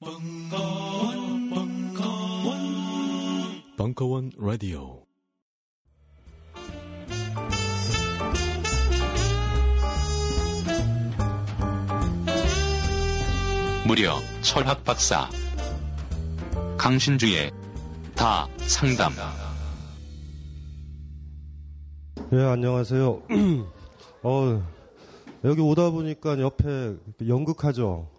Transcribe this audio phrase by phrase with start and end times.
[0.00, 2.56] 벙커원, 벙커원,
[3.76, 5.02] 벙커원 라디오.
[13.88, 15.28] 무려 철학 박사
[16.76, 17.50] 강신주의
[18.14, 19.10] 다 상담.
[22.34, 23.22] 예, 안녕하세요.
[24.22, 24.62] 어,
[25.42, 26.94] 여기 오다 보니까 옆에
[27.26, 28.16] 연극하죠.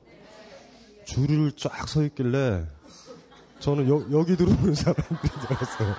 [1.10, 2.68] 줄을 쫙 서 있길래
[3.60, 5.96] 저는 여, 기 들어오는 사람들인 줄 알았어요.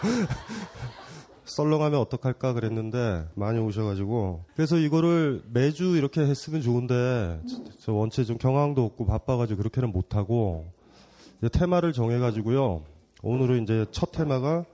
[1.44, 7.40] 썰렁하면 어떡할까 그랬는데 많이 오셔가지고 그래서 이거를 매주 이렇게 했으면 좋은데
[7.80, 10.72] 저 원체 좀 경황도 없고 바빠가지고 그렇게는 못하고
[11.50, 12.84] 테마를 정해가지고요
[13.22, 14.64] 오늘은 이제 첫 테마가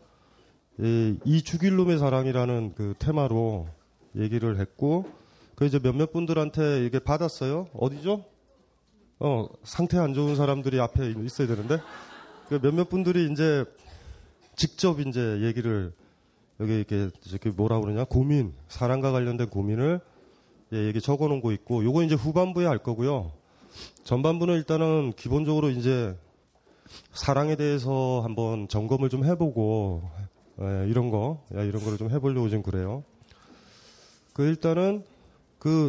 [0.81, 3.69] 이, 이 죽일놈의 사랑이라는 그 테마로
[4.17, 5.07] 얘기를 했고
[5.55, 8.36] 그 이제 몇몇 분들한테 이게 받았어요 어디죠?
[9.19, 11.81] 어, 상태 안 좋은 사람들이 앞에 있어야 되는데,
[12.49, 13.65] 그 몇몇 분들이 이제
[14.57, 15.93] 직접 이제 얘기를
[16.61, 20.01] 여기 이렇게, 이렇게 뭐라 그러냐, 고민, 사랑과 관련된 고민을
[20.73, 23.33] 예, 얘기 적어 놓은 거 있고, 요거 이제 후반부에 할 거고요.
[24.05, 26.15] 전반부는 일단은 기본적으로 이제
[27.13, 30.03] 사랑에 대해서 한번 점검을 좀 해보고,
[30.61, 33.03] 예, 이런 거, 야, 이런 거를 좀 해보려고 지금 그래요.
[34.35, 35.05] 그 일단은
[35.59, 35.89] 그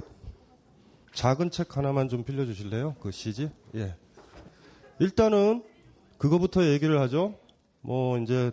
[1.18, 2.94] 작은 책 하나만 좀 빌려주실래요?
[3.00, 3.50] 그 시집?
[3.74, 3.96] 예.
[5.00, 5.64] 일단은
[6.20, 7.34] 그거부터 얘기를 하죠.
[7.82, 8.52] 뭐 이제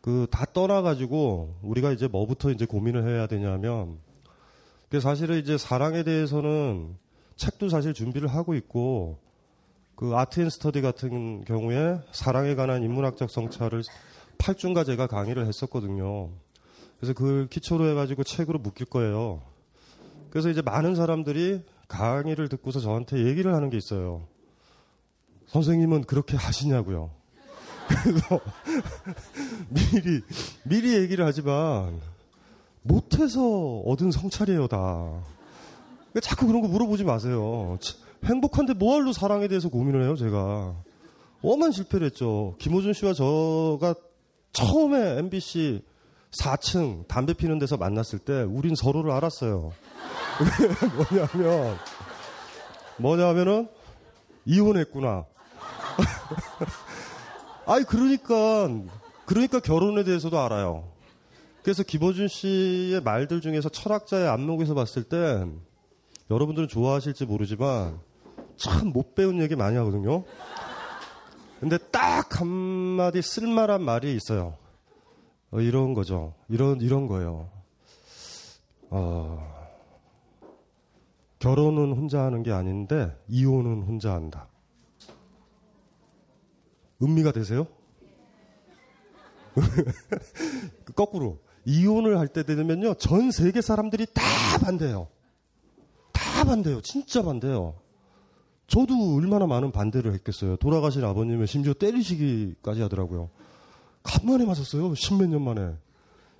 [0.00, 3.98] 그 다 떠나가지고 우리가 이제 뭐부터 이제 고민을 해야 되냐면
[4.88, 6.96] 그 사실은 이제 사랑에 대해서는
[7.36, 9.20] 책도 사실 준비를 하고 있고
[9.94, 13.84] 그 Art and Study 같은 경우에 사랑에 관한 인문학적 성찰을
[14.38, 16.30] 8중가 제가 강의를 했었거든요.
[16.98, 19.48] 그래서 그걸 기초로 해가지고 책으로 묶일 거예요.
[20.30, 24.22] 그래서 이제 많은 사람들이 강의를 듣고서 저한테 얘기를 하는 게 있어요.
[25.48, 27.10] 선생님은 그렇게 하시냐고요.
[27.88, 28.40] 그래서
[29.68, 30.22] 미리
[30.62, 32.00] 미리 얘기를 하지만
[32.82, 35.20] 못해서 얻은 성찰이에요 다.
[36.22, 37.78] 자꾸 그런 거 물어보지 마세요.
[38.24, 40.74] 행복한데 뭐할로 사랑에 대해서 고민을 해요 제가.
[41.42, 42.54] 어만 실패를 했죠.
[42.58, 43.94] 김호준 씨와 저가
[44.52, 45.82] 처음에 MBC
[46.32, 49.72] 4층 담배 피는 데서 만났을 때 우린 서로를 알았어요.
[51.34, 51.78] 뭐냐면,
[52.96, 53.68] 뭐냐면은,
[54.44, 55.26] 이혼했구나.
[57.66, 58.68] 아니, 그러니까,
[59.26, 60.88] 그러니까 결혼에 대해서도 알아요.
[61.62, 65.44] 그래서 김호준 씨의 말들 중에서 철학자의 안목에서 봤을 때,
[66.30, 68.00] 여러분들은 좋아하실지 모르지만,
[68.56, 70.24] 참 못 배운 얘기 많이 하거든요.
[71.60, 74.56] 근데 딱 한마디 쓸만한 말이 있어요.
[75.50, 76.34] 어, 이런 거죠.
[76.48, 77.50] 이런, 이런 거예요.
[78.90, 79.59] 어,
[81.40, 84.46] 결혼은 혼자 하는 게 아닌데 이혼은 혼자 한다.
[87.02, 87.66] 음미가 되세요?
[90.94, 94.22] 거꾸로 이혼을 할 때 되면요 전 세계 사람들이 다
[94.62, 95.08] 반대해요.
[96.12, 96.80] 다 반대해요.
[96.82, 97.74] 진짜 반대해요.
[98.66, 100.56] 저도 얼마나 많은 반대를 했겠어요.
[100.56, 103.30] 돌아가신 아버님을 심지어 때리시기까지 하더라고요.
[104.02, 104.94] 간만에 맞았어요.
[104.94, 105.74] 십몇 년 만에.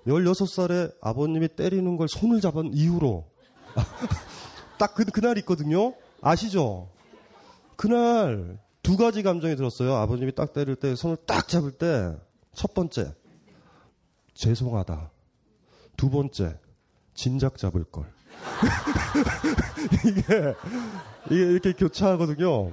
[0.06, 3.27] 16살에 아버님이 때리는 걸 손을 잡은 이후로.
[4.80, 5.94] 딱 그, 그날 있거든요.
[6.20, 6.88] 아시죠?
[7.76, 9.94] 그날 두 가지 감정이 들었어요.
[9.94, 12.16] 아버님이 딱 때릴 때 손을 딱 잡을 때
[12.54, 13.14] 첫 번째
[14.34, 15.10] 죄송하다.
[15.96, 16.58] 두 번째
[17.14, 18.04] 진작 잡을 걸.
[20.06, 20.54] 이게
[21.26, 22.72] 이게 이렇게 교차하거든요.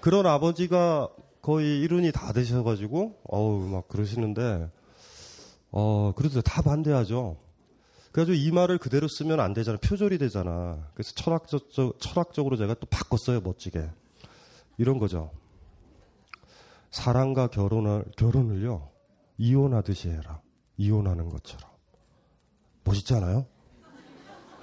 [0.00, 1.08] 그런 아버지가
[1.40, 4.70] 거의 이른이 다 되셔가지고 어우 막 그러시는데
[5.70, 7.36] 어 그래도 다 반대하죠.
[8.18, 9.78] 그래가지고 이 말을 그대로 쓰면 안 되잖아.
[9.78, 10.88] 표절이 되잖아.
[10.94, 11.70] 그래서 철학적,
[12.00, 13.40] 철학적으로 제가 또 바꿨어요.
[13.42, 13.88] 멋지게.
[14.76, 15.30] 이런 거죠.
[16.90, 18.90] 사랑과 결혼을, 결혼을요,
[19.36, 20.40] 이혼하듯이 해라.
[20.78, 21.70] 이혼하는 것처럼.
[22.82, 23.46] 멋있잖아요?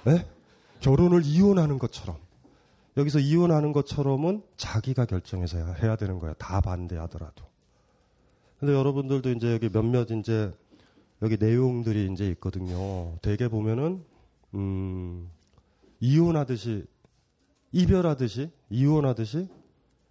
[0.04, 0.26] 네?
[0.80, 2.18] 결혼을 이혼하는 것처럼.
[2.98, 6.34] 여기서 이혼하는 것처럼은 자기가 결정해서 해야 되는 거야.
[6.34, 7.46] 다 반대하더라도.
[8.58, 10.52] 근데 여러분들도 이제 여기 몇몇 이제
[11.22, 13.16] 여기 내용들이 이제 있거든요.
[13.22, 14.04] 대개 보면은
[14.54, 15.30] 음
[16.00, 16.86] 이혼하듯이
[17.72, 19.48] 이별하듯이 이혼하듯이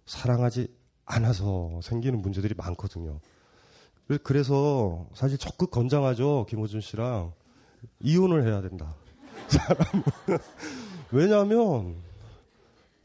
[0.06, 0.68] 사랑하지
[1.04, 3.20] 않아서 생기는 문제들이 많거든요.
[4.22, 6.46] 그래서 사실 적극 권장하죠.
[6.48, 7.32] 김호준 씨랑
[8.00, 8.94] 이혼을 해야 된다.
[9.48, 10.02] 사람
[11.12, 11.96] 왜냐하면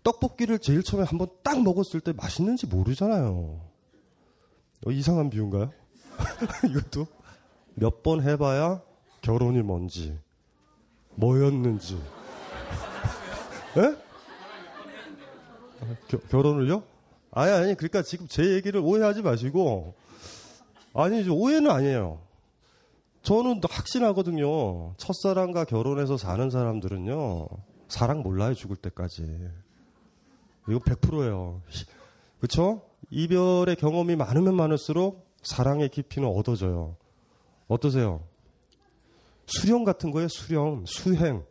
[0.04, 3.62] 떡볶이를 제일 처음에 한번 딱 먹었을 때 맛있는지 모르잖아요.
[4.86, 5.72] 어, 이상한 비유인가요?
[6.70, 7.08] 이것도
[7.76, 8.82] 몇 번 해봐야
[9.22, 10.18] 결혼이 뭔지,
[11.16, 11.96] 뭐였는지.
[13.78, 13.96] 에?
[16.08, 16.84] 겨, 결혼을요?
[17.32, 19.94] 아니, 아니, 그러니까 지금 제 얘기를 오해하지 마시고,
[20.94, 22.20] 아니, 오해는 아니에요.
[23.22, 24.96] 저는 확신하거든요.
[24.98, 27.48] 첫사랑과 결혼해서 사는 사람들은요,
[27.88, 29.50] 사랑 몰라요, 죽을 때까지.
[30.68, 31.62] 이거 100%예요.
[32.40, 32.82] 그쵸?
[33.12, 36.96] 이별의 경험이 많으면 많을수록 사랑의 깊이는 얻어져요.
[37.72, 38.22] 어떠세요?
[39.46, 41.44] 수령 같은 거예요, 수령, 수행.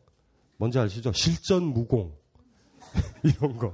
[0.59, 1.13] 뭔지 아시죠?
[1.13, 2.13] 실전 무공.
[3.25, 3.73] 이런 거.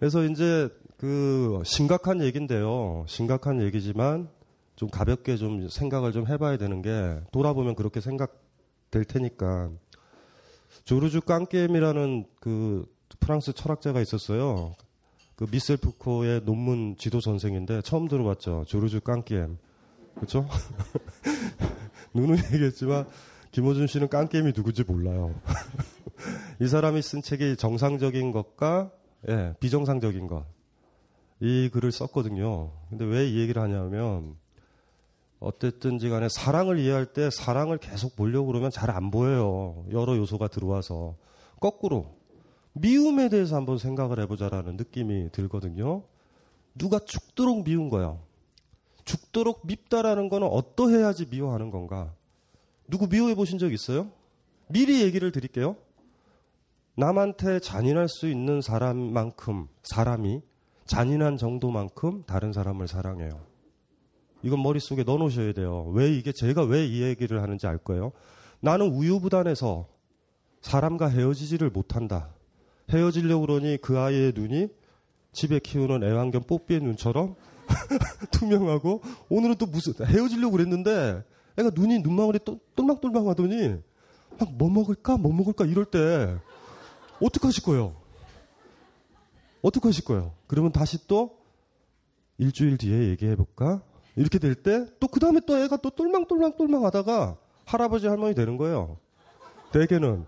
[0.00, 3.04] 그래서 이제 그 심각한 얘기인데요.
[3.06, 4.28] 심각한 얘기지만
[4.74, 9.70] 좀 가볍게 좀 생각을 좀 해봐야 되는 게 돌아보면 그렇게 생각될 테니까
[10.84, 12.86] 조르주 깡게임이라는 그
[13.20, 14.74] 프랑스 철학자가 있었어요.
[15.36, 18.64] 그 미셀 푸코의 논문 지도 선생인데 처음 들어봤죠.
[18.66, 19.58] 조르주 깡게임.
[20.20, 20.46] 그렇죠?
[22.14, 23.06] 누누 얘기했지만
[23.52, 25.34] 김호준 씨는 깡게임이 누구지 몰라요.
[26.60, 28.90] 이 사람이 쓴 책이 정상적인 것과
[29.28, 30.44] 예, 비정상적인 것.
[31.40, 32.70] 이 글을 썼거든요.
[32.90, 34.36] 근데 왜 이 얘기를 하냐면
[35.40, 39.84] 어쨌든지 간에 사랑을 이해할 때 사랑을 계속 보려고 그러면 잘 안 보여요.
[39.90, 41.16] 여러 요소가 들어와서.
[41.60, 42.14] 거꾸로
[42.74, 46.02] 미움에 대해서 한번 생각을 해보자라는 느낌이 들거든요.
[46.74, 48.18] 누가 죽도록 미운 거야.
[49.10, 52.14] 죽도록 밉다라는 거는 어떠해야지 미워하는 건가?
[52.88, 54.10] 누구 미워해 보신 적 있어요?
[54.68, 55.76] 미리 얘기를 드릴게요.
[56.94, 60.42] 남한테 잔인할 수 있는 사람만큼 사람이
[60.86, 63.40] 잔인한 정도만큼 다른 사람을 사랑해요.
[64.42, 65.86] 이건 머릿속에 넣어 놓으셔야 돼요.
[65.92, 68.12] 왜 이게 제가 왜 이 얘기를 하는지 알 거예요.
[68.60, 69.88] 나는 우유부단해서
[70.60, 72.30] 사람과 헤어지지를 못한다.
[72.92, 74.68] 헤어지려고 그러니 그 아이의 눈이
[75.32, 77.34] 집에 키우는 애완견 뽀삐의 눈처럼
[78.30, 81.22] 투명하고 오늘은 또 무슨 헤어지려고 그랬는데
[81.58, 82.38] 애가 눈이 눈망울이
[82.76, 83.76] 똘망똘망 하더니
[84.38, 86.36] 막 뭐 먹을까 뭐 먹을까 이럴 때
[87.20, 87.94] 어떡하실 거예요?
[89.62, 90.32] 어떡하실 거예요?
[90.46, 91.38] 그러면 다시 또
[92.38, 93.82] 일주일 뒤에 얘기해 볼까?
[94.16, 98.56] 이렇게 될 때 또 그 다음에 또 애가 또 똘망똘망 똘망 하다가 할아버지 할머니 되는
[98.56, 98.96] 거예요.
[99.72, 100.26] 대개는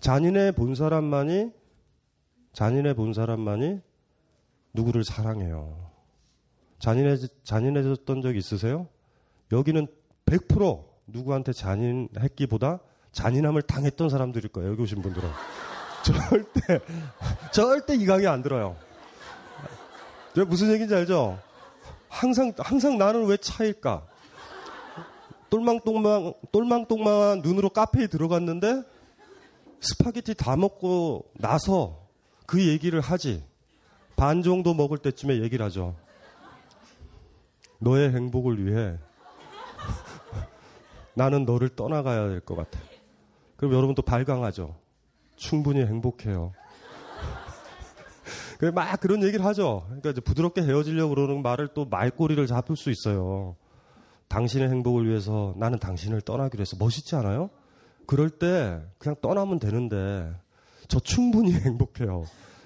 [0.00, 1.52] 잔인해 본 사람만이
[2.52, 3.80] 잔인해 본 사람만이
[4.74, 5.89] 누구를 사랑해요.
[6.80, 8.88] 잔인해 잔인해졌던 적 있으세요?
[9.52, 9.86] 여기는
[10.26, 12.80] 100% 누구한테 잔인했기보다
[13.12, 14.72] 잔인함을 당했던 사람들일 거예요.
[14.72, 15.28] 여기 오신 분들은.
[16.02, 16.80] 절대,
[17.52, 18.76] 절대 이 강의 안 들어요.
[20.46, 21.38] 무슨 얘기인지 알죠?
[22.08, 24.06] 항상, 항상 나는 왜 차일까?
[25.50, 28.82] 똘망똘망, 똘망똘망한 눈으로 카페에 들어갔는데
[29.80, 32.06] 스파게티 다 먹고 나서
[32.46, 33.44] 그 얘기를 하지.
[34.16, 35.96] 반 정도 먹을 때쯤에 얘기를 하죠.
[37.80, 38.96] 너의 행복을 위해
[41.14, 42.78] 나는 너를 떠나가야 될 것 같아.
[43.56, 44.76] 그럼 여러분 또 발광하죠.
[45.36, 46.52] 충분히 행복해요.
[48.74, 49.82] 막 그런 얘기를 하죠.
[49.86, 53.56] 그러니까 이제 부드럽게 헤어지려고 그러는 말을 또 말꼬리를 잡을 수 있어요.
[54.28, 57.50] 당신의 행복을 위해서 나는 당신을 떠나기로 해서 멋있지 않아요?
[58.06, 60.30] 그럴 때 그냥 떠나면 되는데
[60.88, 62.24] 저 충분히 행복해요.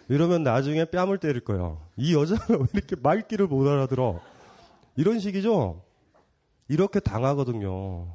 [0.09, 1.81] 이러면 나중에 뺨을 때릴 거예요.
[1.97, 4.21] 이 여자가 왜 이렇게 말귀를 못 알아들어?
[4.97, 5.83] 이런 식이죠?
[6.69, 8.09] 이렇게 당하거든요.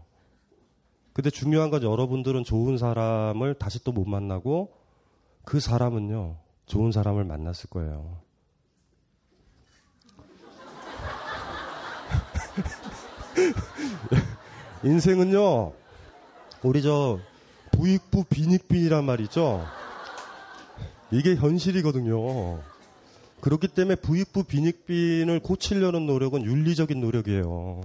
[1.14, 4.72] 근데 중요한 건 여러분들은 좋은 사람을 다시 또 못 만나고
[5.44, 8.22] 그 사람은요, 좋은 사람을 만났을 거예요.
[14.83, 15.74] 인생은요,
[16.64, 17.19] 우리 저
[17.71, 19.64] 부익부 빈익빈이란 말 있죠?
[21.12, 22.62] 이게 현실이거든요.
[23.42, 27.81] 그렇기 때문에 부익부 빈익빈을 고치려는 노력은 윤리적인 노력이에요.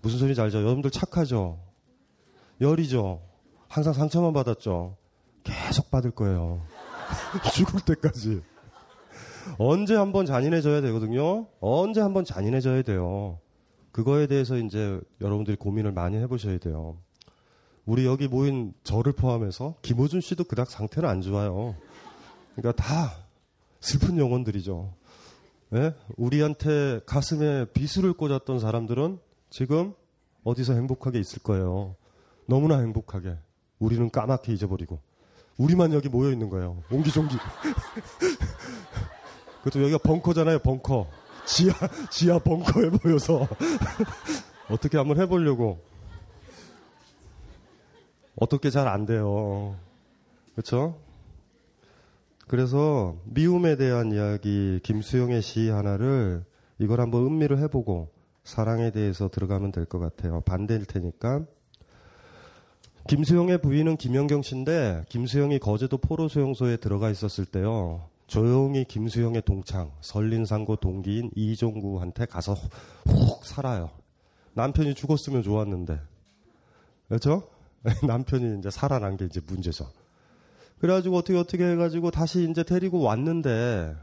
[0.00, 0.58] 무슨 소리인지 알죠?
[0.58, 1.58] 여러분들 착하죠?
[2.60, 3.20] 열이죠?
[3.68, 4.96] 항상 상처만 받았죠?
[5.44, 6.62] 계속 받을 거예요.
[7.52, 8.42] 죽을 때까지.
[9.58, 11.46] 언제 한번 잔인해져야 되거든요?
[11.60, 13.38] 언제 한번 잔인해져야 돼요?
[13.92, 16.96] 그거에 대해서 이제 여러분들이 고민을 많이 해보셔야 돼요.
[17.84, 21.74] 우리 여기 모인 저를 포함해서 김호준 씨도 그닥 상태는 안 좋아요.
[22.54, 23.27] 그러니까 다
[23.80, 24.92] 슬픈 영혼들이죠.
[25.70, 25.94] 네?
[26.16, 29.18] 우리한테 가슴에 비수를 꽂았던 사람들은
[29.50, 29.94] 지금
[30.44, 31.94] 어디서 행복하게 있을 거예요.
[32.46, 33.36] 너무나 행복하게.
[33.78, 34.98] 우리는 까맣게 잊어버리고.
[35.58, 36.82] 우리만 여기 모여 있는 거예요.
[36.90, 37.36] 옹기종기.
[39.62, 41.06] 그것도 여기가 벙커잖아요, 벙커.
[41.44, 41.74] 지하,
[42.10, 43.46] 지하 벙커에 모여서.
[44.70, 45.78] 어떻게 한번 해보려고.
[48.36, 49.76] 어떻게 잘 안 돼요.
[50.54, 50.98] 그렇죠?
[52.48, 56.44] 그래서 미움에 대한 이야기 김수영의 시 하나를
[56.78, 58.10] 이걸 한번 음미를 해보고
[58.42, 60.40] 사랑에 대해서 들어가면 될 것 같아요.
[60.40, 61.44] 반대일 테니까.
[63.06, 68.08] 김수영의 부인은 김영경 씨인데 김수영이 거제도 포로 수용소에 들어가 있었을 때요.
[68.26, 72.54] 조용히 김수영의 동창, 설린상고 동기인 이종구한테 가서
[73.06, 73.90] 훅 살아요.
[74.54, 75.98] 남편이 죽었으면 좋았는데.
[77.08, 77.48] 그렇죠?
[78.06, 79.86] 남편이 이제 살아난 게 이제 문제죠.
[80.80, 83.96] 그래가지고 어떻게 어떻게 해가지고 다시 이제 데리고 왔는데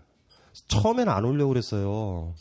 [0.68, 2.34] 처음엔 안 오려고 그랬어요.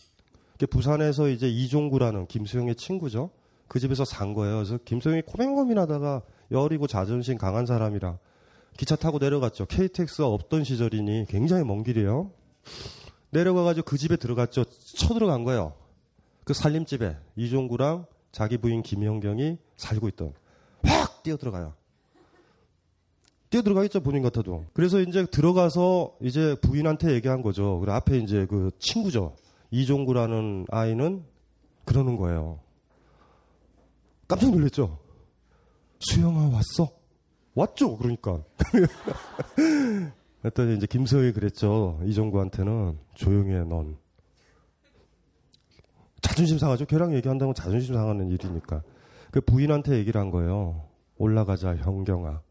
[0.71, 3.31] 부산에서 이제 이종구라는 김수영의 친구죠.
[3.69, 4.57] 그 집에서 산 거예요.
[4.57, 8.19] 그래서 김수영이 코맹고민하다가 여리고 자존심 강한 사람이라
[8.77, 9.67] 기차 타고 내려갔죠.
[9.67, 12.31] KTX가 없던 시절이니 굉장히 먼 길이에요.
[13.31, 14.65] 내려가가지고 그 집에 들어갔죠.
[14.65, 15.75] 쳐들어간 거예요.
[16.45, 20.33] 그 살림집에 이종구랑 자기 부인 김영경이 살고 있던
[20.83, 21.75] 확 뛰어 들어가요.
[23.55, 24.65] 뛰어 들어가겠죠 본인 같아도.
[24.73, 27.79] 그래서 이제 들어가서 이제 부인한테 얘기한 거죠.
[27.79, 29.37] 그리고 앞에 이제 그 친구죠.
[29.71, 31.23] 이종구라는 아이는
[31.85, 32.59] 그러는 거예요.
[34.27, 34.99] 깜짝 놀랐죠.
[36.01, 36.91] 수영아 왔어?
[37.55, 37.97] 왔죠.
[37.97, 38.43] 그러니까.
[40.45, 42.01] 했더니 이제 김서희 그랬죠.
[42.07, 43.97] 이종구한테는 조용히 해 넌.
[46.23, 46.87] 자존심 상하죠.
[46.87, 48.83] 걔랑 얘기한다면 자존심 상하는 일이니까.
[49.31, 50.89] 그 부인한테 얘기를 한 거예요.
[51.19, 52.43] 올라가자 형경아.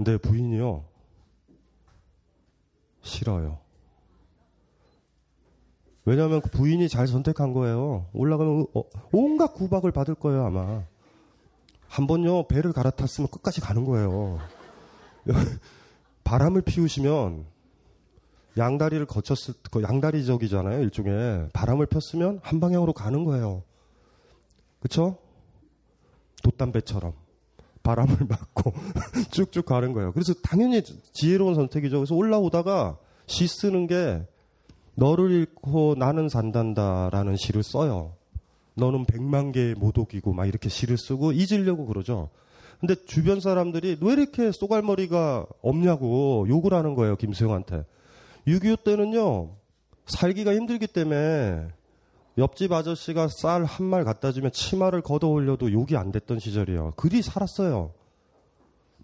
[0.00, 0.82] 근데 부인이요.
[3.02, 3.58] 싫어요.
[6.06, 8.06] 왜냐하면 그 부인이 잘 선택한 거예요.
[8.14, 10.84] 올라가면 어, 온갖 구박을 받을 거예요 아마.
[11.86, 14.38] 한 번요 배를 갈아탔으면 끝까지 가는 거예요.
[16.24, 17.44] 바람을 피우시면
[18.56, 23.64] 양다리를 거쳤을 그 양다리적이잖아요 일종의 바람을 폈으면 한 방향으로 가는 거예요.
[24.80, 25.18] 그쵸?
[26.42, 27.19] 돛담배처럼
[27.90, 28.72] 바람을 맞고
[29.30, 30.12] 쭉쭉 가는 거예요.
[30.12, 30.82] 그래서 당연히
[31.12, 31.98] 지혜로운 선택이죠.
[31.98, 34.22] 그래서 올라오다가 시 쓰는 게
[34.94, 38.14] 너를 잃고 나는 산단다라는 시를 써요.
[38.74, 42.30] 너는 백만 개의 모독이고 막 이렇게 시를 쓰고 잊으려고 그러죠.
[42.78, 47.84] 근데 주변 사람들이 왜 이렇게 쏘갈머리가 없냐고 욕을 하는 거예요, 김수영한테.
[48.46, 49.50] 6.25 때는요,
[50.06, 51.68] 살기가 힘들기 때문에
[52.40, 56.92] 옆집 아저씨가 쌀 한 말 갖다 주면 치마를 걷어 올려도 욕이 안 됐던 시절이에요.
[56.96, 57.92] 그리 살았어요.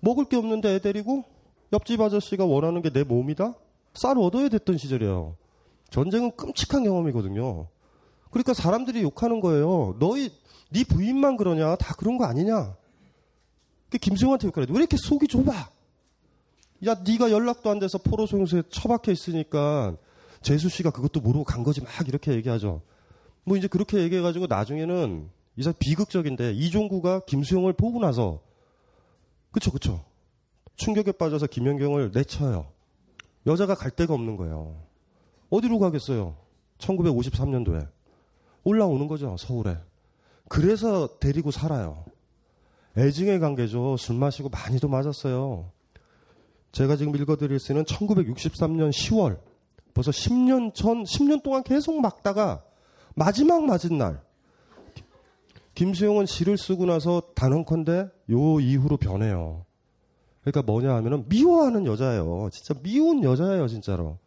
[0.01, 1.25] 먹을 게 없는데 애 데리고
[1.73, 3.55] 옆집 아저씨가 원하는 게 내 몸이다?
[3.95, 5.37] 쌀 얻어야 됐던 시절이에요.
[5.91, 7.69] 전쟁은 끔찍한 경험이거든요.
[8.31, 9.97] 그러니까 사람들이 욕하는 거예요.
[9.99, 10.31] 너희
[10.71, 11.77] 네 부인만 그러냐?
[11.77, 12.75] 다 그런 거 아니냐?
[13.91, 14.67] 그 김수영한테 욕하래.
[14.71, 15.71] 왜 이렇게 속이 좁아?
[16.87, 19.97] 야, 네가 연락도 안 돼서 포로송수에 처박혀 있으니까
[20.43, 22.83] 재수 씨가 그것도 모르고 간 거지 막 이렇게 얘기하죠.
[23.47, 28.41] 뭐 이제 그렇게 얘기해가지고 나중에는 이사 비극적인데 이종구가 김수영을 보고 나서
[29.53, 30.05] 그쵸 그쵸
[30.75, 32.67] 충격에 빠져서 김연경을 내쳐요.
[33.47, 34.77] 여자가 갈 데가 없는 거예요.
[35.49, 36.37] 어디로 가겠어요?
[36.79, 37.89] 1953년도에
[38.65, 39.79] 올라오는 거죠 서울에.
[40.49, 42.05] 그래서 데리고 살아요.
[42.99, 43.97] 애증의 관계죠.
[43.97, 45.71] 술 마시고 많이도 맞았어요.
[46.73, 49.39] 제가 지금 읽어드릴 수는 1963년 10월
[49.95, 52.65] 벌써 10년 전 10년 동안 계속 막다가
[53.17, 54.23] 마지막 맞은 날
[55.75, 59.65] 김수영은 시를 쓰고 나서 단언컨대 요 이후로 변해요.
[60.43, 62.51] 그러니까 뭐냐 하면은 미워하는 여자예요.
[62.53, 64.19] 진짜 미운 여자예요, 진짜로.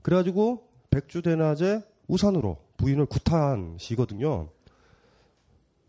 [0.00, 4.48] 그래가지고 백주대낮에 우산으로 부인을 구타한 시거든요.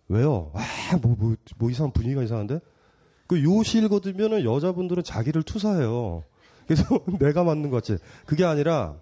[0.09, 0.51] 왜요?
[0.53, 2.59] 아, 뭐, 뭐, 뭐 이상한 분위기가 이상한데?
[3.25, 6.23] 그 요시 읽어두면은 여자분들은 자기를 투사해요.
[6.67, 6.83] 그래서
[7.19, 8.01] 내가 맞는 것 같지.
[8.25, 8.97] 그게 아니라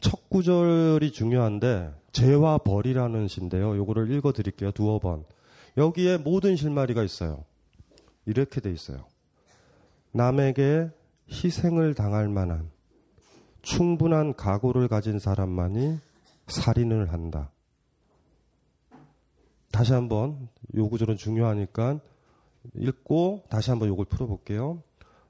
[0.00, 3.76] 첫 구절이 중요한데 재와 벌이라는 시인데요.
[3.76, 4.70] 요거를 읽어 드릴게요.
[4.72, 5.24] 두어 번.
[5.76, 7.44] 여기에 모든 실마리가 있어요.
[8.26, 9.04] 이렇게 돼 있어요.
[10.12, 10.90] 남에게
[11.30, 12.70] 희생을 당할 만한
[13.62, 15.98] 충분한 각오를 가진 사람만이
[16.46, 17.50] 살인을 한다.
[19.70, 22.00] 다시 한번 요 구절은 중요하니까
[22.74, 24.82] 읽고 다시 한번 요걸 풀어볼게요.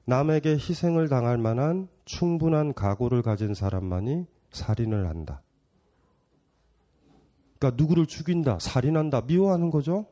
[0.05, 5.41] 남에게 희생을 당할 만한 충분한 각오를 가진 사람만이 살인을 한다.
[7.59, 10.05] 그러니까 누구를 죽인다, 살인한다, 미워하는 거죠.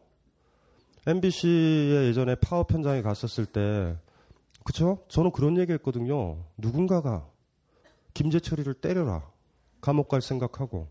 [1.06, 3.98] MBC에 예전에 파업 현장에 갔었을 때,
[4.66, 5.06] 그쵸?
[5.08, 6.44] 저는 그런 얘기 했거든요.
[6.58, 7.26] 누군가가
[8.14, 9.30] 김재철이를 때려라.
[9.80, 10.90] 감옥 갈 생각하고.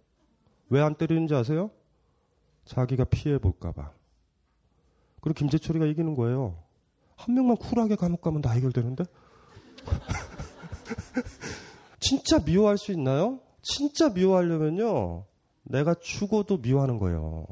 [0.70, 1.70] 왜 안 때리는지 아세요?
[2.64, 3.92] 자기가 피해볼까봐.
[5.20, 6.56] 그리고 김재철이가 이기는 거예요.
[7.16, 9.04] 한 명만 쿨하게 감옥 가면 다 해결되는데?
[12.08, 13.40] 진짜 미워할 수 있나요?
[13.62, 15.24] 진짜 미워하려면요.
[15.64, 17.46] 내가 죽어도 미워하는 거예요.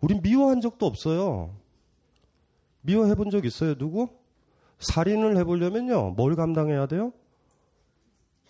[0.00, 1.54] 우린 미워한 적도 없어요.
[2.80, 4.08] 미워해 본 적 있어요, 누구?
[4.80, 7.12] 살인을 해보려면요, 뭘 감당해야 돼요?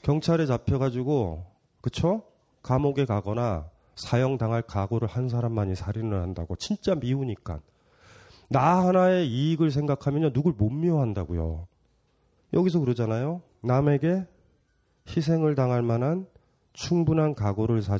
[0.03, 1.45] 경찰에 잡혀가지고,
[1.83, 2.23] 그쵸?
[2.63, 6.57] 감옥에 가거나 사형당할 각오를 한 사람만이 살인을 한다고.
[6.57, 7.61] 진짜 미우니까.
[8.49, 11.67] 나 하나의 이익을 생각하면요, 누굴 못 미워한다고요.
[12.55, 13.43] 여기서 그러잖아요.
[13.61, 14.25] 남에게
[15.17, 16.27] 희생을 당할 만한
[16.73, 17.99] 충분한 각오를 사,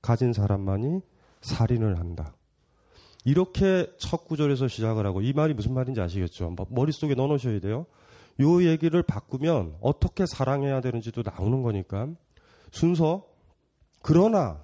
[0.00, 1.00] 가진 사람만이
[1.40, 2.34] 살인을 한다.
[3.24, 6.50] 이렇게 첫 구절에서 시작을 하고 이 말이 무슨 말인지 아시겠죠?
[6.50, 7.86] 뭐 머릿속에 넣어놓으셔야 돼요.
[8.40, 12.08] 요 얘기를 바꾸면 어떻게 사랑해야 되는지도 나오는 거니까
[12.70, 13.26] 순서
[14.02, 14.62] 그러나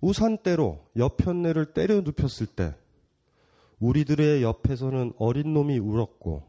[0.00, 2.74] 우산대로 옆편내를 때려 눕혔을 때
[3.80, 6.44] 우리들의 옆에서는 어린 놈이 울었고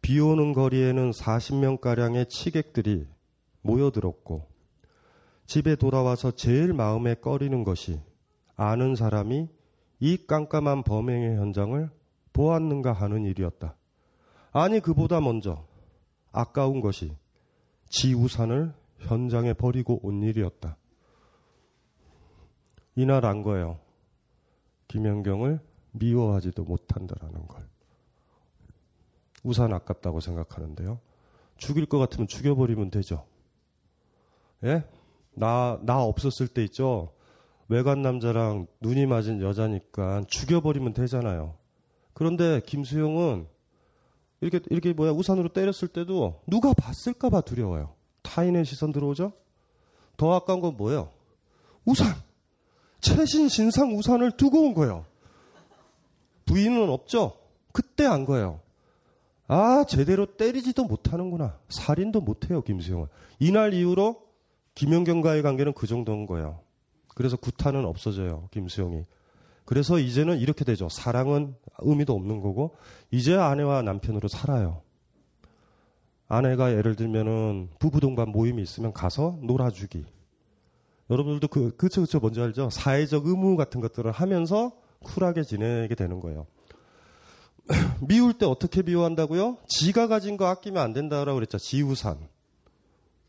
[0.00, 3.06] 비 오는 거리에는 40명가량의 치객들이
[3.62, 4.46] 모여들었고
[5.46, 8.00] 집에 돌아와서 제일 마음에 꺼리는 것이
[8.56, 9.48] 아는 사람이
[10.00, 11.90] 이 깜깜한 범행의 현장을
[12.32, 13.76] 보았는가 하는 일이었다.
[14.52, 15.66] 아니 그보다 먼저
[16.32, 17.16] 아까운 것이
[17.88, 20.76] 지우산을 현장에 버리고 온 일이었다.
[22.94, 23.78] 이날 안 거예요.
[24.88, 25.60] 김연경을
[25.92, 27.66] 미워하지도 못한다라는 걸.
[29.42, 31.00] 우산 아깝다고 생각하는데요.
[31.56, 33.26] 죽일 것 같으면 죽여버리면 되죠.
[34.64, 34.84] 예?
[35.34, 37.12] 나, 나 없었을 때 있죠?
[37.68, 41.54] 외간 남자랑 눈이 맞은 여자니까 죽여버리면 되잖아요.
[42.12, 43.46] 그런데 김수영은
[44.40, 47.94] 이렇게, 이렇게 뭐야, 우산으로 때렸을 때도 누가 봤을까봐 두려워요.
[48.22, 49.32] 타인의 시선 들어오죠?
[50.16, 51.10] 더 아까운 건 뭐예요?
[51.84, 52.14] 우산!
[53.00, 55.04] 최신 신상 우산을 두고 온 거예요.
[56.46, 57.38] 부인은 없죠?
[57.72, 58.60] 그때 안 거예요.
[59.48, 61.58] 아, 제대로 때리지도 못하는구나.
[61.68, 63.06] 살인도 못해요, 김수영은.
[63.38, 64.22] 이날 이후로
[64.74, 66.60] 김연경과의 관계는 그 정도인 거예요.
[67.14, 69.04] 그래서 구타는 없어져요, 김수영이.
[69.64, 70.88] 그래서 이제는 이렇게 되죠.
[70.88, 72.74] 사랑은 의미도 없는 거고,
[73.10, 74.82] 이제 아내와 남편으로 살아요.
[76.28, 80.04] 아내가 예를 들면은 부부 동반 모임이 있으면 가서 놀아주기.
[81.10, 82.70] 여러분들도 그, 그쵸, 그쵸, 뭔지 알죠?
[82.70, 86.46] 사회적 의무 같은 것들을 하면서 쿨하게 지내게 되는 거예요.
[88.00, 89.58] 미울 때 어떻게 미워한다고요?
[89.68, 91.58] 지가 가진 거 아끼면 안 된다라고 그랬죠.
[91.58, 92.16] 지우산.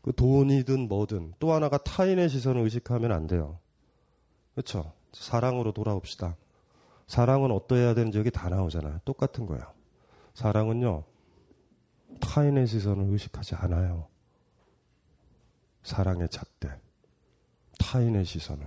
[0.04, 3.58] 그 돈이든 뭐든 또 하나가 타인의 시선을 의식하면 안 돼요.
[4.52, 4.92] 그렇죠?
[5.14, 6.36] 사랑으로 돌아옵시다.
[7.06, 9.00] 사랑은 어떠해야 되는지 여기 다 나오잖아요.
[9.06, 9.64] 똑같은 거예요.
[10.34, 11.04] 사랑은요.
[12.20, 14.06] 타인의 시선을 의식하지 않아요.
[15.82, 16.68] 사랑의 잣대.
[17.78, 18.66] 타인의 시선을.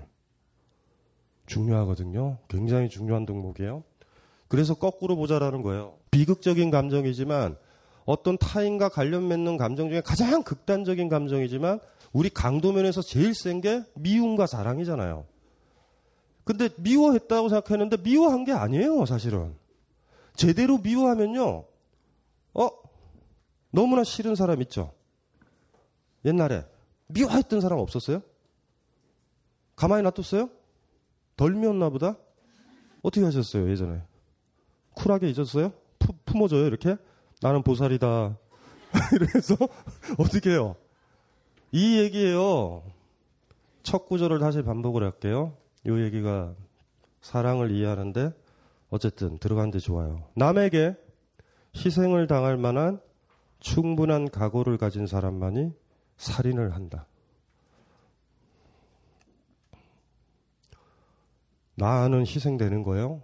[1.46, 2.40] 중요하거든요.
[2.48, 3.84] 굉장히 중요한 덕목이에요.
[4.48, 6.00] 그래서 거꾸로 보자라는 거예요.
[6.10, 7.58] 비극적인 감정이지만
[8.08, 11.82] 어떤 타인과 관련 맺는 감정 중에 가장 극단적인 감정이지만
[12.14, 15.26] 우리 강도면에서 제일 센 게 미움과 사랑이잖아요.
[16.46, 19.54] 근데 미워했다고 생각했는데 미워한 게 아니에요, 사실은.
[20.36, 21.66] 제대로 미워하면요.
[22.54, 22.70] 어?
[23.72, 24.94] 너무나 싫은 사람 있죠?
[26.24, 26.66] 옛날에
[27.08, 28.22] 미워했던 사람 없었어요?
[29.76, 30.50] 가만히 놔뒀어요?
[31.36, 32.16] 덜 미웠나 보다?
[33.02, 34.02] 어떻게 하셨어요, 예전에?
[34.94, 35.74] 쿨하게 잊었어요?
[36.00, 36.96] 푸, 품어줘요, 이렇게?
[37.42, 38.38] 나는 보살이다.
[39.14, 39.56] 이래서
[40.18, 40.76] 어떻게 해요?
[41.72, 42.84] 이 얘기예요.
[43.84, 45.56] 첫 구절을 다시 반복을 할게요.
[45.86, 46.54] 이 얘기가
[47.22, 48.34] 사랑을 이해하는데
[48.90, 50.24] 어쨌든 들어간데 좋아요.
[50.34, 50.96] 남에게
[51.76, 53.00] 희생을 당할 만한
[53.60, 55.74] 충분한 각오를 가진 사람만이
[56.18, 57.06] 살인을 한다.
[61.76, 63.22] 나는 희생되는 거예요?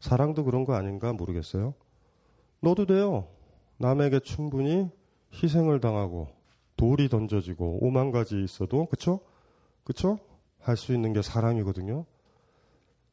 [0.00, 1.74] 사랑도 그런 거 아닌가 모르겠어요.
[2.60, 3.28] 너도 돼요.
[3.78, 4.90] 남에게 충분히
[5.42, 6.28] 희생을 당하고
[6.76, 9.20] 돌이 던져지고 오만 가지 있어도 그쵸?
[9.84, 10.18] 그쵸?
[10.60, 12.04] 할 수 있는 게 사랑이거든요.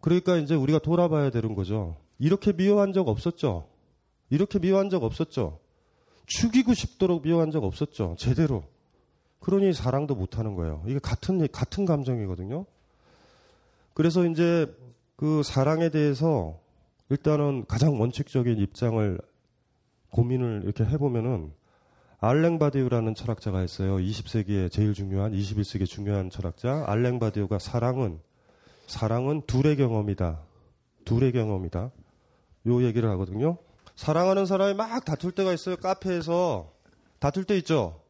[0.02, 1.96] 그러니까 이제 우리가 돌아봐야 되는 거죠.
[2.20, 3.68] 이렇게 미워한 적 없었죠.
[4.30, 5.60] 이렇게 미워한 적 없었죠.
[6.26, 8.16] 죽이고 싶도록 미워한 적 없었죠.
[8.18, 8.64] 제대로.
[9.40, 10.84] 그러니 사랑도 못 하는 거예요.
[10.88, 12.66] 이게 같은 같은 감정이거든요.
[13.94, 14.74] 그래서 이제
[15.16, 16.60] 그 사랑에 대해서
[17.10, 19.20] 일단은 가장 원칙적인 입장을
[20.16, 21.52] 고민을 이렇게 해보면은
[22.22, 23.98] 알랭 바디우라는 철학자가 있어요.
[23.98, 26.86] 20세기에 제일 중요한, 21세기 중요한 철학자.
[26.88, 28.22] 알랭 바디우가 사랑은,
[28.88, 30.40] 사랑은 둘의 경험이다.
[31.04, 31.92] 둘의 경험이다.
[32.68, 33.58] 요 얘기를 하거든요.
[33.96, 35.76] 사랑하는 사람이 막 다툴 때가 있어요.
[35.76, 36.72] 카페에서.
[37.20, 38.02] 다툴 때 있죠?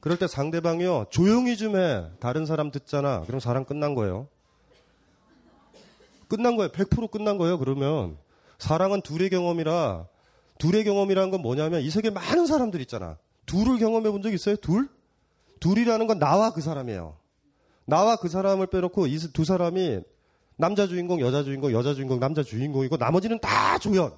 [0.00, 1.06] 그럴 때 상대방이요.
[1.10, 2.04] 조용히 좀 해.
[2.18, 3.22] 다른 사람 듣잖아.
[3.22, 4.26] 그럼 사랑 끝난 거예요.
[6.28, 6.72] 끝난 거예요.
[6.72, 7.58] 100% 끝난 거예요.
[7.58, 8.18] 그러면.
[8.58, 10.08] 사랑은 둘의 경험이라
[10.62, 13.18] 둘의 경험이라는 건 뭐냐면 이 세계 많은 사람들 있잖아.
[13.46, 14.54] 둘을 경험해 본 적 있어요?
[14.56, 14.88] 둘?
[15.58, 17.16] 둘이라는 건 나와 그 사람이에요.
[17.84, 20.00] 나와 그 사람을 빼놓고 이 두 사람이
[20.56, 24.12] 남자 주인공, 여자 주인공, 여자 주인공, 남자 주인공이고 나머지는 다 조연.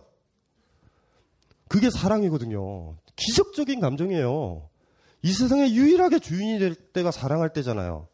[1.69, 2.95] 그게 사랑이거든요.
[3.17, 4.69] 기적적인 감정이에요.
[5.23, 8.07] 이 세상에 유일하게 주인이 될 때가 사랑할 때잖아요.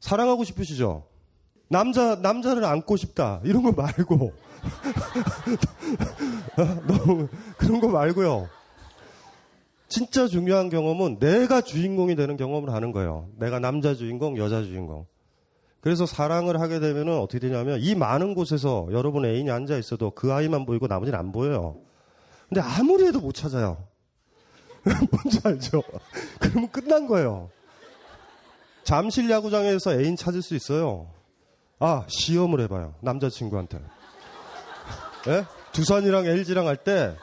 [0.00, 1.06] 사랑하고 싶으시죠?
[1.68, 3.40] 남자, 남자를 안고 싶다.
[3.44, 4.34] 이런 거 말고.
[6.56, 8.48] 너무, 그런 거 말고요.
[9.88, 13.28] 진짜 중요한 경험은 내가 주인공이 되는 경험을 하는 거예요.
[13.36, 15.06] 내가 남자 주인공, 여자 주인공.
[15.80, 20.64] 그래서 사랑을 하게 되면은 어떻게 되냐면 이 많은 곳에서 여러분 애인이 앉아 있어도 그 아이만
[20.64, 21.76] 보이고 나머지는 안 보여요.
[22.48, 23.84] 근데 아무리 해도 못 찾아요.
[24.84, 25.82] 뭔지 알죠?
[26.40, 27.50] 그러면 끝난 거예요.
[28.84, 31.10] 잠실 야구장에서 애인 찾을 수 있어요.
[31.78, 32.94] 아, 시험을 해봐요.
[33.00, 33.78] 남자친구한테.
[35.28, 35.44] 예?
[35.72, 37.16] 두산이랑 LG랑 할 때,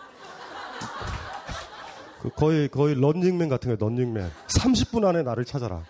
[2.22, 4.30] 그 거의, 거의 런닝맨 같은 거예요, 런닝맨.
[4.48, 5.84] 30분 안에 나를 찾아라.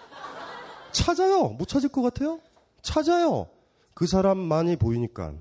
[0.91, 1.49] 찾아요.
[1.49, 2.39] 못 찾을 것 같아요?
[2.81, 3.47] 찾아요.
[3.93, 5.33] 그 사람만이 보이니까.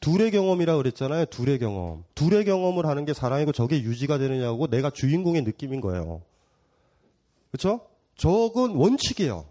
[0.00, 1.26] 둘의 경험이라 그랬잖아요.
[1.26, 2.04] 둘의 경험.
[2.14, 6.22] 둘의 경험을 하는 게 사랑이고 저게 유지가 되느냐고 내가 주인공의 느낌인 거예요.
[7.50, 7.86] 그렇죠?
[8.16, 9.46] 저건 원칙이에요.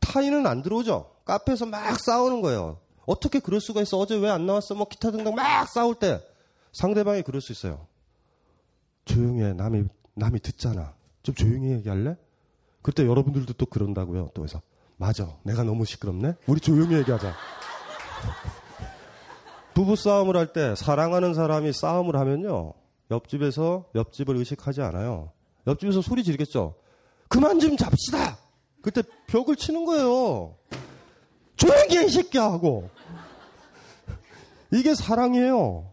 [0.00, 1.10] 타인은 안 들어오죠.
[1.24, 2.79] 카페에서 막 싸우는 거예요.
[3.06, 3.98] 어떻게 그럴 수가 있어?
[3.98, 4.74] 어제 왜 안 나왔어?
[4.74, 6.20] 뭐 기타 등등 막 싸울 때
[6.72, 7.86] 상대방이 그럴 수 있어요.
[9.04, 9.52] 조용히 해.
[9.52, 9.84] 남이
[10.14, 10.94] 남이 듣잖아.
[11.22, 12.16] 좀 조용히 얘기할래?
[12.82, 14.30] 그때 여러분들도 또 그런다고요.
[14.34, 14.60] 또 해서
[14.96, 15.36] 맞아.
[15.42, 16.34] 내가 너무 시끄럽네.
[16.46, 17.34] 우리 조용히 얘기하자.
[19.74, 22.74] 부부 싸움을 할 때 사랑하는 사람이 싸움을 하면요.
[23.10, 25.32] 옆집에서 옆집을 의식하지 않아요.
[25.66, 26.74] 옆집에서 소리 지르겠죠.
[27.28, 28.38] 그만 좀 잡시다.
[28.82, 30.56] 그때 벽을 치는 거예요.
[31.60, 32.44] 조용히 해, 이 새끼야!
[32.44, 32.88] 하고.
[34.72, 35.90] 이게 사랑이에요.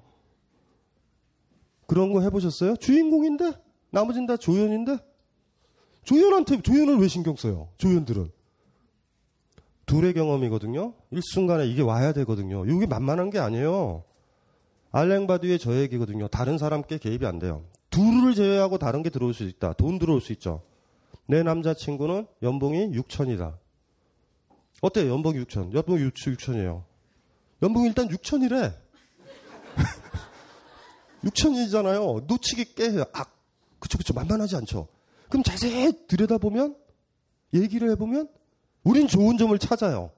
[1.88, 2.78] 그런 거 해보셨어요?
[2.78, 3.52] 주인공인데?
[3.90, 4.98] 나머진 다 조연인데?
[6.04, 7.68] 조연한테, 조연을 왜 신경 써요?
[7.78, 8.32] 조연들은.
[9.86, 10.94] 둘의 경험이거든요.
[11.12, 12.66] 일순간에 이게 와야 되거든요.
[12.66, 14.04] 이게 만만한 게 아니에요.
[14.92, 16.30] 알랭바두의 저 얘기거든요.
[16.30, 17.64] 다른 사람께 개입이 안 돼요.
[17.90, 19.74] 둘을 제외하고 다른 게 들어올 수 있다.
[19.74, 20.62] 돈 들어올 수 있죠.
[21.26, 23.56] 내 남자친구는 연봉이 6천이다.
[24.82, 25.12] 어때요?
[25.12, 25.74] 연봉이 6천.
[25.74, 26.84] 연봉이 6, 6천이에요.
[27.64, 28.76] 연봉이 일단 6천이래.
[31.24, 32.26] 6천이잖아요.
[32.28, 33.04] 놓치기 깨.
[33.14, 33.26] 아,
[33.80, 34.14] 그쵸, 그쵸.
[34.14, 34.88] 만만하지 않죠.
[35.30, 36.76] 그럼 자세히 들여다보면,
[37.54, 38.30] 얘기를 해보면,
[38.84, 40.12] 우린 좋은 점을 찾아요.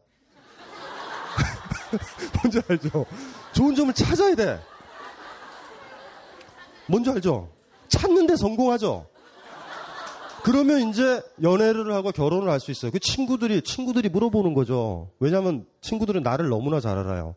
[2.41, 3.05] 뭔지 알죠?
[3.53, 4.59] 좋은 점을 찾아야 돼.
[6.87, 7.51] 뭔지 알죠?
[7.87, 9.07] 찾는데 성공하죠?
[10.43, 12.91] 그러면 이제 연애를 하고 결혼을 할 수 있어요.
[12.91, 15.09] 그 친구들이, 친구들이 물어보는 거죠.
[15.19, 17.35] 왜냐면 친구들은 나를 너무나 잘 알아요.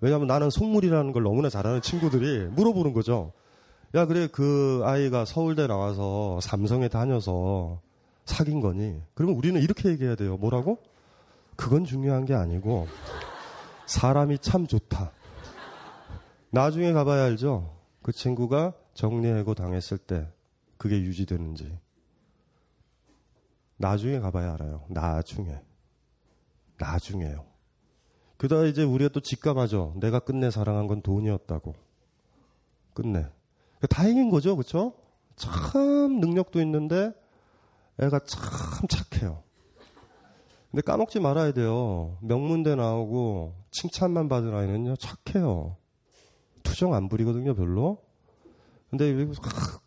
[0.00, 3.32] 왜냐면 나는 속물이라는 걸 너무나 잘 아는 친구들이 물어보는 거죠.
[3.94, 7.80] 야, 그래, 그 아이가 서울대 나와서 삼성에 다녀서
[8.24, 9.00] 사귄 거니?
[9.14, 10.36] 그러면 우리는 이렇게 얘기해야 돼요.
[10.36, 10.78] 뭐라고?
[11.54, 12.88] 그건 중요한 게 아니고,
[13.86, 15.12] 사람이 참 좋다.
[16.50, 17.72] 나중에 가봐야 알죠?
[18.02, 20.28] 그 친구가 정리해고 당했을 때,
[20.76, 21.78] 그게 유지되는지.
[23.76, 24.84] 나중에 가봐야 알아요.
[24.88, 25.60] 나중에.
[26.78, 27.44] 나중에요.
[28.36, 29.94] 그러다 이제 우리가 또 직감하죠.
[29.96, 31.74] 내가 끝내 사랑한 건 돈이었다고.
[32.94, 33.26] 끝내.
[33.88, 34.94] 다행인 거죠, 그렇죠?
[35.36, 37.12] 참 능력도 있는데
[37.98, 39.42] 애가 참 착해요.
[40.70, 42.18] 근데 까먹지 말아야 돼요.
[42.20, 45.76] 명문대 나오고 칭찬만 받은 아이는요 착해요.
[46.62, 48.02] 투정 안 부리거든요, 별로.
[48.90, 49.10] 근데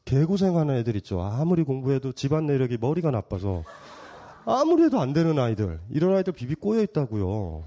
[0.09, 1.21] 개고생하는 애들 있죠.
[1.21, 3.63] 아무리 공부해도 집안 내력이 머리가 나빠서
[4.43, 7.63] 아무리 해도 안 되는 아이들 이런 아이들 비비 꼬여 있다고요.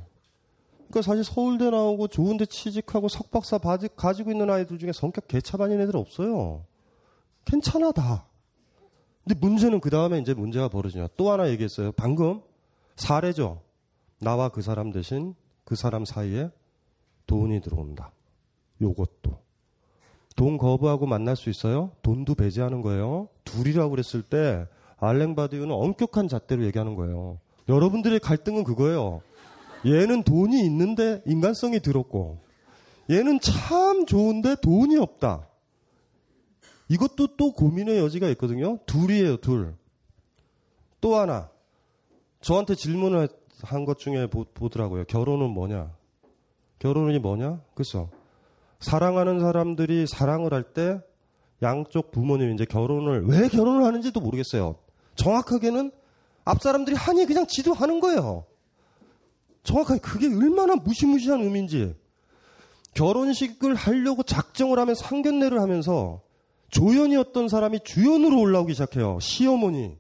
[0.89, 3.59] 그러니까 사실 서울대 나오고 좋은데 취직하고 석박사
[3.95, 6.65] 가지고 있는 아이들 중에 성격 개차반인 애들 없어요.
[7.45, 8.27] 괜찮아 다.
[9.23, 11.11] 근데 문제는 그 다음에 이제 문제가 벌어지냐.
[11.17, 11.93] 또 하나 얘기했어요.
[11.93, 12.43] 방금
[12.97, 13.63] 사례죠.
[14.19, 16.51] 나와 그 사람 대신 그 사람 사이에
[17.29, 18.11] 돈이 들어온다.
[18.81, 19.52] 요것도.
[20.37, 21.91] 돈 거부하고 만날 수 있어요?
[22.03, 23.29] 돈도 배제하는 거예요.
[23.45, 24.67] 둘이라고 그랬을 때
[24.99, 27.39] 알랭바디우는 엄격한 잣대로 얘기하는 거예요.
[27.69, 29.21] 여러분들의 갈등은 그거예요.
[29.85, 32.39] 얘는 돈이 있는데 인간성이 들었고
[33.11, 35.49] 얘는 참 좋은데 돈이 없다.
[36.89, 38.79] 이것도 또 고민의 여지가 있거든요.
[38.87, 39.75] 둘이에요, 둘.
[41.01, 41.51] 또 하나.
[42.41, 43.29] 저한테 질문을
[43.63, 45.93] 한 것 중에 보, 더라고요 결혼은 뭐냐?
[46.79, 47.61] 결혼이 뭐냐?
[47.75, 48.11] 그죠?
[48.83, 51.01] 사랑하는 사람들이 사랑을 할 때
[51.63, 54.77] 양쪽 부모님이 이제 결혼을 왜 결혼을 하는지도 모르겠어요.
[55.15, 55.93] 정확하게는
[56.45, 58.45] 앞 사람들이 하니 그냥 지도 하는 거예요.
[59.63, 61.95] 정확하게 그게 얼마나 무시무시한 의미인지
[62.95, 66.21] 결혼식을 하려고 작정을 하면 상견례를 하면서
[66.71, 69.19] 조연이었던 사람이 주연으로 올라오기 시작해요.
[69.21, 69.97] 시어머니.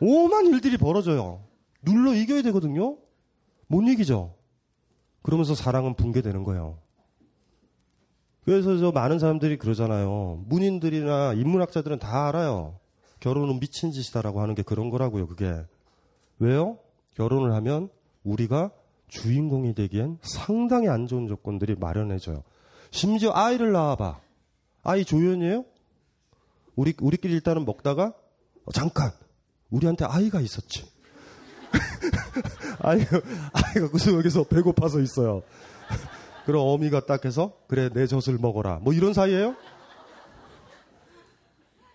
[0.00, 1.42] 오만 일들이 벌어져요.
[1.82, 2.96] 눌러 이겨야 되거든요.
[3.66, 4.34] 못 이기죠.
[5.22, 6.78] 그러면서 사랑은 붕괴되는 거예요.
[8.44, 10.44] 그래서 저 많은 사람들이 그러잖아요.
[10.46, 12.78] 문인들이나 인문학자들은 다 알아요.
[13.20, 15.64] 결혼은 미친 짓이다라고 하는 게 그런 거라고요, 그게.
[16.38, 16.78] 왜요?
[17.14, 17.90] 결혼을 하면
[18.24, 18.70] 우리가
[19.08, 22.42] 주인공이 되기엔 상당히 안 좋은 조건들이 마련해져요.
[22.90, 24.20] 심지어 아이를 낳아봐.
[24.82, 25.64] 아이 조연이에요?
[26.76, 28.14] 우리 우리끼리 일단은 먹다가
[28.64, 29.12] 어, 잠깐
[29.70, 30.84] 우리한테 아이가 있었지.
[32.80, 33.20] 아이가
[33.52, 35.42] 아이가 구석에서 배고파서 있어요.
[36.50, 38.80] 그럼 어미가 딱 해서 그래 내 젖을 먹어라.
[38.82, 39.54] 뭐 이런 사이예요?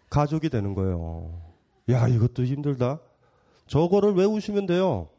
[0.09, 1.41] 가족이 되는 거예요.
[1.89, 3.01] 야 이것도 힘들다.
[3.67, 5.09] 저거를 외우시면 돼요.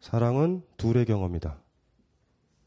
[0.00, 1.60] 사랑은 둘의 경험이다.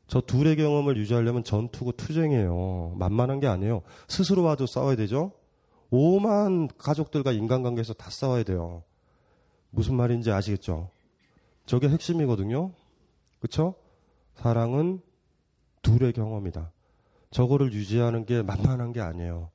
[0.08, 2.94] 저 둘의 경험을 유지하려면 전투고 투쟁이에요.
[2.96, 3.82] 만만한 게 아니에요.
[4.08, 5.34] 스스로 와도 싸워야 되죠.
[5.90, 8.84] 오만 가족들과 인간관계에서 다 싸워야 돼요.
[9.72, 10.92] 무슨 말인지 아시겠죠?
[11.66, 12.72] 저게 핵심이거든요.
[13.42, 13.76] 그쵸?
[14.36, 15.02] 사랑은
[15.88, 16.72] 둘의 경험이다.
[17.32, 19.50] 저거를 유지하는 게 만만한 게 아니에요.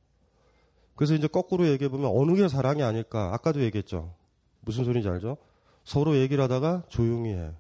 [0.95, 3.35] 그래서 이제 거꾸로 얘기해 보면 어느 게 사랑이 아닐까?
[3.35, 4.15] 아까도 얘기했죠.
[4.61, 5.37] 무슨 소리인지 알죠?
[5.85, 7.53] 서로 얘기를 하다가 조용히 해.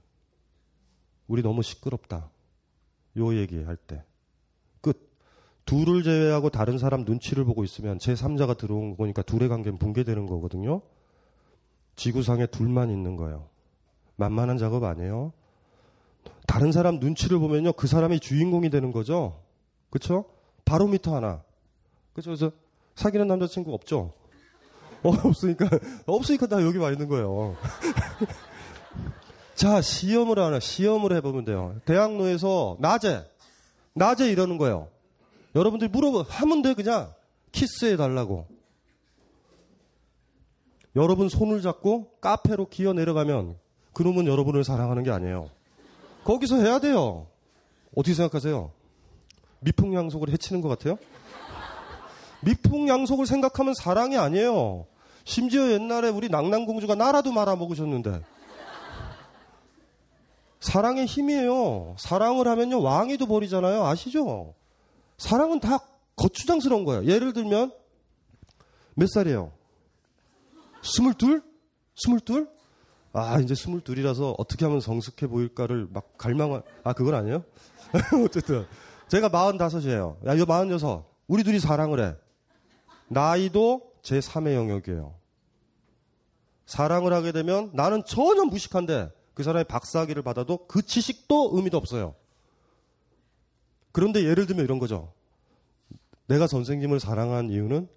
[1.26, 2.30] 우리 너무 시끄럽다.
[3.18, 4.04] 요 얘기 할 때.
[4.80, 5.10] 끝.
[5.66, 10.80] 둘을 제외하고 다른 사람 눈치를 보고 있으면 제3자가 들어온 거니까 둘의 관계는 붕괴되는 거거든요.
[11.96, 13.48] 지구상에 둘만 있는 거예요.
[14.16, 15.32] 만만한 작업 아니에요.
[16.46, 17.72] 다른 사람 눈치를 보면요.
[17.72, 19.40] 그 사람이 주인공이 되는 거죠.
[19.90, 20.24] 그쵸?
[20.64, 21.42] 바로미터 하나.
[22.12, 22.30] 그쵸?
[22.30, 22.52] 그래서
[22.94, 24.12] 사귀는 남자친구 없죠?
[25.02, 25.68] 어, 없으니까,
[26.06, 27.56] 없으니까 나 여기 와 있는 거예요.
[29.54, 31.76] 자, 시험을 하나, 시험을 해보면 돼요.
[31.84, 33.24] 대학로에서 낮에,
[33.94, 34.88] 낮에 이러는 거예요.
[35.54, 37.12] 여러분들이 물어보, 하면 돼, 그냥.
[37.52, 38.46] 키스해 달라고.
[40.96, 43.56] 여러분 손을 잡고 카페로 기어 내려가면
[43.92, 45.48] 그놈은 여러분을 사랑하는 게 아니에요.
[46.24, 47.26] 거기서 해야 돼요.
[47.94, 48.70] 어떻게 생각하세요?
[49.60, 50.98] 미풍양속을 해치는 것 같아요?
[52.42, 54.86] 미풍양속을 생각하면 사랑이 아니에요.
[55.24, 58.22] 심지어 옛날에 우리 낭랑공주가 나라도 말아먹으셨는데.
[60.60, 61.96] 사랑의 힘이에요.
[61.98, 63.84] 사랑을 하면요, 왕이도 버리잖아요.
[63.84, 64.54] 아시죠?
[65.18, 65.80] 사랑은 다
[66.16, 67.04] 거추장스러운 거예요.
[67.04, 67.72] 예를 들면,
[68.94, 69.52] 몇 살이에요?
[70.82, 71.42] 스물둘?
[71.96, 72.48] 스물둘?
[73.12, 77.44] 아, 이제 스물둘이라서 어떻게 하면 성숙해 보일까를 막 갈망한, 아, 그건 아니에요?
[78.24, 78.66] 어쨌든.
[79.08, 80.16] 제가 마흔다섯이에요.
[80.26, 81.04] 야, 이거 마흔여섯.
[81.26, 82.14] 우리 둘이 사랑을 해.
[83.08, 85.14] 나이도 제 3의 영역이에요.
[86.64, 92.14] 사랑을 하게 되면 나는 전혀 무식한데 그 사람이 박사학위를 받아도 그 지식도 의미도 없어요.
[93.92, 95.12] 그런데 예를 들면 이런 거죠.
[96.26, 97.88] 내가 선생님을 사랑한 이유는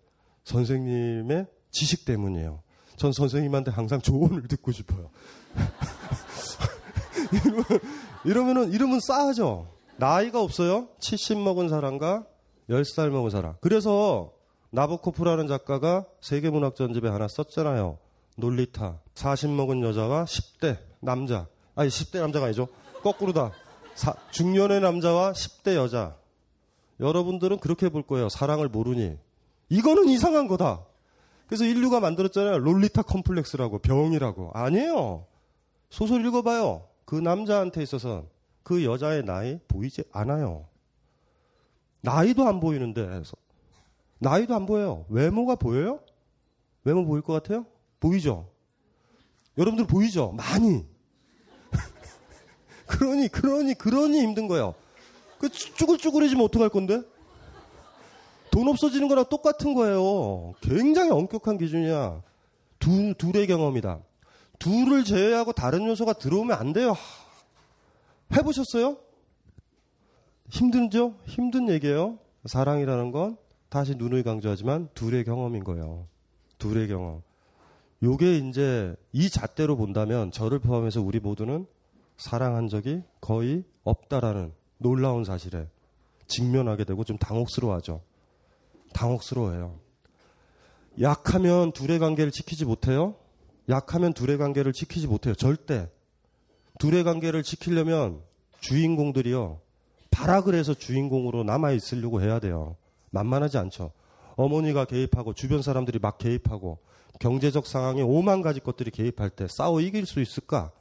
[0.44, 2.62] 선생님의 지식 때문이에요.
[2.98, 5.10] 전 선생님한테 항상 조언을 듣고 싶어요.
[8.26, 9.68] 이러면, 은 이러면 싸하죠.
[9.98, 10.90] 나이가 없어요.
[11.00, 12.26] 70 먹은 사람과
[12.70, 13.56] 10살 먹은 사람.
[13.62, 14.34] 그래서
[14.72, 17.98] 나보코프라는 작가가 세계문학전집에 하나 썼잖아요.
[18.38, 19.00] 놀리타.
[19.14, 21.48] 40 먹은 여자와 10대 남자.
[21.76, 22.68] 아니, 10대 남자가 아니죠.
[23.04, 23.52] 거꾸로다.
[23.94, 26.18] 사, 중년의 남자와 10대 여자.
[27.00, 28.30] 여러분들은 그렇게 볼 거예요.
[28.30, 29.18] 사랑을 모르니.
[29.70, 30.86] 이거는 이상한 거다.
[31.48, 32.60] 그래서 인류가 만들었잖아요.
[32.60, 34.52] 롤리타 컴플렉스라고, 병이라고.
[34.54, 35.28] 아니에요.
[35.90, 36.88] 소설 읽어봐요.
[37.06, 38.26] 그 남자한테 있어서
[38.64, 40.68] 그 여자의 나이 보이지 않아요.
[42.02, 43.22] 나이도 안 보이는데,
[44.20, 45.06] 나이도 안 보여요.
[45.10, 46.00] 외모가 보여요?
[46.84, 47.66] 외모 보일 것 같아요?
[48.00, 48.50] 보이죠?
[49.58, 50.32] 여러분들 보이죠?
[50.32, 50.86] 많이.
[52.86, 54.76] 그러니, 그러니, 그러니 힘든 거예요.
[55.38, 57.02] 그 쭈글쭈글해지면 어떡할 건데?
[58.56, 60.54] 돈 없어지는 거랑 똑같은 거예요.
[60.62, 62.22] 굉장히 엄격한 기준이야.
[62.80, 64.00] 두, 둘의 경험이다.
[64.60, 66.96] 둘을 제외하고 다른 요소가 들어오면 안 돼요.
[68.34, 68.96] 해보셨어요?
[70.48, 71.16] 힘든죠?
[71.26, 72.18] 힘든 얘기예요.
[72.46, 73.36] 사랑이라는 건
[73.68, 76.08] 다시 누누이 강조하지만 둘의 경험인 거예요.
[76.58, 77.24] 둘의 경험.
[78.04, 81.68] 요게 이제 이 잣대로 본다면 저를 포함해서 우리 모두는
[82.16, 85.68] 사랑한 적이 거의 없다라는 놀라운 사실에
[86.28, 88.00] 직면하게 되고 좀 당혹스러워하죠.
[88.94, 89.80] 당혹스러워해요.
[91.02, 93.16] 약하면 둘의 관계를 지키지 못해요?
[93.70, 95.36] 약하면 둘의 관계를 지키지 못해요.
[95.36, 95.90] 절대.
[96.80, 98.22] 둘의 관계를 지키려면
[98.62, 99.60] 주인공들이요.
[100.12, 102.78] 발악을 해서 주인공으로 남아있으려고 해야 돼요.
[103.12, 103.92] 만만하지 않죠.
[104.36, 106.80] 어머니가 개입하고 주변 사람들이 막 개입하고
[107.20, 110.72] 경제적 상황에 오만 가지 것들이 개입할 때 싸워 이길 수 있을까?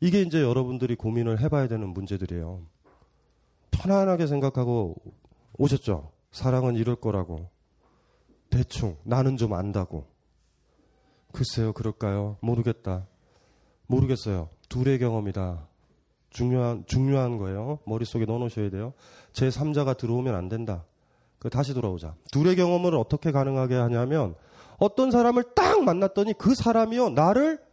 [0.00, 2.62] 이게 이제 여러분들이 고민을 해봐야 되는 문제들이에요.
[3.70, 4.96] 편안하게 생각하고
[5.58, 6.10] 오셨죠?
[6.36, 7.48] 사랑은 이럴 거라고.
[8.50, 10.06] 대충, 나는 좀 안다고.
[11.32, 12.36] 글쎄요, 그럴까요?
[12.40, 13.06] 모르겠다.
[13.86, 14.50] 모르겠어요.
[14.68, 15.66] 둘의 경험이다.
[16.28, 17.78] 중요한, 중요한 거예요.
[17.86, 18.92] 머릿속에 넣어놓으셔야 돼요.
[19.32, 20.84] 제 3자가 들어오면 안 된다.
[21.38, 22.14] 그 다시 돌아오자.
[22.32, 24.34] 둘의 경험을 어떻게 가능하게 하냐면
[24.76, 27.64] 어떤 사람을 딱 만났더니 그 사람이요 나를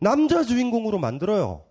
[0.00, 1.64] 남자 주인공으로 만들어요.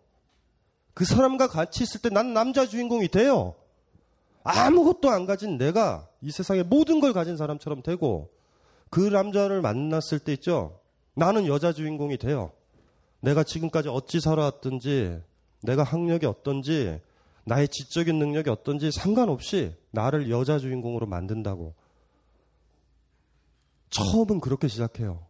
[0.93, 3.55] 그 사람과 같이 있을 때 난 남자 주인공이 돼요.
[4.43, 8.31] 아무것도 안 가진 내가 이 세상의 모든 걸 가진 사람처럼 되고
[8.89, 10.79] 그 남자를 만났을 때 있죠.
[11.13, 12.51] 나는 여자 주인공이 돼요.
[13.19, 15.21] 내가 지금까지 어찌 살아왔든지,
[15.61, 16.99] 내가 학력이 어떤지,
[17.45, 21.75] 나의 지적인 능력이 어떤지 상관없이 나를 여자 주인공으로 만든다고.
[23.91, 25.25] 처음은 그렇게 시작해요.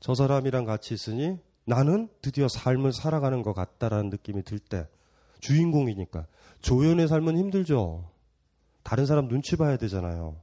[0.00, 4.86] 저 사람이랑 같이 있으니 나는 드디어 삶을 살아가는 것 같다라는 느낌이 들 때.
[5.40, 6.26] 주인공이니까.
[6.62, 8.13] 조연의 삶은 힘들죠.
[8.84, 10.36] 다른 사람 눈치 봐야 되잖아요.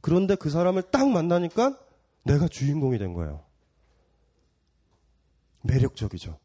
[0.00, 1.78] 그런데 그 사람을 딱 만나니까
[2.24, 3.44] 내가 주인공이 된 거예요.
[5.62, 6.38] 매력적이죠.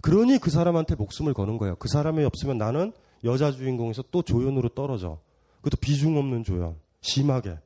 [0.00, 1.76] 그러니 그 사람한테 목숨을 거는 거예요.
[1.76, 2.92] 그 사람이 없으면 나는
[3.24, 5.18] 여자 주인공에서 또 조연으로 떨어져.
[5.62, 6.76] 그것도 비중 없는 조연.
[7.00, 7.58] 심하게.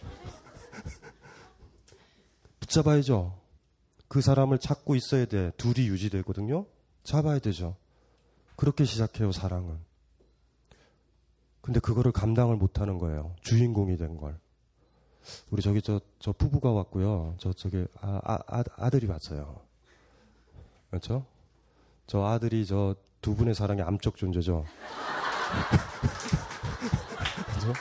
[2.60, 3.38] 붙잡아야죠.
[4.08, 5.52] 그 사람을 찾고 있어야 돼.
[5.58, 6.64] 둘이 유지되거든요.
[7.04, 7.76] 잡아야 되죠.
[8.56, 9.87] 그렇게 시작해요, 사랑은.
[11.60, 13.34] 근데 그거를 감당을 못 하는 거예요.
[13.42, 14.38] 주인공이 된 걸.
[15.50, 17.34] 우리 저기 저, 저 부부가 왔고요.
[17.38, 19.60] 저, 저기, 아, 아, 아 아들이 왔어요.
[20.90, 21.26] 그렇죠?
[22.06, 24.64] 저 아들이 저 두 분의 사랑의 암적 존재죠.
[27.54, 27.72] 그죠?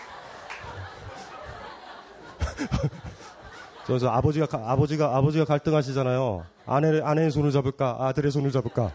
[3.85, 6.45] 저, 저 아버지가, 아버지가, 아버지가 갈등하시잖아요.
[6.65, 7.97] 아내, 아내의 손을 잡을까?
[8.07, 8.91] 아들의 손을 잡을까?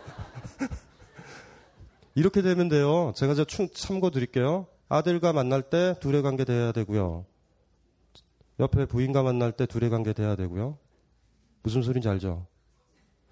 [2.15, 3.13] 이렇게 되면 돼요.
[3.17, 4.67] 제가 저 참고 드릴게요.
[4.93, 7.25] 아들과 만날 때 둘의 관계 돼야 되고요.
[8.61, 10.77] 옆에 부인과 만날 때 둘의 관계 돼야 되고요.
[11.63, 12.47] 무슨 소리인지 알죠?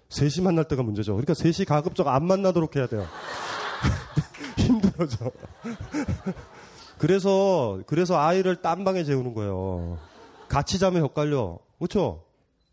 [0.09, 1.13] 셋이 만날 때가 문제죠.
[1.13, 3.05] 그러니까 셋이 가급적 안 만나도록 해야 돼요.
[4.57, 5.31] 힘들어져.
[6.97, 9.99] 그래서 그래서 아이를 딴 방에 재우는 거예요.
[10.47, 11.59] 같이 자면 헷갈려.
[11.77, 12.23] 그렇죠?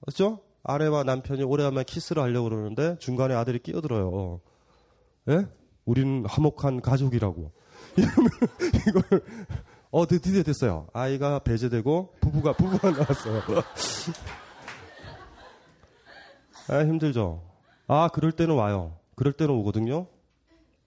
[0.01, 0.41] 그렇죠?
[0.63, 4.41] 아내와 남편이 오래간만에 키스를 하려고 그러는데 중간에 아들이 끼어들어요.
[5.29, 5.47] 예?
[5.85, 7.58] 우리는 화목한 가족이라고.
[7.99, 8.31] 이러면
[8.89, 9.23] 이걸
[9.91, 10.87] 어 드디어 됐어요.
[10.93, 13.43] 아이가 배제되고 부부가 부부가 나왔어요.
[16.69, 17.43] 아, 힘들죠.
[17.87, 18.97] 아, 그럴 때는 와요.
[19.15, 20.07] 그럴 때는 오거든요.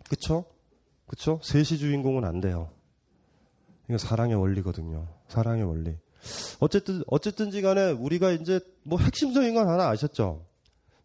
[0.08, 0.46] 그쵸?
[1.08, 1.40] 그쵸?
[1.44, 2.70] 셋이 주인공은 안 돼요.
[3.90, 5.08] 이거 사랑의 원리거든요.
[5.28, 5.98] 사랑의 원리.
[6.60, 10.46] 어쨌든, 어쨌든지 간에 우리가 이제 뭐 핵심적인 건 하나 아셨죠?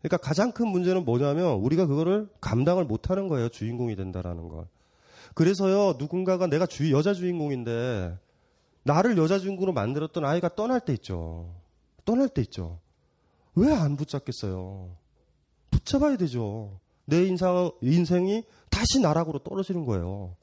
[0.03, 3.49] 그러니까 가장 큰 문제는 뭐냐면 우리가 그거를 감당을 못 하는 거예요.
[3.49, 4.67] 주인공이 된다라는 걸.
[5.37, 8.19] 그래서요, 누군가가 내가 주, 여자 주인공인데
[8.85, 11.55] 나를 여자 주인공으로 만들었던 아이가 떠날 때 있죠.
[12.07, 12.81] 떠날 때 있죠.
[13.55, 14.97] 왜 안 붙잡겠어요?
[15.71, 16.81] 붙잡아야 되죠.
[17.05, 20.37] 내 인상, 인생이 다시 나락으로 떨어지는 거예요.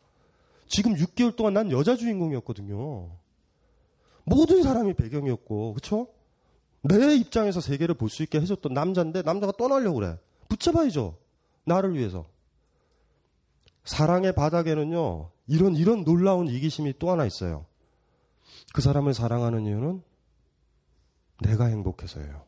[0.68, 3.10] 지금 6개월 동안 난 여자 주인공이었거든요.
[4.26, 6.08] 모든 사람이 배경이었고, 그쵸?
[6.84, 10.20] 내 입장에서 세계를 볼 수 있게 해줬던 남자인데, 남자가 떠나려고 그래.
[10.50, 11.18] 붙잡아야죠.
[11.66, 12.26] 나를 위해서.
[13.84, 17.66] 사랑의 바닥에는요, 이런, 이런 놀라운 이기심이 또 하나 있어요.
[18.74, 20.02] 그 사람을 사랑하는 이유는
[21.44, 22.44] 내가 행복해서예요.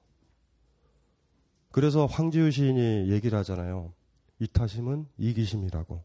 [1.72, 3.92] 그래서 황지우 시인이 얘기를 하잖아요.
[4.40, 6.02] 이타심은 이기심이라고.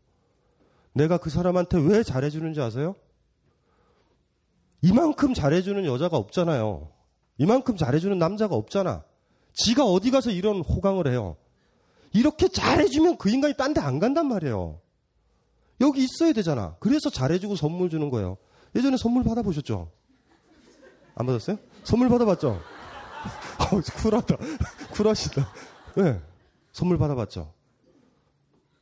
[0.95, 2.97] 내가 그 사람한테 왜 잘해주는지 아세요?
[4.83, 6.91] 이만큼 잘해주는 여자가 없잖아요.
[7.39, 9.05] 이만큼 잘해주는 남자가 없잖아.
[9.53, 11.37] 지가 어디 가서 이런 호강을 해요.
[12.13, 14.81] 이렇게 잘해주면 그 인간이 딴 데 안 간단 말이에요.
[15.81, 16.77] 여기 있어야 되잖아.
[16.81, 18.37] 그래서 잘해주고 선물 주는 거예요.
[18.75, 19.91] 예전에 선물 받아보셨죠?
[21.15, 21.59] 안 받았어요?
[21.85, 22.51] 선물 받아봤죠?
[23.61, 24.37] 어, 쿨하다.
[24.93, 25.49] 쿨하시다.
[25.97, 26.21] 네.
[26.73, 27.53] 선물 받아봤죠?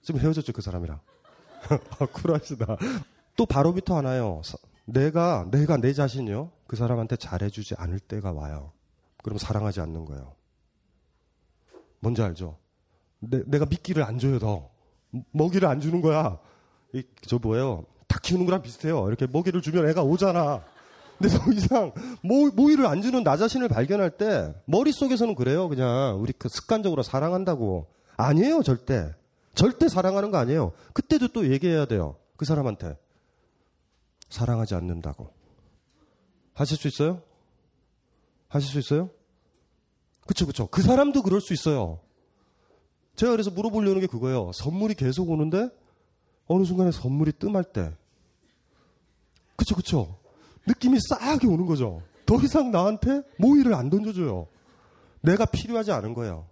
[0.02, 1.00] 지금 헤어졌죠, 그 사람이랑.
[1.98, 2.76] 아, 쿨하시다.
[3.36, 4.42] 또 바로부터 하나요.
[4.84, 6.50] 내가, 내가 내 자신이요.
[6.66, 8.72] 그 사람한테 잘해주지 않을 때가 와요.
[9.22, 10.34] 그럼 사랑하지 않는 거예요.
[12.00, 12.58] 뭔지 알죠?
[13.18, 14.70] 내, 내가 미끼를 안 줘요, 더.
[15.32, 16.38] 먹이를 안 주는 거야.
[16.92, 17.84] 이, 저 뭐예요?
[18.06, 19.06] 닭 키우는 거랑 비슷해요.
[19.08, 20.62] 이렇게 먹이를 주면 애가 오잖아.
[21.18, 25.68] 근데 더 이상 모, 모이를 안 주는 나 자신을 발견할 때 머릿속에서는 그래요.
[25.68, 27.86] 그냥 우리 그 습관적으로 사랑한다고.
[28.16, 29.14] 아니에요, 절대.
[29.54, 30.72] 절대 사랑하는 거 아니에요.
[30.92, 32.16] 그때도 또 얘기해야 돼요.
[32.36, 32.96] 그 사람한테.
[34.30, 35.32] 사랑하지 않는다고.
[36.54, 37.22] 하실 수 있어요?
[38.48, 39.10] 하실 수 있어요?
[40.26, 40.68] 그쵸, 그쵸.
[40.68, 42.00] 그 사람도 그럴 수 있어요.
[43.16, 44.52] 제가 그래서 물어보려는 게 그거예요.
[44.54, 45.70] 선물이 계속 오는데
[46.48, 47.92] 어느 순간에 선물이 뜸할 때.
[49.56, 50.16] 그쵸, 그쵸.
[50.66, 52.02] 느낌이 싸하게 오는 거죠.
[52.26, 54.48] 더 이상 나한테 모의를 안 던져줘요.
[55.20, 56.46] 내가 필요하지 않은 거예요.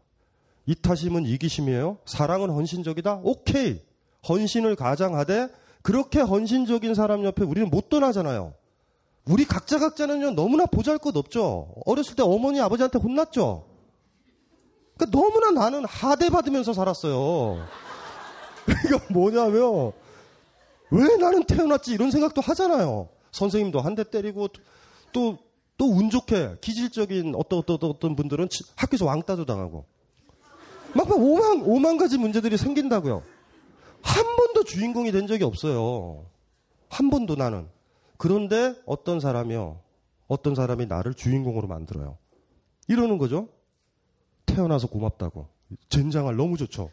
[0.66, 1.98] 이타심은 이기심이에요.
[2.04, 3.20] 사랑은 헌신적이다?
[3.22, 3.80] 오케이.
[4.28, 5.48] 헌신을 가장하되
[5.82, 8.54] 그렇게 헌신적인 사람 옆에 우리는 못 떠나잖아요.
[9.28, 11.74] 우리 각자 각자는요 너무나 보잘것 없죠.
[11.84, 13.66] 어렸을 때 어머니 아버지한테 혼났죠.
[14.96, 17.64] 그러니까 너무나 나는 하대 받으면서 살았어요.
[18.82, 19.92] 그러니까 뭐냐면
[20.90, 23.08] 왜 나는 태어났지 이런 생각도 하잖아요.
[23.32, 24.48] 선생님도 한 대 때리고
[25.12, 25.38] 또
[25.78, 29.84] 또 운 좋게 기질적인 어떤 어떤 어떤 분들은 학교에서 왕따도 당하고
[30.94, 33.22] 막, 막 오만 오만 가지 문제들이 생긴다고요.
[34.00, 36.24] 한 번도 주인공이 된 적이 없어요.
[36.88, 37.66] 한 번도 나는.
[38.16, 39.78] 그런데 어떤 사람이요.
[40.28, 42.16] 어떤 사람이 나를 주인공으로 만들어요.
[42.88, 43.48] 이러는 거죠.
[44.46, 45.46] 태어나서 고맙다고.
[45.90, 46.88] 젠장할 너무 좋죠.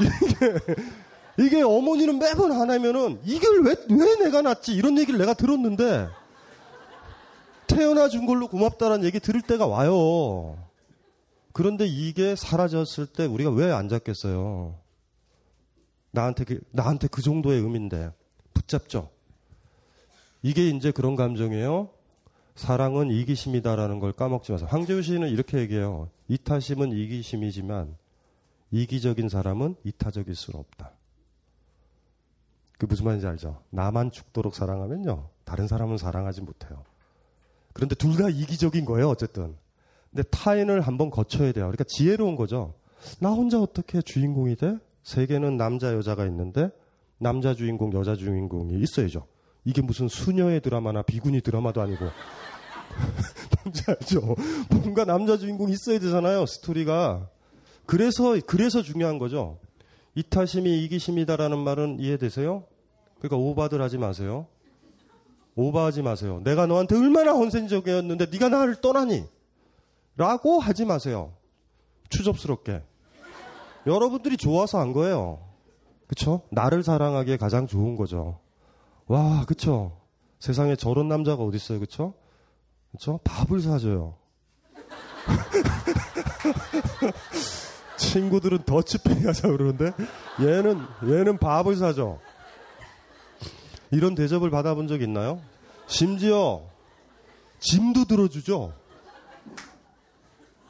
[0.00, 4.74] 이게, 이게 어머니는 매번 하나면은 이걸 왜, 왜 내가 낳지?
[4.74, 6.08] 이런 얘기를 내가 들었는데
[7.66, 10.56] 태어나 준 걸로 고맙다라는 얘기 들을 때가 와요.
[11.52, 14.76] 그런데 이게 사라졌을 때 우리가 왜 안 잡겠어요?
[16.10, 18.10] 나한테 그, 나한테 그 정도의 의미인데
[18.54, 19.10] 붙잡죠.
[20.42, 21.90] 이게 이제 그런 감정이에요.
[22.54, 24.68] 사랑은 이기심이다라는 걸 까먹지 마세요.
[24.70, 26.08] 황재우 시인은 이렇게 얘기해요.
[26.28, 27.96] 이타심은 이기심이지만
[28.70, 30.92] 이기적인 사람은 이타적일 수는 없다.
[32.78, 33.62] 그 무슨 말인지 알죠?
[33.70, 35.28] 나만 죽도록 사랑하면요.
[35.44, 36.84] 다른 사람은 사랑하지 못해요.
[37.72, 39.56] 그런데 둘 다 이기적인 거예요, 어쨌든.
[40.10, 41.64] 근데 타인을 한번 거쳐야 돼요.
[41.64, 42.74] 그러니까 지혜로운 거죠.
[43.20, 44.78] 나 혼자 어떻게 주인공이 돼?
[45.02, 46.70] 세계는 남자, 여자가 있는데
[47.18, 49.26] 남자 주인공, 여자 주인공이 있어야죠.
[49.64, 52.04] 이게 무슨 수녀의 드라마나 비구니 드라마도 아니고.
[53.64, 54.36] 뭔지 알죠?
[54.70, 57.28] 뭔가 남자 주인공 있어야 되잖아요, 스토리가.
[57.88, 59.58] 그래서, 그래서 중요한 거죠.
[60.14, 62.64] 이타심이 이기심이다라는 말은 이해되세요?
[63.18, 64.46] 그러니까 오바들 하지 마세요.
[65.54, 66.42] 오바하지 마세요.
[66.44, 69.24] 내가 너한테 얼마나 헌센적이었는데 네가 나를 떠나니?
[70.18, 71.32] 라고 하지 마세요.
[72.10, 72.82] 추접스럽게.
[73.86, 75.40] 여러분들이 좋아서 한 거예요.
[76.08, 76.42] 그쵸?
[76.50, 78.38] 나를 사랑하기에 가장 좋은 거죠.
[79.06, 79.98] 와, 그쵸?
[80.40, 82.12] 세상에 저런 남자가 어딨어요, 그쵸?
[82.92, 83.18] 그쵸?
[83.24, 84.16] 밥을 사줘요.
[87.98, 89.92] 친구들은 더치페이 하자 그러는데,
[90.40, 92.18] 얘는, 얘는 밥을 사줘.
[93.90, 95.40] 이런 대접을 받아본 적 있나요?
[95.86, 96.62] 심지어,
[97.60, 98.72] 짐도 들어주죠?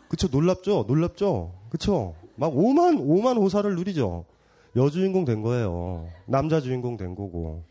[0.08, 0.28] 그쵸?
[0.30, 0.84] 놀랍죠?
[0.88, 1.52] 놀랍죠?
[1.70, 2.14] 그쵸?
[2.36, 4.24] 막 오만, 오만 호사를 누리죠?
[4.76, 6.08] 여주인공 된 거예요.
[6.24, 7.62] 남자 주인공 된 거고.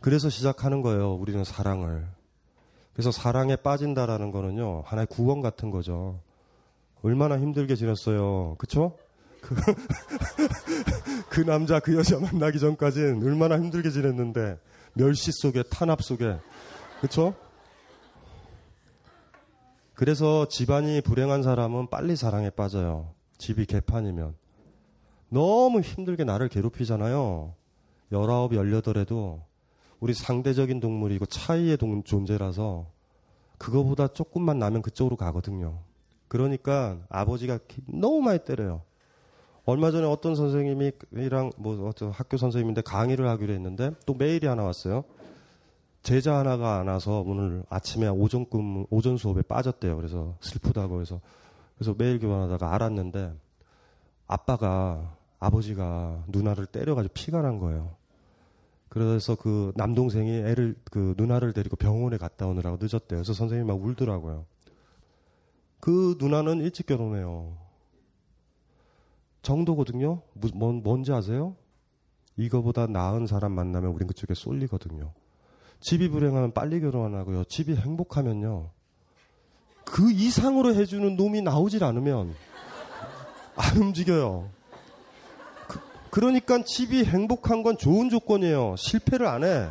[0.00, 1.14] 그래서 시작하는 거예요.
[1.14, 2.06] 우리는 사랑을.
[2.92, 4.82] 그래서 사랑에 빠진다라는 거는요.
[4.84, 6.18] 하나의 구원 같은 거죠.
[7.04, 8.56] 얼마나 힘들게 지냈어요.
[8.56, 8.96] 그쵸?
[9.42, 9.54] 그,
[11.28, 14.58] 그 남자, 그 여자 만나기 전까지는 얼마나 힘들게 지냈는데,
[14.94, 16.38] 멸시 속에, 탄압 속에.
[17.02, 17.34] 그쵸?
[19.92, 23.12] 그래서 집안이 불행한 사람은 빨리 사랑에 빠져요.
[23.36, 24.34] 집이 개판이면.
[25.28, 27.54] 너무 힘들게 나를 괴롭히잖아요.
[28.12, 29.42] 열아홉, 열여덟에도
[30.00, 32.86] 우리 상대적인 동물이고 차이의 동, 존재라서
[33.58, 35.80] 그거보다 조금만 나면 그쪽으로 가거든요.
[36.28, 38.82] 그러니까 아버지가 너무 많이 때려요.
[39.66, 45.04] 얼마 전에 어떤 선생님이랑 뭐 어떤 학교 선생님인데 강의를 하기로 했는데 또 메일이 하나 왔어요.
[46.02, 49.96] 제자 하나가 안 와서 오늘 아침에 오전 근 오전 수업에 빠졌대요.
[49.96, 51.20] 그래서 슬프다고 해서
[51.76, 53.32] 그래서 메일 교환하다가 알았는데
[54.26, 57.96] 아빠가 아버지가 누나를 때려가지고 피가 난 거예요.
[58.90, 63.18] 그래서 그 남동생이 애를 그 누나를 데리고 병원에 갔다 오느라고 늦었대요.
[63.18, 64.44] 그래서 선생님이 막 울더라고요.
[65.84, 67.58] 그 누나는 일찍 결혼해요.
[69.42, 70.22] 정도거든요.
[70.54, 71.56] 뭔, 뭔지 아세요?
[72.38, 75.12] 이거보다 나은 사람 만나면 우린 그쪽에 쏠리거든요.
[75.80, 77.44] 집이 불행하면 빨리 결혼하고요.
[77.44, 78.70] 집이 행복하면요.
[79.84, 82.34] 그 이상으로 해주는 놈이 나오질 않으면
[83.54, 84.48] 안 움직여요.
[86.10, 88.76] 그, 러니까 집이 행복한 건 좋은 조건이에요.
[88.78, 89.68] 실패를 안 해.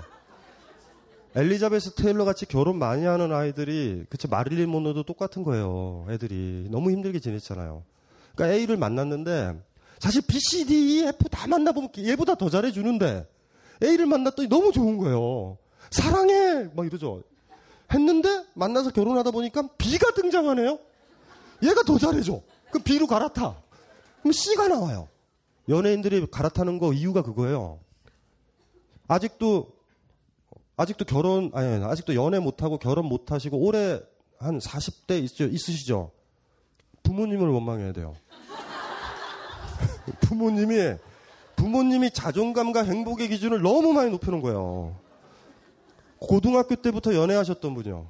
[1.35, 6.05] 엘리자베스 테일러 같이 결혼 많이 하는 아이들이 그쵸 마릴린 모노도 똑같은 거예요.
[6.09, 7.83] 애들이 너무 힘들게 지냈잖아요.
[8.35, 9.59] 그러니까 A를 만났는데
[9.99, 13.27] 사실 B, C, D, E, F 다 만나보면 얘보다 더 잘해주는데
[13.83, 15.57] A를 만났더니 너무 좋은 거예요.
[15.89, 17.23] 사랑해 막 이러죠.
[17.91, 20.77] 했는데 만나서 결혼하다 보니까 B가 등장하네요.
[21.63, 22.41] 얘가 더 잘해줘.
[22.69, 23.55] 그럼 B로 갈아타.
[24.21, 25.07] 그럼 C가 나와요.
[25.67, 27.79] 연예인들이 갈아타는 거 이유가 그거예요.
[29.07, 29.72] 아직도
[30.75, 33.99] 아직도 결혼 아니, 아니 아직도 연애 못 하고 결혼 못 하시고 올해
[34.39, 36.11] 한 40대 있, 있으시죠?
[37.03, 38.15] 부모님을 원망해야 돼요.
[40.21, 40.95] 부모님이
[41.55, 44.95] 부모님이 자존감과 행복의 기준을 너무 많이 높여 놓은 거예요.
[46.19, 48.09] 고등학교 때부터 연애하셨던 분이요.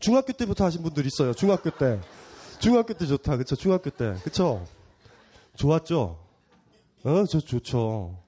[0.00, 1.34] 중학교 때부터 하신 분들 있어요.
[1.34, 2.00] 중학교 때.
[2.58, 3.36] 중학교 때 좋다.
[3.36, 3.56] 그쵸?
[3.56, 4.14] 중학교 때.
[4.22, 4.66] 그쵸?
[5.56, 6.18] 좋았죠?
[7.04, 8.19] 어, 저 좋죠.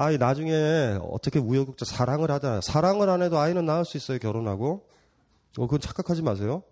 [0.00, 2.62] 아이, 나중에 어떻게 우여곡절 사랑을 하다.
[2.62, 4.18] 사랑을 안 해도 아이는 낳을 수 있어요.
[4.18, 4.86] 결혼하고.
[5.58, 6.62] 어, 그건 착각하지 마세요.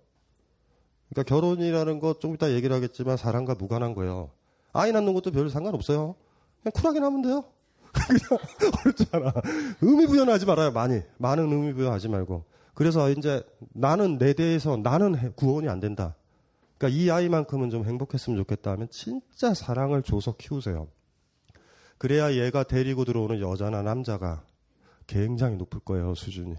[1.11, 4.31] 그러니까 결혼이라는 거 좀 이따 얘기를 하겠지만 사랑과 무관한 거예요.
[4.73, 6.15] 아이 낳는 것도 별 상관없어요.
[6.63, 7.45] 그냥 쿨하게 나면 돼요.
[7.93, 8.41] 그냥
[8.83, 9.33] 어렵잖아.
[9.83, 10.71] 의미 부여하지 말아요.
[10.73, 11.03] 많이.
[11.19, 12.45] 많은 의미 부여하지 말고.
[12.73, 13.43] 그래서 이제
[13.75, 16.15] 나는 내 대해서 나는 구원이 안 된다.
[16.79, 20.89] 그러니까 이 아이만큼은 좀 행복했으면 좋겠다 하면 진짜 사랑을 줘서 키우세요.
[21.99, 24.43] 그래야 얘가 데리고 들어오는 여자나 남자가
[25.07, 26.55] 굉장히 높을 거예요, 수준이.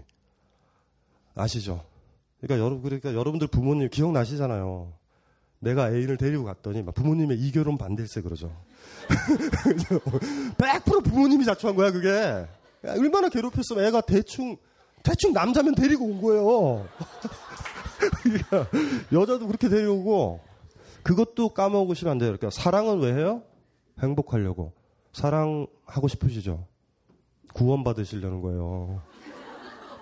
[1.34, 1.84] 아시죠?
[2.40, 4.92] 그러니까 여러분, 그러니까 여러분들 부모님 기억나시잖아요.
[5.60, 8.54] 내가 애인을 데리고 갔더니 막 부모님의 이결혼 반대일세 그러죠.
[10.56, 12.46] 100% 부모님이 자초한 거야, 그게.
[12.84, 14.56] 얼마나 괴롭혔으면 애가 대충,
[15.02, 16.88] 대충 남자면 데리고 온 거예요.
[19.12, 20.40] 여자도 그렇게 데려오고,
[21.02, 22.36] 그것도 까먹으시면 안 돼요.
[22.36, 23.42] 그러니까 사랑은 왜 해요?
[24.02, 24.72] 행복하려고.
[25.12, 26.66] 사랑하고 싶으시죠?
[27.54, 29.00] 구원받으시려는 거예요.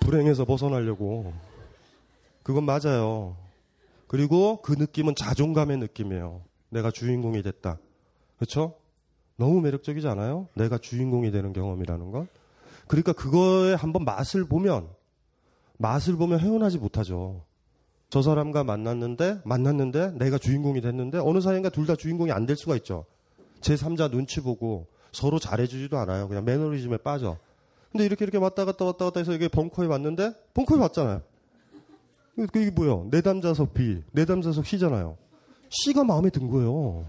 [0.00, 1.32] 불행에서 벗어나려고.
[2.42, 3.36] 그건 맞아요.
[4.06, 6.42] 그리고 그 느낌은 자존감의 느낌이에요.
[6.70, 7.78] 내가 주인공이 됐다.
[8.36, 8.74] 그렇죠?
[9.36, 10.48] 너무 매력적이지 않아요?
[10.54, 12.28] 내가 주인공이 되는 경험이라는 건.
[12.86, 14.88] 그러니까 그거에 한번 맛을 보면
[15.78, 17.44] 맛을 보면 헤어나지 못하죠.
[18.11, 22.76] 저 사람과 만났는데 만났는데 내가 주인공이 됐는데 어느 사이인가 둘 다 주인공이 안 될 수가
[22.76, 23.04] 있죠.
[23.61, 26.28] 제 3자 눈치 보고 서로 잘해주지도 않아요.
[26.28, 27.38] 그냥 매너리즘에 빠져.
[27.90, 31.22] 근데 이렇게 이렇게 왔다 갔다 왔다 갔다 해서 이게 벙커에 왔는데 벙커에 왔잖아요.
[32.38, 33.09] 이게 뭐야?
[33.11, 35.16] 내담자석 B, 내담자석 C잖아요.
[35.70, 37.04] C가 마음에 든 거예요.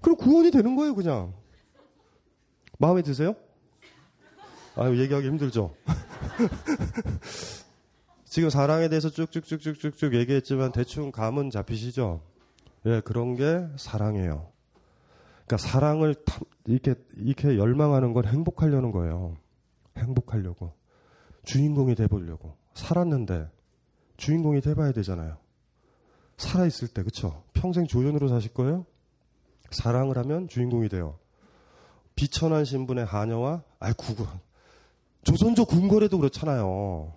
[0.00, 1.32] 그럼 구원이 되는 거예요, 그냥.
[2.78, 3.36] 마음에 드세요?
[4.74, 5.74] 아유, 얘기하기 힘들죠?
[8.24, 12.22] 지금 사랑에 대해서 쭉쭉쭉쭉쭉쭉 얘기했지만 대충 감은 잡히시죠?
[12.86, 14.51] 예, 그런 게 사랑이에요.
[15.52, 16.14] 그러니까 사랑을
[16.64, 19.36] 이렇게, 이렇게 열망하는 건 행복하려는 거예요.
[19.98, 20.72] 행복하려고.
[21.44, 22.56] 주인공이 돼보려고.
[22.72, 23.50] 살았는데
[24.16, 25.36] 주인공이 돼봐야 되잖아요.
[26.38, 27.44] 살아있을 때, 그쵸?
[27.52, 28.86] 평생 조연으로 사실 거예요?
[29.70, 31.18] 사랑을 하면 주인공이 돼요.
[32.14, 34.26] 비천한 신분의 하녀와, 아이, 구군.
[35.24, 37.12] 조선조 궁궐에도 그렇잖아요.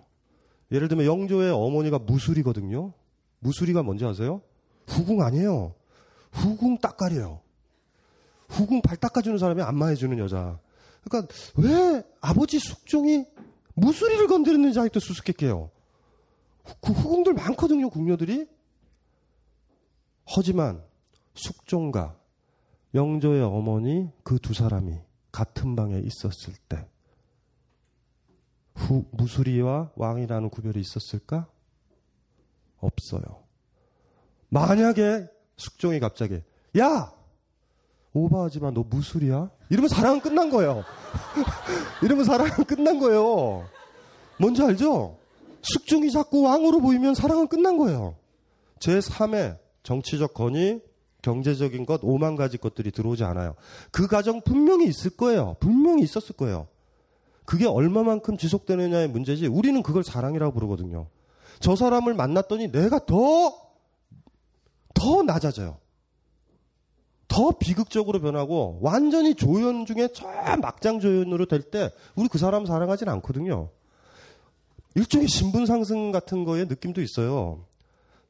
[0.72, 2.92] 예를 들면 영조의 어머니가 무술이거든요.
[3.38, 4.42] 무술이가 뭔지 아세요?
[4.88, 5.74] 후궁 아니에요.
[6.32, 7.45] 후궁 딱깔이에요.
[8.48, 10.58] 후궁 발 닦아주는 사람이 안마해주는 여자.
[11.04, 13.26] 그러니까 왜 아버지 숙종이
[13.74, 15.70] 무술이를 건드렸는지 아직도 수수께끼해요.
[16.80, 18.48] 그 후궁들 많거든요, 궁녀들이.
[20.24, 20.82] 하지만
[21.34, 22.18] 숙종과
[22.94, 24.98] 영조의 어머니 그 두 사람이
[25.30, 26.88] 같은 방에 있었을 때
[28.74, 31.48] 후, 무수리와 왕이라는 구별이 있었을까?
[32.78, 33.44] 없어요.
[34.48, 35.26] 만약에
[35.56, 36.42] 숙종이 갑자기
[36.78, 37.12] 야
[38.16, 39.50] 오버하지만 너 무술이야?
[39.70, 40.84] 이러면 사랑은 끝난 거예요.
[42.02, 43.68] 이러면 사랑은 끝난 거예요.
[44.38, 45.18] 뭔지 알죠?
[45.62, 48.16] 숙중이 자꾸 왕으로 보이면 사랑은 끝난 거예요.
[48.78, 50.80] 제3의 정치적 권위,
[51.22, 53.54] 경제적인 것, 오만 가지 것들이 들어오지 않아요.
[53.90, 55.56] 그 가정 분명히 있을 거예요.
[55.60, 56.68] 분명히 있었을 거예요.
[57.44, 61.06] 그게 얼마만큼 지속되느냐의 문제지, 우리는 그걸 사랑이라고 부르거든요.
[61.60, 63.54] 저 사람을 만났더니 내가 더,
[64.94, 65.78] 더 낮아져요.
[67.28, 70.26] 더 비극적으로 변하고 완전히 조연 중에 저
[70.60, 73.70] 막장 조연으로 될 때 우리 그 사람 사랑하진 않거든요.
[74.94, 77.64] 일종의 신분 상승 같은 거에 느낌도 있어요.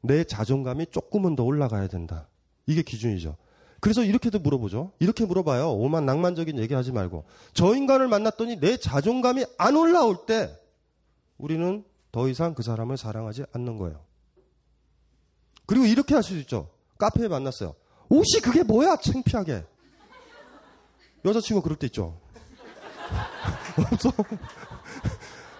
[0.01, 2.27] 내 자존감이 조금은 더 올라가야 된다.
[2.65, 3.37] 이게 기준이죠.
[3.79, 4.91] 그래서 이렇게도 물어보죠.
[4.99, 5.71] 이렇게 물어봐요.
[5.73, 7.25] 오만 낭만적인 얘기 하지 말고.
[7.53, 10.49] 저 인간을 만났더니 내 자존감이 안 올라올 때
[11.37, 14.01] 우리는 더 이상 그 사람을 사랑하지 않는 거예요.
[15.67, 16.69] 그리고 이렇게 할 수도 있죠.
[16.97, 17.75] 카페에 만났어요.
[18.09, 18.97] 옷이 그게 뭐야?
[18.97, 19.65] 창피하게.
[21.25, 22.19] 여자친구 그럴 때 있죠.
[23.91, 24.11] 없어?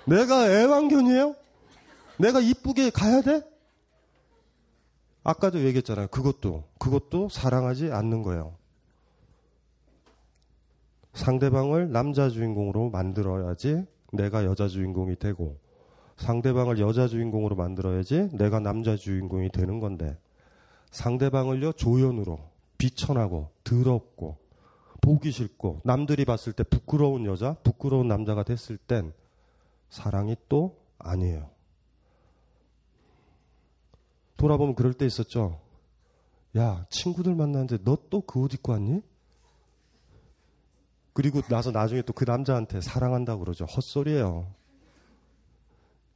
[0.05, 1.35] 내가 애완견이에요?
[2.19, 3.41] 내가 이쁘게 가야 돼?
[5.23, 6.07] 아까도 얘기했잖아요.
[6.07, 8.55] 그것도, 그것도 사랑하지 않는 거예요.
[11.13, 15.59] 상대방을 남자 주인공으로 만들어야지 내가 여자 주인공이 되고,
[16.15, 20.17] 상대방을 여자 주인공으로 만들어야지 내가 남자 주인공이 되는 건데,
[20.91, 22.39] 상대방을요, 조연으로,
[22.77, 24.37] 비천하고, 더럽고,
[25.01, 29.13] 보기 싫고, 남들이 봤을 때 부끄러운 여자, 부끄러운 남자가 됐을 땐
[29.89, 31.49] 사랑이 또 아니에요.
[34.37, 35.59] 돌아보면 그럴 때 있었죠.
[36.57, 39.01] 야, 친구들 만나는데 너 또 그 옷 입고 왔니?
[41.13, 43.65] 그리고 나서 나중에 또 그 남자한테 사랑한다고 그러죠.
[43.65, 44.53] 헛소리예요.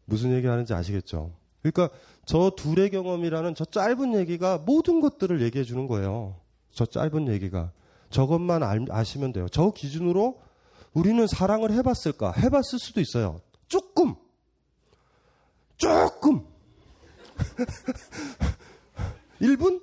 [0.05, 1.32] 무슨 얘기 하는지 아시겠죠?
[1.62, 1.89] 그러니까
[2.26, 6.36] 저 둘의 경험이라는 저 짧은 얘기가 모든 것들을 얘기해 주는 거예요.
[6.72, 7.72] 저 짧은 얘기가.
[8.09, 9.47] 저것만 알, 아시면 돼요.
[9.49, 10.41] 저 기준으로
[10.93, 12.34] 우리는 사랑을 해봤을까?
[12.34, 13.39] 해봤을 수도 있어요.
[13.68, 14.16] 조금.
[15.78, 16.45] 조금.
[19.41, 19.82] 1분?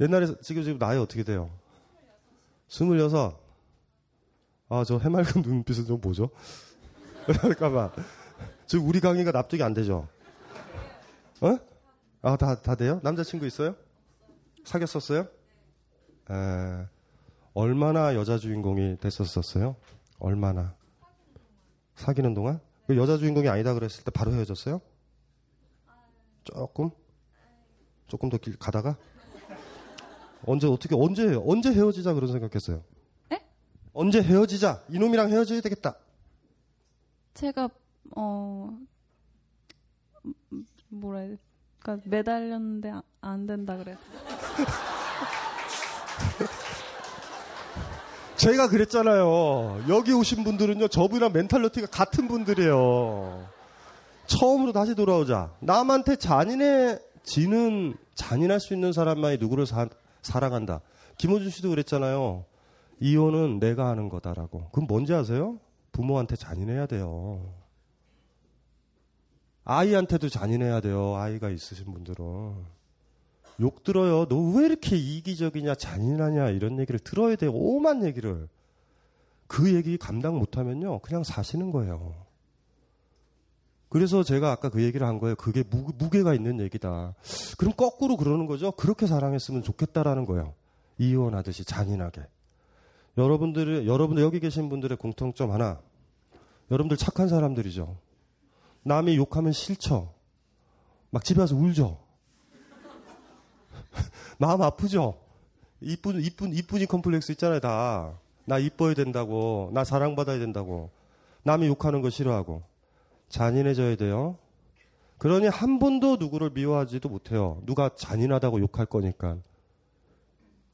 [0.00, 1.50] 옛날에 지금 지금 나이 어떻게 돼요?
[2.68, 3.38] 26.
[4.70, 6.30] 아, 저 해맑은 눈빛을 좀 보죠.
[7.26, 7.92] 그럴까봐.
[8.70, 10.06] 지금 우리 강의가 납득이 안 되죠?
[11.40, 11.58] 어?
[12.22, 13.00] 아, 다, 다 돼요?
[13.02, 13.74] 남자친구 있어요?
[14.62, 15.22] 사귀었었어요?
[16.30, 16.86] 에,
[17.52, 19.74] 얼마나 여자 주인공이 됐었었어요?
[20.20, 20.76] 얼마나?
[21.96, 22.60] 사귀는 동안?
[22.86, 24.80] 그 여자 주인공이 아니다 그랬을 때 바로 헤어졌어요?
[26.44, 26.90] 조금?
[28.06, 28.96] 조금 더 길 가다가?
[30.46, 32.84] 언제 어떻게 언제 언제 헤어지자 그런 생각했어요?
[33.32, 33.40] 에?
[33.92, 35.96] 언제 헤어지자 이놈이랑 헤어져야 되겠다.
[37.34, 37.68] 제가
[38.16, 38.76] 어
[40.52, 41.36] 음, 뭐라 해야 돼?
[41.78, 44.00] 그러니까 매달렸는데 아- 안 된다 그랬어.
[48.36, 49.84] 제가 그랬잖아요.
[49.90, 53.46] 여기 오신 분들은요, 저분이랑 멘탈리티가 같은 분들이에요.
[54.26, 55.52] 처음으로 다시 돌아오자.
[55.60, 59.88] 남한테 잔인해지는, 잔인할 수 있는 사람만이 누구를 사,
[60.22, 60.80] 사랑한다.
[61.18, 62.46] 김호준 씨도 그랬잖아요.
[63.00, 64.70] 이혼은 내가 하는 거다라고.
[64.72, 65.58] 그럼 뭔지 아세요?
[65.92, 67.52] 부모한테 잔인해야 돼요.
[69.64, 71.16] 아이한테도 잔인해야 돼요.
[71.16, 72.54] 아이가 있으신 분들은.
[73.60, 74.26] 욕 들어요.
[74.26, 77.52] 너 왜 이렇게 이기적이냐, 잔인하냐, 이런 얘기를 들어야 돼요.
[77.52, 78.48] 오만 얘기를.
[79.46, 82.14] 그 얘기 감당 못하면요, 그냥 사시는 거예요.
[83.88, 85.34] 그래서 제가 아까 그 얘기를 한 거예요.
[85.34, 87.14] 그게 무, 무게가 있는 얘기다.
[87.58, 88.70] 그럼 거꾸로 그러는 거죠.
[88.72, 90.54] 그렇게 사랑했으면 좋겠다라는 거예요.
[90.98, 92.22] 이혼하듯이 잔인하게.
[93.18, 95.80] 여러분들의, 여러분들 여기 계신 분들의 공통점 하나.
[96.70, 97.96] 여러분들 착한 사람들이죠.
[98.82, 100.12] 남이 욕하면 싫죠.
[101.10, 101.98] 막 집에 와서 울죠.
[104.38, 105.18] 마음 아프죠?
[105.80, 108.18] 이쁜, 이쁜, 이쁜이 컴플렉스 있잖아요, 다.
[108.44, 110.90] 나 이뻐야 된다고, 나 사랑받아야 된다고,
[111.42, 112.62] 남이 욕하는 거 싫어하고.
[113.28, 114.36] 잔인해져야 돼요.
[115.18, 117.62] 그러니 한 번도 누구를 미워하지도 못해요.
[117.64, 119.36] 누가 잔인하다고 욕할 거니까.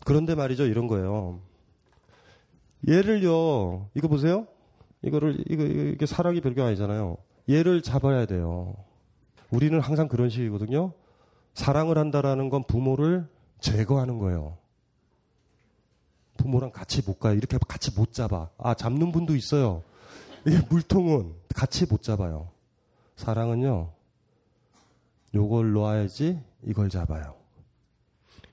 [0.05, 1.41] 그런데 말이죠, 이런 거예요.
[2.89, 4.47] 얘를요, 이거 보세요?
[5.03, 7.17] 이거를, 이거, 이게 사랑이 별게 아니잖아요.
[7.49, 8.75] 얘를 잡아야 돼요.
[9.51, 10.93] 우리는 항상 그런 식이거든요.
[11.55, 13.29] 사랑을 한다라는 건 부모를
[13.61, 14.59] 제거하는 거예요.
[16.37, 17.35] 부모랑 같이 못 가요.
[17.35, 18.51] 이렇게 같이 못 잡아.
[18.59, 19.83] 아, 잡는 분도 있어요.
[20.47, 22.51] 이게 물통은 같이 못 잡아요.
[23.17, 23.91] 사랑은요,
[25.35, 27.35] 요걸 놓아야지 이걸 잡아요.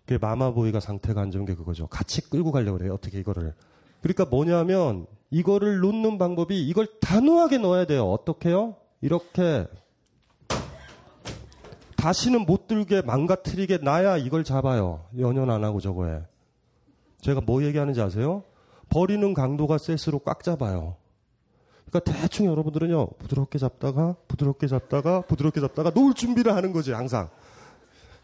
[0.05, 1.87] 그게 마마보이가 상태가 안 좋은 게 그거죠.
[1.87, 2.93] 같이 끌고 가려고 그래요.
[2.93, 3.53] 어떻게 이거를.
[4.01, 8.09] 그러니까 뭐냐면, 이거를 놓는 방법이 이걸 단호하게 넣어야 돼요.
[8.11, 8.75] 어떻게요?
[9.03, 9.67] 이렇게
[11.97, 15.03] 다시는 못 들게 망가뜨리게 놔야 이걸 잡아요.
[15.19, 16.21] 연연 안 하고 저거에.
[17.19, 18.43] 제가 뭐 얘기하는지 아세요?
[18.87, 20.95] 버리는 강도가 셋으로 꽉 잡아요.
[21.89, 27.29] 그러니까 대충 여러분들은요, 부드럽게 잡다가, 부드럽게 잡다가, 부드럽게 잡다가 놓을 준비를 하는 거지, 항상.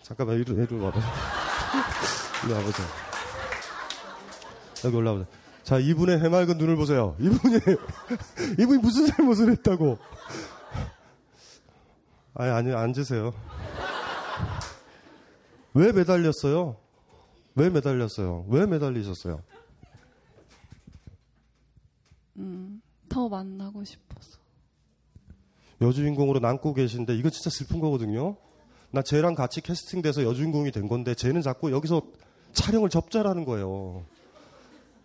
[0.01, 1.05] 잠깐만, 이리, 이리 와보자.
[2.45, 2.84] 이리 와보자.
[4.86, 5.25] 여기 올라오자.
[5.63, 7.15] 자, 이분의 해맑은 눈을 보세요.
[7.19, 7.59] 이분이,
[8.59, 9.99] 이분이 무슨 잘못을 했다고.
[12.40, 13.34] 아니, 아니, 앉으세요.
[15.74, 16.78] 왜 매달렸어요?
[17.56, 18.46] 왜 매달렸어요?
[18.48, 19.42] 왜 매달리셨어요?
[22.38, 24.40] 음, 더 만나고 싶어서.
[25.82, 28.38] 여주인공으로 남고 계신데 이거 진짜 슬픈 거거든요.
[28.92, 32.04] 나 쟤랑 같이 캐스팅돼서 여주인공이 된 건데 쟤는 자꾸 여기서
[32.54, 34.06] 촬영을 접자라는 거예요.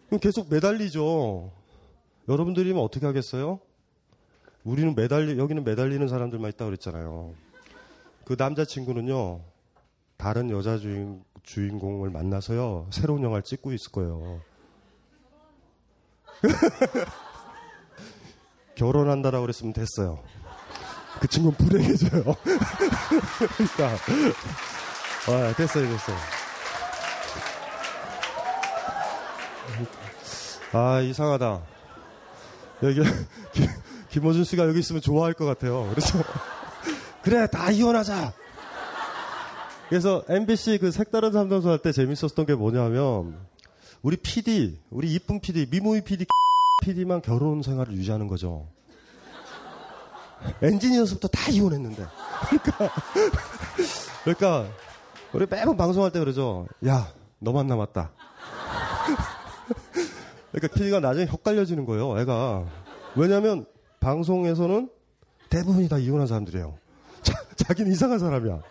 [0.07, 1.51] 그럼 계속 매달리죠.
[2.29, 3.59] 여러분들이면 어떻게 하겠어요?
[4.65, 7.35] 우리는 매달리 여기는 매달리는 사람들만 있다 고 그랬잖아요.
[8.25, 9.41] 그 남자친구는요.
[10.17, 12.87] 다른 여자 주인, 주인공을 만나서요.
[12.91, 14.41] 새로운 영화를 찍고 있을 거예요.
[18.75, 20.23] 결혼한다라고 그랬으면 됐어요.
[21.21, 22.23] 그 친구는 불행해져요.
[23.57, 23.97] 그러니까.
[25.29, 26.17] 아, 됐어요, 됐어요.
[30.73, 31.63] 아, 이상하다.
[32.83, 33.01] 여기,
[34.15, 35.91] 김, 김호준 씨가 여기 있으면 좋아할 것 같아요.
[35.91, 36.23] 그래서,
[37.23, 38.33] 그래, 다 이혼하자!
[39.89, 43.37] 그래서 MBC 그 색다른 삼성소 할때 재밌었던 게 뭐냐면,
[44.03, 46.27] 우리 PD, 우리 이쁜 PD, 미모이 PD,
[46.85, 48.69] PD만 결혼 생활을 유지하는 거죠.
[50.63, 52.07] 엔지니어서부터 다 이혼했는데.
[52.49, 52.95] 그러니까,
[54.23, 54.67] 그러니까,
[55.33, 56.69] 우리 매번 방송할 때 그러죠.
[56.87, 58.13] 야, 너만 남았다.
[60.53, 62.65] 그러니까 PD가 나중에 헷갈려지는 거예요, 애가.
[63.17, 63.67] 왜냐면,
[64.05, 64.91] 방송에서는
[65.49, 66.77] 대부분이 다 이혼한 사람들이에요.
[67.25, 68.63] 자, 자기는 이상한 사람이야.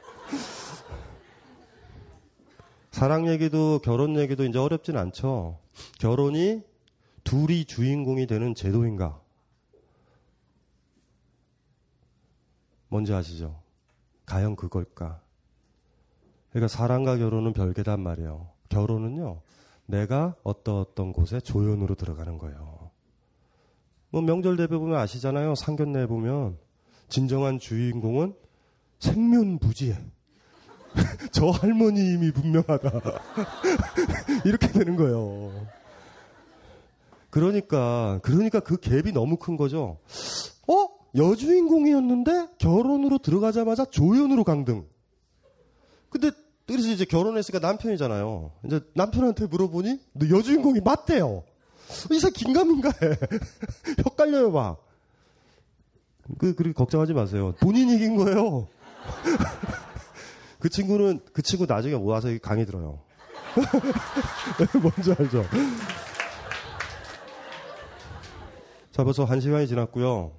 [2.91, 5.57] 사랑 얘기도 결혼 얘기도 이제 어렵진 않죠.
[5.97, 6.61] 결혼이
[7.23, 9.19] 둘이 주인공이 되는 제도인가?
[12.89, 13.59] 뭔지 아시죠?
[14.27, 15.19] 과연 그걸까?
[16.51, 18.49] 그러니까 사랑과 결혼은 별개단 말이에요.
[18.69, 19.41] 결혼은요,
[19.87, 22.82] 내가 어떤 어떤 곳에 조연으로 들어가는 거예요.
[24.13, 25.55] 뭐 명절 대회 보면 아시잖아요.
[25.55, 26.55] 상견례 보면
[27.09, 28.35] 진정한 주인공은
[28.99, 29.97] 생면부지에
[31.33, 32.91] 저 할머님이 분명하다.
[34.45, 35.51] 이렇게 되는 거예요.
[37.31, 39.97] 그러니까, 그러니까 그 갭이 너무 큰 거죠.
[40.67, 40.87] 어?
[41.15, 44.85] 여주인공이었는데 결혼으로 들어가자마자 조연으로 강등.
[46.11, 46.29] 근데
[46.67, 48.51] 그래서 이제 결혼했으니까 남편이잖아요.
[48.67, 51.45] 이제 남편한테 물어보니 너 여주인공이 맞대요.
[52.11, 53.17] 이사 긴가민가 해.
[54.05, 54.83] 헷갈려요 막.
[56.37, 57.53] 그 그렇게 걱정하지 마세요.
[57.59, 58.67] 본인이 이긴 거예요.
[60.59, 62.99] 그 친구는 그 친구 나중에 와서 강의 들어요.
[64.81, 65.45] 뭔지 알죠?
[68.91, 70.31] 자 벌써 한 시간이 지났고요.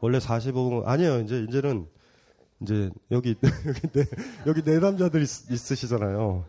[0.00, 1.20] 원래 45분 아니에요.
[1.20, 1.86] 이제 이제는
[2.60, 4.04] 이제 여기 여기 네
[4.46, 6.44] 여기 네 남자들 있, 있으시잖아요.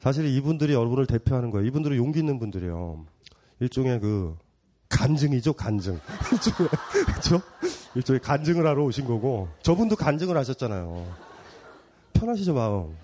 [0.00, 1.66] 사실 이분들이 여러분을 대표하는 거예요.
[1.66, 3.04] 이분들은 용기 있는 분들이에요.
[3.60, 4.36] 일종의 그
[4.88, 6.00] 간증이죠, 간증.
[6.32, 6.70] 일종의
[7.06, 7.42] 그렇죠?
[7.94, 11.06] 일종의 간증을 하러 오신 거고 저분도 간증을 하셨잖아요.
[12.14, 12.96] 편하시죠 마음.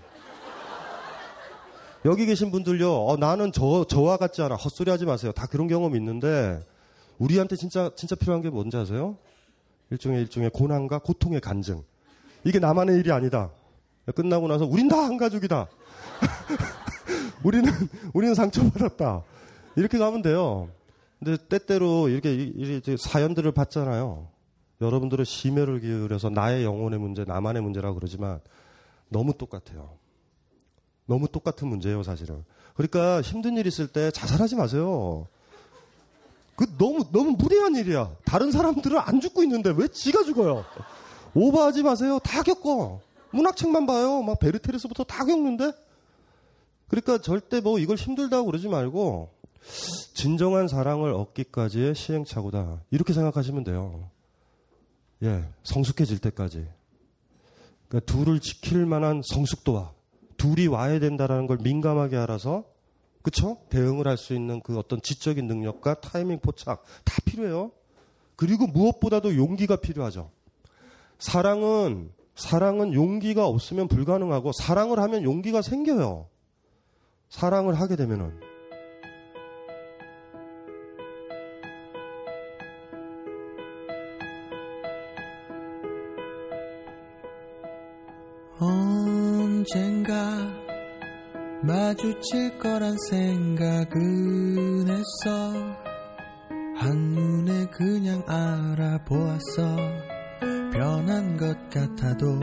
[2.05, 5.33] 여기 계신 분들요, 어, 나는 저 저와 같지 않아 헛소리 하지 마세요.
[5.33, 6.61] 다 그런 경험 있는데
[7.19, 9.17] 우리한테 진짜 진짜 필요한 게 뭔지 아세요?
[9.91, 11.83] 일종의 일종의 고난과 고통의 간증.
[12.45, 13.51] 이게 나만의 일이 아니다.
[14.15, 15.67] 끝나고 나서 우린 다 한 가족이다.
[17.43, 17.73] 우리는
[18.13, 19.23] 우리는 상처받았다.
[19.77, 20.68] 이렇게 가면 돼요.
[21.18, 24.29] 근데 때때로 이렇게, 이렇게 사연들을 받잖아요.
[24.81, 28.41] 여러분들은 심혈을 기울여서 나의 영혼의 문제, 나만의 문제라고 그러지만
[29.09, 29.97] 너무 똑같아요.
[31.07, 32.45] 너무 똑같은 문제예요, 사실은.
[32.74, 35.27] 그러니까 힘든 일 있을 때 자살하지 마세요.
[36.57, 38.14] 그 너무 너무 무례한 일이야.
[38.24, 40.64] 다른 사람들은 안 죽고 있는데 왜 지가 죽어요?
[41.35, 42.18] 오버하지 마세요.
[42.22, 43.01] 다 겪어.
[43.31, 44.22] 문학책만 봐요.
[44.22, 45.72] 막 베르테르스부터 다 겪는데.
[46.89, 49.31] 그러니까 절대 뭐 이걸 힘들다고 그러지 말고
[50.14, 52.83] 진정한 사랑을 얻기까지의 시행착오다.
[52.91, 54.11] 이렇게 생각하시면 돼요.
[55.23, 56.67] 예, 성숙해질 때까지.
[57.89, 59.93] 그러니까 둘을 지킬 만한 성숙도와
[60.37, 62.64] 둘이 와야 된다라는 걸 민감하게 알아서
[63.23, 63.59] 그쵸?
[63.71, 67.73] 대응을 할 수 있는 그 어떤 지적인 능력과 타이밍 포착 다 필요해요.
[68.37, 70.31] 그리고 무엇보다도 용기가 필요하죠.
[71.19, 76.29] 사랑은 사랑은 용기가 없으면 불가능하고 사랑을 하면 용기가 생겨요.
[77.31, 78.39] 사랑을 하게 되면은
[89.67, 90.14] 언젠가
[91.62, 95.53] 마주칠 거란 생각은 했어.
[96.77, 99.77] 한눈에 그냥 알아보았어.
[100.73, 102.39] 변한 것 같아도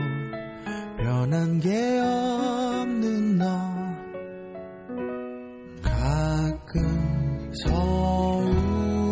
[0.98, 3.46] 변한 게 없는 너.
[5.82, 9.02] 가끔 서운하니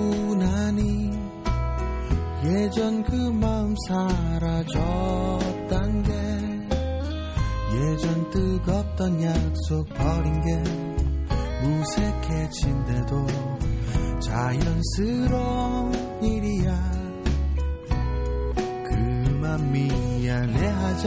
[2.44, 5.41] 예전 그 마음 사라졌
[8.62, 10.62] 뜨겁던 약속 버린 게
[11.62, 13.26] 무색해진데도
[14.20, 15.92] 자연스러운
[16.22, 16.92] 일이야.
[18.86, 21.06] 그만 미안해하자.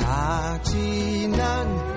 [0.00, 1.91] 다 지난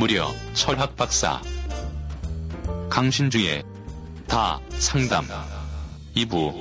[0.00, 1.42] 무려 철학 박사.
[2.88, 3.62] 강신주의
[4.26, 5.26] 다 상담.
[6.16, 6.54] 2부.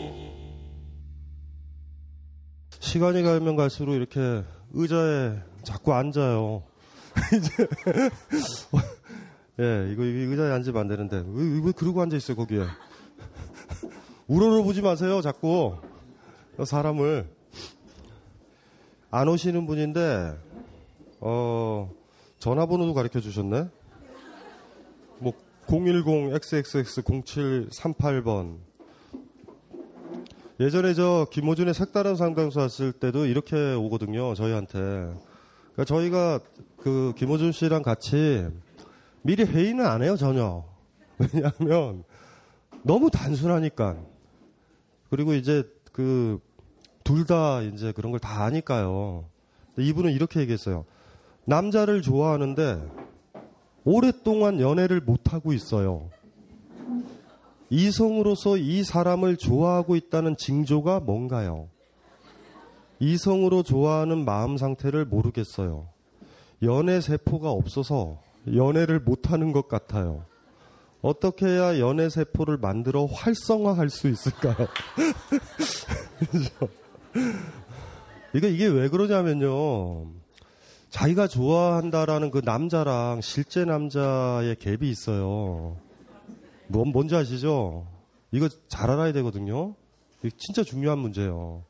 [2.82, 6.64] 시간이 가면 갈수록 이렇게 의자에 자꾸 앉아요.
[7.34, 7.68] 이제
[9.62, 11.24] 예, 이거, 의자에 앉으면 안 되는데.
[11.26, 12.66] 왜, 왜 그러고 앉아 있어요 거기에?
[14.28, 15.78] 우러러 보지 마세요 자꾸.
[16.62, 17.34] 사람을.
[19.12, 20.38] 안 오시는 분인데
[21.22, 21.99] 어
[22.40, 23.68] 전화번호도 가르쳐 주셨네.
[25.20, 25.34] 뭐
[25.68, 28.58] 010XXX0738번.
[30.60, 34.78] 예전에 저 김호준의 색다른 상담소 왔을 때도 이렇게 오거든요 저희한테.
[34.80, 36.40] 그러니까 저희가
[36.78, 38.46] 그 김호준 씨랑 같이
[39.22, 40.66] 미리 회의는 안 해요 전혀.
[41.20, 42.04] 왜냐하면
[42.84, 43.98] 너무 단순하니까.
[45.10, 46.40] 그리고 이제 그
[47.04, 49.26] 둘 다 이제 그런 걸 다 아니까요.
[49.78, 50.86] 이분은 이렇게 얘기했어요
[51.50, 52.80] 남자를 좋아하는데
[53.84, 56.12] 오랫동안 연애를 못 하고 있어요
[57.72, 61.70] 이성으로서 이 사람을 좋아하고 있다는 징조가 뭔가요?
[63.00, 65.88] 이성으로 좋아하는 마음 상태를 모르겠어요.
[66.64, 68.20] 연애 세포가 없어서
[68.54, 70.26] 연애를 못하는 것 같아요.
[71.02, 74.68] 어떻게 해야 연애 세포를 만들어 활성화할 수 있을까요?
[78.34, 80.19] 이게 왜 그러냐면요.
[80.90, 85.78] 자기가 좋아한다라는 그 남자랑 실제 남자의 갭이 있어요.
[86.68, 87.86] 뭔, 뭔지 아시죠?
[88.32, 89.76] 이거 잘 알아야 되거든요.
[90.38, 91.64] 진짜 중요한 문제예요.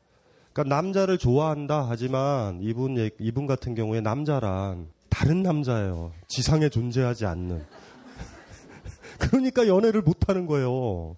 [0.52, 6.12] 그러니까 남자를 좋아한다 하지만 이분 얘- 이분 같은 경우에 남자란 다른 남자예요.
[6.28, 7.64] 지상에 존재하지 않는.
[9.20, 11.16] 그러니까 연애를 못 하는 거예요.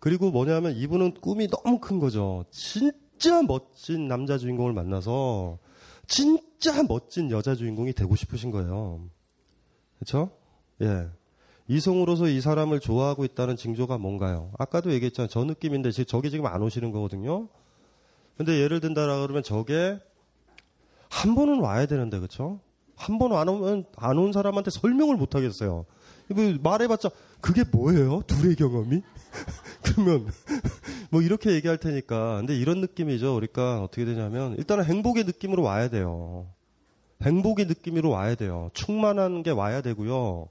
[0.00, 2.44] 그리고 뭐냐면 이분은 꿈이 너무 큰 거죠.
[2.50, 5.58] 진짜 멋진 남자 주인공을 만나서
[6.08, 9.08] 진짜 멋진 여자 주인공이 되고 싶으신 거예요.
[9.98, 10.30] 그렇죠?
[10.80, 11.08] 예.
[11.68, 14.50] 이성으로서 이 사람을 좋아하고 있다는 징조가 뭔가요?
[14.58, 15.28] 아까도 얘기했잖아요.
[15.28, 17.48] 저 느낌인데 지- 저게 지금 안 오시는 거거든요.
[18.38, 19.98] 근데 예를 든다라 그러면 저게
[21.10, 22.60] 한 번은 와야 되는데 그렇죠?
[22.96, 25.84] 한 번 안 오면 안 온 사람한테 설명을 못 하겠어요.
[26.62, 28.22] 말해봤자 그게 뭐예요?
[28.26, 29.02] 둘의 경험이?
[29.84, 30.26] 그러면
[31.10, 32.36] 뭐 이렇게 얘기할 테니까.
[32.38, 33.34] 근데 이런 느낌이죠.
[33.34, 36.46] 그러니까 어떻게 되냐면 일단은 행복의 느낌으로 와야 돼요.
[37.22, 38.70] 행복의 느낌으로 와야 돼요.
[38.74, 40.48] 충만한 게 와야 되고요.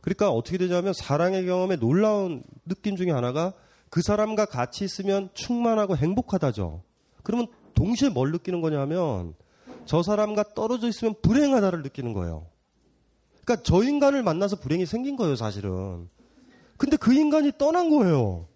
[0.00, 3.52] 그러니까 어떻게 되냐면 사랑의 경험에 놀라운 느낌 중에 하나가
[3.90, 6.82] 그 사람과 같이 있으면 충만하고 행복하다죠.
[7.22, 9.34] 그러면 동시에 뭘 느끼는 거냐면
[9.84, 12.46] 저 사람과 떨어져 있으면 불행하다를 느끼는 거예요.
[13.44, 16.08] 그러니까 저 인간을 만나서 불행이 생긴 거예요, 사실은.
[16.76, 18.46] 근데 그 인간이 떠난 거예요.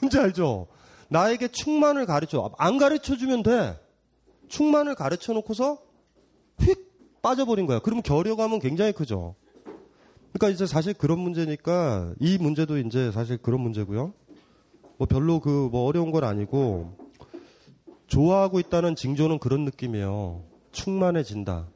[0.00, 0.66] 뭔지 알죠?
[1.08, 2.50] 나에게 충만을 가르쳐.
[2.58, 3.78] 안 가르쳐 주면 돼.
[4.48, 5.78] 충만을 가르쳐 놓고서
[6.60, 7.78] 휙 빠져버린 거야.
[7.78, 9.34] 그러면 결여감은 굉장히 크죠.
[10.32, 14.12] 그러니까 이제 사실 그런 문제니까 이 문제도 이제 사실 그런 문제고요.
[14.96, 16.96] 뭐 별로 그 뭐 어려운 건 아니고
[18.06, 20.44] 좋아하고 있다는 징조는 그런 느낌이에요.
[20.72, 21.68] 충만해진다.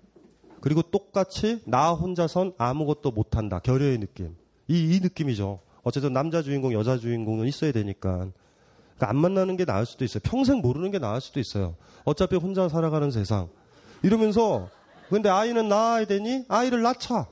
[0.61, 3.61] 그리고 똑같이 나 혼자선 아무것도 못한다.
[3.61, 4.37] 결여의 느낌.
[4.67, 5.61] 이, 이 느낌이죠.
[5.89, 8.11] 어쨌든 남자 주인공, 여자 주인공은 있어야 되니까.
[8.18, 10.20] 그러니까 안 만나는 게 나을 수도 있어요.
[10.22, 11.76] 평생 모르는 게 나을 수도 있어요.
[12.05, 13.49] 어차피 혼자 살아가는 세상.
[14.03, 14.68] 이러면서
[15.09, 17.26] 근데 아이는 낳아야 되니 아이를 낳자.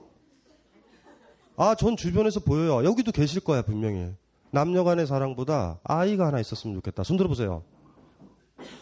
[1.59, 2.83] 아, 전 주변에서 보여요.
[2.89, 4.13] 여기도 계실 거야, 분명히.
[4.51, 7.03] 남녀 간의 사랑보다 아이가 하나 있었으면 좋겠다.
[7.03, 7.63] 손 들어보세요.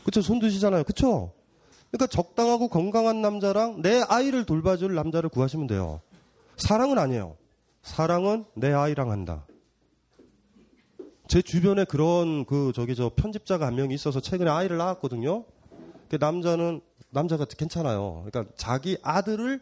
[0.05, 0.23] 그쵸?
[0.23, 0.85] 손 드시잖아요.
[0.85, 1.33] 그쵸?
[1.91, 6.01] 그러니까 적당하고 건강한 남자랑 내 아이를 돌봐줄 남자를 구하시면 돼요.
[6.59, 7.37] 사랑은 아니에요.
[7.83, 9.45] 사랑은 내 아이랑 한다.
[11.27, 15.45] 제 주변에 그런 그 저기 저 편집자가 한 명이 있어서 최근에 아이를 낳았거든요.
[16.09, 18.25] 그 남자는 남자가 괜찮아요.
[18.27, 19.61] 그러니까 자기 아들을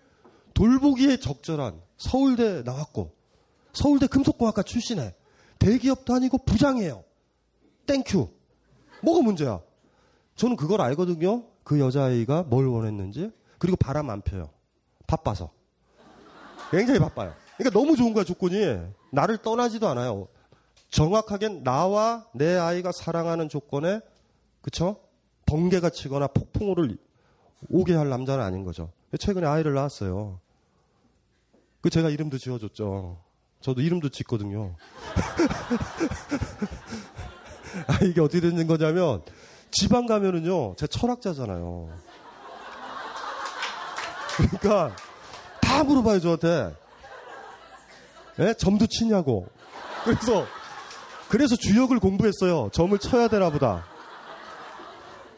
[0.54, 3.14] 돌보기에 적절한 서울대 나왔고
[3.72, 5.14] 서울대 금속공학과 출신에
[5.58, 7.04] 대기업 다니고 부장이에요.
[7.86, 8.28] Thank you.
[9.02, 9.60] 뭐가 문제야?
[10.34, 11.44] 저는 그걸 알거든요.
[11.62, 13.30] 그 여자아이가 뭘 원했는지.
[13.58, 14.50] 그리고 바람 안 펴요.
[15.06, 15.50] 바빠서.
[16.70, 17.32] 굉장히 바빠요.
[17.56, 18.56] 그러니까 너무 좋은 거야, 조건이.
[19.12, 20.28] 나를 떠나지도 않아요.
[20.92, 24.00] 정확하게 나와 내 아이가 사랑하는 조건에,
[24.60, 25.00] 그쵸?
[25.46, 26.96] 번개가 치거나 폭풍우를
[27.70, 28.92] 오게 할 남자는 아닌 거죠.
[29.18, 30.38] 최근에 아이를 낳았어요.
[31.80, 33.18] 그 제가 이름도 지어줬죠.
[33.60, 34.76] 저도 이름도 짓거든요.
[37.88, 39.22] 아, 이게 어떻게 되는 거냐면,
[39.70, 41.88] 지방 가면은요, 제가 철학자잖아요.
[44.36, 44.94] 그러니까,
[45.60, 46.76] 다 물어봐요, 저한테.
[48.40, 48.54] 예?
[48.54, 49.46] 점도 치냐고.
[50.04, 50.46] 그래서,
[51.32, 52.68] 그래서 주역을 공부했어요.
[52.74, 53.86] 점을 쳐야 되나 보다.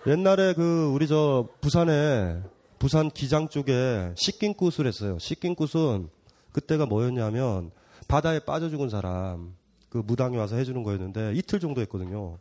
[0.09, 2.43] 옛날에 그, 우리 저, 부산에,
[2.81, 5.17] 부산 기장 쪽에 식긴굿을 했어요.
[5.21, 6.09] 식긴굿은
[6.51, 7.71] 그때가 뭐였냐면,
[8.09, 9.55] 바다에 빠져 죽은 사람,
[9.89, 12.39] 그 무당이 와서 해주는 거였는데, 이틀 정도 했거든요.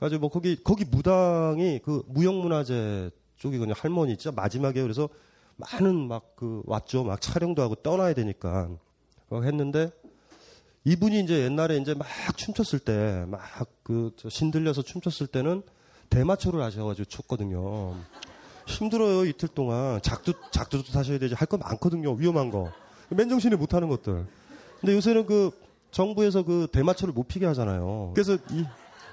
[0.00, 3.74] 가지고 뭐 거기 거기 무당이 그 무형문화재 쪽이거든요.
[3.76, 5.08] 할머니 진짜 마지막에 그래서
[5.56, 7.04] 많은 막 그 왔죠.
[7.04, 8.68] 막 촬영도 하고 떠나야 되니까
[9.30, 9.92] 어, 했는데
[10.84, 12.06] 이분이 이제 옛날에 이제 막
[12.36, 13.40] 춤췄을 때 막
[13.82, 15.62] 그 신들려서 춤췄을 때는
[16.08, 17.96] 대마초를 하셔가지고 췄거든요.
[18.66, 22.70] 힘들어요 이틀 동안 작두 작두도 타셔야 되지 할거 많거든요 위험한 거
[23.10, 24.26] 맨정신에 못하는 것들.
[24.80, 25.50] 근데 요새는 그
[25.90, 28.12] 정부에서 그 대마초를 못 피게 하잖아요.
[28.14, 28.64] 그래서 이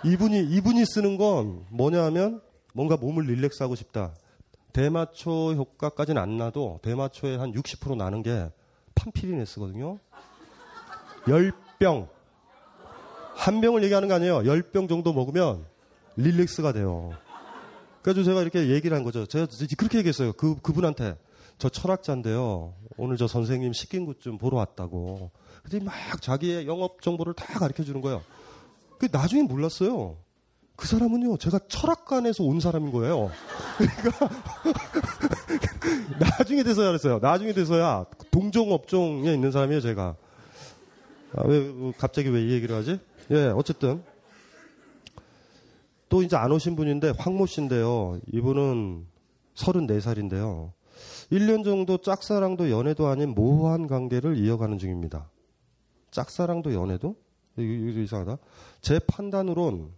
[0.05, 2.41] 이분이 이분이 쓰는 건 뭐냐 하면
[2.73, 4.13] 뭔가 몸을 릴렉스하고 싶다.
[4.71, 8.49] 대마초 효과까지는 안 나도 대마초의 한 60% 나는 게
[8.95, 9.97] 판피리네스거든요.
[11.25, 12.07] 10병.
[13.35, 14.39] 한 병을 얘기하는 거 아니에요.
[14.39, 15.65] 10병 정도 먹으면
[16.17, 17.11] 릴렉스가 돼요.
[18.01, 19.25] 그래서 제가 이렇게 얘기를 한 거죠.
[19.25, 19.47] 제가
[19.77, 20.33] 그렇게 얘기했어요.
[20.33, 21.17] 그, 그분한테.
[21.57, 22.73] 저 철학자인데요.
[22.97, 25.31] 오늘 저 선생님 시킨 것 좀 보러 왔다고.
[25.61, 28.21] 근데 막 자기의 영업 정보를 다 가르쳐 주는 거예요.
[28.97, 30.17] 그 나중에 몰랐어요.
[30.77, 33.29] 그 사람은요, 제가 철학관에서 온 사람인 거예요.
[33.77, 34.29] 그러니까,
[36.19, 37.19] 나중에 돼서야 그랬어요.
[37.19, 40.15] 나중에 돼서야 동종 업종에 있는 사람이에요, 제가.
[41.35, 42.99] 아, 왜, 갑자기 왜 이 얘기를 하지?
[43.31, 44.03] 예, 어쨌든.
[46.09, 48.19] 또 이제 안 오신 분인데, 황모 씨인데요.
[48.33, 49.05] 이분은
[49.55, 50.71] 34살인데요.
[51.31, 55.29] 1년 정도 짝사랑도 연애도 아닌 모호한 관계를 이어가는 중입니다.
[56.11, 57.15] 짝사랑도 연애도?
[57.57, 58.37] 이거, 이상하다.
[58.81, 59.91] 제 판단으론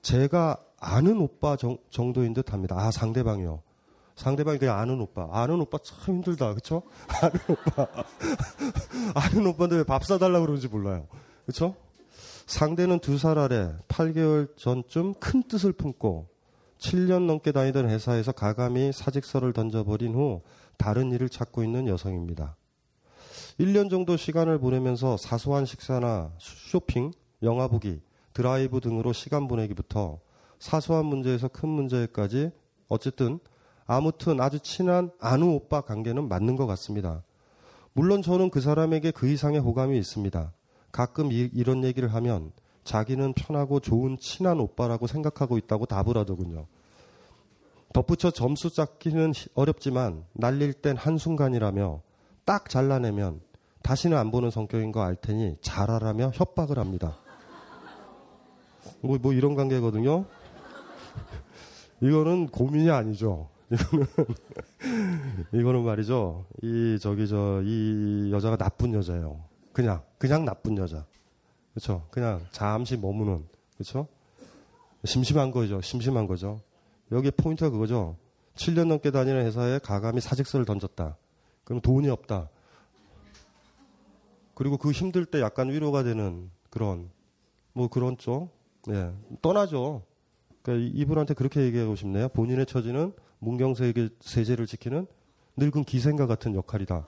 [0.00, 1.78] 제가 아는 오빠 정,
[2.12, 2.76] 도인 듯 합니다.
[2.78, 3.62] 아, 상대방이요.
[4.16, 5.28] 상대방이 그냥 아는 오빠.
[5.32, 6.54] 아는 오빠 참 힘들다.
[6.54, 6.82] 그쵸?
[7.22, 7.86] 아는 오빠.
[9.14, 11.06] 아는 오빠인데 왜 밥 사달라고 그러는지 몰라요.
[11.46, 11.74] 그쵸?
[12.46, 16.28] 상대는 두 살 아래 8개월 전쯤 큰 뜻을 품고
[16.78, 20.42] 7년 넘게 다니던 회사에서 가감히 사직서를 던져버린 후
[20.76, 22.56] 다른 일을 찾고 있는 여성입니다.
[23.58, 27.12] 1년 정도 시간을 보내면서 사소한 식사나 쇼핑,
[27.42, 28.00] 영화 보기,
[28.32, 30.20] 드라이브 등으로 시간 보내기부터
[30.58, 32.50] 사소한 문제에서 큰 문제까지
[32.88, 33.38] 어쨌든
[33.86, 37.22] 아무튼 아주 친한 아는 오빠 관계는 맞는 것 같습니다.
[37.92, 40.52] 물론 저는 그 사람에게 그 이상의 호감이 있습니다.
[40.90, 42.52] 가끔 이, 런 얘기를 하면
[42.84, 46.66] 자기는 편하고 좋은 친한 오빠라고 생각하고 있다고 답을 하더군요.
[47.92, 52.02] 덧붙여 점수 쌓기는 어렵지만 날릴 땐 한순간이라며
[52.44, 53.40] 딱 잘라내면
[53.82, 57.16] 다시는 안 보는 성격인 거 알 테니 잘하라며 협박을 합니다.
[59.00, 60.24] 뭐, 뭐 이런 관계거든요.
[62.00, 63.48] 이거는 고민이 아니죠.
[63.70, 64.06] 이거는,
[65.52, 66.46] 이거는 말이죠.
[66.62, 69.44] 이, 저기, 저, 이 여자가 나쁜 여자예요.
[69.72, 71.04] 그냥, 그냥 나쁜 여자.
[71.72, 73.44] 그렇죠 그냥 잠시 머무는,
[73.74, 74.06] 그렇죠
[75.04, 75.80] 심심한 거죠.
[75.80, 76.60] 심심한 거죠.
[77.12, 78.16] 여기 포인트가 그거죠.
[78.54, 81.16] 7년 넘게 다니는 회사에 가감히 사직서를 던졌다.
[81.64, 82.48] 그럼 돈이 없다.
[84.54, 87.10] 그리고 그 힘들 때 약간 위로가 되는 그런,
[87.72, 88.50] 뭐 그런 쪽.
[88.88, 89.12] 예.
[89.42, 90.02] 떠나죠.
[90.62, 92.28] 그러니까 이분한테 그렇게 얘기하고 싶네요.
[92.28, 93.12] 본인의 처지는
[93.44, 95.06] 문경세계 세제를 지키는
[95.56, 97.06] 늙은 기생과 같은 역할이다.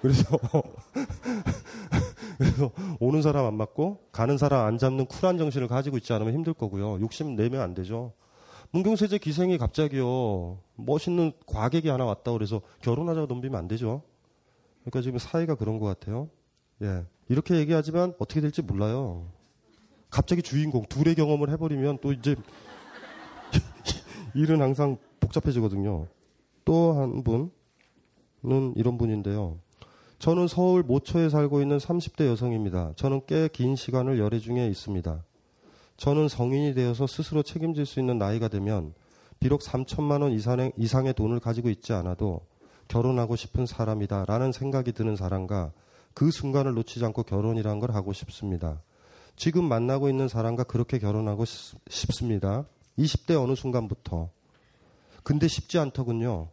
[0.00, 0.38] 그래서
[2.38, 2.70] 그래서
[3.00, 7.00] 오는 사람 안 맞고 가는 사람 안 잡는 쿨한 정신을 가지고 있지 않으면 힘들 거고요.
[7.00, 8.12] 욕심 내면 안 되죠.
[8.70, 14.02] 문경세제 기생이 갑자기요 멋있는 과객이 하나 왔다 그래서 결혼하자고 덤비면 안 되죠.
[14.82, 16.28] 그러니까 지금 사회가 그런 것 같아요.
[16.82, 19.26] 예 이렇게 얘기하지만 어떻게 될지 몰라요.
[20.10, 22.36] 갑자기 주인공 둘의 경험을 해버리면 또 이제
[24.34, 26.06] 일은 항상 복잡해지거든요.
[26.64, 29.58] 또 한 분은 이런 분인데요.
[30.18, 32.92] 저는 서울 모처에 살고 있는 30대 여성입니다.
[32.96, 35.24] 저는 꽤 긴 시간을 열애 중에 있습니다.
[35.96, 38.94] 저는 성인이 되어서 스스로 책임질 수 있는 나이가 되면
[39.40, 42.40] 비록 3천만 원 이상의, 이상의 돈을 가지고 있지 않아도
[42.88, 45.72] 결혼하고 싶은 사람이다 라는 생각이 드는 사람과
[46.14, 48.82] 그 순간을 놓치지 않고 결혼이란 걸 하고 싶습니다.
[49.36, 52.64] 지금 만나고 있는 사람과 그렇게 결혼하고 싶습니다.
[52.98, 54.30] 20대 어느 순간부터.
[55.28, 56.48] 근데 쉽지 않더군요.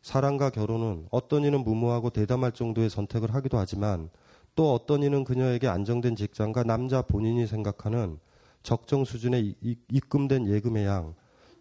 [0.00, 4.08] 사랑과 결혼은 어떤 이는 무모하고 대담할 정도의 선택을 하기도 하지만
[4.54, 8.18] 또 어떤 이는 그녀에게 안정된 직장과 남자 본인이 생각하는
[8.62, 9.54] 적정 수준의
[9.90, 11.14] 입금된 예금의 양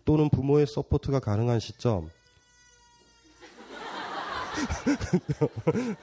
[0.06, 2.10] 또는 부모의 support가 가능한 시점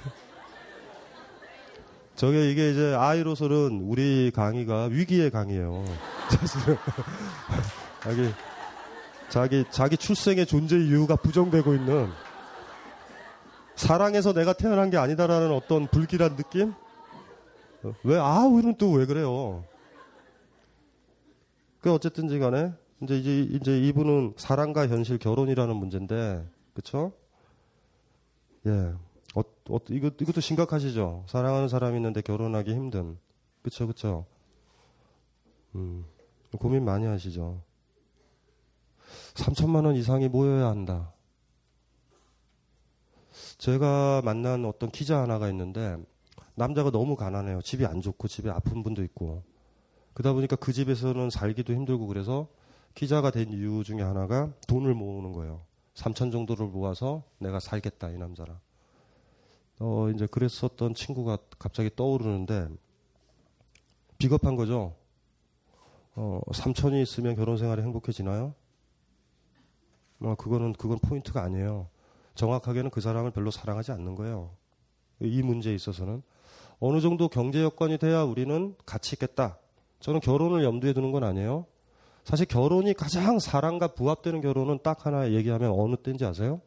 [2.15, 5.83] 저게 이게 이제 아이로서는 우리 강의가 위기의 강의예요.
[6.29, 6.77] 사실은
[9.29, 12.09] 자기 자기 출생의 존재 이유가 부정되고 있는
[13.75, 16.73] 사랑해서 내가 태어난 게 아니다라는 어떤 불길한 느낌?
[18.03, 19.65] 왜 아, 우리는 또 왜 그래요?
[21.81, 22.73] 그 어쨌든지 간에
[23.03, 27.13] 이제 이제 이제 이분은 사랑과 현실 결혼이라는 문제인데 그렇죠?
[28.67, 28.71] 예.
[29.35, 31.25] 어, 어, 이거, 이것도 심각하시죠?
[31.29, 33.19] 사랑하는 사람이 있는데 결혼하기 힘든.
[33.63, 34.25] 그쵸, 그쵸.
[35.75, 36.05] 음.
[36.59, 37.61] 고민 많이 하시죠.
[39.35, 41.13] 3천만 원 이상이 모여야 한다.
[43.59, 45.97] 제가 만난 어떤 기자 하나가 있는데
[46.55, 47.63] 남자가 너무 가난해요.
[47.63, 49.43] 집이 안 좋고 집에 아픈 분도 있고.
[50.15, 52.49] 그러다 보니까 그 집에서는 살기도 힘들고 그래서
[52.95, 55.63] 기자가 된 이유 중에 하나가 돈을 모으는 거예요.
[55.95, 58.59] 3천 정도를 모아서 내가 살겠다 이 남자랑.
[59.81, 62.69] 어 이제 그랬었던 친구가 갑자기 떠오르는데
[64.17, 64.95] 비겁한 거죠.
[66.15, 68.55] 어 3천이 있으면 결혼 생활이 행복해지나요?
[70.21, 71.89] 어 그거는 그건 포인트가 아니에요.
[72.35, 74.51] 정확하게는 그 사람을 별로 사랑하지 않는 거예요.
[75.21, 76.23] 이 문제에 있어서는
[76.79, 79.59] 어느 정도 경제 여건이 돼야 우리는 가치 있겠다.
[80.01, 81.67] 저는 결혼을 염두에 두는 건 아니에요.
[82.25, 86.61] 사실 결혼이 가장 사랑과 부합되는 결혼은 딱 하나 얘기하면 어느 때인지 아세요?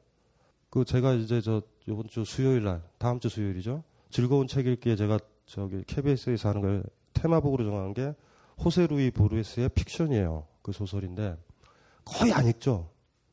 [0.70, 3.84] 그 제가 이제 저 이번 주 수요일 날 다음 주 수요일이죠.
[4.10, 6.84] 즐거운 책 읽기에 제가 저기 KBS에서 하는 걸
[7.14, 8.14] 테마북으로 정한 게
[8.64, 10.46] 호세 루이 보르헤스의 픽션이에요.
[10.62, 11.38] 그 소설인데
[12.06, 12.90] 거의 안 읽죠.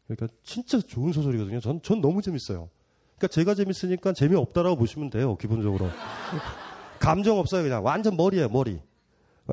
[0.07, 1.61] 그러니까 진짜 좋은 소설이거든요.
[1.61, 2.69] 전, 전 너무 재밌어요.
[3.17, 5.37] 그러니까 제가 재밌으니까 재미없다라고 보시면 돼요.
[5.37, 5.89] 기본적으로.
[7.01, 7.63] 감정 없어요.
[7.63, 8.49] 그냥 완전 머리예요.
[8.49, 8.81] 머리.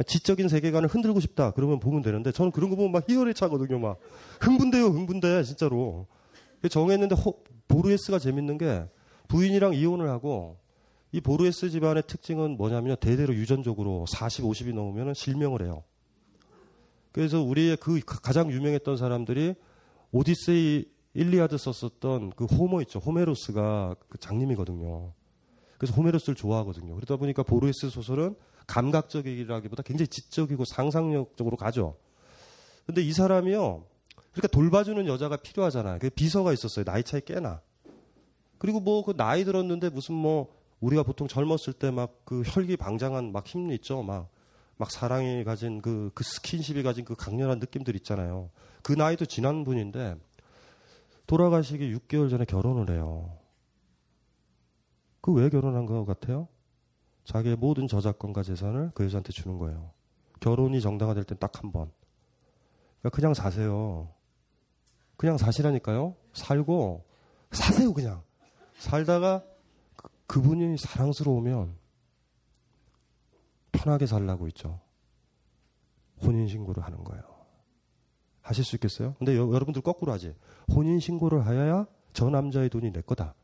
[0.07, 1.51] 지적인 세계관을 흔들고 싶다.
[1.51, 3.79] 그러면 보면 되는데 저는 그런 거 보면 막 희열에 차거든요.
[3.79, 3.99] 막
[4.41, 4.85] 흥분돼요.
[4.85, 5.43] 흥분돼.
[5.43, 6.07] 진짜로.
[6.67, 8.85] 정했는데 호, 보르헤스가 재밌는 게
[9.27, 10.57] 부인이랑 이혼을 하고
[11.11, 15.83] 이 보르헤스 집안의 특징은 뭐냐면 대대로 유전적으로 40, 50이 넘으면 실명을 해요.
[17.11, 19.53] 그래서 우리의 그 가장 유명했던 사람들이
[20.13, 20.85] 오디세이
[21.15, 22.99] 일리아드 썼었던 그 호모 있죠.
[22.99, 25.11] 호메로스가 그 장님이거든요.
[25.77, 26.95] 그래서 호메로스를 좋아하거든요.
[26.95, 28.35] 그러다 보니까 보르헤스 소설은
[28.67, 31.97] 감각적이라기보다 굉장히 지적이고 상상력적으로 가죠.
[32.85, 33.85] 근데 이 사람이요.
[34.31, 35.97] 그러니까 돌봐주는 여자가 필요하잖아요.
[35.99, 36.85] 그 비서가 있었어요.
[36.85, 37.61] 나이 차이 꽤나.
[38.59, 43.31] 그리고 뭐 그 나이 들었는데 무슨 뭐 우리가 보통 젊었을 때 막 그 혈기 방장한
[43.31, 44.03] 막 힘 있죠.
[44.03, 44.29] 막,
[44.77, 48.49] 막 사랑이 가진 그, 그 스킨십이 가진 그 강렬한 느낌들 있잖아요.
[48.81, 50.15] 그 나이도 지난 분인데
[51.27, 53.37] 돌아가시기 6개월 전에 결혼을 해요.
[55.21, 56.47] 그 왜 결혼한 것 같아요?
[57.23, 59.91] 자기의 모든 저작권과 재산을 그 여자한테 주는 거예요.
[60.41, 61.89] 결혼이 정당화될 땐 딱 한 번.
[62.99, 64.13] 그러니까 그냥 사세요.
[65.15, 66.15] 그냥 사시라니까요.
[66.33, 67.05] 살고
[67.51, 68.21] 사세요 그냥.
[68.77, 69.45] 살다가
[69.95, 71.77] 그, 그분이 사랑스러우면
[73.73, 74.79] 편하게 살라고 있죠.
[76.21, 77.23] 혼인 신고를 하는 거예요.
[78.41, 79.15] 하실 수 있겠어요?
[79.17, 80.33] 근데 여, 러분들 거꾸로 하지.
[80.73, 83.35] 혼인 신고를 하여야 저 남자의 돈이 내 거다.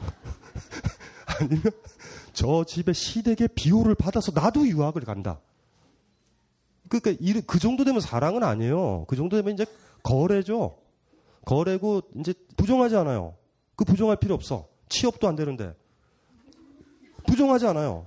[1.40, 1.62] 아니면
[2.32, 5.40] 저 집에 시댁의 비호를 받아서 나도 유학을 간다.
[6.88, 9.04] 그러니까 그 정도 되면 사랑은 아니에요.
[9.08, 9.66] 그 정도 되면 이제
[10.02, 10.78] 거래죠.
[11.44, 13.36] 거래고 이제 부정하지 않아요.
[13.76, 14.68] 그 부정할 필요 없어.
[14.88, 15.74] 취업도 안 되는데.
[17.26, 18.06] 부정하지 않아요.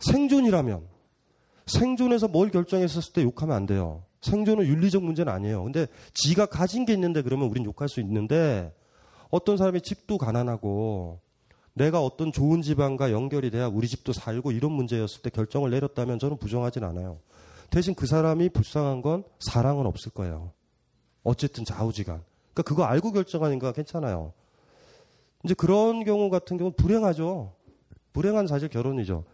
[0.00, 0.86] 생존이라면
[1.66, 4.02] 생존에서 뭘 결정했었을 때 욕하면 안 돼요.
[4.22, 5.62] 생존은 윤리적 문제는 아니에요.
[5.64, 8.74] 근데 지가 가진 게 있는데 그러면 우린 욕할 수 있는데
[9.30, 11.20] 어떤 사람이 집도 가난하고
[11.72, 16.36] 내가 어떤 좋은 집안과 연결이 돼야 우리 집도 살고 이런 문제였을 때 결정을 내렸다면 저는
[16.36, 17.20] 부정하진 않아요.
[17.70, 20.52] 대신 그 사람이 불쌍한 건 사랑은 없을 거예요.
[21.22, 22.22] 어쨌든 좌우지간.
[22.52, 24.32] 그러니까 그거 알고 결정하는 거 괜찮아요.
[25.44, 27.54] 이제 그런 경우 같은 경우는 불행하죠.
[28.12, 29.24] 불행한 사실 결혼이죠.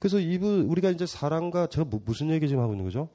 [0.00, 3.08] 그래서 이분 우리가 이제 사랑과 제가 뭐, 무슨 얘기 지금 하고 있는 거죠?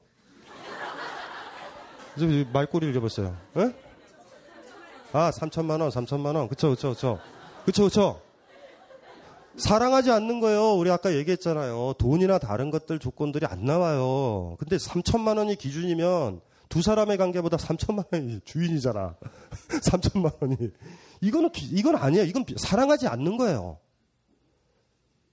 [2.16, 3.36] 이제 말꼬리 읽어봤어요.
[3.56, 3.74] 에?
[5.12, 6.48] 아, 3천만 원, 3천만 원.
[6.48, 7.18] 그쵸, 그쵸, 그쵸.
[7.64, 8.22] 그쵸, 그쵸.
[9.56, 10.74] 사랑하지 않는 거예요.
[10.74, 11.94] 우리 아까 얘기했잖아요.
[11.98, 14.56] 돈이나 다른 것들 조건들이 안 나와요.
[14.60, 19.16] 근데 3천만 원이 기준이면 두 사람의 관계보다 3천만 원이 주인이잖아.
[19.82, 20.56] 3천만 원이.
[21.20, 22.24] 이거는, 이건 아니에요.
[22.26, 23.78] 이건 사랑하지 않는 거예요.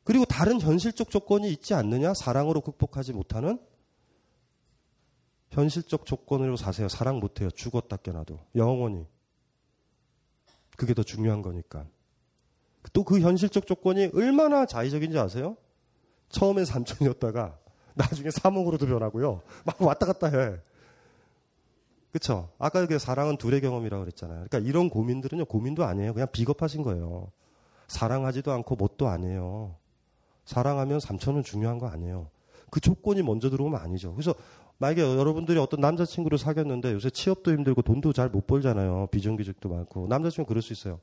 [0.04, 2.14] 그리고 다른 현실적 조건이 있지 않느냐?
[2.14, 3.60] 사랑으로 극복하지 못하는?
[5.52, 6.90] 현실적 조건으로 사세요.
[6.90, 7.50] 사랑 못해요.
[7.52, 8.40] 죽었다 깨나도.
[8.56, 9.06] 영원히.
[10.76, 11.86] 그게 더 중요한 거니까.
[12.92, 15.56] 또 그 현실적 조건이 얼마나 자의적인지 아세요?
[16.30, 17.58] 처음엔 3천이었다가
[17.96, 19.42] 나중에 3억으로도 변하고요.
[19.64, 20.58] 막 왔다 갔다 해.
[22.12, 22.50] 그쵸?
[22.60, 24.46] 아까 그 사랑은 둘의 경험이라고 그랬잖아요.
[24.48, 26.14] 그러니까 이런 고민들은요, 고민도 아니에요.
[26.14, 27.32] 그냥 비겁하신 거예요.
[27.88, 29.76] 사랑하지도 않고 뭣도 아니에요.
[30.46, 32.30] 사랑하면 3천은 중요한 거 아니에요.
[32.70, 34.14] 그 조건이 먼저 들어오면 아니죠.
[34.14, 34.34] 그래서
[34.80, 39.08] 만약에 여러분들이 어떤 남자친구를 사귀었는데 요새 취업도 힘들고 돈도 잘 못 벌잖아요.
[39.12, 40.08] 비정규직도 많고.
[40.08, 41.00] 남자친구 그럴 수 있어요.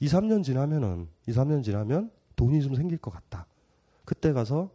[0.00, 3.46] 2, 3년 지나면은, 2, 3년 지나면 돈이 좀 생길 것 같다.
[4.04, 4.70] 그때 가서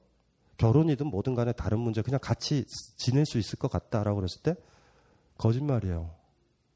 [0.58, 2.66] 결혼이든 뭐든 간에 다른 문제 그냥 같이
[2.96, 4.56] 지낼 수 있을 것 같다라고 그랬을 때
[5.38, 6.12] 거짓말이에요.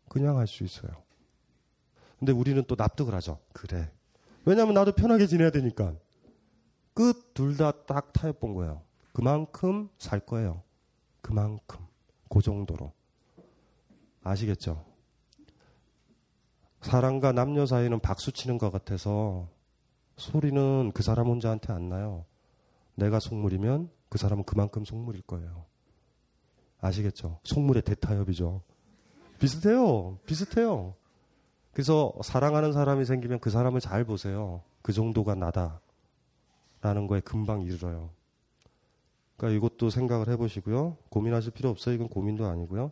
[0.09, 0.91] 그냥 할 수 있어요.
[2.17, 3.39] 근데 우리는 또 납득을 하죠.
[3.53, 3.89] 그래.
[4.43, 5.93] 왜냐면 나도 편하게 지내야 되니까.
[6.93, 8.81] 끝 둘 다 딱 타협 본 거예요.
[9.13, 10.63] 그만큼 살 거예요.
[11.21, 11.85] 그만큼.
[12.29, 12.91] 그 정도로.
[14.23, 14.85] 아시겠죠?
[16.81, 19.49] 사람과 남녀 사이는 박수 치는 것 같아서
[20.17, 22.25] 소리는 그 사람 혼자한테 안 나요.
[22.95, 25.65] 내가 속물이면 그 사람은 그만큼 속물일 거예요.
[26.81, 27.39] 아시겠죠?
[27.43, 28.61] 속물의 대타협이죠.
[29.39, 30.17] 비슷해요.
[30.25, 30.95] 비슷해요.
[31.73, 34.63] 그래서 사랑하는 사람이 생기면 그 사람을 잘 보세요.
[34.81, 35.81] 그 정도가 나다.
[36.81, 38.09] 라는 거에 금방 이르러요.
[39.35, 40.97] 그러니까 이것도 생각을 해보시고요.
[41.09, 41.95] 고민하실 필요 없어요.
[41.95, 42.91] 이건 고민도 아니고요.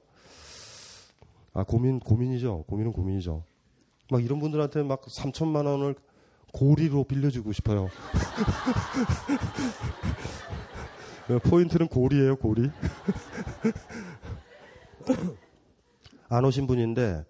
[1.53, 2.63] 아, 고민, 고민이죠.
[2.67, 3.43] 고민은 고민이죠.
[4.11, 5.95] 막 이런 분들한테 막 3천만 원을
[6.53, 7.89] 고리로 빌려주고 싶어요.
[11.43, 12.69] 포인트는 고리예요, 고리.
[16.29, 17.25] 안 오신 분인데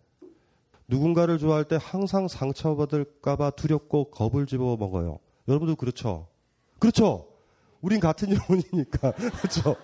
[0.88, 5.19] 누군가를 좋아할 때 항상 상처받을까봐 두렵고 겁을 집어 먹어요.
[5.47, 6.27] 여러분도 그렇죠?
[6.80, 7.28] 그렇죠?
[7.82, 9.12] 우린 같은 영혼이니까.
[9.41, 9.76] 그렇죠?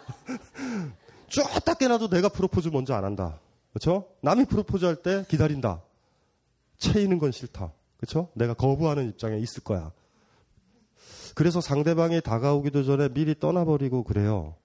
[1.28, 1.44] 쭉
[1.80, 3.40] 깨나도 내가 프로포즈 먼저 안 한다.
[3.72, 4.06] 그렇죠?
[4.22, 5.82] 남이 프로포즈 할 때 기다린다.
[6.78, 7.72] 채이는 건 싫다.
[7.98, 8.30] 그렇죠?
[8.34, 9.92] 내가 거부하는 입장에 있을 거야.
[11.36, 14.56] 그래서 상대방이 다가오기도 전에 미리 떠나버리고 그래요.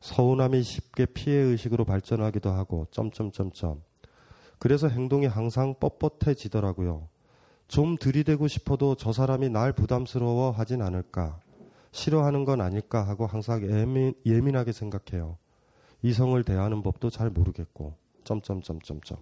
[0.00, 3.82] 서운함이 쉽게 피해 의식으로 발전하기도 하고 점점점점.
[4.58, 7.06] 그래서 행동이 항상 뻣뻣해지더라고요.
[7.68, 11.38] 좀 들이대고 싶어도 저 사람이 날 부담스러워 하진 않을까.
[11.92, 15.38] 싫어하는 건 아닐까 하고 항상 예민, 예민하게 생각해요.
[16.02, 17.94] 이성을 대하는 법도 잘 모르겠고.
[18.24, 19.18] 점점점점점.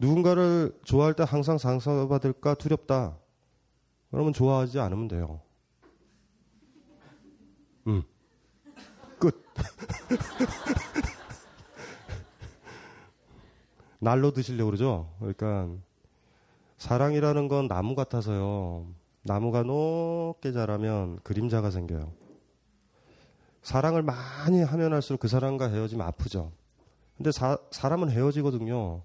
[0.00, 3.18] 누군가를 좋아할 때 항상 상처받을까 두렵다.
[4.10, 5.40] 그러면 좋아하지 않으면 돼요.
[7.86, 8.02] 음.
[9.18, 9.44] 끝.
[14.00, 15.14] 날로 드시려고 그러죠?
[15.18, 15.68] 그러니까
[16.78, 18.86] 사랑이라는 건 나무 같아서요.
[19.22, 22.12] 나무가 높게 자라면 그림자가 생겨요.
[23.62, 26.52] 사랑을 많이 하면 할수록 그 사람과 헤어지면 아프죠.
[27.16, 29.02] 근데 사, 사람은 헤어지거든요.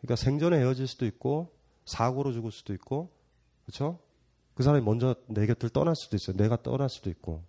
[0.00, 1.52] 그러니까 생전에 헤어질 수도 있고
[1.84, 3.10] 사고로 죽을 수도 있고
[3.66, 3.98] 그렇죠?
[4.54, 6.36] 그 사람이 먼저 내 곁을 떠날 수도 있어요.
[6.36, 7.42] 내가 떠날 수도 있고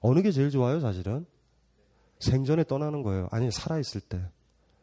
[0.00, 1.26] 어느 게 제일 좋아요, 사실은?
[2.20, 3.28] 생전에 떠나는 거예요.
[3.30, 4.20] 아니 살아 있을 때.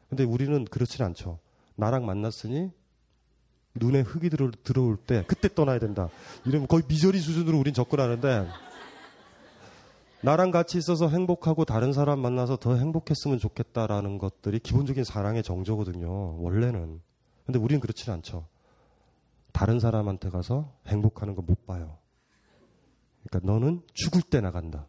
[0.10, 1.40] 근데 우리는 그렇진 않죠.
[1.76, 2.72] 나랑 만났으니
[3.76, 6.10] 눈에 흙이 들어, 들어올 때 그때 떠나야 된다.
[6.46, 8.48] 이러면 거의 미저리 수준으로 우린 접근하는데
[10.22, 16.42] 나랑 같이 있어서 행복하고 다른 사람 만나서 더 행복했으면 좋겠다라는 것들이 기본적인 사랑의 정조거든요.
[16.42, 17.02] 원래는.
[17.46, 18.48] 근데 우리는 그렇진 않죠.
[19.52, 21.98] 다른 사람한테 가서 행복하는 거 못 봐요.
[23.30, 24.88] 그러니까 너는 죽을 때 나간다.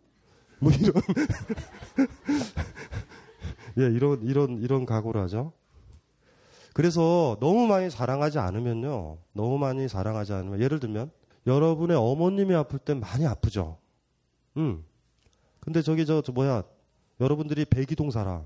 [0.58, 0.92] 뭐 이런
[3.78, 5.52] 예, 이런 이런 이런 각오를 하죠.
[6.76, 9.16] 그래서 너무 많이 사랑하지 않으면요.
[9.32, 11.10] 너무 많이 사랑하지 않으면 예를 들면
[11.46, 13.78] 여러분의 어머님이 아플 땐 많이 아프죠.
[14.58, 14.84] 음.
[15.58, 16.64] 근데 저기 저, 저 뭐야
[17.18, 18.44] 여러분들이 백이동 살아.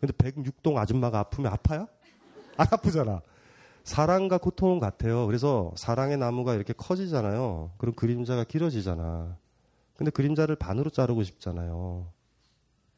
[0.00, 1.86] 근데 백육동 아줌마가 아프면 아파요?
[2.56, 3.20] 안 아프잖아.
[3.84, 5.26] 사랑과 고통은 같아요.
[5.26, 7.72] 그래서 사랑의 나무가 이렇게 커지잖아요.
[7.76, 9.36] 그럼 그림자가 길어지잖아.
[9.98, 12.10] 근데 그림자를 반으로 자르고 싶잖아요.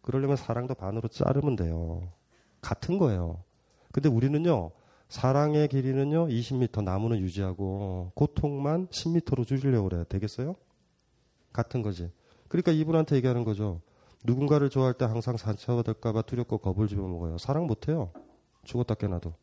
[0.03, 2.13] 그러려면 사랑도 반으로 자르면 돼요.
[2.61, 3.43] 같은 거예요.
[3.99, 4.71] 근데 우리는요,
[5.09, 10.05] 사랑의 길이는요, 20m, 나무는 유지하고, 고통만 10m로 줄이려고 그래요.
[10.05, 10.55] 되겠어요?
[11.53, 12.09] 같은 거지.
[12.47, 13.81] 그러니까 이분한테 얘기하는 거죠.
[14.23, 17.39] 누군가를 좋아할 때 항상 상처받을까봐 두렵고 겁을 집어먹어요.
[17.39, 18.13] 사랑 못해요.
[18.63, 19.35] 죽었다 깨나도.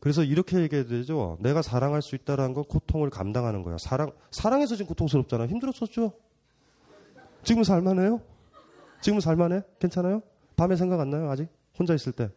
[0.00, 1.36] 그래서 이렇게 얘기해야 되죠.
[1.40, 3.76] 내가 사랑할 수 있다는 건 고통을 감당하는 거야.
[3.78, 5.48] 사랑, 사랑해서 지금 고통스럽잖아.
[5.48, 6.14] 힘들었었죠?
[7.42, 8.22] 지금 살만해요?
[9.02, 9.60] 지금 살만해?
[9.78, 10.22] 괜찮아요?
[10.56, 11.28] 밤에 생각 안 나요?
[11.28, 11.48] 아직?
[11.78, 12.30] 혼자 있을 때?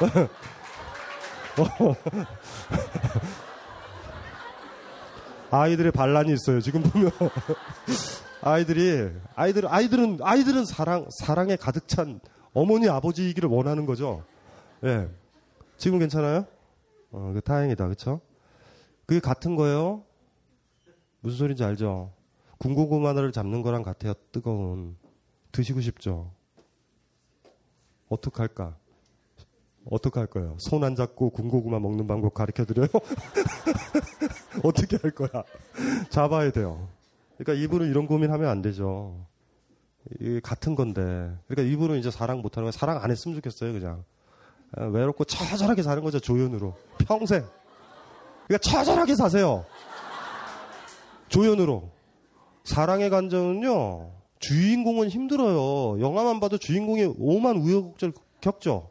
[5.50, 6.60] 아이들의 반란이 있어요.
[6.60, 7.10] 지금 보면
[8.42, 12.20] 아이들이 아이들 아이들은 아이들은 사랑 사랑에 가득 찬
[12.52, 14.24] 어머니 아버지이기를 원하는 거죠.
[14.84, 15.08] 예.
[15.76, 16.46] 지금 괜찮아요?
[17.10, 17.84] 어, 그 다행이다.
[17.84, 18.20] 그렇죠?
[19.06, 20.04] 그게 같은 거예요.
[21.20, 22.12] 무슨 소리인지 알죠?
[22.58, 24.14] 군고구마를 잡는 거랑 같아요.
[24.32, 24.96] 뜨거운
[25.52, 26.32] 드시고 싶죠.
[28.08, 28.76] 어떡할까?
[29.88, 30.56] 어떻게 할 거예요?
[30.58, 32.88] 손 안 잡고 군고구마 먹는 방법 가르쳐 드려요?
[34.62, 35.42] 어떻게 할 거야?
[36.10, 36.88] 잡아야 돼요.
[37.38, 39.26] 그러니까 이분은 이런 고민하면 안 되죠.
[40.20, 41.00] 이게 같은 건데.
[41.48, 42.72] 그러니까 이분은 이제 사랑 못 하는 거야.
[42.72, 44.04] 사랑 안 했으면 좋겠어요, 그냥.
[44.76, 46.74] 아, 외롭고 처절하게 사는 거죠, 조연으로.
[46.98, 47.44] 평생.
[48.46, 49.64] 그러니까 처절하게 사세요.
[51.28, 51.90] 조연으로.
[52.64, 56.00] 사랑의 감정은요, 주인공은 힘들어요.
[56.00, 58.90] 영화만 봐도 주인공이 오만 우여곡절 겪죠.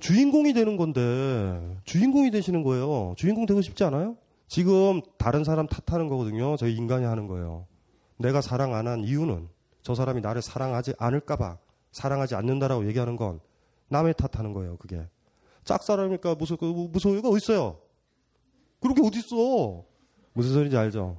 [0.00, 3.14] 주인공이 되는 건데 주인공이 되시는 거예요.
[3.16, 4.16] 주인공 되고 싶지 않아요?
[4.46, 6.56] 지금 다른 사람 탓하는 거거든요.
[6.56, 7.66] 저희 인간이 하는 거예요.
[8.18, 9.48] 내가 사랑 안 한 이유는
[9.82, 11.58] 저 사람이 나를 사랑하지 않을까봐
[11.92, 13.40] 사랑하지 않는다라고 얘기하는 건
[13.88, 14.76] 남의 탓하는 거예요.
[14.76, 15.06] 그게
[15.64, 17.78] 짝사랑이니까 무서 무서워가 어딨어요?
[18.80, 19.84] 그런 게 어딨어?
[20.32, 21.16] 무슨 소리인지 알죠?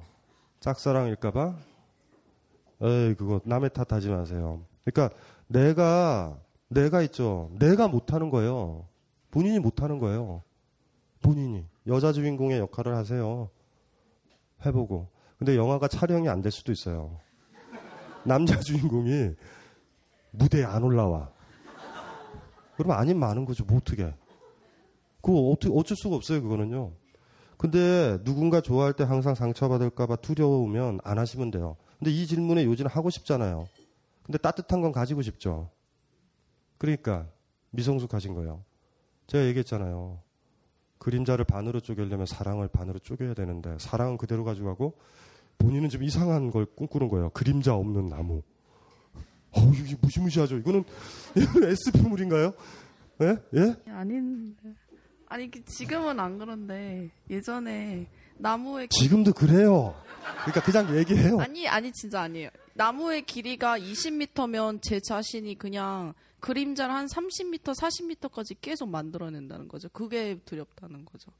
[0.60, 1.54] 짝사랑일까봐?
[2.82, 4.62] 에이 그거 남의 탓하지 마세요.
[4.84, 5.14] 그러니까
[5.46, 6.38] 내가
[6.70, 7.50] 내가 있죠.
[7.58, 8.86] 내가 못하는 거예요.
[9.30, 10.42] 본인이 못하는 거예요.
[11.20, 13.50] 본인이 여자 주인공의 역할을 하세요.
[14.64, 15.08] 해보고.
[15.38, 17.18] 근데 영화가 촬영이 안 될 수도 있어요.
[18.24, 19.30] 남자 주인공이
[20.30, 21.30] 무대에 안 올라와.
[22.76, 23.64] 그러면 아닌 많은 거죠.
[23.64, 24.14] 뭐 어떻게?
[25.20, 26.40] 그거 어떻게 어쩔 수가 없어요.
[26.42, 26.92] 그거는요.
[27.56, 31.76] 근데 누군가 좋아할 때 항상 상처받을까봐 두려우면 안 하시면 돼요.
[31.98, 33.66] 근데 이 질문에 요지는 하고 싶잖아요.
[34.22, 35.68] 근데 따뜻한 건 가지고 싶죠.
[36.90, 37.28] 그러니까
[37.72, 38.64] 미성숙하신 거예요.
[39.26, 40.18] 제가 얘기했잖아요.
[40.98, 44.98] 그림자를 반으로 쪼개려면 사랑을 반으로 쪼개야 되는데 사랑은 그대로 가져가고
[45.58, 47.28] 본인은 좀 이상한 걸 꿈꾸는 거예요.
[47.30, 48.42] 그림자 없는 나무.
[49.52, 50.56] 어우, 이게 무시무시하죠.
[50.56, 50.84] 이거는,
[51.36, 52.54] 이거는 SP물인가요?
[53.22, 53.36] 예?
[53.56, 53.76] 예?
[53.92, 54.74] 아닌데.
[55.28, 58.06] 아니 그 지금은 안 그런데 예전에
[58.38, 59.94] 나무의 길- 지금도 그래요.
[60.46, 61.38] 그러니까 그냥 얘기해요.
[61.40, 62.48] 아니 아니 진짜 아니에요.
[62.74, 69.88] 나무의 길이가 20m면 제 자신이 그냥 그림자를 한 30m, 40m까지 계속 만들어낸다는 거죠.
[69.90, 71.30] 그게 두렵다는 거죠.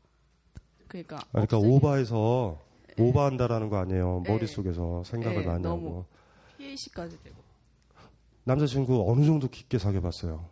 [0.88, 2.58] 그러니까 그러니까 없애기- 오바해서
[2.98, 4.22] 오바한다라는 거 아니에요.
[4.26, 4.30] 예.
[4.32, 5.66] 머릿속에서 생각을 예, 많이.
[5.66, 6.04] 하고.
[6.58, 7.36] PAC까지 되고
[8.44, 10.44] 남자친구 어느 정도 깊게 사귀어 봤어요.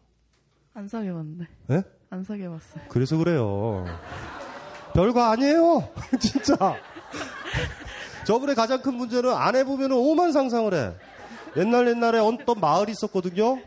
[0.74, 1.82] 안 사귀어 봤는데 예?
[2.10, 2.84] 안 사귀어 봤어요.
[2.88, 3.84] 그래서 그래요.
[4.94, 5.88] 별거 아니에요.
[6.20, 6.56] 진짜.
[8.26, 10.94] 저분의 가장 큰 문제는 안 해보면 오만 상상을 해.
[11.56, 13.58] 옛날 옛날에 어떤 마을이 있었거든요.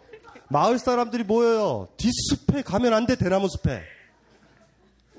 [0.52, 1.88] 마을 사람들이 모여요.
[1.98, 3.82] 뒷숲에 가면 안 돼, 대나무 숲에.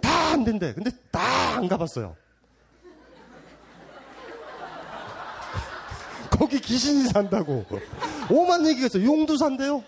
[0.01, 0.73] 다 안 된대.
[0.75, 2.17] 근데 다 안 가봤어요.
[6.31, 7.65] 거기 귀신이 산다고.
[8.31, 9.05] 오만 얘기가 있어요.
[9.05, 9.85] 용도 산대요.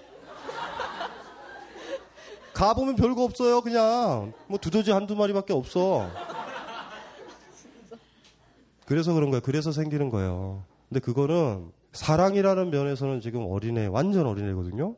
[2.52, 3.60] 가보면 별거 없어요.
[3.62, 6.08] 그냥 뭐 두더지 한두 마리밖에 없어.
[8.86, 9.40] 그래서 그런 거예요.
[9.42, 10.62] 그래서 생기는 거예요.
[10.88, 14.94] 근데 그거는 사랑이라는 면에서는 지금 어린애 완전 어린애거든요.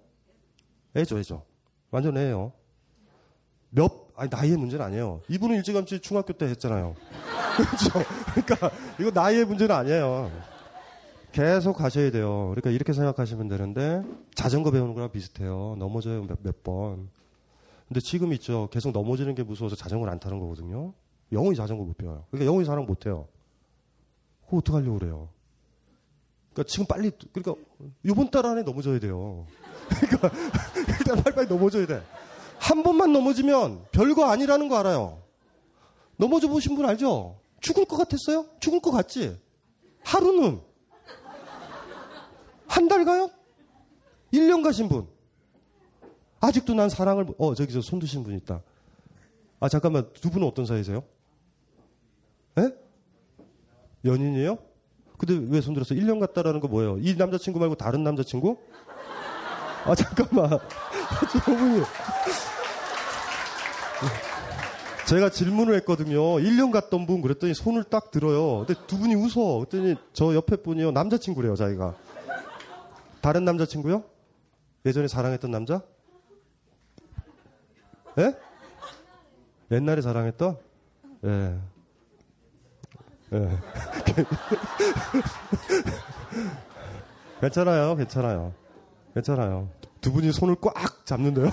[0.97, 1.45] 애죠, 애죠.
[1.91, 2.53] 완전 애예요.
[3.71, 5.21] 몇 아니 나이의 문제는 아니에요.
[5.29, 6.95] 이분은 일찌감치 중학교 때 했잖아요.
[7.57, 8.09] 그렇죠.
[8.35, 10.31] 그러니까 이거 나이의 문제는 아니에요.
[11.33, 12.49] 계속 가셔야 돼요.
[12.51, 14.03] 그러니까 이렇게 생각하시면 되는데
[14.35, 15.77] 자전거 배우는 거랑 비슷해요.
[15.79, 17.11] 넘어져요 몇, 몇 번.
[17.89, 18.69] 근데 지금 있죠.
[18.73, 20.95] 계속 넘어지는 게 무서워서 자전거를 안 타는 거거든요.
[21.33, 22.25] 영원히 자전거 못 배워요.
[22.31, 23.29] 그러니까 영원히 사랑 못 해요.
[24.47, 25.29] 그거 어떡하려고 그래요.
[26.53, 27.55] 그러니까 지금 빨리 그러니까
[28.03, 29.47] 이번 달 안에 넘어져야 돼요.
[29.89, 30.31] 그러니까
[30.99, 32.03] 일단 빨리빨리 넘어져야 돼.
[32.59, 35.23] 한 번만 넘어지면 별거 아니라는 거 알아요.
[36.17, 37.39] 넘어져 보신 분 알죠?
[37.61, 38.47] 죽을 것 같았어요?
[38.61, 39.39] 죽을 것 같지?
[40.05, 40.61] 하루는
[42.69, 43.31] 한 달 가요?
[44.33, 45.07] 1년 가신 분.
[46.41, 48.63] 아직도 난 사랑을, 못- 어, 저기 저손 드신 분 있다.
[49.61, 50.11] 아, 잠깐만.
[50.13, 51.03] 두 분은 어떤 사이세요?
[52.59, 52.71] 예?
[54.05, 54.59] 연인이에요?
[55.19, 55.99] 근데 왜 손 들었어요?
[55.99, 56.99] 1년 갔다라는 거 뭐예요?
[56.99, 58.59] 이 남자친구 말고 다른 남자친구?
[59.87, 60.51] 아, 잠깐만.
[61.45, 61.83] 저분이.
[65.07, 66.21] 제가 질문을 했거든요.
[66.21, 68.67] 1년 갔던 분 그랬더니 손을 딱 들어요.
[68.67, 69.59] 근데 두 분이 웃어.
[69.59, 70.91] 그랬더니 저 옆에 분이요.
[70.91, 71.95] 남자친구래요, 자기가.
[73.21, 74.03] 다른 남자친구요?
[74.85, 75.81] 예전에 사랑했던 남자?
[78.19, 78.35] 예?
[79.71, 80.57] 옛날에 사랑했던?
[81.25, 81.57] 예.
[83.33, 83.39] 예.
[87.41, 88.53] 괜찮아요, 괜찮아요.
[89.17, 89.71] 괜찮아요.
[90.03, 91.47] 두 분이 손을 꽉 잡는데요?
[91.47, 91.51] 예,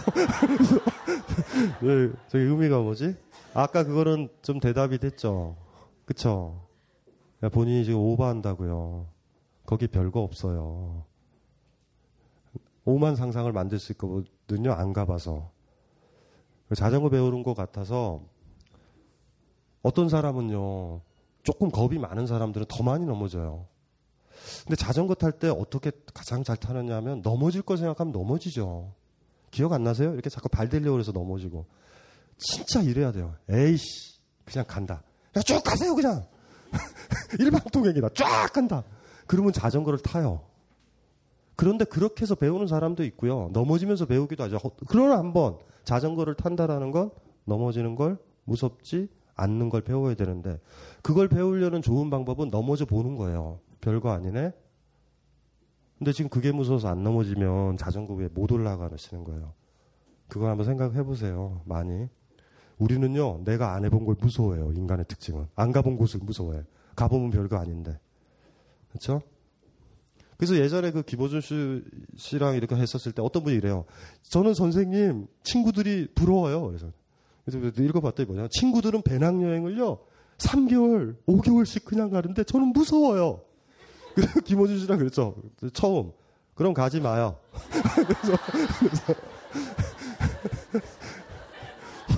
[2.27, 3.15] 저기 의미가 뭐지?
[3.53, 5.55] 아까 그거는 좀 대답이 됐죠?
[6.03, 6.67] 그쵸?
[7.41, 9.07] 야, 본인이 지금 오버한다고요.
[9.65, 11.05] 거기 별거 없어요.
[12.83, 14.73] 오만 상상을 만들 수 있거든요.
[14.73, 15.49] 안 가봐서.
[16.75, 18.23] 자전거 배우는 것 같아서
[19.83, 20.99] 어떤 사람은요.
[21.43, 23.67] 조금 겁이 많은 사람들은 더 많이 넘어져요.
[24.65, 28.93] 근데 자전거 탈 때 어떻게 가장 잘 타느냐 하면 넘어질 거 생각하면 넘어지죠.
[29.51, 30.13] 기억 안 나세요?
[30.13, 31.65] 이렇게 자꾸 발 대려고 그래서 넘어지고.
[32.37, 33.35] 진짜 이래야 돼요.
[33.49, 34.19] 에이씨.
[34.45, 35.03] 그냥 간다.
[35.37, 36.25] 야, 쭉 가세요, 그냥.
[37.39, 38.09] 일방통행이다.
[38.15, 38.83] 쫙 간다.
[39.27, 40.41] 그러면 자전거를 타요.
[41.55, 43.49] 그런데 그렇게 해서 배우는 사람도 있고요.
[43.53, 44.57] 넘어지면서 배우기도 하죠.
[44.57, 47.11] 허- 그러나 한번 자전거를 탄다라는 건
[47.45, 50.59] 넘어지는 걸 무섭지 않는 걸 배워야 되는데
[51.01, 53.59] 그걸 배우려는 좋은 방법은 넘어져 보는 거예요.
[53.83, 54.51] 별거 아니네.
[55.97, 59.53] 근데 지금 그게 무서워서 안 넘어지면 자전거 위에 못 올라가시는 거예요.
[60.27, 61.61] 그걸 한번 생각해 보세요.
[61.65, 62.07] 많이.
[62.79, 64.71] 우리는요, 내가 안 해본 걸 무서워해요.
[64.71, 65.47] 인간의 특징은.
[65.55, 66.63] 안 가본 곳을 무서워해.
[66.95, 67.99] 가보면 별거 아닌데.
[68.89, 69.21] 그렇죠?
[70.37, 71.83] 그래서 예전에 그 김호준 씨,
[72.17, 73.85] 씨랑 이렇게 했었을 때 어떤 분이 이래요.
[74.23, 76.65] 저는 선생님 친구들이 부러워요.
[76.67, 76.91] 그래서
[77.45, 78.47] 그래서 읽어봤더니 뭐냐.
[78.49, 79.99] 친구들은 배낭여행을요.
[80.37, 83.41] 3개월, 5개월씩 그냥 가는데 저는 무서워요.
[84.15, 85.35] 그래서 김호준 씨랑 그랬죠.
[85.73, 86.11] 처음.
[86.55, 87.37] 그럼 가지 마요.
[87.95, 88.37] 그래서,
[88.79, 89.13] 그래서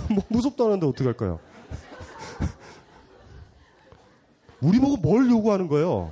[0.14, 1.40] 뭐 무섭다는데 어떡할 까요?
[4.62, 6.12] 우리 보고 뭘 요구하는 거예요?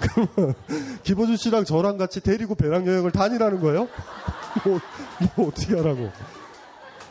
[0.00, 0.54] 그러면
[1.02, 3.88] 김호준 씨랑 저랑 같이 데리고 배낭 여행을 다니라는 거예요?
[4.64, 4.78] 뭐,
[5.36, 6.10] 뭐 어떻게 하라고?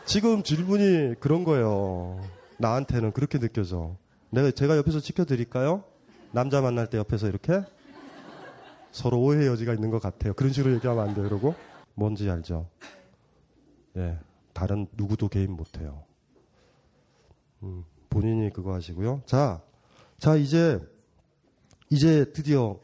[0.06, 2.22] 지금 질문이 그런 거예요.
[2.58, 3.96] 나한테는 그렇게 느껴져.
[4.30, 5.84] 내가 제가 옆에서 지켜드릴까요?
[6.38, 7.64] 남자 만날 때 옆에서 이렇게
[8.92, 10.36] 서로 오해 여지가 있는 것 같아요.
[10.36, 11.26] 그런 식으로 얘기하면 안 돼요.
[11.28, 11.56] 그러고
[11.96, 12.70] 뭔지 알죠?
[13.96, 14.20] 예,
[14.54, 16.04] 다른 누구도 개입 못해요.
[17.64, 19.24] 음, 본인이 그거 하시고요.
[19.26, 19.64] 자,
[20.20, 20.80] 자 이제
[21.90, 22.78] 이제 드디어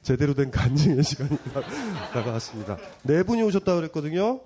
[0.00, 1.36] 제대로 된 간증의 시간이
[2.14, 2.78] 다가왔습니다.
[3.02, 4.40] 네 분이 오셨다 그랬거든요.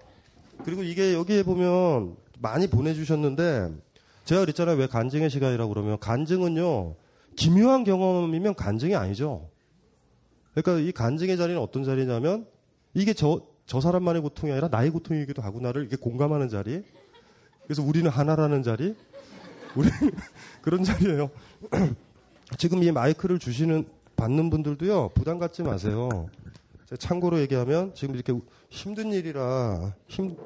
[0.65, 3.73] 그리고 이게 여기에 보면 많이 보내주셨는데
[4.25, 4.79] 제가 그랬잖아요.
[4.79, 6.97] 왜 간증의 시간이라고 그러면 간증은요
[7.37, 9.49] 기묘한 경험이면 간증이 아니죠.
[10.55, 12.47] 그러니까 이 간증의 자리는 어떤 자리냐면
[12.95, 16.83] 이게 저, 저 사람만의 고통이 아니라 나의 고통이기도 하구나를 이게 공감하는 자리.
[17.65, 18.95] 그래서 우리는 하나라는 자리.
[19.75, 19.89] 우리
[20.61, 21.31] 그런 자리예요.
[22.59, 23.87] 지금 이 마이크를 주시는
[24.17, 26.29] 받는 분들도요 부담 갖지 마세요.
[26.99, 28.39] 참고로 얘기하면 지금 이렇게
[28.69, 30.37] 힘든 일이라 힘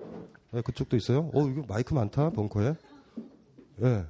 [0.53, 1.31] 네, 그쪽도 있어요.
[1.35, 2.75] 어 이거 마이크 많다 벙커에.
[3.83, 4.05] 예.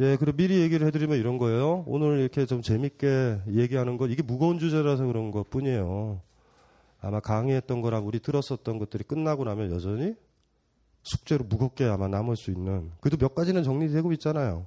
[0.00, 1.84] 예, 그리고 미리 얘기를 해드리면 이런 거예요.
[1.86, 6.22] 오늘 이렇게 좀 재밌게 얘기하는 거, 이게 무거운 주제라서 그런 것 뿐이에요.
[7.02, 10.14] 아마 강의했던 거랑 우리 들었었던 것들이 끝나고 나면 여전히
[11.02, 12.90] 숙제로 무겁게 아마 남을 수 있는.
[13.00, 14.66] 그래도 몇 가지는 정리되고 있잖아요.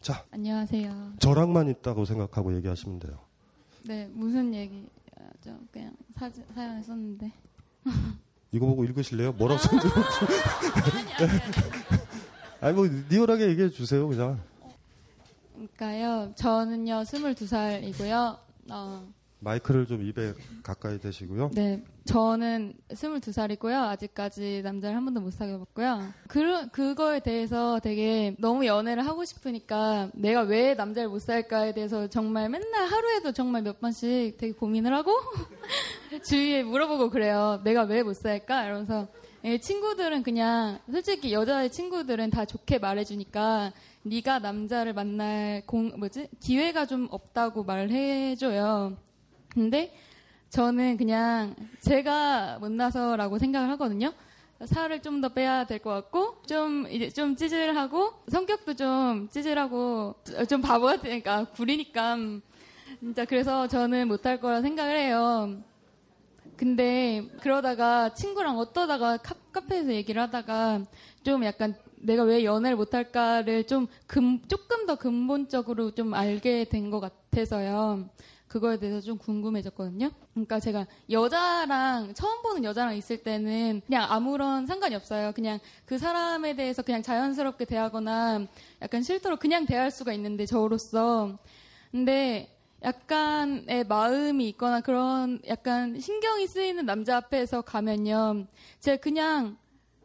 [0.00, 1.14] 자, 안녕하세요.
[1.18, 3.18] 저랑만 있다고 생각하고 얘기하시면 돼요.
[3.86, 5.58] 네, 무슨 얘기죠?
[5.70, 7.30] 그냥 사진, 사연을 썼는데.
[8.52, 9.32] 이거 보고 읽으실래요?
[9.32, 9.88] 뭐라고 썼는지.
[12.62, 14.40] 아니, 뭐, 리얼하게 얘기해 주세요, 그냥.
[15.54, 18.38] 그러니까요, 저는요, 22살이고요.
[18.70, 19.08] 어,
[19.40, 20.32] 마이크를 좀 입에
[20.62, 21.50] 가까이 대시고요.
[21.54, 23.74] 네, 저는 22살이고요.
[23.90, 26.08] 아직까지 남자를 한 번도 못 사귀어봤고요.
[26.28, 32.48] 그, 그거에 대해서 되게 너무 연애를 하고 싶으니까 내가 왜 남자를 못 살까에 대해서 정말
[32.48, 35.12] 맨날 하루에도 정말 몇 번씩 되게 고민을 하고
[36.24, 37.60] 주위에 물어보고 그래요.
[37.64, 38.64] 내가 왜 못 살까?
[38.64, 39.08] 이러면서
[39.44, 43.72] 예, 친구들은 그냥 솔직히 여자의 친구들은 다 좋게 말해주니까
[44.06, 48.96] 네가 남자를 만날 공 뭐지 기회가 좀 없다고 말해줘요.
[49.48, 49.94] 근데
[50.50, 54.12] 저는 그냥 제가 못나서라고 생각을 하거든요.
[54.66, 60.14] 살을 좀 더 빼야 될 것 같고 좀 이제 좀 찌질하고 성격도 좀 찌질하고
[60.48, 62.16] 좀 바보 같으니까 구리니까
[63.00, 65.56] 진짜 그래서 저는 못할 거라 생각을 해요.
[66.56, 70.84] 근데 그러다가 친구랑 어떠다가 카, 카페에서 얘기를 하다가
[71.24, 71.74] 좀 약간
[72.04, 78.08] 내가 왜 연애를 못할까를 좀 금, 조금 더 근본적으로 좀 알게 된 것 같아서요.
[78.46, 80.10] 그거에 대해서 좀 궁금해졌거든요.
[80.32, 85.32] 그러니까 제가 여자랑 처음 보는 여자랑 있을 때는 그냥 아무런 상관이 없어요.
[85.32, 88.46] 그냥 그 사람에 대해서 그냥 자연스럽게 대하거나
[88.82, 91.36] 약간 실제로 그냥 대할 수가 있는데 저로서
[91.90, 98.46] 근데 약간의 마음이 있거나 그런 약간 신경이 쓰이는 남자 앞에서 가면요.
[98.78, 99.56] 제가 그냥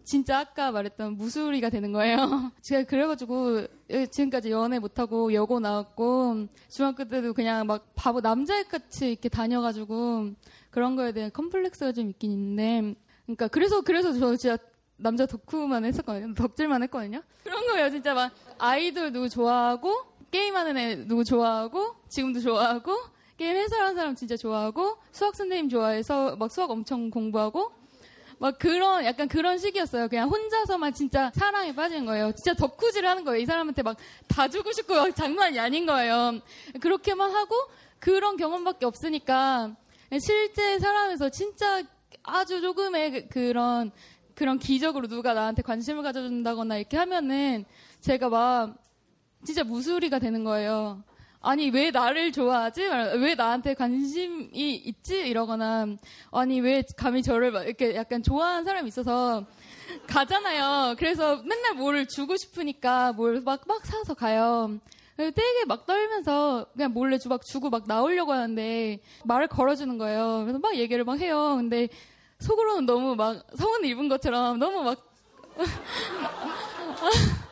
[0.10, 2.18] 진짜 아까 말했던 무수리가 되는 거예요.
[2.64, 3.68] 제가 그래가지고
[4.10, 10.31] 지금까지 연애 못하고 여고 나왔고 중학교 때도 그냥 막 바보 남자애같이 이렇게 다녀가지고
[10.72, 12.95] 그런 거에 대한 컴플렉스가 좀 있긴 있는데
[13.26, 14.57] 그러니까 그래서 그래서 저 진짜
[14.98, 16.34] 남자 덕후만 했었거든요.
[16.34, 17.22] 덕질만 했거든요.
[17.44, 17.91] 그런 거예요.
[17.91, 19.94] 진짜 막 아이돌 누구 좋아하고
[20.31, 22.95] 게임하는 애 누구 좋아하고 지금도 좋아하고
[23.38, 27.77] 게임 해설하는 사람 진짜 좋아하고 수학 선생님 좋아해서 막 수학 엄청 공부하고
[28.40, 30.07] 막 그런 약간 그런 식이었어요.
[30.07, 32.32] 그냥 혼자서만 진짜 사랑에 빠진 거예요.
[32.32, 33.41] 진짜 덕후질을 하는 거예요.
[33.41, 33.98] 이 사람한테 막
[34.28, 36.40] 다 주고 싶고 막 장난이 아닌 거예요.
[36.80, 37.56] 그렇게만 하고
[37.99, 39.76] 그런 경험밖에 없으니까
[40.18, 41.84] 실제 사람에서 진짜
[42.24, 43.91] 아주 조금의 그런
[44.36, 47.66] 그런 기적으로 누가 나한테 관심을 가져준다거나 이렇게 하면은
[47.99, 48.78] 제가 막
[49.44, 51.03] 진짜 무수리가 되는 거예요.
[51.41, 52.82] 아니 왜 나를 좋아하지?
[53.20, 55.28] 왜 나한테 관심이 있지?
[55.28, 55.88] 이러거나
[56.32, 59.45] 아니 왜 감히 저를 이렇게 약간 좋아하는 사람이 있어서
[60.07, 60.95] 가잖아요.
[60.98, 64.80] 그래서 맨날 뭘 주고 싶으니까 뭘막막 사서 가요.
[65.16, 70.41] 되게 막 떨면서 그냥 몰래 막 주고 막 나오려고 하는데 말을 걸어주는 거예요.
[70.44, 71.56] 그래서 막 얘기를 막 해요.
[71.57, 71.88] 근데
[72.40, 75.06] 속으로는 너무 막 성은 입은 것처럼 너무 막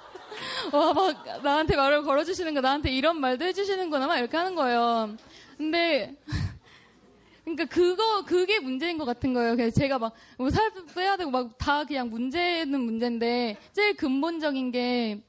[0.72, 5.16] 와, 막, 나한테 말을 걸어주시는 거, 나한테 이런 말도 해주시는구나, 막 이렇게 하는 거예요.
[5.58, 6.16] 근데,
[7.44, 9.56] 그러니까 그거 그게 문제인 것 같은 거예요.
[9.56, 10.50] 그래서 제가 막살 뭐
[10.94, 15.22] 빼야 되고 막 다 그냥 문제는 문제인데 제일 근본적인 게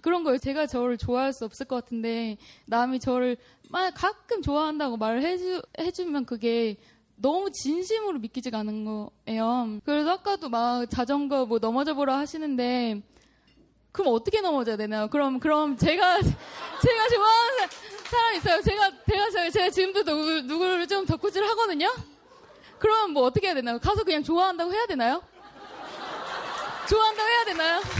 [0.00, 0.38] 그런 거예요.
[0.38, 3.36] 제가 저를 좋아할 수 없을 것 같은데 남이 저를
[3.68, 6.76] 막 가끔 좋아한다고 말을 해주 해주면 그게
[7.16, 9.78] 너무 진심으로 믿기지가 않은 거예요.
[9.84, 13.02] 그래서 아까도 막 자전거 뭐 넘어져 보라 하시는데
[13.92, 15.08] 그럼 어떻게 넘어져야 되나요?
[15.08, 17.68] 그럼 그럼 제가 제가 좋아하는
[18.04, 18.62] 사람 있어요.
[18.62, 21.92] 제가 제가 제가 지금도 누구 누구를 좀 덕후질 하거든요.
[22.78, 23.78] 그럼 뭐 어떻게 해야 되나요?
[23.78, 25.22] 가서 그냥 좋아한다고 해야 되나요?
[26.88, 27.80] 좋아한다고 해야 되나요?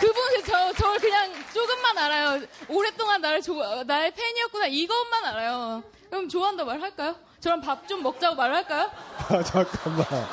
[0.00, 2.40] 그분 저 저를 그냥 조금만 알아요.
[2.68, 5.82] 오랫동안 나를 좋아 나의 팬이었구나 이것만 알아요.
[6.10, 7.16] 그럼 좋아한다 말할까요?
[7.40, 8.90] 저랑 밥 좀 먹자고 말할까요?
[9.28, 10.06] 아, 잠깐만.
[10.10, 10.26] 아,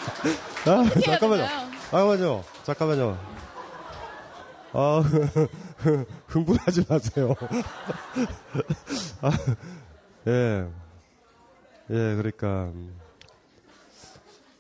[1.04, 1.44] 잠깐만요.
[1.44, 1.72] 되나요?
[1.92, 2.44] 잠깐만요.
[2.64, 3.31] 잠깐만요.
[4.74, 5.04] 아,
[6.28, 7.36] 흥분하지 마세요.
[9.22, 9.32] 아,
[10.28, 10.68] 예.
[11.90, 12.72] 예, 그러니까.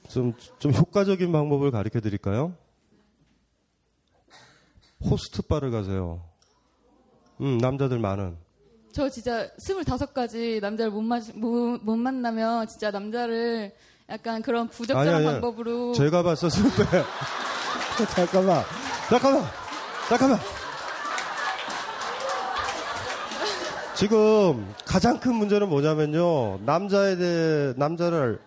[0.09, 2.53] 좀, 좀 효과적인 방법을 가르쳐 드릴까요?
[5.03, 6.21] 호스트 바를 가세요.
[7.39, 8.37] 음, 남자들 많은.
[8.91, 13.73] 저 진짜 스물다섯 가지 남자를 못, 마, 못, 못 만나면 진짜 남자를
[14.09, 15.25] 약간 그런 부적절한 아니, 아니.
[15.25, 17.03] 방법으로 제가 봤었을 때.
[18.13, 18.63] 잠깐만.
[19.09, 19.60] 잠깐만.
[20.11, 20.39] 잠깐만.
[23.95, 26.59] 지금 가장 큰 문제는 뭐냐면요.
[26.65, 28.41] 남자에 대해, 남자를,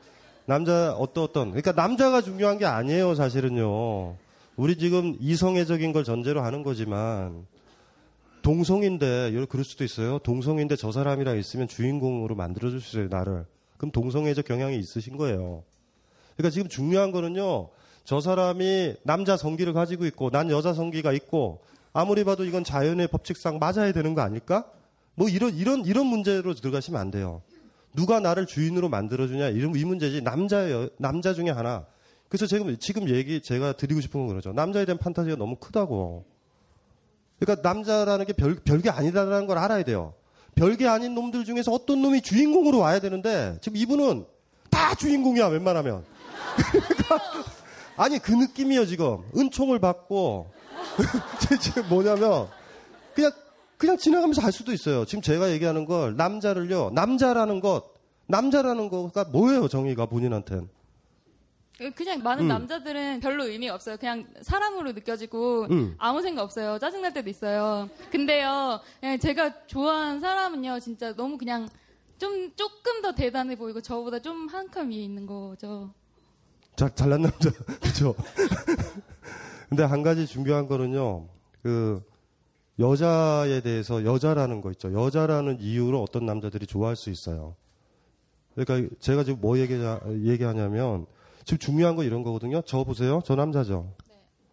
[0.45, 1.49] 남자, 어떤, 어떤.
[1.53, 4.17] 그러니까 남자가 중요한 게 아니에요, 사실은요.
[4.57, 7.47] 우리 지금 이성애적인 걸 전제로 하는 거지만,
[8.43, 10.19] 동성인데, 그럴 수도 있어요.
[10.19, 13.47] 동성인데 저 사람이랑 있으면 주인공으로 만들어줄 수 있어요, 나를.
[13.79, 15.63] 그럼 동성애적 경향이 있으신 거예요.
[16.37, 17.71] 그러니까 지금 중요한 거는요.
[18.05, 21.61] 저 사람이 남자 성기를 가지고 있고 난 여자 성기가 있고
[21.93, 24.67] 아무리 봐도 이건 자연의 법칙상 맞아야 되는 거 아닐까?
[25.15, 27.43] 뭐 이런 이런 이런 문제로 들어가시면 안 돼요.
[27.95, 31.87] 누가 나를 주인으로 만들어주냐 이런 이 문제지 남자 여, 남자 중에 하나.
[32.29, 34.53] 그래서 지금 지금 얘기 제가 드리고 싶은 건 그러죠.
[34.53, 36.25] 남자에 대한 판타지가 너무 크다고.
[37.39, 40.15] 그러니까 남자라는 게 별, 별게 아니다라는 걸 알아야 돼요.
[40.57, 44.27] 별게 아닌 놈들 중에서 어떤 놈이 주인공으로 와야 되는데 지금 이분은
[44.71, 46.05] 다 주인공이야 웬만하면.
[46.73, 47.54] 그러니까
[47.97, 50.51] 아니 그 느낌이에요 지금 은총을 받고
[51.61, 52.49] 지금 뭐냐면
[53.15, 53.31] 그냥
[53.77, 55.05] 그냥 지나가면서 할 수도 있어요.
[55.05, 57.93] 지금 제가 얘기하는 걸 남자를요 남자라는 것
[58.27, 60.69] 남자라는 거가 뭐예요 정의가 본인한텐
[61.97, 62.49] 그냥 많은 음.
[62.49, 63.97] 남자들은 별로 의미가 없어요.
[63.97, 65.95] 그냥 사람으로 느껴지고 음.
[65.99, 66.79] 아무 생각 없어요.
[66.79, 67.89] 짜증날 때도 있어요.
[68.13, 71.69] 근데요, 그냥 제가 좋아하는 사람은요, 진짜 너무 그냥
[72.17, 75.93] 좀 조금 더 대단해 보이고 저보다 좀 한 칸 위에 있는 거죠.
[76.77, 78.15] 자, 잘난 남자 그렇죠.
[79.69, 81.27] 근데 한 가지 중요한 거는요
[81.63, 82.03] 그
[82.79, 84.93] 여자에 대해서 여자라는 거 있죠.
[84.93, 87.55] 여자라는 이유로 어떤 남자들이 좋아할 수 있어요.
[88.55, 89.75] 그러니까 제가 지금 뭐 얘기,
[90.25, 91.07] 얘기하냐면
[91.45, 92.63] 지금 중요한 거 이런 거거든요.
[92.63, 93.21] 저 보세요.
[93.25, 93.93] 저 남자죠.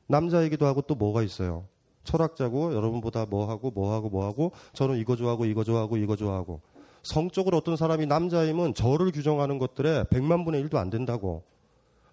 [0.07, 1.65] 남자이기도 하고 또 뭐가 있어요.
[2.03, 6.61] 철학자고 여러분보다 뭐 하고 뭐 하고 뭐 하고 저는 이거 좋아하고 이거 좋아하고 이거 좋아하고
[7.03, 11.43] 성적으로 어떤 사람이 남자임은 저를 규정하는 것들에 100만 분의 1도 안 된다고.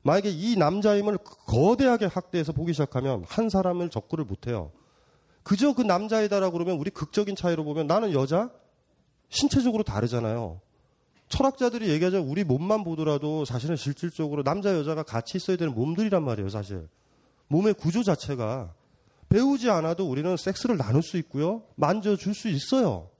[0.03, 4.71] 만약에 이 남자임을 거대하게 확대해서 보기 시작하면 한 사람을 적구를 못 해요.
[5.43, 8.51] 그저 그 남자이다라고 그러면 우리 극적인 차이로 보면 나는 여자
[9.29, 10.61] 신체적으로 다르잖아요.
[11.29, 16.89] 철학자들이 얘기하자면 우리 몸만 보더라도 사실은 실질적으로 남자 여자가 같이 있어야 되는 몸들이란 말이에요, 사실.
[17.49, 18.73] 몸의 구조 자체가
[19.29, 21.63] 배우지 않아도 우리는 섹스를 나눌 수 있고요.
[21.77, 23.11] 만져줄 수 있어요.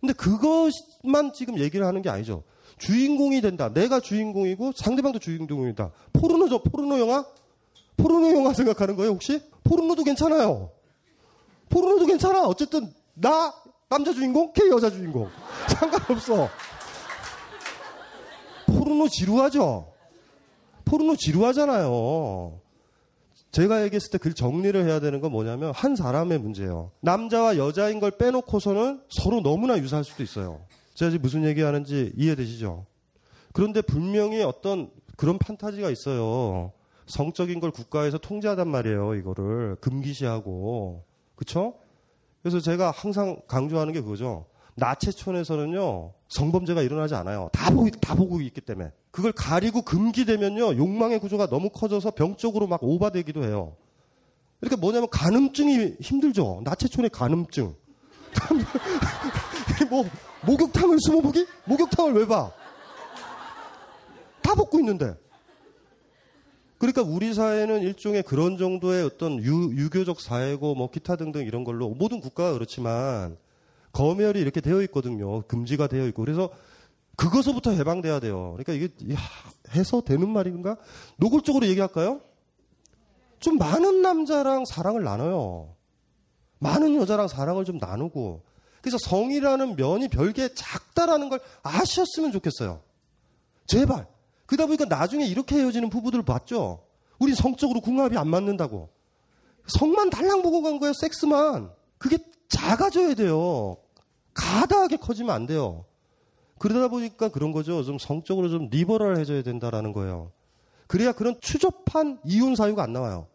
[0.00, 2.44] 근데 그것만 지금 얘기를 하는 게 아니죠.
[2.78, 3.72] 주인공이 된다.
[3.72, 5.90] 내가 주인공이고 상대방도 주인공이다.
[6.12, 7.24] 포르노죠, 포르노 영화?
[7.96, 9.42] 포르노 영화 생각하는 거예요, 혹시?
[9.64, 10.70] 포르노도 괜찮아요.
[11.68, 12.46] 포르노도 괜찮아.
[12.46, 13.52] 어쨌든 나
[13.88, 15.28] 남자 주인공, 걔 여자 주인공.
[15.68, 16.48] 상관없어.
[18.66, 19.92] 포르노 지루하죠?
[20.84, 22.60] 포르노 지루하잖아요.
[23.50, 26.92] 제가 얘기했을 때 그 정리를 해야 되는 건 뭐냐면 한 사람의 문제예요.
[27.00, 30.60] 남자와 여자인 걸 빼놓고서는 서로 너무나 유사할 수도 있어요.
[30.98, 32.84] 제가 지금 무슨 얘기하는지 이해되시죠?
[33.52, 36.72] 그런데 분명히 어떤 그런 판타지가 있어요.
[37.06, 39.14] 성적인 걸 국가에서 통제하단 말이에요.
[39.14, 41.04] 이거를 금기시하고
[41.36, 41.74] 그쵸?
[42.42, 44.46] 그래서 제가 항상 강조하는 게 그거죠.
[44.74, 47.48] 나체촌에서는요 성범죄가 일어나지 않아요.
[47.52, 52.82] 다 보고 다 보고 있기 때문에 그걸 가리고 금기되면요 욕망의 구조가 너무 커져서 병적으로 막
[52.82, 53.76] 오바되기도 해요.
[54.58, 56.62] 그러니까 뭐냐면 간음증이 힘들죠.
[56.64, 57.72] 나체촌의 간음증.
[59.90, 60.04] 뭐
[60.46, 61.46] 목욕탕을 숨어보기?
[61.64, 62.52] 목욕탕을 왜 봐?
[64.42, 65.14] 다 벗고 있는데.
[66.78, 71.88] 그러니까 우리 사회는 일종의 그런 정도의 어떤 유, 유교적 사회고 뭐 기타 등등 이런 걸로
[71.90, 73.36] 모든 국가가 그렇지만
[73.92, 75.42] 검열이 이렇게 되어 있거든요.
[75.42, 76.24] 금지가 되어 있고.
[76.24, 76.50] 그래서
[77.16, 78.54] 그것서부터 해방돼야 돼요.
[78.56, 79.18] 그러니까 이게 야,
[79.74, 80.76] 해서 되는 말인가?
[81.16, 82.20] 노골적으로 얘기할까요?
[83.40, 85.74] 좀 많은 남자랑 사랑을 나눠요.
[86.60, 88.42] 많은 여자랑 사랑을 좀 나누고.
[88.88, 92.80] 그래서 성이라는 면이 별게 작다라는 걸 아셨으면 좋겠어요.
[93.66, 94.06] 제발.
[94.46, 96.86] 그러다 보니까 나중에 이렇게 헤어지는 부부들 봤죠?
[97.18, 98.88] 우리 성적으로 궁합이 안 맞는다고.
[99.66, 101.70] 성만 달랑 보고 간 거예요, 섹스만.
[101.98, 102.16] 그게
[102.48, 103.76] 작아져야 돼요.
[104.32, 105.84] 가다하게 커지면 안 돼요.
[106.58, 107.84] 그러다 보니까 그런 거죠.
[107.84, 110.32] 좀 성적으로 좀 리버럴해져야 된다라는 거예요.
[110.86, 113.26] 그래야 그런 추접한 이혼 사유가 안 나와요.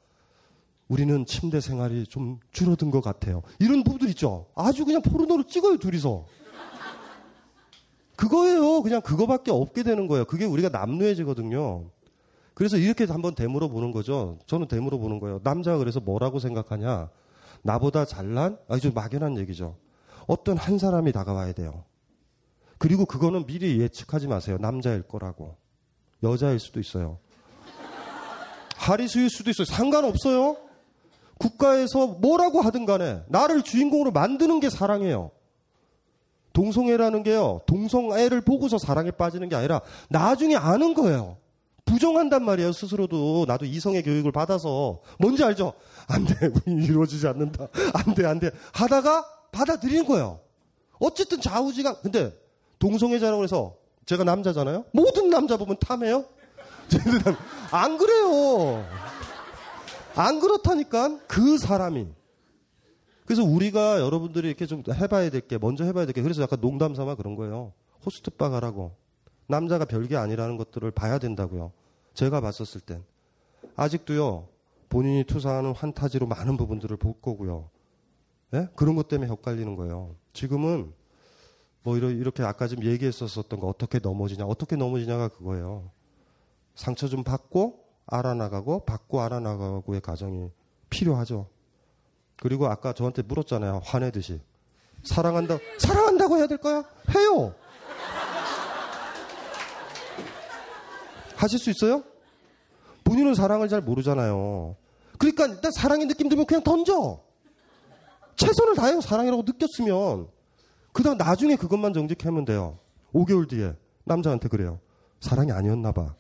[0.94, 3.42] 우리는 침대 생활이 좀 줄어든 것 같아요.
[3.58, 4.46] 이런 부부들 있죠.
[4.54, 6.28] 아주 그냥 포르노를 찍어요, 둘이서.
[8.16, 8.84] 그거예요.
[8.84, 10.26] 그냥 그거밖에 없게 되는 거예요.
[10.26, 11.90] 그게 우리가 남루해지거든요.
[12.54, 14.38] 그래서 이렇게 한번 되물어 보는 거죠.
[14.46, 15.40] 저는 되물어 보는 거예요.
[15.44, 17.10] 남자가 그래서 뭐라고 생각하냐?
[17.64, 19.76] 나보다 잘난 아주 막연한 얘기죠.
[20.28, 21.86] 어떤 한 사람이 다가와야 돼요.
[22.78, 24.58] 그리고 그거는 미리 예측하지 마세요.
[24.60, 25.58] 남자일 거라고.
[26.22, 27.18] 여자일 수도 있어요.
[28.78, 29.66] 하리수일 수도 있어요.
[29.66, 30.63] 상관없어요.
[31.44, 35.32] 국가에서 뭐라고 하든 간에 나를 주인공으로 만드는 게 사랑이에요.
[36.54, 37.62] 동성애라는 게요.
[37.66, 41.38] 동성애를 보고서 사랑에 빠지는 게 아니라 나중에 아는 거예요.
[41.86, 42.72] 부정한단 말이에요.
[42.72, 45.74] 스스로도 나도 이성의 교육을 받아서 뭔지 알죠?
[46.08, 46.52] 안 돼.
[46.66, 47.68] 이루어지지 않는다.
[47.94, 48.26] 안 돼.
[48.26, 48.52] 안 돼.
[48.72, 50.40] 하다가 받아들이는 거예요.
[51.00, 52.32] 어쨌든 좌우지가 근데
[52.80, 53.76] 동성애자라고 해서
[54.06, 54.86] 제가 남자잖아요.
[54.92, 56.24] 모든 남자 보면 탐해요.
[57.72, 58.86] 안 그래요.
[60.16, 62.08] 안 그렇다니까 그 사람이.
[63.26, 66.94] 그래서 우리가 여러분들이 이렇게 좀 해봐야 될 게 먼저 해봐야 될 게 그래서 약간 농담
[66.94, 67.74] 삼아 그런 거예요.
[68.06, 68.96] 호스트바 가라고.
[69.48, 71.72] 남자가 별게 아니라는 것들을 봐야 된다고요.
[72.14, 73.04] 제가 봤었을 땐.
[73.76, 74.48] 아직도요,
[74.90, 77.70] 본인이 투사하는 환타지로 많은 부분들을 볼 거고요.
[78.54, 78.68] 예?
[78.76, 80.16] 그런 것 때문에 헷갈리는 거예요.
[80.34, 80.94] 지금은
[81.82, 85.90] 뭐 이렇게 아까 좀 얘기했었던 거 어떻게 넘어지냐, 어떻게 넘어지냐가 그거예요.
[86.76, 90.50] 상처 좀 받고 알아나가고 받고 알아나가고의 과정이
[90.90, 91.48] 필요하죠.
[92.38, 93.82] 그리고 아까 저한테 물었잖아요.
[93.84, 94.42] 화내듯이.
[95.04, 96.84] 사랑한다, 사랑한다고 해야 될까요?
[97.16, 97.54] 해요!
[101.36, 102.04] 하실 수 있어요?
[103.04, 104.76] 본인은 사랑을 잘 모르잖아요.
[105.18, 107.22] 그러니까 일단 사랑의 느낌 들면 그냥 던져.
[108.36, 109.02] 최선을 다해요.
[109.02, 110.28] 사랑이라고 느꼈으면.
[110.94, 112.80] 그 다음 나중에 그것만 정직하면 돼요.
[113.14, 113.76] 5개월 뒤에
[114.06, 114.80] 남자한테 그래요.
[115.20, 116.16] 사랑이 아니었나 봐.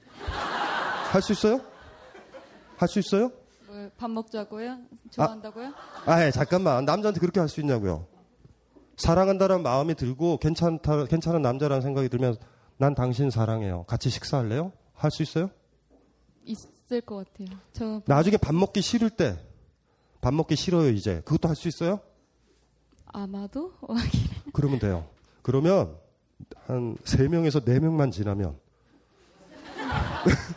[1.11, 1.61] 할 수 있어요?
[2.77, 3.31] 할 수 있어요?
[3.67, 4.77] 뭐, 밥 먹자고요?
[5.11, 5.67] 좋아한다고요?
[6.05, 6.85] 아, 아 예, 잠깐만.
[6.85, 8.05] 남자한테 그렇게 할 수 있냐고요.
[8.97, 12.35] 사랑한다는 마음이 들고 괜찮다, 괜찮은 남자라는 생각이 들면
[12.77, 13.83] 난 당신 사랑해요.
[13.85, 14.71] 같이 식사할래요?
[14.93, 15.49] 할 수 있어요?
[16.45, 17.57] 있을 것 같아요.
[17.71, 19.39] 저 나중에 밥 먹기 싫을 때,
[20.21, 21.21] 밥 먹기 싫어요, 이제.
[21.25, 21.99] 그것도 할 수 있어요?
[23.07, 23.73] 아마도?
[24.53, 25.05] 그러면 돼요.
[25.41, 25.95] 그러면
[26.67, 28.57] 한 3명에서 4명만 지나면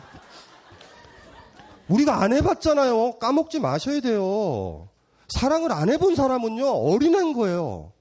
[1.89, 3.19] 우리가 안 해봤잖아요.
[3.19, 4.89] 까먹지 마셔야 돼요.
[5.29, 7.91] 사랑을 안 해본 사람은요, 어린애인 거예요.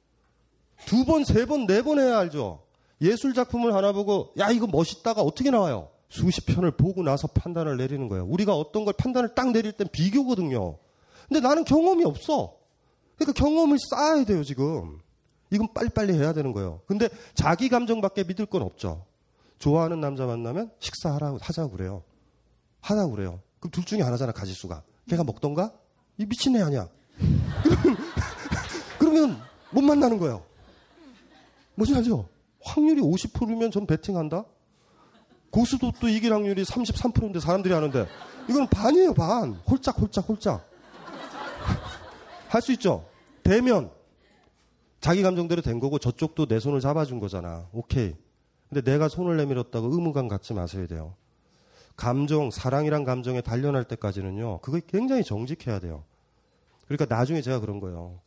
[0.86, 2.62] 두 번, 세 번, 네 번 해야 알죠.
[3.00, 5.88] 예술 작품을 하나 보고, 야, 이거 멋있다가 어떻게 나와요?
[6.08, 8.24] 수십 편을 보고 나서 판단을 내리는 거예요.
[8.26, 10.78] 우리가 어떤 걸 판단을 딱 내릴 땐 비교거든요.
[11.28, 12.54] 근데 나는 경험이 없어.
[13.16, 15.00] 그러니까 경험을 쌓아야 돼요, 지금.
[15.50, 16.80] 이건 빨리빨리 해야 되는 거예요.
[16.86, 19.04] 근데 자기 감정밖에 믿을 건 없죠.
[19.58, 22.02] 좋아하는 남자 만나면 식사하라고 하자고 그래요.
[22.80, 23.40] 하자고 그래요.
[23.66, 24.82] 그럼 둘 중에 하나잖아, 가지수가.
[25.08, 25.72] 걔가 먹던가?
[26.18, 26.88] 이 미친 애 아니야.
[28.98, 29.40] 그러면
[29.70, 30.44] 못 만나는 거예요.
[31.74, 32.28] 뭔지 알죠?
[32.62, 34.44] 확률이 50%면 전 베팅한다?
[35.50, 38.06] 고수도 또 이길 확률이 33%인데 사람들이 하는데
[38.48, 39.54] 이건 반이에요, 반.
[39.66, 40.68] 홀짝, 홀짝, 홀짝.
[42.48, 43.04] 할 수 있죠?
[43.42, 43.90] 되면
[45.00, 47.68] 자기 감정대로 된 거고 저쪽도 내 손을 잡아준 거잖아.
[47.72, 48.14] 오케이.
[48.68, 51.14] 근데 내가 손을 내밀었다고 의무감 갖지 마셔야 돼요.
[51.96, 56.04] 감정, 사랑이란 감정에 단련할 때까지는요, 그거 굉장히 정직해야 돼요.
[56.86, 58.20] 그러니까 나중에 제가 그런 거예요.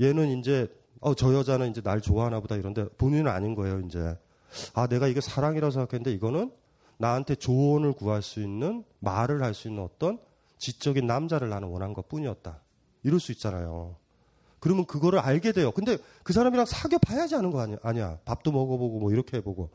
[0.00, 0.68] 얘는 이제,
[1.00, 4.18] 어, 저 여자는 이제 날 좋아하나 보다 이런데 본인은 아닌 거예요, 이제.
[4.74, 6.52] 아, 내가 이게 사랑이라고 생각했는데 이거는
[6.98, 10.18] 나한테 조언을 구할 수 있는, 말을 할 수 있는 어떤
[10.58, 12.60] 지적인 남자를 나는 원한 것 뿐이었다.
[13.02, 13.96] 이럴 수 있잖아요.
[14.60, 15.72] 그러면 그거를 알게 돼요.
[15.72, 17.78] 근데 그 사람이랑 사귀어 봐야지 하는 거 아니야.
[17.82, 18.18] 아니야.
[18.24, 19.70] 밥도 먹어보고 뭐 이렇게 해보고.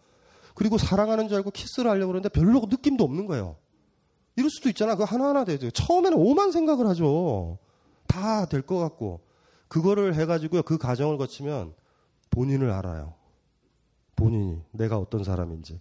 [0.57, 3.57] 그리고 사랑하는 줄 알고 키스를 하려고 그러는데 별로 느낌도 없는 거예요.
[4.35, 4.95] 이럴 수도 있잖아.
[4.95, 5.69] 그거 하나하나 되죠.
[5.69, 7.59] 처음에는 오만 생각을 하죠.
[8.07, 9.21] 다 될 것 같고.
[9.67, 10.63] 그거를 해가지고요.
[10.63, 11.75] 그 과정을 거치면
[12.31, 13.13] 본인을 알아요.
[14.15, 14.59] 본인이.
[14.71, 15.79] 내가 어떤 사람인지.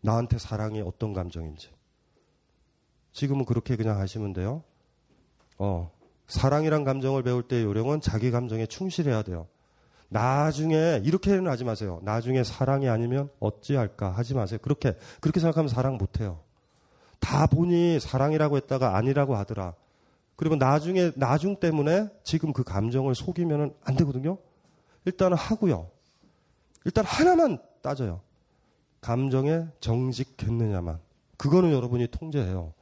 [0.00, 1.68] 나한테 사랑이 어떤 감정인지.
[3.12, 4.64] 지금은 그렇게 그냥 하시면 돼요.
[5.58, 5.90] 어.
[6.28, 9.48] 사랑이란 감정을 배울 때의 요령은 자기 감정에 충실해야 돼요.
[10.12, 12.00] 나중에 이렇게는 하지 마세요.
[12.02, 14.58] 나중에 사랑이 아니면 어찌할까 하지 마세요.
[14.62, 16.40] 그렇게 그렇게 생각하면 사랑 못 해요.
[17.18, 19.74] 다 보니 사랑이라고 했다가 아니라고 하더라.
[20.36, 24.38] 그리고 나중에 나중 때문에 지금 그 감정을 속이면은 안 되거든요.
[25.04, 25.88] 일단은 하고요.
[26.84, 28.20] 일단 하나만 따져요.
[29.00, 30.98] 감정에 정직했느냐만.
[31.36, 32.72] 그거는 여러분이 통제해요.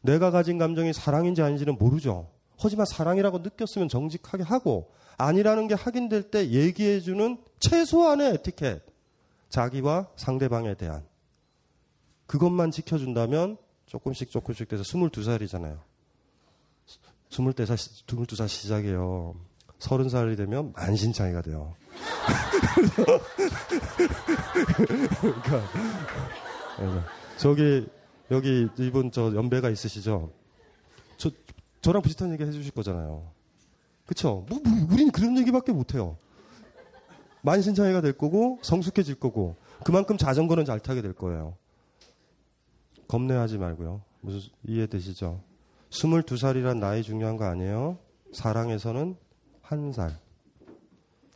[0.00, 2.28] 내가 가진 감정이 사랑인지 아닌지는 모르죠.
[2.58, 8.82] 하지만 사랑이라고 느꼈으면 정직하게 하고 아니라는 게 확인될 때 얘기해주는 최소한의 에티켓.
[9.48, 11.04] 자기와 상대방에 대한.
[12.26, 15.78] 그것만 지켜준다면 조금씩 조금씩 돼서 22살이잖아요.
[17.28, 19.34] 22살, 22살 시작이에요.
[19.78, 21.74] 30살이 되면 만신창이가 돼요.
[26.76, 27.04] 그러니까
[27.36, 27.86] 저기
[28.30, 30.32] 여기 이분 저 연배가 있으시죠?
[31.16, 31.30] 저
[31.80, 33.30] 저랑 비슷한 얘기 해주실 거잖아요.
[34.06, 34.44] 그쵸?
[34.48, 36.16] 뭐, 뭐, 우리는 그런 얘기밖에 못해요.
[37.42, 41.56] 만신창이가 될 거고 성숙해질 거고 그만큼 자전거는 잘 타게 될 거예요.
[43.08, 44.00] 겁내하지 말고요.
[44.20, 45.40] 무슨 이해되시죠?
[45.90, 47.98] 22살이란 나이 중요한 거 아니에요?
[48.32, 49.16] 사랑에서는
[49.60, 50.16] 한 살.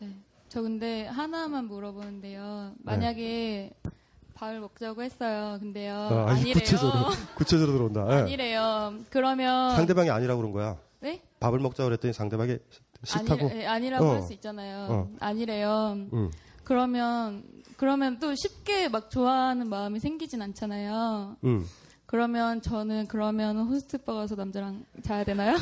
[0.01, 0.11] 네.
[0.49, 2.73] 저 근데 하나만 물어보는데요.
[2.79, 3.73] 만약에
[4.35, 5.59] 밥을 먹자고 했어요.
[5.61, 5.95] 근데요.
[5.95, 6.55] 아, 아니, 아니래요.
[6.55, 7.05] 구체적으로,
[7.37, 8.07] 구체적으로 들어온다.
[8.17, 8.23] 예.
[8.23, 8.95] 아니래요.
[9.11, 10.79] 그러면 상대방이 아니라고 그런 거야.
[11.01, 11.23] 네?
[11.41, 12.59] 밥을 먹자고 그랬더니 상대방이
[13.05, 13.49] 싫다고.
[13.49, 14.11] 아니, 아니 라고 어.
[14.15, 14.87] 할수 있잖아요.
[14.91, 15.11] 어.
[15.21, 15.97] 아니래요.
[16.13, 16.31] 응.
[16.65, 17.45] 그러면
[17.77, 21.37] 그러면 또 쉽게 막 좋아하는 마음이 생기진 않잖아요.
[21.45, 21.65] 응.
[22.07, 25.57] 그러면 저는 그러면 호스트 바 가서 남자랑 자야 되나요?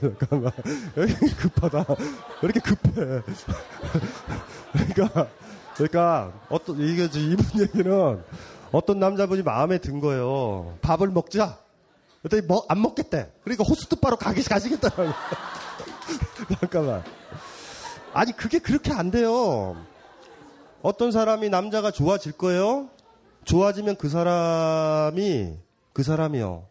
[0.00, 0.52] 잠깐만.
[0.96, 1.84] 왜 이렇게 급하다.
[1.88, 1.96] 왜
[2.42, 3.22] 이렇게 급해.
[4.72, 5.28] 그러니까,
[5.74, 8.22] 그러니까, 어떤, 이게, 이분 얘기는
[8.72, 10.78] 어떤 남자분이 마음에 든 거예요.
[10.80, 11.58] 밥을 먹자.
[12.22, 13.32] 그랬더니 뭐, 안 먹겠대.
[13.42, 15.12] 그러니까 호스트바로 가기, 가시겠다는
[16.60, 17.02] 잠깐만.
[18.12, 19.76] 아니, 그게 그렇게 안 돼요.
[20.82, 22.88] 어떤 사람이 남자가 좋아질 거예요?
[23.44, 25.56] 좋아지면 그 사람이,
[25.92, 26.66] 그 사람이요.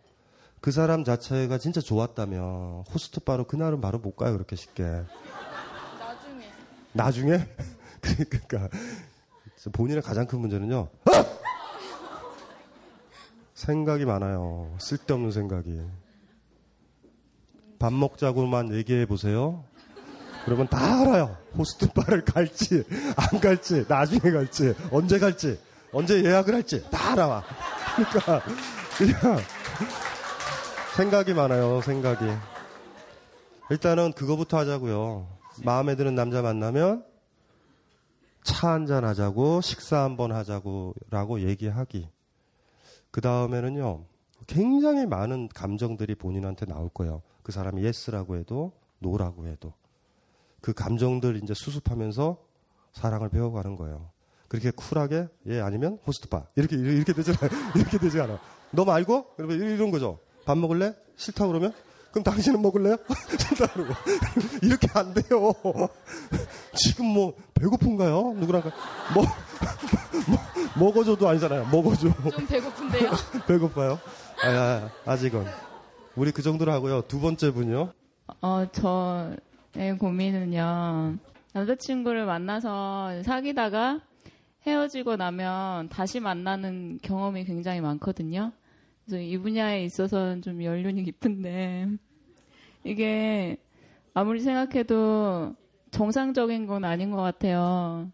[0.61, 4.83] 그 사람 자체가 진짜 좋았다면 호스트바로 그날은 바로 못 가요 그렇게 쉽게
[5.97, 6.51] 나중에.
[6.91, 7.47] 나중에
[8.29, 8.67] 그러니까
[9.71, 10.89] 본인의 가장 큰 문제는요
[13.59, 15.81] 생각이 많아요 쓸데없는 생각이
[17.77, 19.63] 밥 먹자고만 얘기해 보세요
[20.45, 22.83] 그러면 다 알아요 호스트바를 갈지
[23.15, 25.59] 안 갈지 나중에 갈지 언제 갈지
[25.91, 27.43] 언제 예약을 할지 다 알아와
[27.95, 28.41] 그러니까
[28.97, 29.39] 그냥
[30.99, 32.25] 생각이 많아요, 생각이.
[33.69, 35.27] 일단은 그거부터 하자고요.
[35.63, 37.05] 마음에 드는 남자 만나면
[38.43, 42.09] 차 한잔 하자고, 식사 한번 하자고 라고 얘기하기.
[43.11, 44.05] 그 다음에는요,
[44.47, 47.21] 굉장히 많은 감정들이 본인한테 나올 거예요.
[47.43, 49.73] 그 사람이 yes라고 해도, no라고 해도.
[50.61, 52.37] 그 감정들 이제 수습하면서
[52.91, 54.09] 사랑을 배워가는 거예요.
[54.47, 56.47] 그렇게 쿨하게, 예, 아니면 호스트바.
[56.55, 57.39] 이렇게, 이렇게 되지 않아.
[57.75, 58.39] 이렇게 되지 않아.
[58.71, 59.35] 너 말고?
[59.37, 60.19] 이런 거죠.
[60.45, 60.95] 밥 먹을래?
[61.15, 61.73] 싫다 그러면?
[62.11, 62.97] 그럼 당신은 먹을래요?
[64.61, 65.53] 이렇게 안 돼요.
[66.75, 68.33] 지금 뭐, 배고픈가요?
[68.37, 68.71] 누구랑, 가-
[69.13, 69.23] 뭐,
[70.27, 71.67] 뭐, 먹어줘도 아니잖아요.
[71.71, 72.09] 먹어줘.
[72.31, 73.11] 좀 배고픈데요.
[73.47, 73.99] 배고파요?
[74.43, 74.47] 아,
[75.05, 75.45] 아, 아직은.
[76.15, 77.01] 우리 그 정도로 하고요.
[77.07, 77.93] 두 번째 분이요.
[78.41, 81.15] 어, 저의 고민은요.
[81.53, 83.99] 남자친구를 만나서 사귀다가
[84.67, 88.51] 헤어지고 나면 다시 만나는 경험이 굉장히 많거든요.
[89.09, 91.87] 그래서 이 분야에 있어서는 좀 연륜이 깊은데
[92.85, 93.57] 이게
[94.13, 95.55] 아무리 생각해도
[95.89, 98.11] 정상적인 건 아닌 것 같아요.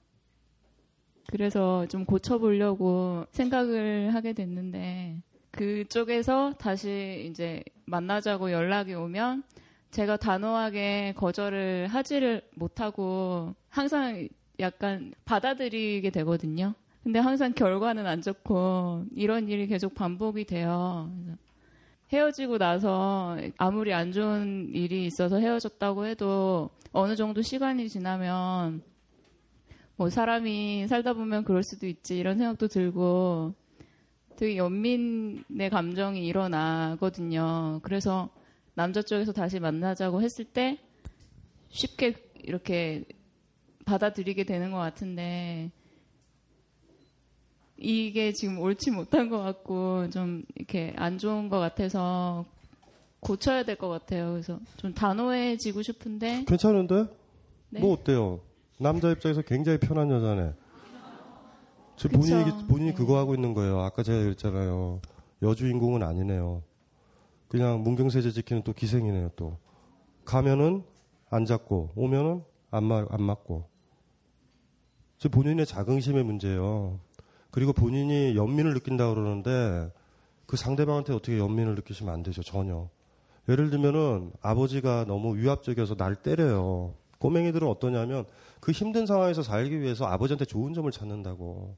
[1.28, 9.44] 그래서 좀 고쳐보려고 생각을 하게 됐는데 그쪽에서 다시 이제 만나자고 연락이 오면
[9.92, 14.30] 제가 단호하게 거절을 하지를 못하고 항상
[14.62, 16.74] 약간 받아들이게 되거든요.
[17.06, 21.14] 근데 항상 결과는 안 좋고 이런 일이 계속 반복이 돼요.
[22.12, 28.82] 헤어지고 나서 아무리 안 좋은 일이 있어서 헤어졌다고 해도 어느 정도 시간이 지나면
[29.98, 33.54] 뭐 사람이 살다 보면 그럴 수도 있지 이런 생각도 들고
[34.36, 37.82] 되게 연민의 감정이 일어나거든요.
[37.84, 38.30] 그래서
[38.74, 40.80] 남자 쪽에서 다시 만나자고 했을 때
[41.70, 43.06] 쉽게 이렇게
[43.86, 45.70] 받아들이게 되는 것 같은데
[47.90, 52.44] 이게 지금 옳지 못한 것 같고 좀 이렇게 안 좋은 것 같아서
[53.20, 54.32] 고쳐야 될 것 같아요.
[54.32, 57.08] 그래서 좀 단호해지고 싶은데 괜찮은데?
[57.70, 57.80] 네.
[57.82, 58.40] 뭐 어때요?
[58.80, 60.54] 남자 입장에서 굉장히 편한 여자네.
[61.96, 62.20] 저 그쵸.
[62.20, 62.94] 본인이, 얘기- 본인이 네.
[62.96, 63.80] 그거 하고 있는 거예요.
[63.82, 65.00] 아까 제가 그랬잖아요.
[65.44, 66.64] 여주인공은 아니네요.
[67.48, 69.58] 그냥 문경세제 지키는 또 기생이네요, 또.
[70.26, 70.84] 가면은
[71.30, 73.70] 안 잡고 오면은 안, 마, 안 맞고.
[75.20, 77.00] 저 본인의 자긍심의 문제예요.
[77.56, 79.90] 그리고 본인이 연민을 느낀다 그러는데
[80.46, 82.90] 그 상대방한테 어떻게 연민을 느끼시면 안 되죠 전혀.
[83.48, 86.96] 예를 들면은 아버지가 너무 위압적이어서 날 때려요.
[87.20, 88.26] 꼬맹이들은 어떠냐면
[88.60, 91.78] 그 힘든 상황에서 살기 위해서 아버지한테 좋은 점을 찾는다고.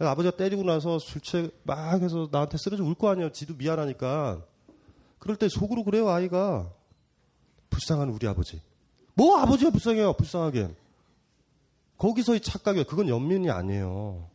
[0.00, 3.32] 아버지가 때리고 나서 술 취해 막 해서 나한테 쓰러져 울 거 아니에요.
[3.32, 4.44] 지도 미안하니까.
[5.18, 6.70] 그럴 때 속으로 그래요, 아이가.
[7.70, 8.60] 불쌍한 우리 아버지.
[9.14, 10.68] 뭐 아버지가 불쌍해요, 불쌍하게.
[11.96, 12.84] 거기서의 착각이에요.
[12.84, 14.29] 그건 연민이 아니에요.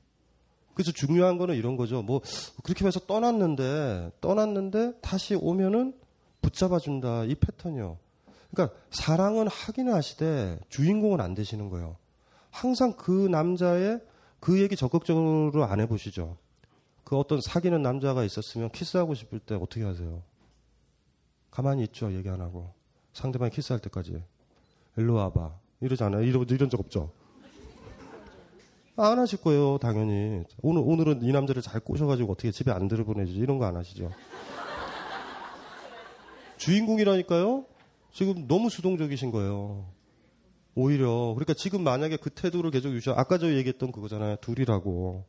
[0.75, 2.03] 그래서 중요한 거는 이런 거죠.
[2.03, 2.21] 뭐,
[2.63, 5.95] 그렇게 해서 떠났는데, 떠났는데 다시 오면은
[6.41, 7.23] 붙잡아 준다.
[7.23, 7.97] 이 패턴이요.
[8.51, 11.97] 그러니까 사랑은 하기는 하시되 주인공은 안 되시는 거예요.
[12.51, 13.99] 항상 그 남자의
[14.39, 16.37] 그 얘기 적극적으로 안 해보시죠.
[17.03, 20.21] 그 어떤 사귀는 남자가 있었으면 키스하고 싶을 때 어떻게 하세요?
[21.51, 22.13] 가만히 있죠.
[22.13, 22.73] 얘기 안 하고.
[23.13, 24.21] 상대방이 키스할 때까지.
[24.97, 25.57] 일로 와봐.
[25.81, 26.23] 이러지 않아요?
[26.23, 27.11] 이런, 이런 적 없죠?
[28.97, 30.43] 안 하실 거예요, 당연히.
[30.61, 33.33] 오늘, 오늘은 이 남자를 잘 꼬셔가지고 어떻게 집에 안 들어보내지.
[33.33, 34.11] 이런 거 안 하시죠?
[36.57, 37.65] 주인공이라니까요?
[38.13, 39.85] 지금 너무 수동적이신 거예요.
[40.75, 41.33] 오히려.
[41.35, 44.37] 그러니까 지금 만약에 그 태도를 계속 유지, 아까 저 얘기했던 그거잖아요.
[44.37, 45.25] 둘이라고.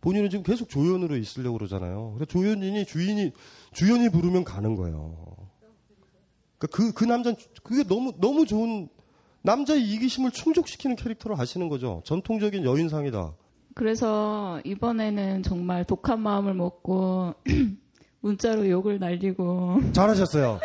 [0.00, 2.14] 본인은 지금 계속 조연으로 있으려고 그러잖아요.
[2.14, 3.32] 그래서 조연인이 주인이,
[3.72, 5.36] 주연이 부르면 가는 거예요.
[6.58, 8.88] 그러니까 그, 그 남자는, 그게 너무, 너무 좋은,
[9.42, 12.02] 남자의 이기심을 충족시키는 캐릭터를 하시는 거죠.
[12.04, 13.32] 전통적인 여인상이다.
[13.74, 17.34] 그래서 이번에는 정말 독한 마음을 먹고
[18.20, 20.60] 문자로 욕을 날리고 잘하셨어요.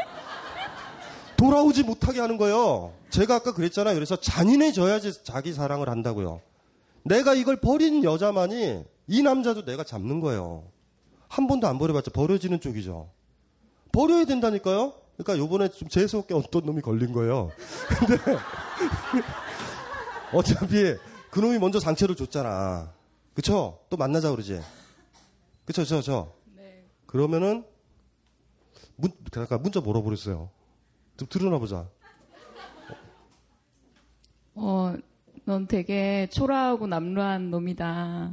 [1.37, 2.93] 돌아오지 못하게 하는 거예요.
[3.09, 3.93] 제가 아까 그랬잖아요.
[3.95, 6.41] 그래서 잔인해져야지 자기 사랑을 한다고요.
[7.03, 10.63] 내가 이걸 버린 여자만이 이 남자도 내가 잡는 거예요.
[11.27, 13.09] 한 번도 안 버려봤자 버려지는 쪽이죠.
[13.91, 14.93] 버려야 된다니까요.
[15.17, 17.51] 그러니까 요번에 좀 재수없게 어떤 놈이 걸린 거예요.
[17.99, 18.17] 근데
[20.33, 20.95] 어차피
[21.29, 22.93] 그 놈이 먼저 상처를 줬잖아.
[23.33, 23.79] 그쵸?
[23.89, 24.61] 또 만나자 그러지.
[25.65, 26.33] 그쵸, 저, 저.
[26.55, 26.85] 네.
[27.05, 27.65] 그러면은
[28.95, 30.49] 문, 잠깐 문자 물어버렸어요.
[31.17, 31.87] 좀 들으나 보자.
[34.55, 34.95] 어,
[35.45, 38.31] 넌 되게 초라하고 남루한 놈이다.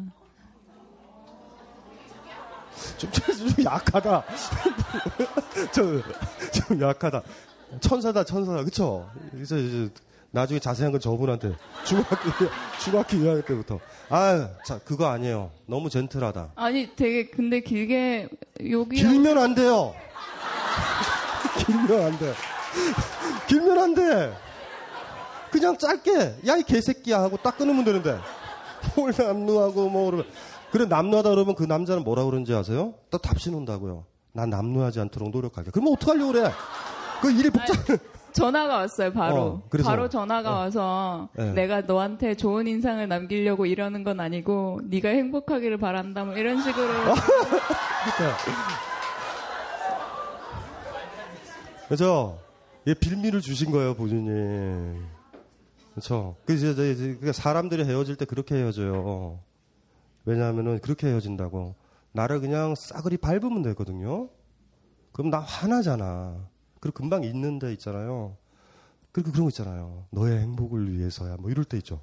[2.99, 4.25] 좀, 좀, 좀 약하다.
[5.73, 6.03] 좀,
[6.53, 7.23] 좀 약하다.
[7.81, 8.65] 천사다, 천사다.
[8.65, 9.09] 그쵸?
[9.31, 9.89] 그래서 이제
[10.31, 11.55] 나중에 자세한 건 저분한테
[11.85, 12.31] 중학교,
[12.83, 13.79] 중학교 2학년 때부터.
[14.09, 15.51] 아, 자, 그거 아니에요.
[15.67, 16.53] 너무 젠틀하다.
[16.57, 18.29] 아니 되게 근데 길게
[18.63, 19.95] 욕이 길면 안 돼요.
[21.67, 22.33] 길면 안 돼.
[23.49, 24.35] 길면 안 돼.
[25.51, 28.19] 그냥 짧게, 야, 이 개새끼야 하고 딱 끊으면 되는데.
[28.97, 30.27] 뭘 남루하고 뭐, 그러면.
[30.73, 32.95] 그래, 남루하다 그러면 그 남자는 뭐라 그러는지 아세요?
[33.11, 34.05] 또 답시 논다고요.
[34.33, 35.71] 난 남루하지 않도록 노력할게.
[35.71, 36.51] 그러면 어떡하려고 그래?
[37.21, 37.99] 그 일이 복잡해.
[38.33, 39.63] 전화가 왔어요 바로 어?
[39.85, 40.55] 바로 전화가 어.
[40.61, 41.53] 와서 네.
[41.53, 46.89] 내가 너한테 좋은 인상을 남기려고 이러는 건 아니고 네가 행복하기를 바란다 뭐 이런 식으로.
[51.89, 52.39] 그죠?
[52.89, 54.99] 얘 빌미를 주신 거예요, 본인이.
[55.93, 56.37] 그렇죠.
[56.47, 59.41] 그래서 이제 이제 사람들이 헤어질 때 그렇게 헤어져요.
[60.25, 61.75] 왜냐하면은 그렇게 헤어진다고.
[62.13, 64.29] 나를 그냥 싸그리 밟으면 되거든요.
[65.13, 66.37] 그럼 나 화나잖아.
[66.81, 68.37] 그리고 금방 잊는 데 있잖아요.
[69.13, 70.07] 그리고 그런 거 있잖아요.
[70.11, 71.37] 너의 행복을 위해서야.
[71.39, 72.01] 뭐 이럴 때 있죠.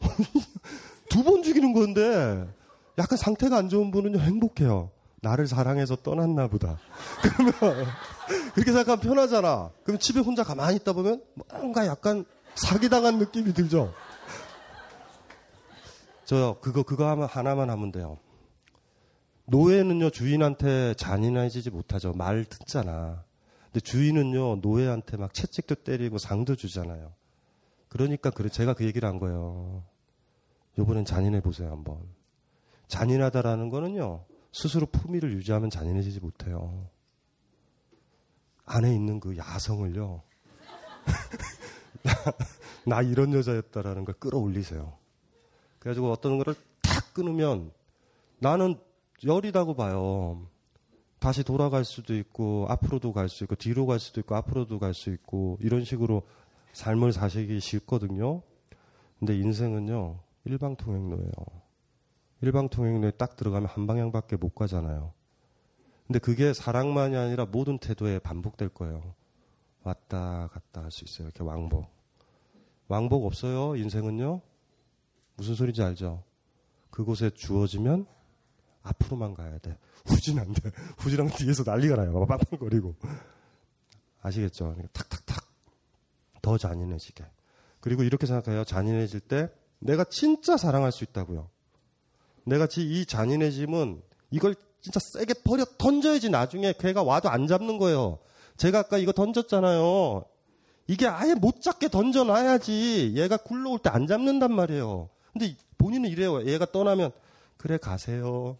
[1.08, 2.46] 두 번 죽이는 건데
[2.98, 4.90] 약간 상태가 안 좋은 분은 행복해요.
[5.20, 6.78] 나를 사랑해서 떠났나 보다.
[7.22, 7.52] 그러면
[8.54, 9.70] 그렇게 생각하면 편하잖아.
[9.84, 12.24] 그럼 집에 혼자 가만히 있다 보면 뭔가 약간
[12.54, 13.92] 사기당한 느낌이 들죠.
[16.32, 18.16] 저 그거 그거 하나만 하면 돼요.
[19.44, 22.14] 노예는요 주인한테 잔인해지지 못하죠.
[22.14, 23.22] 말 듣잖아.
[23.64, 27.12] 근데 주인은요 노예한테 막 채찍도 때리고 상도 주잖아요.
[27.88, 29.84] 그러니까 그래 제가 그 얘기를 한 거예요.
[30.78, 31.98] 요번엔 잔인해 보세요 한번.
[32.88, 36.88] 잔인하다라는 거는요 스스로 품위를 유지하면 잔인해지지 못해요.
[38.64, 40.22] 안에 있는 그 야성을요.
[42.04, 42.12] 나,
[42.86, 45.01] 나 이런 여자였다라는 걸 끌어올리세요.
[45.82, 47.72] 그래가지고 어떤 거를 탁 끊으면
[48.38, 48.78] 나는
[49.24, 50.46] 열이다고 봐요.
[51.18, 55.10] 다시 돌아갈 수도 있고 앞으로도 갈 수 있고 뒤로 갈 수도 있고 앞으로도 갈 수
[55.10, 56.22] 있고 이런 식으로
[56.72, 58.42] 삶을 사시기 쉽거든요.
[59.18, 61.32] 근데 인생은요 일방통행로예요.
[62.42, 65.12] 일방통행로에 딱 들어가면 한 방향밖에 못 가잖아요.
[66.06, 69.14] 근데 그게 사랑만이 아니라 모든 태도에 반복될 거예요.
[69.82, 71.26] 왔다 갔다 할 수 있어요.
[71.26, 71.86] 이렇게 왕복.
[72.86, 73.74] 왕복 없어요.
[73.74, 74.42] 인생은요.
[75.42, 76.22] 무슨 소리인지 알죠?
[76.90, 78.06] 그곳에 주어지면
[78.84, 79.76] 앞으로만 가야 돼.
[80.06, 80.70] 후진 안 돼.
[80.98, 82.24] 후진하면 뒤에서 난리가 나요.
[82.26, 82.94] 빵빵거리고.
[84.22, 84.66] 아시겠죠?
[84.66, 85.44] 그러니까 탁탁탁.
[86.42, 87.24] 더 잔인해지게.
[87.80, 88.62] 그리고 이렇게 생각해요.
[88.62, 89.50] 잔인해질 때
[89.80, 91.48] 내가 진짜 사랑할 수 있다고요.
[92.44, 94.00] 내가 지- 이 잔인해짐은
[94.30, 98.20] 이걸 진짜 세게 버려 던져야지 나중에 걔가 와도 안 잡는 거예요.
[98.58, 100.24] 제가 아까 이거 던졌잖아요.
[100.86, 105.08] 이게 아예 못 잡게 던져놔야지 얘가 굴러올 때 안 잡는단 말이에요.
[105.32, 106.44] 근데 본인은 이래요.
[106.46, 107.10] 얘가 떠나면
[107.56, 108.56] 그래 가세요.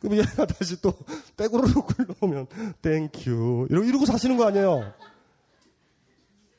[0.00, 0.92] 그럼 얘가 다시 또
[1.36, 2.46] 떼구르르 굴러오면
[2.82, 4.92] thank you 이러고, 이러고 사시는 거 아니에요.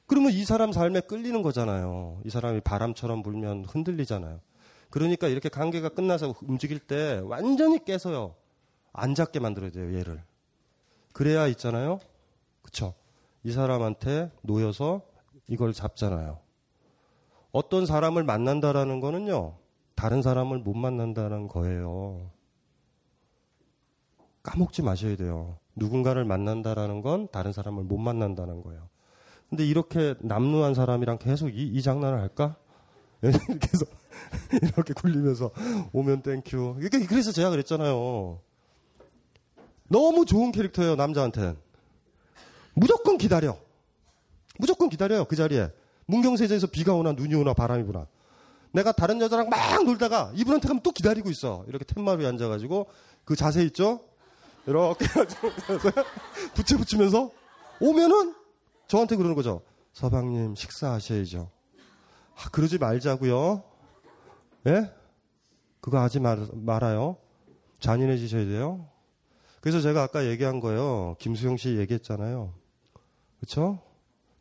[0.06, 2.22] 그러면 이 사람 삶에 끌리는 거잖아요.
[2.24, 4.40] 이 사람이 바람처럼 불면 흔들리잖아요.
[4.90, 8.36] 그러니까 이렇게 관계가 끝나서 움직일 때 완전히 깨서요.
[8.94, 10.22] 안 잡게 만들어야 돼요, 얘를.
[11.14, 12.00] 그래야 있잖아요.
[12.62, 12.94] 그쵸?
[13.44, 15.02] 이 사람한테 놓여서
[15.48, 16.43] 이걸 잡잖아요.
[17.54, 19.56] 어떤 사람을 만난다라는 거는요,
[19.96, 22.32] 다른 사람을 못 만난다는 거예요.
[24.42, 25.58] 까먹지 마셔야 돼요.
[25.76, 28.90] 누군가를 만난다라는 건 다른 사람을 못 만난다는 거예요.
[29.50, 32.58] 근데 이렇게 남루한 사람이랑 계속 이, 이 장난을 할까?
[33.24, 33.86] 해서
[34.62, 35.52] 이렇게 굴리면서
[35.94, 36.80] 오면 thank you.
[37.08, 38.40] 그래서 제가 그랬잖아요.
[39.90, 41.56] 너무 좋은 캐릭터예요, 남자한테는.
[42.74, 43.58] 무조건 기다려.
[44.58, 45.70] 무조건 기다려요, 그 자리에.
[46.06, 48.08] 문경새재에서 비가 오나 눈이 오나 바람이 부나.
[48.72, 51.64] 내가 다른 여자랑 막 놀다가 이분한테 가면 또 기다리고 있어.
[51.68, 52.88] 이렇게 툇마루 위에 앉아가지고
[53.24, 54.02] 그 자세 있죠?
[54.66, 55.06] 이렇게
[56.56, 57.32] 부채 부치면서
[57.80, 58.34] 오면은
[58.88, 59.62] 저한테 그러는 거죠.
[59.94, 61.50] 서방님 식사하셔야죠.
[62.36, 63.64] 아, 그러지 말자고요.
[64.68, 64.92] 예?
[65.82, 67.18] 그거 하지 말, 말아요.
[67.80, 68.88] 잔인해지셔야 돼요.
[69.62, 71.16] 그래서 제가 아까 얘기한 거예요.
[71.20, 72.54] 김수영 씨 얘기했잖아요.
[73.40, 73.80] 그렇죠?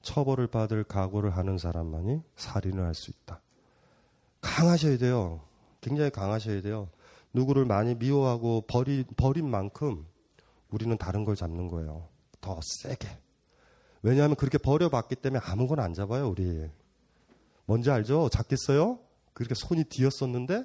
[0.03, 3.41] 처벌을 받을 각오를 하는 사람만이 살인을 할 수 있다.
[4.41, 5.41] 강하셔야 돼요.
[5.81, 6.89] 굉장히 강하셔야 돼요.
[7.33, 10.07] 누구를 많이 미워하고 버리, 버린 만큼
[10.71, 12.09] 우리는 다른 걸 잡는 거예요.
[12.41, 13.09] 더 세게.
[14.03, 16.69] 왜냐하면 그렇게 버려봤기 때문에 아무거나 안 잡아요, 우리.
[17.67, 18.29] 뭔지 알죠?
[18.29, 18.99] 잡겠어요?
[19.33, 20.65] 그렇게 손이 뒤었었는데,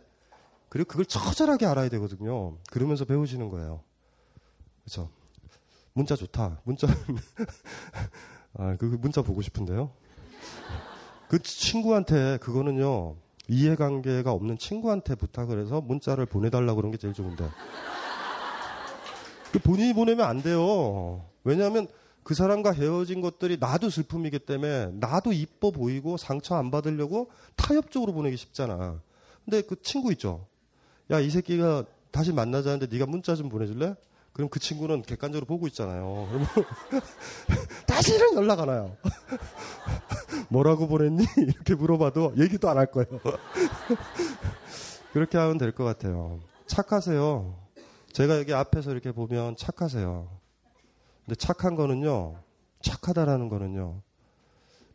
[0.70, 2.58] 그리고 그걸 처절하게 알아야 되거든요.
[2.72, 3.84] 그러면서 배우시는 거예요.
[4.84, 5.10] 그렇죠?
[5.94, 6.62] 문자 좋다.
[6.64, 6.88] 문자,
[8.58, 9.92] 아, 그 문자 보고 싶은데요.
[11.30, 13.16] 그 친구한테 그거는요,
[13.48, 17.48] 이해관계가 없는 친구한테 부탁을 해서 문자를 보내달라고 그런 게 제일 좋은데.
[19.52, 21.24] 그 본인이 보내면 안 돼요.
[21.44, 21.88] 왜냐하면
[22.24, 28.36] 그 사람과 헤어진 것들이 나도 슬픔이기 때문에 나도 이뻐 보이고 상처 안 받으려고 타협적으로 보내기
[28.36, 29.00] 쉽잖아.
[29.46, 30.46] 근데 그 친구 있죠.
[31.10, 33.96] 야, 이 새끼가 다시 만나자는데 네가 문자 좀 보내줄래?
[34.38, 36.28] 그럼 그 친구는 객관적으로 보고 있잖아요.
[36.30, 36.48] 그러면
[37.88, 38.96] 다시는 연락 안 와요.
[40.50, 41.26] 뭐라고 보냈니?
[41.38, 43.08] 이렇게 물어봐도 얘기도 안 할 거예요.
[45.12, 46.40] 그렇게 하면 될 것 같아요.
[46.68, 47.58] 착하세요.
[48.14, 50.30] 제가 여기 앞에서 이렇게 보면 착하세요.
[51.26, 52.36] 근데 착한 거는요,
[52.82, 54.02] 착하다라는 거는요,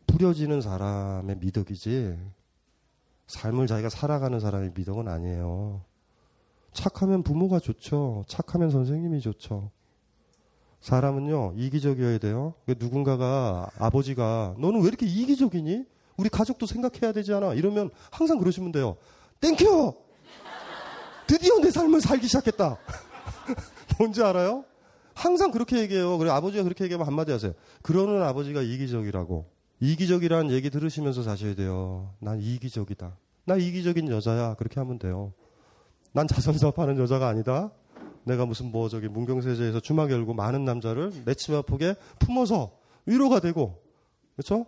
[0.07, 2.17] 부려지는 사람의 미덕이지,
[3.27, 5.81] 삶을 자기가 살아가는 사람의 미덕은 아니에요.
[6.73, 8.23] 착하면 부모가 좋죠.
[8.27, 9.71] 착하면 선생님이 좋죠.
[10.81, 12.55] 사람은요, 이기적이어야 돼요.
[12.67, 15.85] 누군가가, 아버지가, 너는 왜 이렇게 이기적이니?
[16.17, 17.53] 우리 가족도 생각해야 되지 않아?
[17.53, 18.97] 이러면 항상 그러시면 돼요.
[19.39, 19.93] Thank you!
[21.25, 22.77] 드디어 내 삶을 살기 시작했다.
[23.97, 24.65] 뭔지 알아요?
[25.13, 26.17] 항상 그렇게 얘기해요.
[26.17, 27.53] 그래 아버지가 그렇게 얘기하면 한마디 하세요.
[27.81, 29.45] 그러는 아버지가 이기적이라고.
[29.79, 32.13] 이기적이라는 얘기 들으시면서 사셔야 돼요.
[32.19, 33.17] 난 이기적이다.
[33.45, 34.55] 나 이기적인 여자야.
[34.55, 35.33] 그렇게 하면 돼요.
[36.13, 37.71] 난 자선 사업하는 여자가 아니다.
[38.23, 43.83] 내가 무슨 뭐 저기 문경새재에서 주막 열고 많은 남자를 내 치마 폭에 품어서 위로가 되고
[44.35, 44.65] 그렇죠?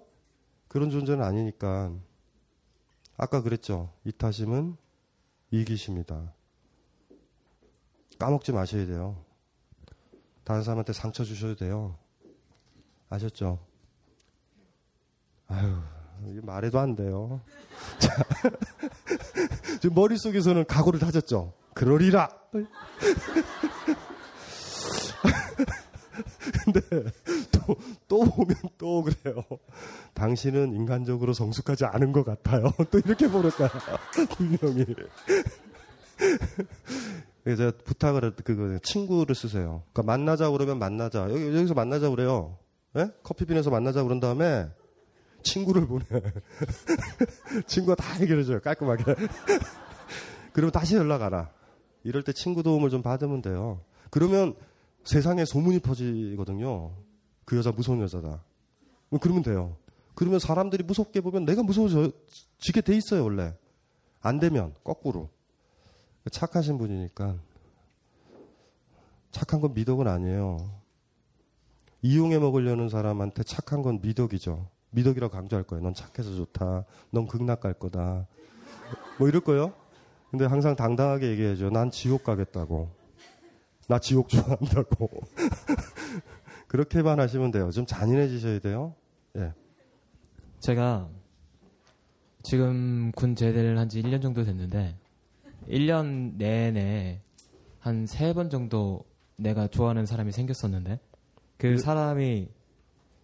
[0.67, 1.93] 그런 존재는 아니니까
[3.15, 3.93] 아까 그랬죠.
[4.03, 4.75] 이타심은
[5.51, 6.33] 이기심이다.
[8.19, 9.23] 까먹지 마셔야 돼요.
[10.43, 11.97] 다른 사람한테 상처 주셔도 돼요.
[13.09, 13.59] 아셨죠?
[15.49, 15.94] 이게
[16.41, 17.41] 말해도 안 돼요.
[17.99, 18.11] 자,
[19.81, 21.53] 지금 머릿속에서는 각오를 다졌죠?
[21.73, 22.29] 그러리라!
[26.63, 26.79] 근데
[27.51, 27.75] 또,
[28.07, 29.43] 또 보면 또 그래요.
[30.13, 32.71] 당신은 인간적으로 성숙하지 않은 것 같아요.
[32.89, 33.69] 또 이렇게 거야.
[34.35, 34.85] 분명히.
[37.45, 39.83] 제가 부탁을 했, 그, 친구를 쓰세요.
[39.91, 41.29] 그러니까 만나자 그러면 만나자.
[41.29, 42.57] 여기, 여기서 만나자 그래요.
[42.97, 43.11] 예?
[43.23, 44.67] 커피빈에서 만나자 그런 다음에
[45.45, 46.05] 친구를 보내.
[47.67, 48.59] 친구가 다 해결해줘요.
[48.59, 49.03] 깔끔하게.
[50.51, 51.49] 그러면 다시 연락 안 와.
[52.03, 53.79] 이럴 때 친구 도움을 좀 받으면 돼요.
[54.09, 54.55] 그러면
[55.05, 56.91] 세상에 소문이 퍼지거든요.
[57.45, 58.43] 그 여자 무서운 여자다.
[59.21, 59.77] 그러면 돼요.
[60.15, 63.53] 그러면 사람들이 무섭게 보면 내가 무서워지게 돼 있어요, 원래.
[64.21, 65.29] 안 되면, 거꾸로.
[66.31, 67.35] 착하신 분이니까.
[69.31, 70.57] 착한 건 미덕은 아니에요.
[72.01, 74.67] 이용해 먹으려는 사람한테 착한 건 미덕이죠.
[74.95, 75.83] 미덕이라고 강조할 거예요.
[75.83, 76.85] 넌 착해서 좋다.
[77.11, 78.27] 넌 극락 갈 거다.
[79.19, 79.73] 뭐 이럴 거예요.
[80.31, 81.69] 근데 항상 당당하게 얘기해줘.
[81.69, 82.89] 난 지옥 가겠다고.
[83.87, 85.09] 나 지옥 좋아한다고.
[86.67, 87.71] 그렇게만 하시면 돼요.
[87.71, 88.95] 좀 잔인해지셔야 돼요.
[89.37, 89.53] 예.
[90.59, 91.09] 제가
[92.43, 94.97] 지금 군 제대를 한 지 1년 정도 됐는데
[95.67, 97.21] 1년 내내
[97.79, 99.05] 한세번 정도
[99.35, 100.99] 내가 좋아하는 사람이 생겼었는데
[101.57, 102.49] 그 사람이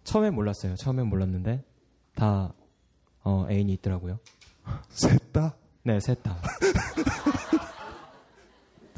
[0.04, 0.74] 처음엔 몰랐어요.
[0.76, 1.64] 처음엔 몰랐는데
[2.14, 2.52] 다
[3.22, 4.18] 어, 애인이 있더라고요.
[4.88, 5.56] 셋 다?
[5.84, 6.40] 네, 셋 다.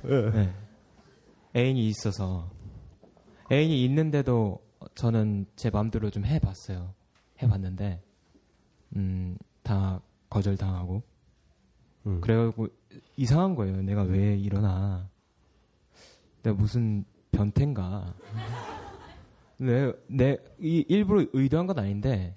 [0.06, 0.30] 예.
[0.30, 0.54] 네.
[1.56, 2.50] 애인이 있어서
[3.50, 4.60] 애인이 있는데도
[4.94, 6.94] 저는 제 마음대로 좀 해봤어요.
[7.42, 8.02] 해봤는데
[8.96, 11.02] 음, 다 거절당하고
[12.06, 12.20] 음.
[12.20, 12.68] 그래가지고
[13.16, 13.82] 이상한 거예요.
[13.82, 15.08] 내가 왜 이러나.
[16.42, 18.14] 내가 무슨 변태인가.
[19.64, 22.36] 내, 내, 이, 일부러 의도한 건 아닌데,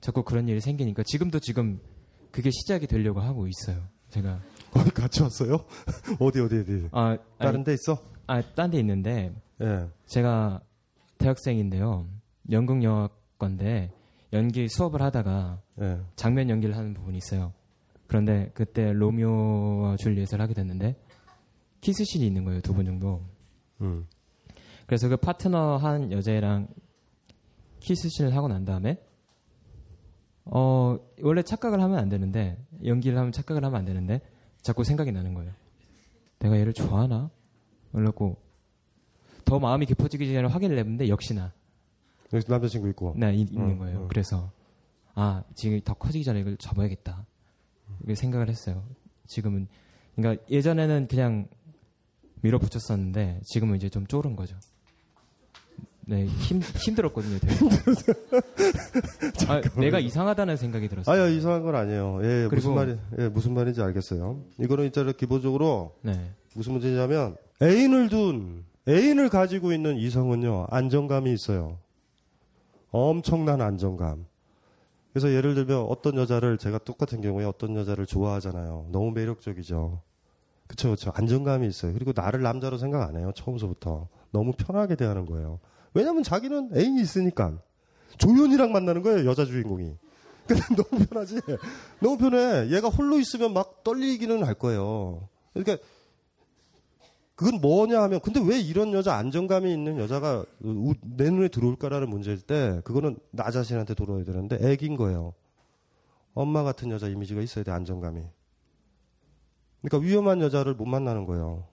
[0.00, 1.80] 자꾸 그런 일이 생기니까 지금도 지금
[2.30, 3.82] 그게 시작이 되려고 하고 있어요.
[4.10, 4.40] 제가.
[4.74, 5.64] 어디 같이 왔어요?
[6.18, 6.88] 어디, 어디, 어디?
[6.92, 8.02] 아, 다른 아니, 데 있어?
[8.26, 9.88] 아, 딴 데 있는데, 예.
[10.06, 10.60] 제가
[11.18, 12.06] 대학생인데요.
[12.50, 13.92] 연극영화과인데,
[14.32, 16.00] 연기 수업을 하다가 예.
[16.16, 17.52] 장면 연기를 하는 부분이 있어요.
[18.06, 20.96] 그런데 그때 로미오와 줄리엣을 하게 됐는데
[21.80, 23.24] 키스씬이 있는 거예요 두번 정도.
[23.80, 24.06] 음.
[24.92, 26.68] 그래서 그 파트너 한 여자애랑
[27.80, 29.02] 키스씬을 하고 난 다음에
[30.44, 34.20] 어 원래 착각을 하면 안 되는데 연기를 하면 착각을 하면 안 되는데
[34.60, 35.50] 자꾸 생각이 나는 거예요.
[36.40, 37.30] 내가 얘를 좋아하나?
[37.92, 38.36] 그래갖고
[39.46, 41.54] 더 마음이 깊어지기 전에 확인을 해봤는데 역시나
[42.34, 43.14] 여기 남자친구 있고.
[43.16, 43.98] 네, 이- 있는 어, 거예요.
[44.00, 44.08] 어.
[44.08, 44.52] 그래서
[45.14, 47.24] 아 지금 더 커지기 전에 이걸 접어야겠다.
[48.00, 48.84] 이렇게 생각을 했어요.
[49.26, 49.68] 지금은
[50.16, 51.48] 그러니까 예전에는 그냥
[52.42, 54.54] 밀어붙였었는데 지금은 이제 좀 쫄은 거죠.
[56.04, 57.38] 네, 힘 힘들었거든요.
[57.38, 57.54] 되게.
[59.48, 61.14] 아, 내가 이상하다는 생각이 들었어요.
[61.14, 62.20] 아야 이상한 건 아니에요.
[62.22, 64.42] 예, 무슨 말이 예, 무슨 말인지 알겠어요.
[64.58, 71.78] 이거는 일단 기본적으로 네, 무슨 문제냐면 애인을 둔 애인을 가지고 있는 이성은요 안정감이 있어요.
[72.90, 74.26] 엄청난 안정감.
[75.12, 78.88] 그래서 예를 들면 어떤 여자를 제가 똑같은 경우에 어떤 여자를 좋아하잖아요.
[78.90, 80.00] 너무 매력적이죠.
[80.66, 81.12] 그쵸, 그쵸.
[81.14, 81.92] 안정감이 있어요.
[81.92, 83.30] 그리고 나를 남자로 생각 안 해요.
[83.34, 84.08] 처음서부터.
[84.30, 85.60] 너무 편하게 대하는 거예요.
[85.94, 87.60] 왜냐면 자기는 애인이 있으니까.
[88.18, 89.96] 조연이랑 만나는 거예요, 여자 주인공이.
[90.46, 91.40] 근데 너무 편하지?
[92.00, 92.70] 너무 편해.
[92.70, 95.28] 얘가 홀로 있으면 막 떨리기는 할 거예요.
[95.54, 95.82] 그러니까,
[97.34, 102.40] 그건 뭐냐 하면, 근데 왜 이런 여자, 안정감이 있는 여자가 우- 내 눈에 들어올까라는 문제일
[102.40, 105.34] 때, 그거는 나 자신한테 돌아야 되는데, 애긴 거예요.
[106.34, 108.22] 엄마 같은 여자 이미지가 있어야 돼, 안정감이.
[109.82, 111.66] 그러니까 위험한 여자를 못 만나는 거예요.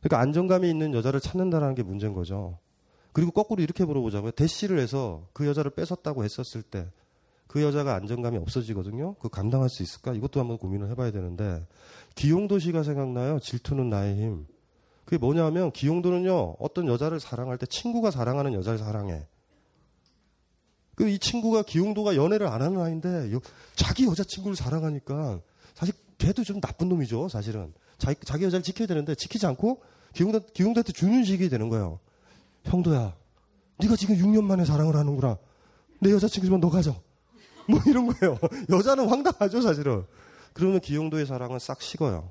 [0.00, 2.58] 그러니까 안정감이 있는 여자를 찾는다라는 게 문제인 거죠.
[3.12, 4.32] 그리고 거꾸로 이렇게 물어보자고요.
[4.32, 6.86] 대시를 해서 그 여자를 뺏었다고 했었을 때
[7.46, 9.14] 그 여자가 안정감이 없어지거든요.
[9.14, 10.12] 그 감당할 수 있을까?
[10.14, 11.66] 이것도 한번 고민을 해봐야 되는데
[12.14, 13.40] 기용도 씨가 생각나요.
[13.40, 14.46] 질투는 나의 힘.
[15.04, 16.54] 그게 뭐냐면 기용도는요.
[16.60, 19.26] 어떤 여자를 사랑할 때 친구가 사랑하는 여자를 사랑해.
[20.94, 23.40] 그 이 친구가 기용도가 연애를 안 하는 아이인데 여-
[23.74, 25.40] 자기 여자친구를 사랑하니까
[25.74, 27.28] 사실 걔도 좀 나쁜 놈이죠.
[27.30, 29.82] 사실은 자기, 자기 여자를 지켜야 되는데 지키지 않고
[30.14, 31.98] 기용도, 기용도한테 주는 식이 되는 거예요.
[32.64, 33.16] 형도야,
[33.78, 35.38] 네가 지금 6년 만에 사랑을 하는구나.
[36.00, 36.94] 내 여자친구지만 너 가져.
[37.68, 38.38] 뭐 이런 거예요.
[38.70, 40.04] 여자는 황당하죠, 사실은.
[40.52, 42.30] 그러면 기용도의 사랑은 싹 식어요.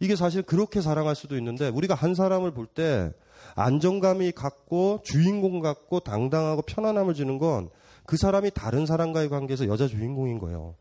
[0.00, 3.12] 이게 사실 그렇게 사랑할 수도 있는데 우리가 한 사람을 볼 때
[3.56, 7.70] 안정감이 갖고 주인공 같고 당당하고 편안함을 주는 건
[8.08, 10.74] 그 사람이 다른 사람과의 관계에서 여자 주인공인 거예요.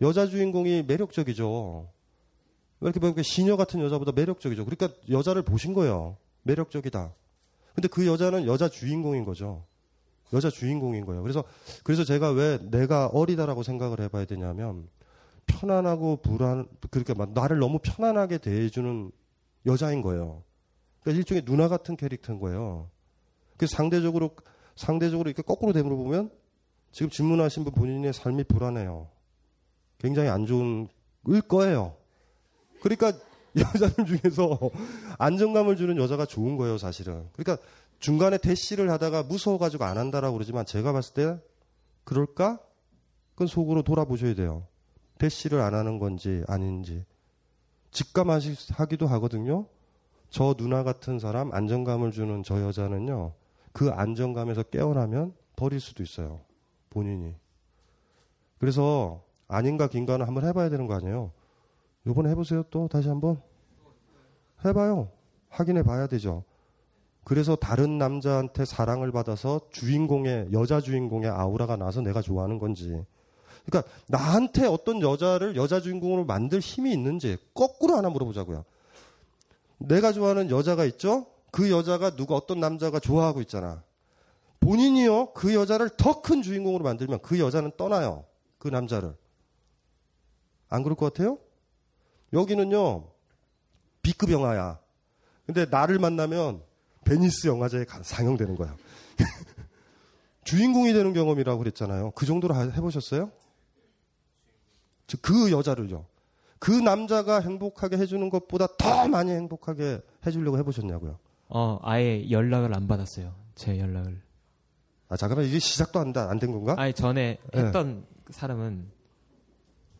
[0.00, 1.88] 여자 주인공이 매력적이죠.
[2.80, 4.64] 왜 이렇게 보면 시녀 같은 여자보다 매력적이죠.
[4.64, 6.16] 그러니까 여자를 보신 거예요.
[6.44, 7.12] 매력적이다.
[7.74, 9.64] 근데 그 여자는 여자 주인공인 거죠.
[10.32, 11.22] 여자 주인공인 거예요.
[11.22, 11.44] 그래서
[11.82, 14.88] 그래서 제가 왜 내가 어리다라고 생각을 해봐야 되냐면
[15.46, 19.10] 편안하고 불안 그렇게 막 나를 너무 편안하게 대해주는
[19.66, 20.42] 여자인 거예요.
[21.00, 22.88] 그러니까 일종의 누나 같은 캐릭터인 거예요.
[23.56, 24.30] 그래서 상대적으로
[24.76, 26.30] 상대적으로 이렇게 거꾸로 되물어 보면
[26.92, 29.08] 지금 질문하신 분 본인의 삶이 불안해요.
[29.98, 30.88] 굉장히 안 좋은
[31.26, 31.96] 을 거예요.
[32.82, 33.12] 그러니까
[33.58, 34.58] 여자들 중에서
[35.18, 37.28] 안정감을 주는 여자가 좋은 거예요, 사실은.
[37.34, 37.64] 그러니까
[38.00, 41.38] 중간에 대시를 하다가 무서워가지고 안 한다라고 그러지만 제가 봤을 때
[42.04, 42.60] 그럴까?
[43.34, 44.66] 그건 속으로 돌아보셔야 돼요.
[45.18, 47.04] 대시를 안 하는 건지 아닌지.
[47.92, 49.66] 직감하기도 하거든요.
[50.28, 53.32] 저 누나 같은 사람, 안정감을 주는 저 여자는요,
[53.72, 56.40] 그 안정감에서 깨어나면 버릴 수도 있어요.
[56.90, 57.34] 본인이.
[58.58, 61.30] 그래서 아닌가 긴가는 한번 해봐야 되는 거 아니에요.
[62.06, 62.64] 요번에 해보세요.
[62.70, 63.40] 또 다시 한번
[64.64, 65.10] 해봐요.
[65.48, 66.44] 확인해 봐야 되죠.
[67.24, 73.02] 그래서 다른 남자한테 사랑을 받아서 주인공의 여자 주인공의 아우라가 나서 내가 좋아하는 건지.
[73.64, 78.64] 그러니까 나한테 어떤 여자를 여자 주인공으로 만들 힘이 있는지 거꾸로 하나 물어보자고요.
[79.78, 81.26] 내가 좋아하는 여자가 있죠?
[81.50, 83.82] 그 여자가 누가 어떤 남자가 좋아하고 있잖아.
[84.60, 88.24] 본인이요 그 여자를 더 큰 주인공으로 만들면 그 여자는 떠나요.
[88.58, 89.14] 그 남자를.
[90.68, 91.38] 안 그럴 것 같아요?
[92.34, 93.04] 여기는요
[94.02, 94.78] B급 영화야.
[95.46, 96.62] 근데 나를 만나면
[97.04, 98.76] 베니스 영화제에 가- 상영되는 거야.
[100.44, 102.10] 주인공이 되는 경험이라고 그랬잖아요.
[102.12, 103.30] 그 정도로 하- 해보셨어요?
[105.06, 106.06] 즉, 그 여자를요.
[106.58, 111.18] 그 남자가 행복하게 해주는 것보다 더 많이 행복하게 해주려고 해보셨냐고요.
[111.48, 113.34] 어, 아예 연락을 안 받았어요.
[113.54, 114.20] 제 연락을.
[115.08, 116.74] 아, 잠깐만, 이게 시작도 안된 건가?
[116.78, 117.60] 아니, 전에 네.
[117.60, 118.90] 했던 사람은,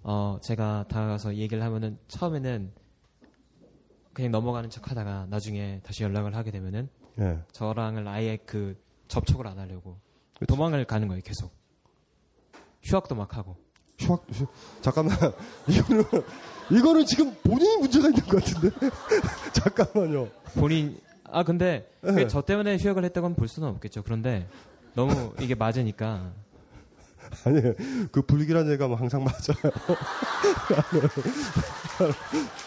[0.06, 2.70] 어, 제가 다가가서 얘기를 하면은, 처음에는
[4.12, 6.88] 그냥 넘어가는 척 하다가, 나중에 다시 연락을 하게 되면은,
[7.20, 7.38] 예.
[7.52, 8.76] 저랑을 아예 그
[9.08, 9.98] 접촉을 안 하려고.
[10.46, 11.52] 도망을 가는 거예요, 계속.
[12.82, 13.56] 휴학도 막 하고.
[13.98, 14.46] 휴학, 휴,
[14.82, 15.16] 잠깐만.
[15.66, 16.04] 이거는,
[16.70, 18.76] 이거는 지금 본인이 문제가 있는 것 같은데?
[19.54, 20.28] 잠깐만요.
[20.54, 22.28] 본인, 아, 근데, 네.
[22.28, 24.02] 저 때문에 휴학을 했다고는 볼 수는 없겠죠.
[24.02, 24.46] 그런데,
[24.94, 26.30] 너무 이게 맞으니까,
[27.44, 27.60] 아니,
[28.12, 29.56] 그 불길한 예감은 항상 맞아요.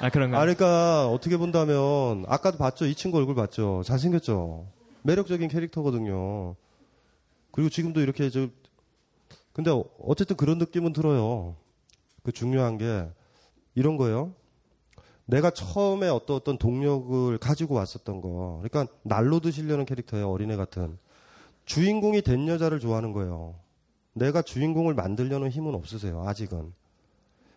[0.00, 0.38] 아, 그런가?
[0.38, 2.86] 아, 그러니까 어떻게 본다면 아까도 봤죠?
[2.86, 3.82] 이 친구 얼굴 봤죠?
[3.84, 4.66] 잘생겼죠?
[5.02, 6.56] 매력적인 캐릭터거든요.
[7.52, 8.48] 그리고 지금도 이렇게 저
[9.52, 9.70] 근데
[10.00, 11.56] 어쨌든 그런 느낌은 들어요.
[12.22, 13.08] 그 중요한 게
[13.74, 14.34] 이런 거예요.
[15.24, 18.60] 내가 처음에 어떤 어떤 동력을 가지고 왔었던 거.
[18.62, 20.30] 그러니까 날로 드시려는 캐릭터예요.
[20.30, 20.98] 어린애 같은.
[21.64, 23.54] 주인공이 된 여자를 좋아하는 거예요.
[24.16, 26.24] 내가 주인공을 만들려는 힘은 없으세요.
[26.26, 26.72] 아직은.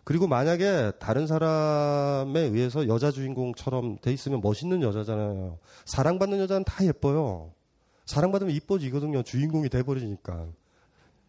[0.03, 5.57] 그리고 만약에 다른 사람에 의해서 여자 주인공처럼 돼 있으면 멋있는 여자잖아요.
[5.85, 7.53] 사랑받는 여자는 다 예뻐요.
[8.05, 9.23] 사랑받으면 이뻐지거든요.
[9.23, 10.47] 주인공이 돼버리니까.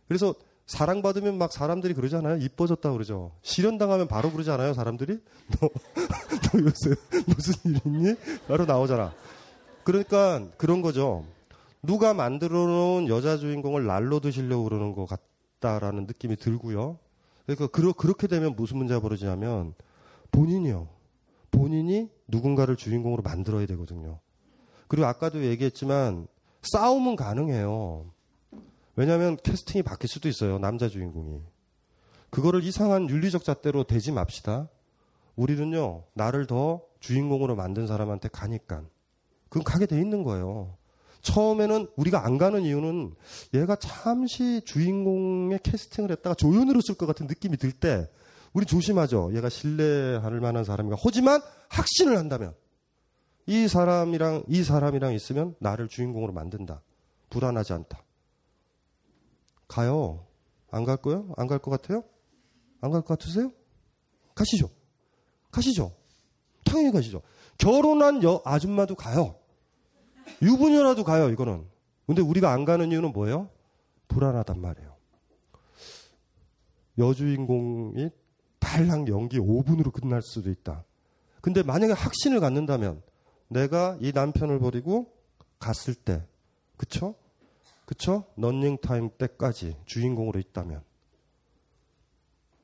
[0.08, 0.34] 그래서
[0.66, 2.38] 사랑받으면 막 사람들이 그러잖아요.
[2.38, 3.32] 이뻐졌다 그러죠.
[3.42, 4.74] 실현당하면 바로 그러지 않아요.
[4.74, 5.18] 사람들이?
[5.60, 6.94] 너, 너 요새
[7.26, 8.14] 무슨 일 있니?
[8.48, 9.12] 바로 나오잖아.
[9.84, 11.24] 그러니까 그런 거죠.
[11.82, 16.98] 누가 만들어 놓은 여자 주인공을 날로 드시려고 그러는 것 같다라는 느낌이 들고요.
[17.46, 19.74] 그러니까 그러, 그렇게 되면 무슨 문제가 벌어지냐면
[20.30, 20.88] 본인이요.
[21.50, 24.20] 본인이 누군가를 주인공으로 만들어야 되거든요.
[24.88, 26.28] 그리고 아까도 얘기했지만
[26.62, 28.06] 싸움은 가능해요.
[28.96, 30.58] 왜냐하면 캐스팅이 바뀔 수도 있어요.
[30.58, 31.40] 남자 주인공이.
[32.28, 34.68] 그거를 이상한 윤리적 잣대로 대지 맙시다.
[35.36, 38.84] 우리는요, 나를 더 주인공으로 만든 사람한테 가니까.
[39.48, 40.76] 그건 가게 돼 있는 거예요.
[41.22, 43.14] 처음에는 우리가 안 가는 이유는
[43.54, 48.08] 얘가 잠시 주인공의 캐스팅을 했다가 조연으로 쓸 것 같은 느낌이 들 때
[48.52, 49.30] 우리 조심하죠.
[49.34, 50.96] 얘가 신뢰할 만한 사람인가.
[51.02, 52.54] 하지만 확신을 한다면
[53.46, 56.82] 이 사람이랑 이 사람이랑 있으면 나를 주인공으로 만든다.
[57.30, 58.02] 불안하지 않다.
[59.68, 60.26] 가요.
[60.72, 61.32] 안 갈 거요?
[61.36, 62.02] 안 갈 것 같아요?
[62.80, 63.52] 안 갈 것 같으세요?
[64.34, 64.70] 가시죠.
[65.50, 65.92] 가시죠.
[66.64, 67.22] 당연히 가시죠.
[67.58, 69.36] 결혼한 여 아줌마도 가요.
[70.42, 71.64] 유부녀라도 가요, 이거는.
[72.06, 73.48] 근데 우리가 안 가는 이유는 뭐예요?
[74.08, 74.96] 불안하단 말이에요.
[76.98, 78.10] 여주인공이
[78.58, 80.84] 달랑 연기 5분으로 끝날 수도 있다.
[81.40, 83.02] 근데 만약에 확신을 갖는다면
[83.48, 85.12] 내가 이 남편을 버리고
[85.58, 86.22] 갔을 때,
[86.76, 87.14] 그쵸?
[87.86, 88.24] 그쵸?
[88.36, 90.82] 런닝 타임 때까지 주인공으로 있다면.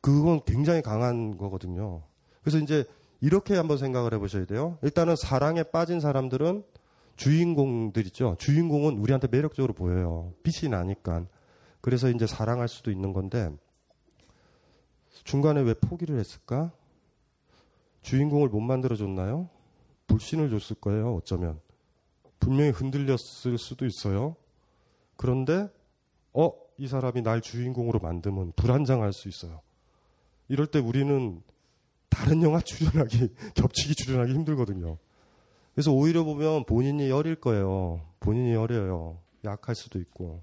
[0.00, 2.02] 그건 굉장히 강한 거거든요.
[2.42, 2.84] 그래서 이제
[3.20, 4.78] 이렇게 한번 생각을 해보셔야 돼요.
[4.82, 6.62] 일단은 사랑에 빠진 사람들은
[7.16, 8.36] 주인공들 있죠.
[8.38, 10.32] 주인공은 우리한테 매력적으로 보여요.
[10.42, 11.26] 빛이 나니까.
[11.80, 13.50] 그래서 이제 사랑할 수도 있는 건데
[15.24, 16.72] 중간에 왜 포기를 했을까?
[18.02, 19.48] 주인공을 못 만들어줬나요?
[20.06, 21.14] 불신을 줬을 거예요.
[21.14, 21.60] 어쩌면
[22.38, 24.36] 분명히 흔들렸을 수도 있어요.
[25.16, 25.68] 그런데
[26.32, 29.60] 어 이 사람이 날 주인공으로 만들면 불안장할 수 있어요.
[30.48, 31.42] 이럴 때 우리는
[32.08, 34.98] 다른 영화 출연하기 겹치기 출연하기 힘들거든요.
[35.76, 38.00] 그래서 오히려 보면 본인이 여릴 거예요.
[38.20, 39.18] 본인이 여려요.
[39.44, 40.42] 약할 수도 있고.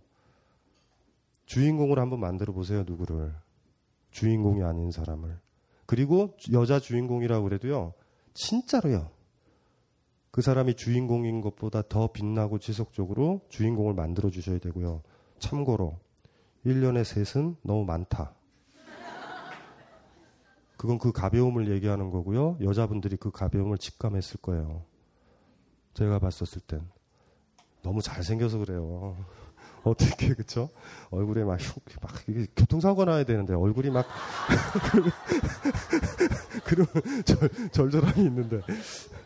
[1.48, 3.34] 주인공을 한번 만들어 보세요, 누구를.
[4.12, 5.40] 주인공이 아닌 사람을.
[5.88, 7.96] 그리고 여자 주인공이라고 그래도요,
[8.36, 9.10] 진짜로요.
[10.30, 15.02] 그 사람이 주인공인 것보다 더 빛나고 지속적으로 주인공을 만들어 주셔야 되고요.
[15.40, 15.98] 참고로,
[16.64, 18.36] 1년에 셋은 너무 많다.
[20.78, 22.60] 그건 그 가벼움을 얘기하는 거고요.
[22.62, 24.93] 여자분들이 그 가벼움을 직감했을 거예요.
[25.94, 26.82] 제가 봤었을 땐
[27.82, 29.18] 너무 잘생겨서 그래요.
[29.84, 30.70] 어떻게 그쵸?
[31.10, 34.06] 얼굴에 막, 흉, 막 이게 교통사고 나야 되는데 얼굴이 막
[36.64, 36.88] 그런
[37.26, 38.62] 절, 절절함이 있는데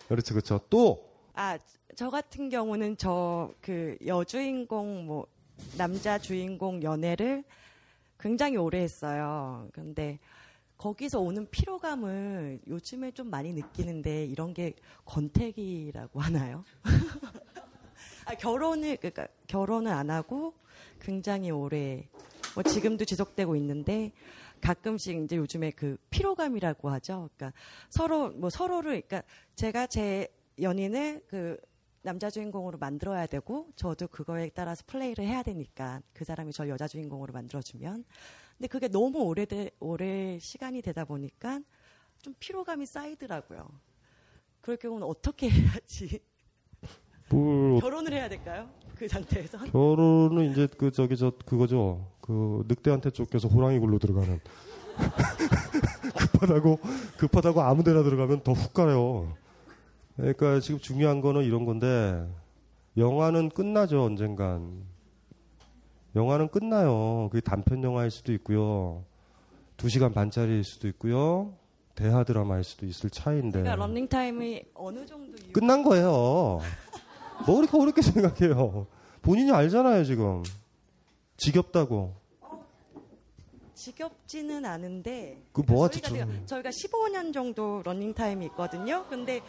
[0.08, 1.58] 그렇죠 그렇죠 또 아,
[1.96, 5.28] 저 같은 경우는 저 그 여주인공 뭐
[5.78, 7.44] 남자 주인공 연애를
[8.20, 9.68] 굉장히 오래 했어요.
[9.74, 10.18] 근데
[10.78, 14.74] 거기서 오는 피로감을 요즘에 좀 많이 느끼는데 이런 게
[15.06, 16.64] 권태기라고 하나요?
[18.26, 20.54] 아, 결혼을 그러니까 결혼을 안 하고
[21.00, 22.08] 굉장히 오래
[22.54, 24.12] 뭐 지금도 지속되고 있는데
[24.62, 27.30] 가끔씩 이제 요즘에 그 피로감이라고 하죠.
[27.36, 27.58] 그러니까
[27.90, 29.24] 서로 뭐 서로를 그러니까
[29.56, 30.28] 제가 제
[30.60, 31.58] 연인을 그
[32.02, 37.34] 남자 주인공으로 만들어야 되고 저도 그거에 따라서 플레이를 해야 되니까 그 사람이 저 여자 주인공으로
[37.34, 38.06] 만들어주면
[38.58, 41.62] 근데 그게 너무 오래돼 오래 시간이 되다 보니까
[42.22, 43.68] 좀 피로감이 쌓이더라고요.
[44.62, 46.20] 그럴 경우는 어떻게 해야지
[47.30, 48.70] 뭘 결혼을 해야 될까요?
[48.96, 52.12] 그 상태에서 결혼은 이제 그 저기 저 그거죠.
[52.22, 54.40] 그 늑대한테 쫓겨서 호랑이 굴로 들어가는
[56.18, 56.80] 급하다고
[57.18, 59.38] 급하다고 아무데나 들어가면 더 훅 가요.
[60.16, 62.28] 그러니까 지금 중요한 거는 이런 건데
[62.98, 64.84] 영화는 끝나죠 언젠간.
[66.18, 67.30] 영화는 끝나요.
[67.32, 69.06] 그게 단편 영화일 수도 있고요.
[69.78, 71.54] 두 시간 반짜리일 수도 있고요.
[71.94, 73.60] 대하 드라마일 수도 있을 차이인데.
[73.62, 76.60] 그러니까 런닝 타임이 어느 정도 이유 끝난 거예요.
[77.46, 78.88] 뭐 그렇게 어렵게 생각해요.
[79.22, 80.42] 본인이 알잖아요, 지금.
[81.38, 82.16] 지겹다고.
[83.76, 89.06] 지겹지는 않은데 그 뭐가 저희가, 저희가 15년 정도 러닝 타임이 있거든요.
[89.08, 89.42] 근데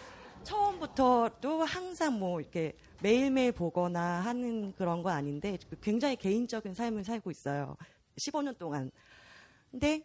[0.44, 7.76] 처음부터도 항상 뭐 이렇게 매일매일 보거나 하는 그런 건 아닌데 굉장히 개인적인 삶을 살고 있어요.
[8.16, 8.90] 15년 동안.
[9.70, 10.02] 근데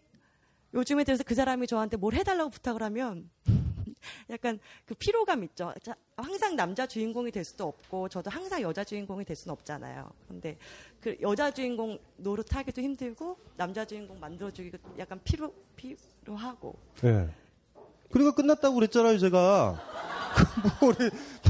[0.73, 3.29] 요즘에 들어서 그 사람이 저한테 뭘 해달라고 부탁을 하면
[4.29, 5.73] 약간 그 피로감 있죠.
[5.81, 10.11] 자, 항상 남자 주인공이 될 수도 없고 저도 항상 여자 주인공이 될 수는 없잖아요.
[10.27, 10.57] 근데
[10.99, 17.29] 그 여자 주인공 노릇하기도 힘들고 남자 주인공 만들어주기도 약간 피로 피로하고 예.
[18.13, 19.79] 그러니까 끝났다고 그랬잖아요, 제가.
[20.81, 20.95] 뭘,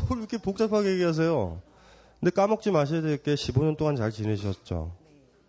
[0.08, 1.62] 뭘 이렇게 복잡하게 얘기하세요.
[2.20, 4.96] 근데 까먹지 마셔야 될 게 15년 동안 잘 지내셨죠.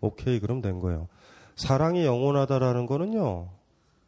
[0.01, 1.07] 오케이, 그럼 된 거예요.
[1.55, 3.49] 사랑이 영원하다라는 거는요,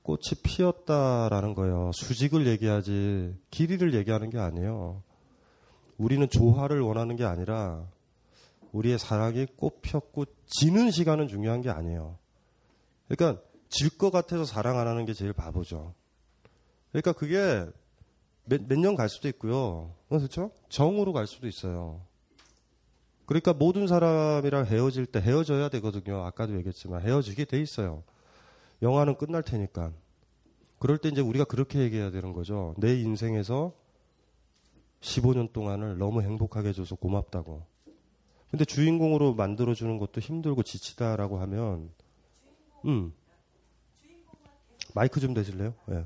[0.04, 1.92] 꽃이 피었다라는 거예요.
[1.94, 5.02] 수직을 얘기하지, 길이를 얘기하는 게 아니에요.
[5.98, 7.86] 우리는 조화를 원하는 게 아니라,
[8.74, 12.18] 우리의 사랑이 꽃 폈고, 지는 시간은 중요한 게 아니에요.
[13.08, 15.94] 그러니까, 질 것 같아서 사랑 안 하는 게 제일 바보죠.
[16.92, 17.66] 그러니까 그게
[18.46, 19.94] 몇 년 갈 수도 있고요.
[20.10, 20.52] 어, 그렇죠?
[20.70, 22.02] 정으로 갈 수도 있어요.
[23.26, 26.24] 그러니까 모든 사람이랑 헤어질 때 헤어져야 되거든요.
[26.24, 28.04] 아까도 얘기했지만 헤어지게 돼 있어요.
[28.82, 29.92] 영화는 끝날 테니까.
[30.80, 32.74] 그럴 때 이제 우리가 그렇게 얘기해야 되는 거죠.
[32.78, 33.74] 내 인생에서
[35.02, 37.64] 15년 동안을 너무 행복하게 해줘서 고맙다고.
[38.50, 41.90] 근데 주인공으로 만들어주는 것도 힘들고 지치다라고 하면,
[42.86, 43.12] 음.
[44.94, 45.74] 마이크 좀 대실래요?
[45.92, 46.06] 예.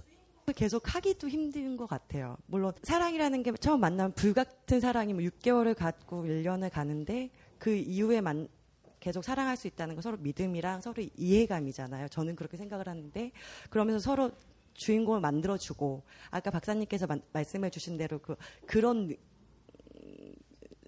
[0.54, 2.38] 계속 하기도 힘든 것 같아요.
[2.48, 8.22] 물론 사랑이라는 게 처음 만나면 불 같은 사랑이 뭐 6개월을 갖고 1년을 가는데 그 이후에
[8.22, 8.48] 만,
[9.00, 12.08] 계속 사랑할 수 있다는 건 서로 믿음이랑 서로 이해감이잖아요.
[12.10, 13.32] 저는 그렇게 생각을 하는데
[13.70, 14.32] 그러면서 서로
[14.74, 19.16] 주인공을 만들어주고 아까 박사님께서 만- 말씀해 주신 대로 그 그런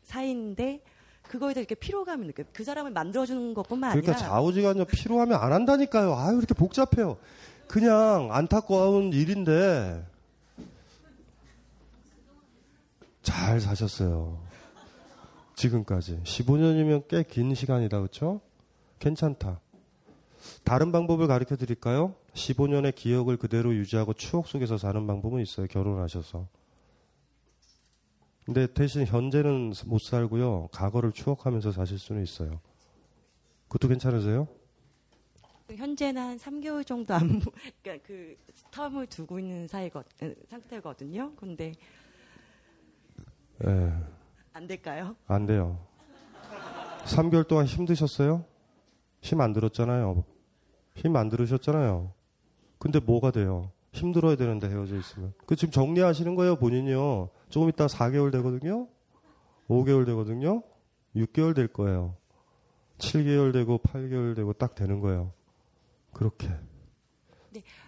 [0.03, 0.83] 사이인데
[1.23, 2.45] 그거에 대해 이렇게 피로감을 느껴요.
[2.53, 6.13] 그 사람을 만들어주는 것뿐만 아니라 그러니까 좌우지간에 필요하면 안 한다니까요.
[6.15, 7.17] 아유 이렇게 복잡해요.
[7.67, 10.05] 그냥 안타까운 일인데
[13.21, 14.37] 잘 사셨어요.
[15.55, 18.41] 지금까지 15년이면 꽤 긴 시간이다, 그렇죠?
[18.99, 19.59] 괜찮다.
[20.63, 22.15] 다른 방법을 가르쳐 드릴까요?
[22.33, 25.67] 15년의 기억을 그대로 유지하고 추억 속에서 사는 방법은 있어요.
[25.67, 26.47] 결혼하셔서.
[28.45, 30.67] 근데 대신 현재는 못 살고요.
[30.73, 32.59] 과거를 추억하면서 사실 수는 있어요.
[33.69, 34.47] 그것도 괜찮으세요?
[35.77, 37.51] 현재는 한 3개월 정도 안, 보-
[37.83, 38.35] 그러니까 그
[38.71, 41.33] 텀을 두고 있는 사이거, 에, 상태거든요.
[41.35, 41.73] 근데
[43.65, 43.93] 예,
[44.53, 45.15] 안 될까요?
[45.27, 45.79] 안 돼요.
[47.05, 48.45] 3개월 동안 힘드셨어요?
[49.21, 50.23] 힘 안 들었잖아요.
[50.95, 52.11] 힘 안 들으셨잖아요.
[52.77, 53.71] 근데 뭐가 돼요?
[53.93, 55.33] 힘들어야 되는데 헤어져 있으면.
[55.45, 57.29] 그 지금 정리하시는 거예요, 본인이요.
[57.49, 58.87] 조금 있다 4개월 되거든요?
[59.69, 60.63] 5개월 되거든요?
[61.15, 62.15] 6개월 될 거예요.
[62.97, 65.31] 7개월 되고 8개월 되고 딱 되는 거예요.
[66.13, 66.49] 그렇게.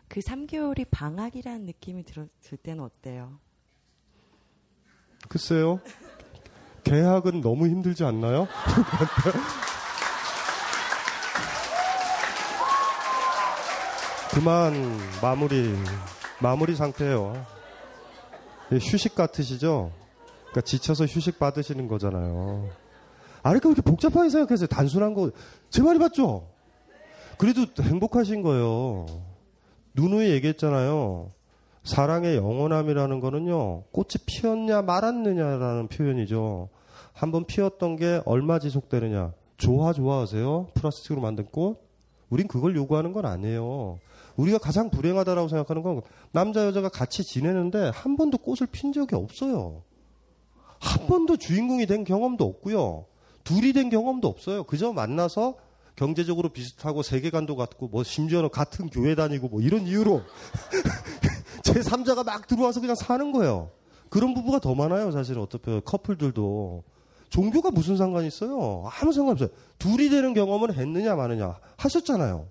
[0.08, 3.40] 그 3개월이 방학이라는 느낌이 들었을 때는 어때요?
[5.28, 5.80] 글쎄요.
[6.84, 8.48] 계약은 너무 힘들지 않나요?
[14.34, 14.74] 그만
[15.22, 15.74] 마무리
[16.42, 17.46] 마무리 상태예요.
[18.72, 19.92] 예, 휴식 같으시죠?
[20.42, 22.70] 그러니까 지쳐서 휴식 받으시는 거잖아요.
[23.44, 25.32] 아니 그렇게 복잡하게 생각해서 단순한 거
[25.70, 26.48] 제 말이 맞죠?
[27.38, 29.06] 그래도 행복하신 거예요.
[29.96, 31.32] 누누이 얘기했잖아요.
[31.84, 36.70] 사랑의 영원함이라는 거는요, 꽃이 피었냐 말았느냐라는 표현이죠.
[37.14, 39.34] 한번 피었던 게 얼마 지속되느냐.
[39.58, 40.68] 좋아, 좋아하세요?
[40.74, 41.78] 플라스틱으로 만든 꽃?
[42.30, 44.00] 우린 그걸 요구하는 건 아니에요.
[44.36, 46.02] 우리가 가장 불행하다라고 생각하는 건
[46.32, 49.84] 남자, 여자가 같이 지내는데 한 번도 꽃을 핀 적이 없어요.
[50.80, 53.06] 한 번도 주인공이 된 경험도 없고요.
[53.44, 54.64] 둘이 된 경험도 없어요.
[54.64, 55.56] 그저 만나서
[55.96, 60.22] 경제적으로 비슷하고 세계관도 같고 뭐 심지어는 같은 교회 다니고 뭐 이런 이유로
[61.64, 63.72] 제 3자가 막 들어와서 그냥 사는 거예요.
[64.10, 65.12] 그런 부부가 더 많아요.
[65.12, 66.84] 사실은 어떻게 커플들도
[67.30, 68.90] 종교가 무슨 상관이 있어요?
[69.02, 69.50] 아무 상관 없어요.
[69.80, 72.48] 둘이 되는 경험은 했느냐 마느냐 하셨잖아요.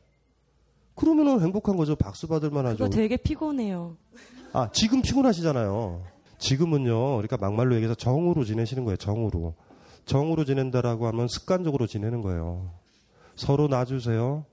[0.95, 1.97] 그러면은 행복한 거죠.
[1.97, 2.89] 박수 받을 만하죠.
[2.91, 3.97] 되게 피곤해요.
[4.53, 6.03] 아, 지금 피곤하시잖아요.
[6.39, 9.55] 지금은요, 그러니까 막말로 얘기해서 정으로 지내시는 거예요, 정으로.
[10.07, 12.71] 정으로 지낸다라고 하면 습관적으로 지내는 거예요.
[13.37, 14.45] 서로 놔주세요.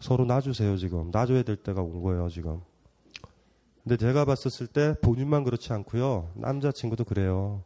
[0.00, 1.10] 서로 놔주세요, 지금.
[1.10, 2.60] 놔줘야 될 때가 온 거예요, 지금.
[3.82, 6.30] 근데 제가 봤었을 때 본인만 그렇지 않고요.
[6.34, 7.62] 남자친구도 그래요.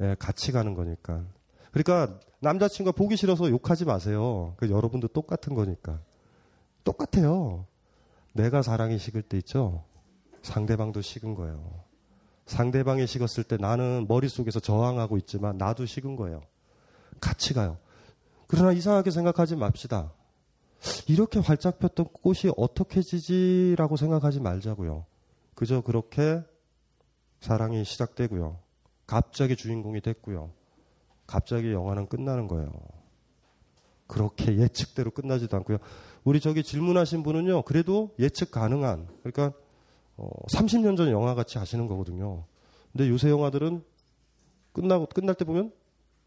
[0.00, 1.24] 예, 같이 가는 거니까.
[1.72, 4.54] 그러니까 남자친구가 보기 싫어서 욕하지 마세요.
[4.56, 6.00] 그 여러분도 똑같은 거니까.
[6.84, 7.66] 똑같아요.
[8.34, 9.84] 내가 사랑이 식을 때 있죠.
[10.42, 11.82] 상대방도 식은 거예요.
[12.46, 16.42] 상대방이 식었을 때 나는 머릿속에서 저항하고 있지만 나도 식은 거예요.
[17.20, 17.78] 같이 가요.
[18.46, 20.12] 그러나 이상하게 생각하지 맙시다.
[21.08, 25.04] 이렇게 활짝 폈던 꽃이 어떻게 지지라고 생각하지 말자고요.
[25.54, 26.42] 그저 그렇게
[27.40, 28.58] 사랑이 시작되고요.
[29.06, 30.50] 갑자기 주인공이 됐고요.
[31.26, 32.72] 갑자기 영화는 끝나는 거예요.
[34.06, 35.78] 그렇게 예측대로 끝나지도 않고요.
[36.24, 39.52] 우리 저기 질문하신 분은요, 그래도 예측 가능한, 그러니까
[40.16, 42.44] 어, 30년 전 영화 같이 하시는 거거든요.
[42.92, 43.84] 근데 요새 영화들은
[44.72, 45.72] 끝나고 끝날 때 보면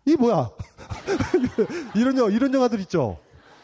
[0.09, 0.49] 이 뭐야?
[1.95, 3.19] 이런 영화 이런 영화들 있죠.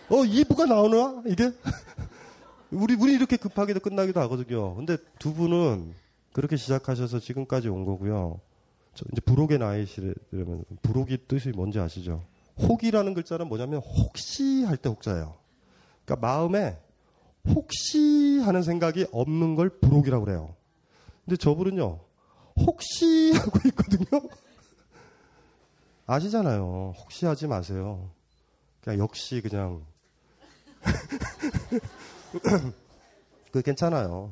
[0.09, 1.51] 어 2부가 나오나 이게?
[2.71, 4.75] 우리 우리 이렇게 급하게도 끝나기도 하거든요.
[4.75, 5.93] 근데 두 분은
[6.33, 8.39] 그렇게 시작하셔서 지금까지 온 거고요.
[8.93, 12.23] 저 이제 부록의 나이시려면 부록이 뜻이 뭔지 아시죠?
[12.59, 15.35] 혹이라는 글자는 뭐냐면 혹시 할 때 혹자예요.
[16.05, 16.77] 그러니까 마음에
[17.47, 20.55] 혹시 하는 생각이 없는 걸 부록이라고 그래요.
[21.25, 21.99] 근데 저분은요,
[22.57, 24.21] 혹시 하고 있거든요.
[26.05, 26.93] 아시잖아요.
[26.97, 28.11] 혹시 하지 마세요.
[28.81, 29.85] 그냥 역시 그냥
[33.51, 34.31] 그 괜찮아요.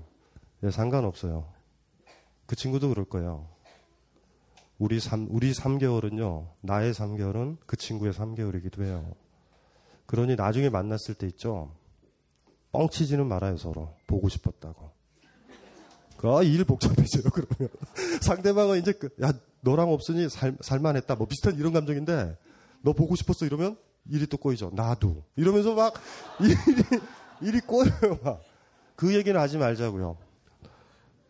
[0.64, 1.52] 예, 상관없어요.
[2.46, 3.48] 그 친구도 그럴 거예요.
[4.78, 9.16] 우리 3, 우리 3개월은요, 나의 3개월은 그 친구의 3개월이기도 해요.
[10.06, 11.72] 그러니 나중에 만났을 때 있죠.
[12.72, 13.96] 뻥치지는 말아요, 서로.
[14.08, 14.92] 보고 싶었다고.
[16.24, 17.70] 그, 아, 일 복잡해져요, 그러면.
[18.24, 21.16] 상대방은 이제, 그, 야, 너랑 없으니 살, 살만했다.
[21.16, 22.38] 뭐 비슷한 이런 감정인데,
[22.82, 23.76] 너 보고 싶었어, 이러면
[24.10, 24.72] 일이 또 꼬이죠.
[24.74, 25.22] 나도.
[25.36, 25.94] 이러면서 막,
[26.40, 26.56] 일이,
[27.42, 28.42] 일이 꼬여요, 막.
[28.96, 30.16] 그 얘기는 하지 말자고요.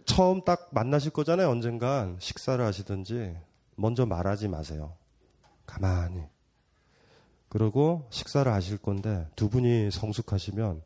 [0.05, 2.17] 처음 딱 만나실 거잖아요, 언젠간.
[2.19, 3.35] 식사를 하시든지.
[3.75, 4.93] 먼저 말하지 마세요.
[5.65, 6.21] 가만히.
[7.49, 10.83] 그리고 식사를 하실 건데, 두 분이 성숙하시면,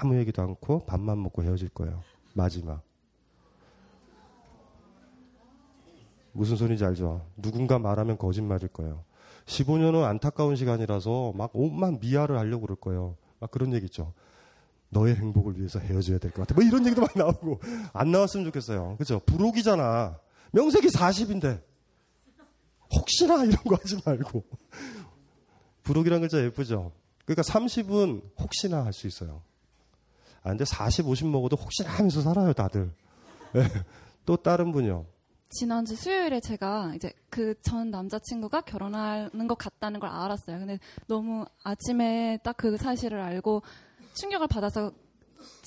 [0.00, 2.02] 아무 얘기도 않고 밥만 먹고 헤어질 거예요.
[2.32, 2.85] 마지막.
[6.36, 7.26] 무슨 소리인지 알죠?
[7.36, 9.04] 누군가 말하면 거짓말일 거예요.
[9.46, 13.16] 15년은 안타까운 시간이라서 막 온만 미아를 하려고 그럴 거예요.
[13.40, 14.12] 막 그런 얘기 있죠.
[14.90, 16.54] 너의 행복을 위해서 헤어져야 될 것 같아.
[16.54, 17.60] 뭐 이런 얘기도 막 나오고.
[17.92, 18.96] 안 나왔으면 좋겠어요.
[18.98, 19.20] 그죠?
[19.26, 20.18] 부록이잖아.
[20.52, 21.60] 명색이 40인데.
[22.94, 24.44] 혹시나 이런 거 하지 말고.
[25.82, 26.92] 부록이란 글자 예쁘죠?
[27.24, 29.42] 그러니까 30은 혹시나 할 수 있어요.
[30.42, 32.92] 아, 근데 40, 50 먹어도 혹시나 하면서 살아요, 다들.
[33.52, 33.62] 네.
[34.24, 35.04] 또 다른 분이요.
[35.58, 40.58] 지난주 수요일에 제가 이제 그 전 남자친구가 결혼하는 것 같다는 걸 알았어요.
[40.58, 43.62] 근데 너무 아침에 딱 그 사실을 알고
[44.14, 44.92] 충격을 받아서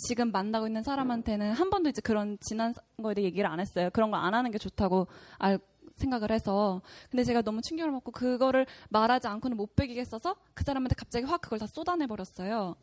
[0.07, 3.90] 지금 만나고 있는 사람한테는 한 번도 이제 그런 지난 거에 대해 얘기를 안 했어요.
[3.94, 5.07] 그런 거안 하는 게 좋다고
[5.38, 5.60] 알,
[5.95, 6.82] 생각을 해서.
[7.11, 11.60] 근데 제가 너무 충격을 먹고 그거를 말하지 않고는 못 베기겠어서 그 사람한테 갑자기 확 그걸
[11.60, 12.76] 다 쏟아내 버렸어요.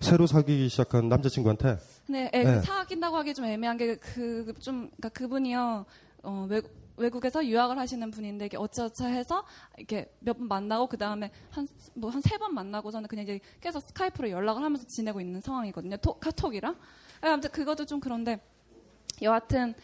[0.00, 2.60] 새로 사귀기 시작한 남자친구한테 근데 애, 네.
[2.60, 5.86] 사귄다고 하기 좀 애매한 게 그 좀 그러니까 그분이요
[6.22, 9.44] 어, 외국 외국 에서 유학을 하시는 분인데 이게 어쩌어쩌 해서
[9.78, 13.80] 이렇게 몇 번 만나고 그 다음에 한 뭐 한 세 번 만나고서는 그냥 이제 계속
[13.80, 15.96] 스카이프로 연락을 하면서 지내고 있는 상황이거든요.
[15.98, 16.76] 토, 카톡이랑.
[17.22, 18.38] 아, 아무튼 그것도 좀 그런데
[19.22, 19.74] 여하튼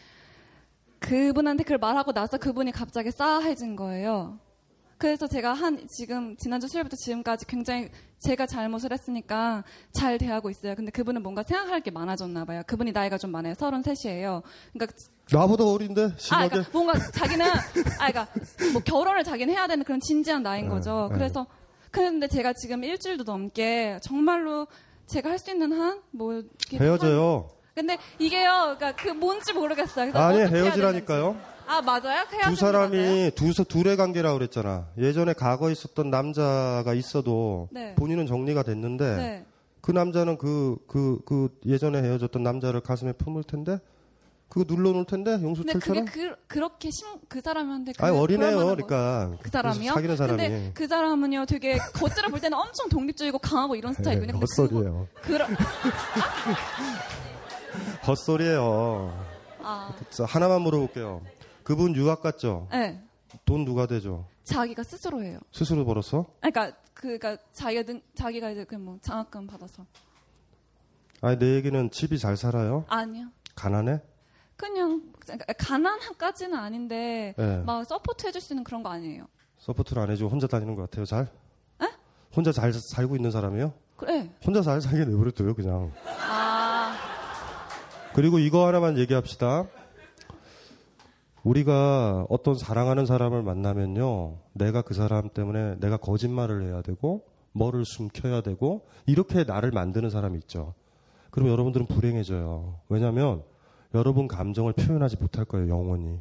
[0.99, 4.39] 그분한테 그걸 말하고 나서 그분이 갑자기 싸해진 거예요.
[4.97, 10.75] 그래서 제가 한 지금 지난주 수요일부터 지금까지 굉장히 제가 잘못을 했으니까 잘 대하고 있어요.
[10.75, 12.63] 근데 그분은 뭔가 생각할 게 많아졌나 봐요.
[12.65, 13.53] 그분이 나이가 좀 많아요.
[13.53, 14.41] 33이에요.
[14.73, 14.95] 그러니까
[15.31, 18.27] 나보다 어린데 아, 심하게 그러니까 뭔가 자기는 아, 그러니까
[18.73, 21.09] 뭐 결혼을 자기는 해야 되는 그런 진지한 나이인 네, 거죠.
[21.11, 21.17] 네.
[21.19, 21.45] 그래서
[21.91, 24.67] 근데 제가 지금 일주일도 넘게 정말로
[25.05, 26.41] 제가 할 수 있는 한 뭐
[26.73, 27.49] 헤어져요.
[27.75, 30.11] 근데 이게요, 그러니까 그 뭔지 모르겠어요.
[30.11, 31.39] 그래서 아니 헤어지라니까요.
[31.67, 32.25] 아 맞아요?
[32.31, 33.29] 헤어지는 두게 사람이 맞아요?
[33.31, 34.87] 두 둘의 관계라고 그랬잖아.
[34.97, 37.93] 예전에 과거에 있었던 남자가 있어도 네.
[37.95, 39.45] 본인은 정리가 됐는데 네.
[39.81, 43.79] 그 남자는 그, 그, 그 예전에 헤어졌던 남자를 가슴에 품을 텐데
[44.49, 46.05] 그거 눌러놓을 텐데 근데 용수철처럼.
[46.05, 48.57] 그게 그, 그렇게 심, 그 사람한테 그, 아니 어리네요.
[48.59, 49.93] 그러니까 그 사람이요?
[49.93, 54.39] 사귀는 사람이 근데 그 사람은요, 되게 겉으로 볼 때는 엄청 독립적이고 강하고 이런 스타일이거든요.
[54.39, 55.07] 근데 헛소리예요.
[55.21, 55.45] 그거- 그러,
[58.07, 59.25] 헛소리예요.
[59.61, 61.21] 아, 자, 하나만 물어볼게요.
[61.67, 62.69] 그분 유학 갔죠?
[62.71, 63.03] 네.
[63.43, 64.25] 돈 누가 대죠?
[64.45, 65.37] 자기가 스스로 해요.
[65.51, 66.25] 스스로 벌었어?
[66.39, 69.85] 아니, 그러니까 그니까 자기가 능, 자기가 이제 그뭐 장학금 받아서
[71.19, 72.85] 아니 내 얘기는 집이 잘 살아요?
[72.87, 73.27] 아니요.
[73.53, 73.99] 가난해?
[74.55, 77.57] 그냥 그러니까 가난까지는 아닌데 네.
[77.65, 79.27] 막 support 해줄 수 있는 그런 거 아니에요.
[79.57, 81.03] support를 안 해주고 혼자 다니는 것 같아요.
[81.03, 81.29] 잘?
[82.33, 83.73] 혼자 잘 살고 있는 사람이요?
[83.97, 84.31] 그래.
[84.45, 85.91] 혼자 잘 살게 내버려둬요 그냥.
[86.05, 86.95] 아,
[88.13, 89.67] 그리고 이거 하나만 얘기합시다.
[91.47, 98.41] 우리가 어떤 사랑하는 사람을 만나면요, 내가 그 사람 때문에 내가 거짓말을 해야 되고, 뭐를 숨겨야
[98.41, 100.73] 되고, 이렇게 나를 만드는 사람이 있죠.
[101.31, 102.75] 그럼 여러분들은 불행해져요.
[102.89, 103.43] 왜냐면,
[103.93, 106.19] 여러분 감정을 표현하지 못할 거예요, 영원히.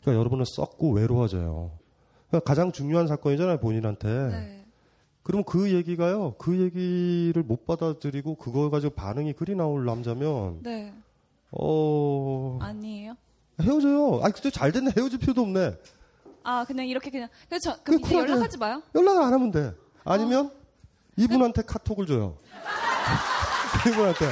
[0.00, 1.70] 그러니까 여러분은 썩고 외로워져요.
[2.28, 4.08] 그러니까 가장 중요한 사건이잖아요, 본인한테.
[4.08, 4.64] 네.
[5.22, 10.94] 그럼 그 얘기가요, 그 얘기를 못 받아들이고, 그걸 가지고 반응이 그리 나올 남자면, 네.
[11.50, 13.14] 어, 아니에요.
[13.60, 14.20] 헤어져요.
[14.22, 14.92] 아니, 근데 잘 됐네.
[14.96, 15.76] 헤어질 필요도 없네.
[16.42, 17.28] 아, 그냥 이렇게 그냥
[17.62, 18.82] 저, 그럼 그 이제 쿨하게- 연락하지 마요.
[18.94, 19.72] 연락을 안 하면 돼.
[20.04, 20.50] 아니면
[21.16, 22.36] 이분한테 카톡을 줘요.
[23.88, 24.26] 이분한테.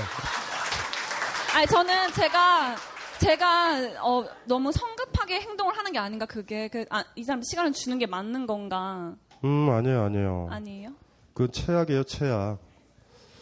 [1.55, 2.77] 아니 저는 제가
[3.21, 7.99] 제가 어, 너무 성급하게 행동을 하는 게 아닌가 그게 그, 아, 이 사람 시간을 주는
[7.99, 10.49] 게 맞는 건가 음, 아니에요, 아니에요.
[10.51, 10.91] 아니에요?
[11.35, 12.59] 그건 최악이에요, 최악.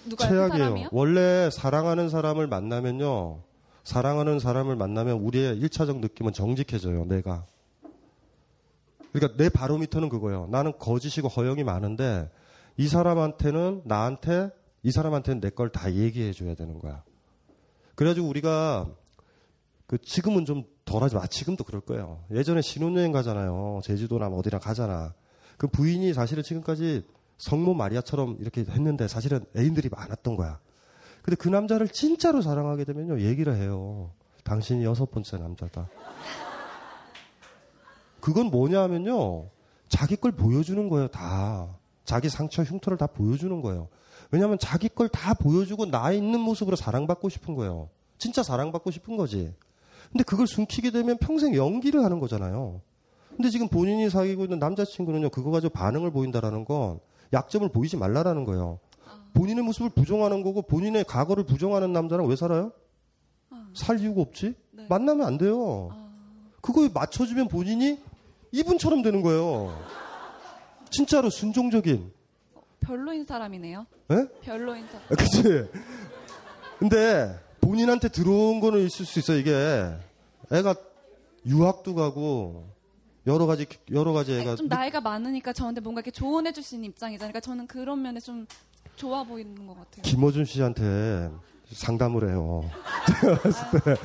[0.04, 0.58] 누가 그 최악이에요.
[0.64, 0.88] 사람이요?
[0.92, 3.40] 원래 사랑하는 사람을 만나면요.
[3.84, 7.46] 사랑하는 사람을 만나면 우리의 1차적 느낌은 정직해져요, 내가.
[9.12, 10.46] 그러니까 내 바로미터는 그거예요.
[10.50, 12.30] 나는 거짓이고 허영이 많은데
[12.76, 14.50] 이 사람한테는 나한테
[14.82, 17.02] 이 사람한테는 내 걸 다 얘기해 줘야 되는 거야.
[17.96, 18.88] 그래가지고 우리가
[19.86, 21.26] 그 지금은 좀 덜하지 마.
[21.26, 22.24] 지금도 그럴 거예요.
[22.30, 23.80] 예전에 신혼여행 가잖아요.
[23.82, 25.12] 제주도나 뭐 어디나 가잖아.
[25.56, 27.04] 그 부인이 사실은 지금까지
[27.38, 30.60] 성모 마리아처럼 이렇게 했는데 사실은 애인들이 많았던 거야.
[31.22, 33.20] 근데 그 남자를 진짜로 사랑하게 되면요.
[33.20, 34.10] 얘기를 해요.
[34.44, 35.88] 당신이 여섯 번째 남자다.
[38.20, 39.48] 그건 뭐냐 하면요.
[39.88, 41.68] 자기 걸 보여주는 거예요, 다.
[42.04, 43.88] 자기 상처, 흉터를 다 보여주는 거예요.
[44.30, 47.88] 왜냐하면 자기 걸 다 보여주고 나 있는 모습으로 사랑받고 싶은 거예요.
[48.18, 49.52] 진짜 사랑받고 싶은 거지.
[50.12, 52.80] 근데 그걸 숨기게 되면 평생 연기를 하는 거잖아요.
[53.28, 57.00] 근데 지금 본인이 사귀고 있는 남자친구는요, 그거 가지고 반응을 보인다라는 건
[57.32, 58.78] 약점을 보이지 말라라는 거예요.
[59.34, 62.72] 본인의 모습을 부정하는 거고 본인의 과거를 부정하는 남자랑 왜 살아요?
[63.74, 64.54] 살 이유가 없지?
[64.88, 65.90] 만나면 안 돼요.
[66.60, 67.98] 그거에 맞춰주면 본인이
[68.52, 69.78] 이분처럼 되는 거예요.
[70.90, 72.12] 진짜로 순종적인.
[72.80, 73.86] 별로인 사람이네요.
[74.10, 74.26] 예?
[74.40, 75.02] 별로인 사람.
[75.10, 75.42] 아, 그치?
[76.78, 79.52] 근데 본인한테 들어온 거는 있을 수 있어, 이게.
[80.50, 80.74] 애가
[81.46, 82.68] 유학도 가고,
[83.26, 84.56] 여러 가지, 여러 가지 애가.
[84.56, 87.32] 좀 나이가 많으니까 저한테 뭔가 이렇게 조언해 있는 입장이잖아요.
[87.32, 88.46] 그러니까 저는 그런 면에 좀
[89.00, 90.02] 좋아 보이는 것 같아요.
[90.02, 91.30] 김어준 씨한테
[91.72, 92.68] 상담을 해요.
[93.22, 93.96] 제가 봤을 때.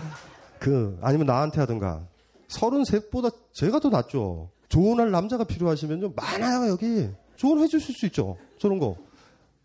[0.58, 2.08] 그, 아니면 나한테 하든가.
[2.48, 4.52] 서른셋보다 제가 더 낫죠.
[4.70, 6.14] 조언할 남자가 필요하시면요.
[6.16, 7.10] 많아요, 여기.
[7.36, 8.38] 조언해 주실 수 있죠.
[8.58, 8.96] 저런 거.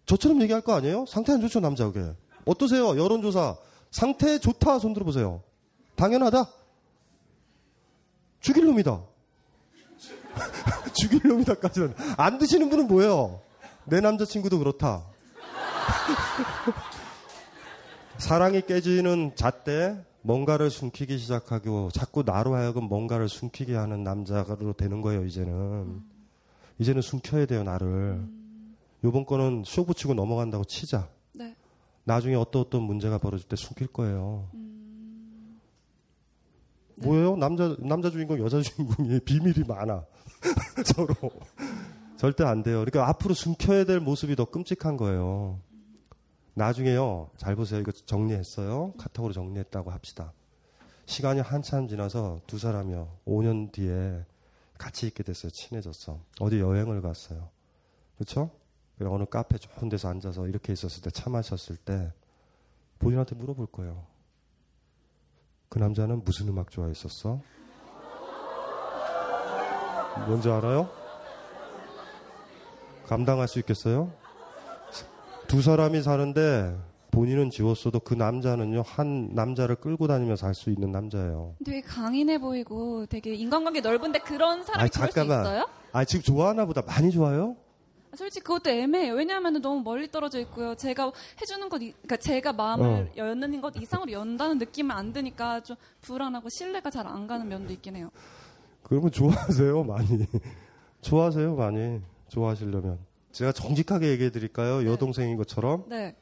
[0.07, 1.05] 저처럼 얘기할 거 아니에요?
[1.07, 2.13] 상태 안 좋죠, 남자, 그게.
[2.45, 2.89] 어떠세요?
[2.99, 3.55] 여론조사.
[3.93, 5.43] 상태 좋다, 손 들어보세요.
[5.95, 6.45] 당연하다?
[8.41, 9.01] 죽일 놈이다.
[10.93, 11.95] 죽일 놈이다까지는.
[12.17, 13.43] 안 드시는 분은 뭐예요?
[13.85, 15.10] 내 남자친구도 그렇다.
[18.19, 25.25] 사랑이 깨지는 잣대 뭔가를 숨기기 시작하고 자꾸 나로 하여금 뭔가를 숨기게 하는 남자로 되는 거예요
[25.25, 26.03] 이제는.
[26.79, 28.23] 이제는 숨겨야 돼요 나를.
[29.05, 31.09] 요번 거는 쇼 붙이고 넘어간다고 치자.
[31.33, 31.55] 네.
[32.05, 34.49] 나중에 어떤 어떤 문제가 벌어질 때 숨길 거예요.
[36.97, 37.37] 뭐예요?
[37.37, 40.05] 남자 남자 주인공 여자 주인공이 비밀이 많아.
[40.85, 41.15] 서로.
[42.19, 42.85] 절대 안 돼요.
[42.85, 45.59] 그러니까 앞으로 숨겨야 될 모습이 더 끔찍한 거예요
[46.55, 47.31] 나중에요.
[47.37, 47.81] 잘 보세요.
[47.81, 48.95] 이거 정리했어요.
[48.99, 50.33] 카톡으로 정리했다고 합시다.
[51.07, 53.09] 시간이 한참 지나서 두 사람이요.
[53.27, 54.25] 5년 뒤에
[54.79, 55.51] 같이 있게 됐어요.
[55.51, 56.21] 친해졌어.
[56.41, 57.49] 어디 여행을 갔어요.
[58.17, 58.51] 그렇죠?
[59.03, 62.13] 어느 카페 좋은 데서 앉아서 이렇게 있었을 때 차 마셨을 때
[62.99, 64.05] 본인한테 물어볼 거예요.
[65.71, 67.41] 그 남자는 무슨 음악 좋아했었어?
[70.27, 70.91] 뭔지 알아요?
[73.07, 74.13] 감당할 수 있겠어요?
[75.51, 76.79] 두 사람이 사는데
[77.11, 81.57] 본인은 지웠어도 그 남자는요 한 남자를 끌고 다니면서 할수 있는 남자예요.
[81.65, 85.45] 되게 강인해 보이고 되게 인간관계 넓은데 그런 사람이 아니, 잠깐만.
[85.45, 85.67] 수 있어요?
[85.91, 87.57] 아 지금 좋아하나 보다 많이 좋아요?
[88.15, 89.15] 솔직히 그것도 애매해요.
[89.15, 90.77] 왜냐하면 너무 멀리 떨어져 있고요.
[90.77, 91.11] 제가
[91.43, 93.17] 해주는 것, 이- 그러니까 제가 마음을 어.
[93.17, 97.97] 여는 것 이상으로 연다는 느낌은 안 드니까 좀 불안하고 신뢰가 잘 안 가는 면도 있긴
[97.97, 98.11] 해요.
[98.85, 100.07] 그러면 좋아하세요 많이
[101.03, 102.99] 좋아하세요 많이 좋아하시려면
[103.33, 104.91] 제가 정직하게 얘기해 드릴까요?
[104.91, 105.85] 여동생인 것처럼?
[105.89, 106.17] 네.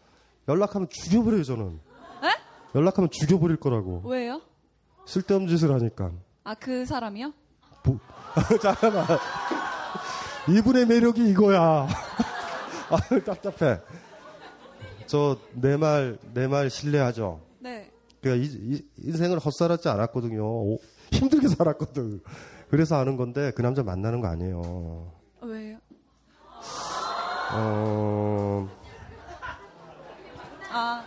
[0.49, 1.81] 연락하면 죽여버려요 저는.
[2.25, 2.29] 에?
[2.75, 4.03] 연락하면 죽여버릴 거라고.
[4.05, 4.41] 왜요?
[5.07, 6.13] 쓸데없는 짓을 하니까.
[6.45, 7.33] 아, 그 사람이요?
[8.63, 9.07] 잠깐만.
[10.49, 11.89] 이분의 매력이 이거야.
[12.91, 13.81] 아 답답해.
[15.07, 17.41] 저 내 말 내 말 신뢰하죠?
[17.61, 17.91] 네.
[18.21, 20.43] 그러니까 이, 이- 인생을 헛살았지 않았거든요.
[20.45, 20.79] 오,
[21.13, 22.21] 힘들게 살았거든.
[22.71, 25.13] 그래서 아는 건데 그 남자 만나는 거 아니에요.
[25.43, 25.79] 왜요?
[27.53, 28.69] 어
[30.71, 31.03] 아,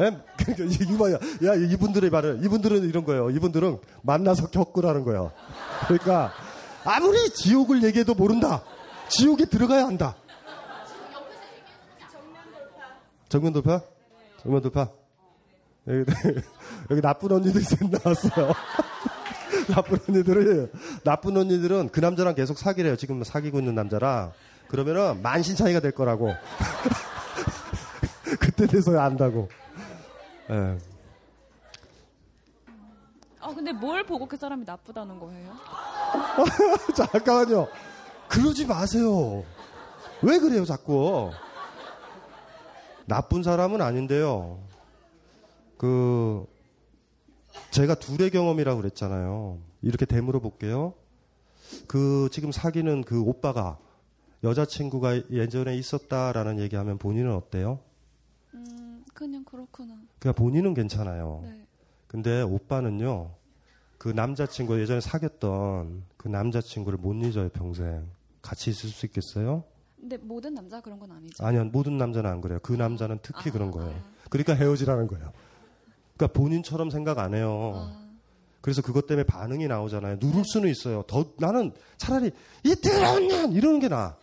[0.00, 0.16] 에?
[0.36, 3.30] 그러니까 이거 야, 야 이분들의 말은 이분들은 이런 거예요.
[3.30, 5.32] 이분들은 만나서 겪으라는 거예요.
[5.86, 6.32] 그러니까
[6.84, 8.62] 아무리 지옥을 얘기해도 모른다.
[9.08, 10.16] 지옥에 들어가야 한다.
[13.28, 13.82] 정면 돌파?
[14.42, 14.88] 정면 돌파?
[15.86, 16.04] 여기,
[16.90, 18.52] 여기 나쁜 언니들이 셋 나왔어요.
[19.68, 20.72] 나쁜 언니들은
[21.04, 22.96] 나쁜 언니들은 그 남자랑 계속 사귀래요.
[22.96, 24.32] 지금 사귀고 있는 남자랑
[24.68, 26.34] 그러면은 만신 차이가 될 거라고.
[28.38, 29.48] 그때 돼서야 안다고.
[30.50, 30.78] 예.
[33.40, 35.54] 아, 근데 뭘 보고 그 사람이 나쁘다는 거예요?
[36.94, 37.68] 잠깐만요.
[38.28, 39.44] 그러지 마세요.
[40.22, 41.30] 왜 그래요, 자꾸?
[43.06, 44.58] 나쁜 사람은 아닌데요.
[45.78, 46.44] 그,
[47.70, 49.58] 제가 둘의 경험이라고 그랬잖아요.
[49.80, 50.92] 이렇게 되물어 볼게요.
[51.86, 53.78] 그, 지금 사귀는 그 오빠가
[54.44, 57.80] 여자친구가 예전에 있었다라는 얘기하면 본인은 어때요?
[58.54, 59.94] 음, 그냥 그렇구나.
[60.18, 61.40] 그러니까 본인은 괜찮아요.
[61.42, 61.66] 네.
[62.06, 63.30] 근데 오빠는요,
[63.98, 68.06] 그 남자친구 예전에 사귀었던 그 남자친구를 못 잊어요, 평생.
[68.40, 69.64] 같이 있을 수 있겠어요?
[70.00, 71.44] 근데 모든 남자 그런 건 아니죠.
[71.44, 72.60] 아니요, 모든 남자는 안 그래요.
[72.62, 74.00] 그 남자는 특히 그런 거예요.
[74.30, 75.32] 그러니까 헤어지라는 거예요.
[76.16, 77.92] 그러니까 본인처럼 생각 안 해요.
[78.60, 80.16] 그래서 그것 때문에 반응이 나오잖아요.
[80.20, 81.02] 누를 수는 있어요.
[81.08, 82.30] 더, 나는 차라리,
[82.64, 83.52] 이 더러운 년!
[83.52, 84.16] 이러는 게 나아.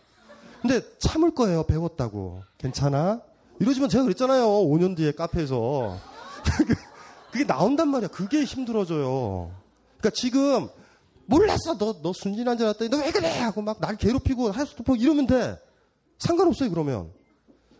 [0.66, 2.42] 근데 참을 거예요, 배웠다고.
[2.58, 3.20] 괜찮아?
[3.60, 4.44] 이러지만 제가 그랬잖아요.
[4.46, 5.96] 5년 뒤에 카페에서.
[7.30, 8.08] 그게 나온단 말이야.
[8.08, 9.50] 그게 힘들어져요.
[9.98, 10.68] 그러니까 지금,
[11.26, 11.76] 몰랐어.
[11.78, 13.28] 너, 너 순진한 줄 알았더니 너 왜 그래?
[13.38, 15.56] 하고 막 날 괴롭히고 하수도폭 이러면 돼.
[16.18, 17.10] 상관없어요, 그러면.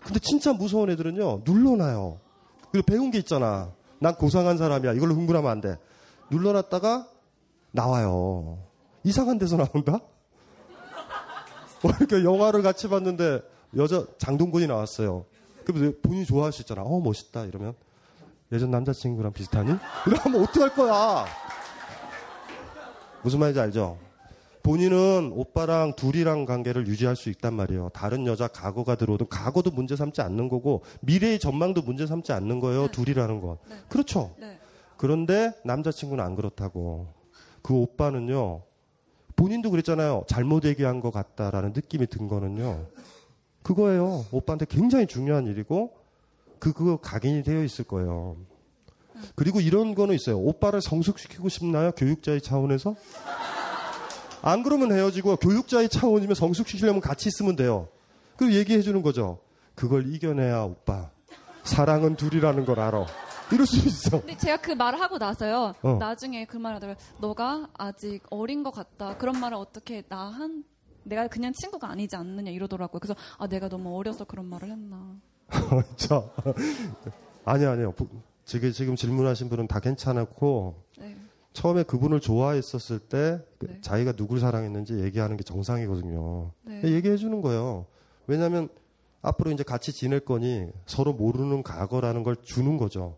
[0.05, 2.21] 근데 진짜 무서운 애들은요, 눌러놔요.
[2.71, 3.73] 그리고 배운 게 있잖아.
[3.99, 4.93] 난 고상한 사람이야.
[4.93, 5.77] 이걸로 흥분하면 안 돼.
[6.31, 7.09] 눌러놨다가
[7.73, 8.59] 나와요.
[9.05, 10.01] 이상한 데서 나온다?
[11.81, 13.43] 그러니까 영화를 같이 봤는데
[13.77, 15.25] 여자 장동건이 나왔어요.
[15.65, 16.83] 그럼 본인이 좋아할 수 있잖아.
[16.83, 17.45] 어, 멋있다.
[17.45, 17.75] 이러면
[18.53, 19.75] 예전 남자친구랑 비슷하니?
[20.07, 21.27] 이러면 어떡할 거야?
[23.23, 23.99] 무슨 말인지 알죠?
[24.63, 27.91] 본인은 오빠랑 둘이랑 관계를 유지할 수 있단 말이에요.
[27.91, 32.89] 다른 여자 과거가 들어오든 과거도 문제 삼지 않는 거고 미래의 전망도 문제 삼지 않는 거예요.
[32.89, 33.59] 둘이라는 건.
[33.89, 34.35] 그렇죠.
[34.39, 34.59] 네.
[34.97, 37.07] 그런데 남자친구는 안 그렇다고.
[37.63, 38.63] 그 오빠는요.
[39.37, 40.25] 본인도 그랬잖아요.
[40.27, 42.87] 잘못 얘기한 것 같다라는 느낌이 든 거는요.
[43.63, 44.25] 그거예요.
[44.31, 45.93] 오빠한테 굉장히 중요한 일이고
[46.59, 48.37] 그 그거 각인이 되어 있을 거예요.
[49.35, 50.39] 그리고 이런 거는 있어요.
[50.39, 51.93] 오빠를 성숙시키고 싶나요?
[51.93, 52.97] 교육자의 차원에서?
[54.43, 57.89] 안 그러면 헤어지고 교육자의 차원이면 성숙시키려면 같이 있으면 돼요.
[58.37, 59.39] 그리고 얘기해 주는 거죠.
[59.75, 61.11] 그걸 이겨내야 오빠.
[61.65, 63.07] 사랑은 둘이라는 걸 알아.
[63.53, 64.21] 이럴 수 있어.
[64.21, 65.75] 근데 제가 그 말을 하고 나서요.
[65.83, 65.97] 어.
[65.99, 67.05] 나중에 그 말을 하더라고요.
[67.21, 69.17] 너가 아직 어린 것 같다.
[69.19, 70.65] 그런 말을 어떻게 나한
[71.05, 72.99] 내가 그냥 친구가 아니지 않느냐 이러더라고요.
[72.99, 75.17] 그래서 아 내가 너무 어려서 그런 말을 했나.
[75.97, 76.29] 자,
[77.45, 77.93] 아니요, 아니요.
[77.93, 78.09] 부-
[78.45, 81.17] 지금, 지금 질문하신 분은 다 괜찮았고, 네.
[81.53, 83.81] 처음에 그분을 좋아했었을 때, 그 네.
[83.81, 86.51] 자기가 누굴 사랑했는지 얘기하는 게 정상이거든요.
[86.63, 86.83] 네.
[86.83, 87.87] 얘기해 주는 거예요.
[88.27, 88.69] 왜냐면,
[89.23, 93.17] 앞으로 이제 같이 지낼 거니 서로 모르는 과거라는 걸 주는 거죠.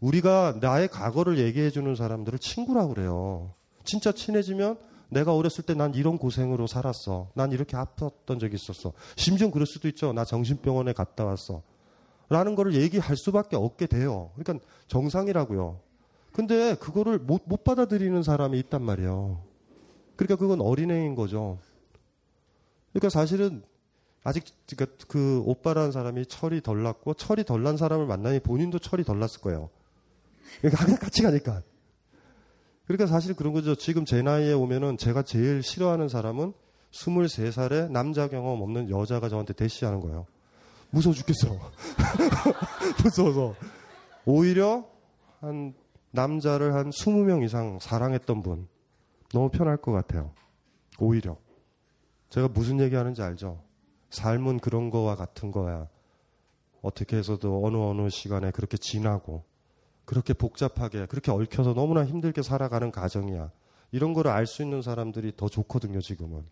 [0.00, 3.54] 우리가 나의 과거를 얘기해 주는 사람들을 친구라고 그래요.
[3.84, 4.78] 진짜 친해지면
[5.10, 7.30] 내가 어렸을 때 난 이런 고생으로 살았어.
[7.34, 8.92] 난 이렇게 아팠던 적이 있었어.
[9.16, 10.12] 심지어 그럴 수도 있죠.
[10.12, 11.62] 나 정신병원에 갔다 왔어.
[12.28, 14.30] 라는 거를 얘기할 수밖에 없게 돼요.
[14.36, 15.80] 그러니까 정상이라고요.
[16.32, 19.42] 근데 그거를 못, 못 받아들이는 사람이 있단 말이에요.
[20.14, 21.58] 그러니까 그건 어린애인 거죠.
[22.92, 23.62] 그러니까 사실은
[24.22, 29.02] 아직 그러니까 그 오빠라는 사람이 철이 덜 났고 철이 덜 난 사람을 만나니 본인도 철이
[29.02, 29.70] 덜 났을 거예요.
[30.58, 31.62] 그러니까 그냥 같이 가니까.
[32.86, 33.74] 그러니까 사실 그런 거죠.
[33.74, 36.52] 지금 제 나이에 오면은 제가 제일 싫어하는 사람은
[36.90, 40.26] 23살에 남자 경험 없는 여자가 저한테 대시하는 거예요.
[40.90, 41.56] 무서워 죽겠어.
[43.02, 43.54] 무서워서.
[44.24, 44.86] 오히려
[45.40, 45.74] 한
[46.10, 48.68] 남자를 한 20명 이상 사랑했던 분.
[49.32, 50.32] 너무 편할 것 같아요.
[50.98, 51.36] 오히려.
[52.28, 53.62] 제가 무슨 얘기 하는지 알죠?
[54.10, 55.88] 삶은 그런 거와 같은 거야.
[56.82, 59.44] 어떻게 해서도 어느 어느 시간에 그렇게 지나고,
[60.10, 63.52] 그렇게 복잡하게, 그렇게 얽혀서 너무나 힘들게 살아가는 가정이야.
[63.92, 66.42] 이런 거를 알 수 있는 사람들이 더 좋거든요, 지금은.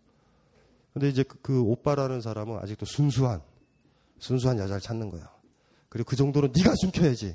[0.93, 3.43] 근데 이제 그, 그 오빠라는 사람은 아직도 순수한,
[4.21, 5.29] 순수한 여자를 찾는 거야.
[5.89, 7.35] 그리고 그 정도는 네가 숨겨야지.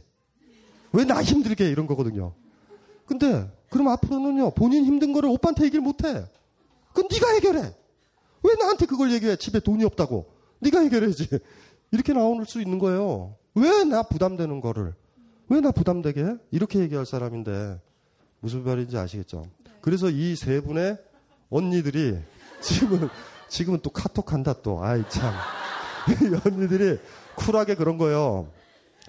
[0.94, 1.70] 왜 나 힘들게 해?
[1.70, 2.34] 이런 거거든요.
[3.06, 6.26] 근데 그럼 앞으로는요 본인 힘든 거를 오빠한테 얘기를 못해.
[6.94, 7.76] 그럼 네가 해결해.
[8.44, 9.36] 왜 나한테 그걸 얘기해?
[9.36, 10.32] 집에 돈이 없다고.
[10.60, 11.28] 네가 해결해야지.
[11.92, 13.36] 이렇게 나올 수 있는 거예요.
[13.56, 14.96] 왜 나 부담되는 거를?
[15.50, 16.36] 왜 나 부담되게 해?
[16.52, 17.80] 이렇게 얘기할 사람인데
[18.40, 19.46] 무슨 말인지 아시겠죠?
[19.82, 20.98] 그래서 이 세 분의
[21.50, 22.18] 언니들이
[22.62, 23.10] 지금은
[23.50, 24.84] 지금은 또 카톡한다 또.
[24.84, 25.34] 아이 참.
[26.10, 27.00] 이 언니들이
[27.36, 28.50] 쿨하게 그런 거예요.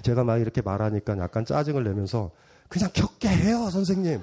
[0.03, 2.31] 제가 막 이렇게 말하니까 약간 짜증을 내면서
[2.69, 4.21] 그냥 겪게 해요, 선생님.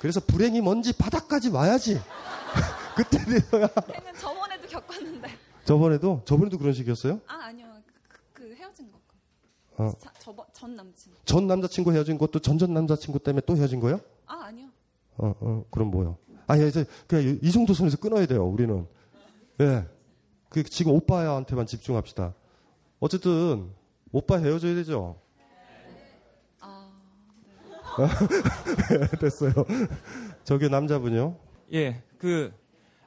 [0.00, 2.00] 그래서 불행이 뭔지 바닥까지 와야지.
[2.96, 3.18] 그때.
[3.18, 5.28] 걔는 저번에도 겪었는데.
[5.64, 7.20] 저번에도 저번에도 그런 식이었어요?
[7.26, 7.65] 아 아니요.
[9.78, 9.92] 어.
[9.98, 11.12] 자, 저번 전 남친.
[11.24, 14.00] 전 남자친구 헤어진 것도 전전 남자친구 때문에 또 헤어진 거예요?
[14.26, 14.68] 아 아니요.
[15.18, 16.16] 어, 어, 그럼 뭐요?
[16.46, 18.86] 아니, 이제 그냥 이- 이 정도 선에서 끊어야 돼요, 우리는.
[19.60, 19.86] 예.
[20.48, 22.34] 그 지금 오빠한테만 집중합시다.
[23.00, 23.70] 어쨌든
[24.12, 25.20] 오빠 헤어져야 되죠.
[26.60, 26.90] 아
[29.20, 29.52] 됐어요.
[30.44, 31.36] 저기 남자분요?
[31.72, 32.52] 예, 그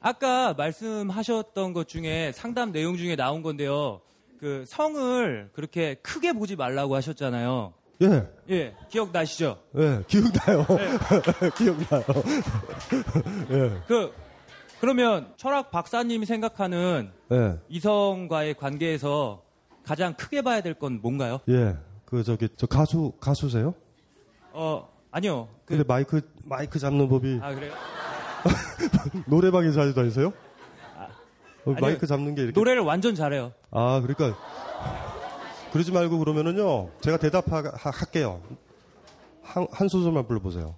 [0.01, 4.01] 아까 말씀하셨던 것 중에 상담 내용 중에 나온 건데요.
[4.39, 7.73] 그 성을 그렇게 크게 보지 말라고 하셨잖아요.
[8.01, 9.57] 예, 예, 기억나시죠?
[9.77, 10.65] 예, 기억나요.
[11.57, 12.03] 기억나요.
[13.51, 14.13] 예, 그
[14.79, 19.43] 그러면 철학 박사님이 생각하는 예, 이성과의 관계에서
[19.83, 21.39] 가장 크게 봐야 될 건 뭔가요?
[21.49, 21.75] 예.
[22.05, 23.73] 그 저기 저 가수 가수세요?
[24.53, 25.49] 어, 아니요.
[25.65, 27.73] 그, 근데 마이크 마이크 잡는 법이 아 그래요?
[29.27, 30.31] 노래방에 자주 다니세요?
[31.65, 31.81] 어, 아니요.
[31.81, 33.53] 마이크 잡는 게 이렇게 노래를 완전 잘해요.
[33.71, 34.37] 아, 그러니까
[35.71, 36.89] 그러지 말고 그러면은요.
[37.01, 38.41] 제가 대답할게요.
[39.43, 40.75] 한, 한 소절만 불러보세요.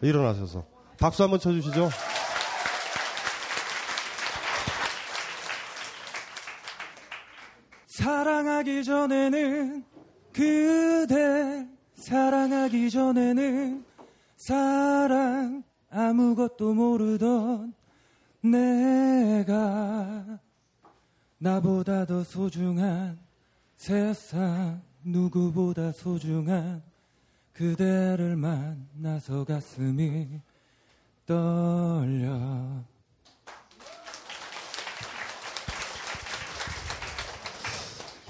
[0.00, 0.64] 일어나셔서
[0.98, 1.90] 박수 한번 쳐주시죠.
[7.86, 9.84] 사랑하기 전에는
[10.32, 13.84] 그대 사랑하기 전에는
[14.36, 17.74] 사랑 아무것도 모르던
[18.40, 20.38] 내가
[21.38, 23.18] 나보다 더 소중한
[23.76, 26.82] 세상 누구보다 소중한
[27.52, 30.40] 그대를 만나서 가슴이
[31.26, 32.84] 떨려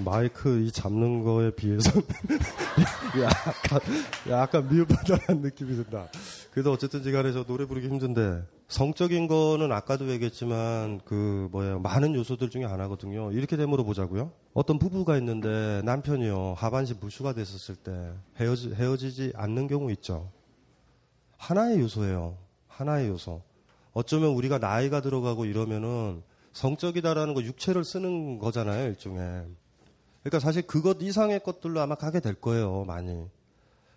[0.05, 1.91] 마이크 이 잡는 거에 비해서
[3.21, 3.81] 약간
[4.29, 6.09] 약간 미흡하다는 느낌이 든다.
[6.53, 12.51] 그래도 어쨌든 지간에 저 노래 부르기 힘든데 성적인 거는 아까도 얘기했지만 그 뭐야 많은 요소들
[12.51, 13.33] 중에 하나거든요.
[13.33, 14.31] 이렇게 되물어 보자고요.
[14.55, 20.31] 어떤 부부가 있는데 남편이요 하반신 불수가 됐었을 때 헤어지, 헤어지지 않는 경우 있죠.
[21.39, 22.37] 하나의 요소예요.
[22.67, 23.43] 하나의 요소.
[23.93, 29.47] 어쩌면 우리가 나이가 들어가고 이러면은 성적이다라는 거 육체를 쓰는 거잖아요, 일종의.
[30.23, 33.27] 그러니까 사실 그것 이상의 것들로 아마 가게 될 거예요, 많이.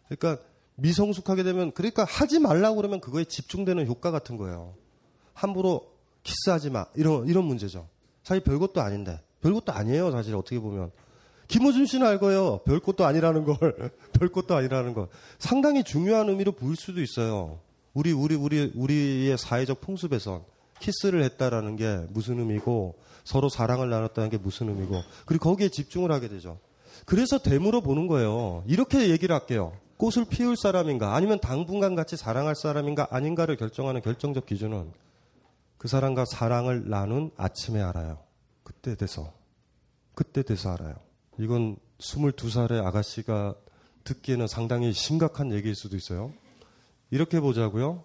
[0.08, 0.44] 그러니까
[0.76, 4.74] 미성숙하게 되면 그러니까 하지 말라고 그러면 그거에 집중되는 효과 같은 거예요.
[5.34, 5.92] 함부로
[6.24, 6.86] 키스하지 마.
[6.96, 7.88] 이런 이런 문제죠.
[8.24, 9.20] 사실 별것도 아닌데.
[9.42, 10.92] 별것도 아니에요, 사실 어떻게 보면.
[11.48, 12.60] 김호준 씨는 알 거예요.
[12.60, 13.58] 별것도 아니라는 걸.
[14.14, 15.08] 별것도 아니라는 걸.
[15.40, 17.60] 상당히 중요한 의미로 보일 수도 있어요.
[17.94, 20.44] 우리 우리 우리 우리의 사회적 풍습에선
[20.82, 26.28] 키스를 했다라는 게 무슨 의미고 서로 사랑을 나눴다는 게 무슨 의미고 그리고 거기에 집중을 하게
[26.28, 26.60] 되죠.
[27.06, 28.64] 그래서 되물어 보는 거예요.
[28.68, 29.74] 이렇게 얘기를 할게요.
[29.98, 34.92] 꽃을 피울 사람인가 아니면 당분간 같이 사랑할 사람인가 아닌가를 결정하는 결정적 기준은
[35.78, 38.20] 그 사람과 사랑을 나눈 아침에 알아요.
[38.64, 39.32] 그때 돼서
[40.14, 40.96] 그때 돼서 알아요.
[41.40, 43.56] 이건 22살의 아가씨가
[44.04, 46.34] 듣기에는 상당히 심각한 얘기일 수도 있어요.
[47.12, 48.04] 이렇게 보자고요.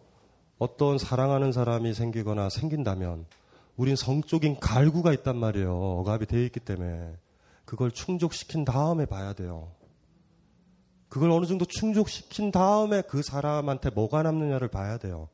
[0.59, 3.27] 어떤 사랑하는 사람이 생기거나 생긴다면
[3.77, 5.75] 우린 성적인 갈구가 있단 말이에요.
[5.75, 7.17] 억압이 되어 있기 때문에
[7.65, 9.73] 그걸 충족시킨 다음에 봐야 돼요.
[11.09, 15.29] 그걸 어느 정도 충족시킨 다음에 그 사람한테 뭐가 남느냐를 봐야 돼요.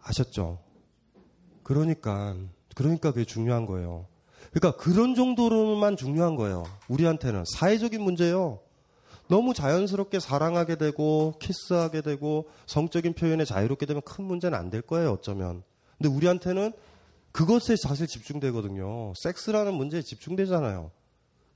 [0.00, 0.58] 아셨죠?
[1.62, 2.36] 그러니까
[2.74, 4.06] 그러니까 그게 중요한 거예요.
[4.52, 6.64] 그러니까 그런 정도로만 중요한 거예요.
[6.88, 8.60] 우리한테는 사회적인 문제예요.
[9.28, 15.12] 너무 자연스럽게 사랑하게 되고 키스하게 되고 성적인 표현에 자유롭게 되면 큰 문제는 안 될 거예요.
[15.12, 15.62] 어쩌면.
[15.98, 16.72] 근데 우리한테는
[17.32, 19.12] 그것에 사실 집중되거든요.
[19.22, 20.90] 섹스라는 문제에 집중되잖아요.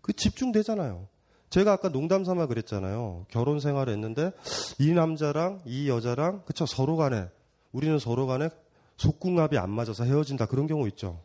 [0.01, 1.09] 그 집중되잖아요.
[1.51, 3.27] 제가 아까 농담 삼아 그랬잖아요.
[3.29, 4.33] 결혼 생활을 했는데
[4.79, 7.27] 이 남자랑 이 여자랑 그쵸 서로 간에
[7.73, 8.51] 우리는 서로 간에
[8.99, 11.21] 속궁합이 안 맞아서 헤어진다 그런 경우 있죠.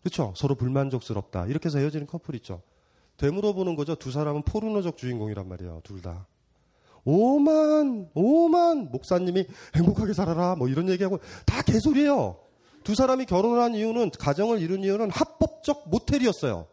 [0.00, 0.32] 그렇죠?
[0.36, 1.46] 서로 불만족스럽다.
[1.46, 2.62] 이렇게 해서 헤어지는 커플 있죠.
[3.16, 3.94] 되물어 보는 거죠.
[3.94, 5.80] 두 사람은 포르노적 주인공이란 말이에요.
[5.84, 6.26] 둘 다.
[7.04, 10.56] 오만, 오만 목사님이 행복하게 살아라.
[10.56, 12.38] 뭐 이런 얘기하고 다 개소리예요.
[12.82, 16.66] 두 사람이 결혼한 이유는 가정을 이룬 이유는 합법적 모텔이었어요.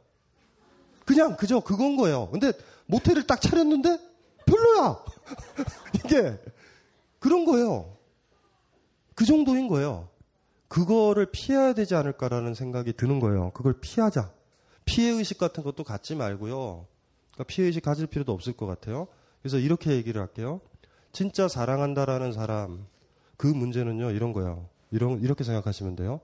[1.05, 2.29] 그냥 그저 그건 거예요.
[2.31, 2.53] 근데
[2.85, 3.97] 모텔을 딱 차렸는데
[4.45, 5.03] 별로야.
[5.95, 6.39] 이게
[7.19, 7.97] 그런 거예요.
[9.15, 10.09] 그 정도인 거예요.
[10.67, 13.51] 그거를 피해야 되지 않을까라는 생각이 드는 거예요.
[13.53, 14.31] 그걸 피하자.
[14.91, 16.85] 피해 의식 같은 것도 갖지 말고요.
[17.31, 19.07] 그러니까 피해 의식 가질 필요도 없을 것 같아요.
[19.41, 20.59] 그래서 이렇게 얘기를 할게요.
[21.13, 22.85] 진짜 사랑한다라는 사람
[23.37, 24.67] 그 문제는요 이런 거예요.
[24.91, 26.19] 이런 이렇게 생각하시면 돼요.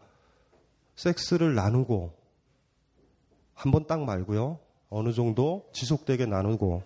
[0.97, 2.11] 섹스를 나누고
[3.53, 4.59] 한 번 딱 말고요.
[4.89, 6.83] 어느 정도 지속되게 나누고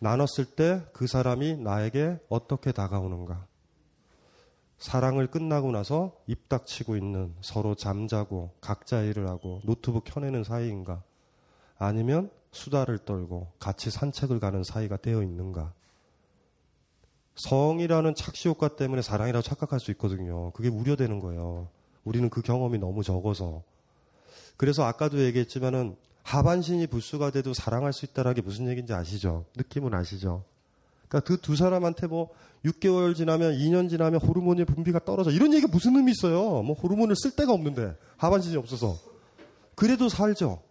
[0.00, 3.46] 나눴을 때 그 사람이 나에게 어떻게 다가오는가.
[4.82, 11.04] 사랑을 끝나고 나서 입 닥치고 있는 서로 잠자고 각자 일을 하고 노트북 켜내는 사이인가
[11.78, 15.72] 아니면 수다를 떨고 같이 산책을 가는 사이가 되어 있는가
[17.36, 20.50] 성이라는 착시 효과 때문에 사랑이라고 착각할 수 있거든요.
[20.50, 21.68] 그게 우려되는 거예요.
[22.02, 23.62] 우리는 그 경험이 너무 적어서.
[24.56, 29.44] 그래서 아까도 얘기했지만은 하반신이 불수가 돼도 사랑할 수 있다라는 게 무슨 얘기인지 아시죠?
[29.54, 30.44] 느낌은 아시죠?
[31.12, 32.30] 그러니까 그 두 사람한테 뭐
[32.64, 36.62] 6개월 지나면 2년 지나면 호르몬의 분비가 떨어져 이런 얘기 무슨 의미 있어요?
[36.62, 38.96] 뭐 호르몬을 쓸 데가 없는데 하반신이 없어서
[39.74, 40.62] 그래도 살죠.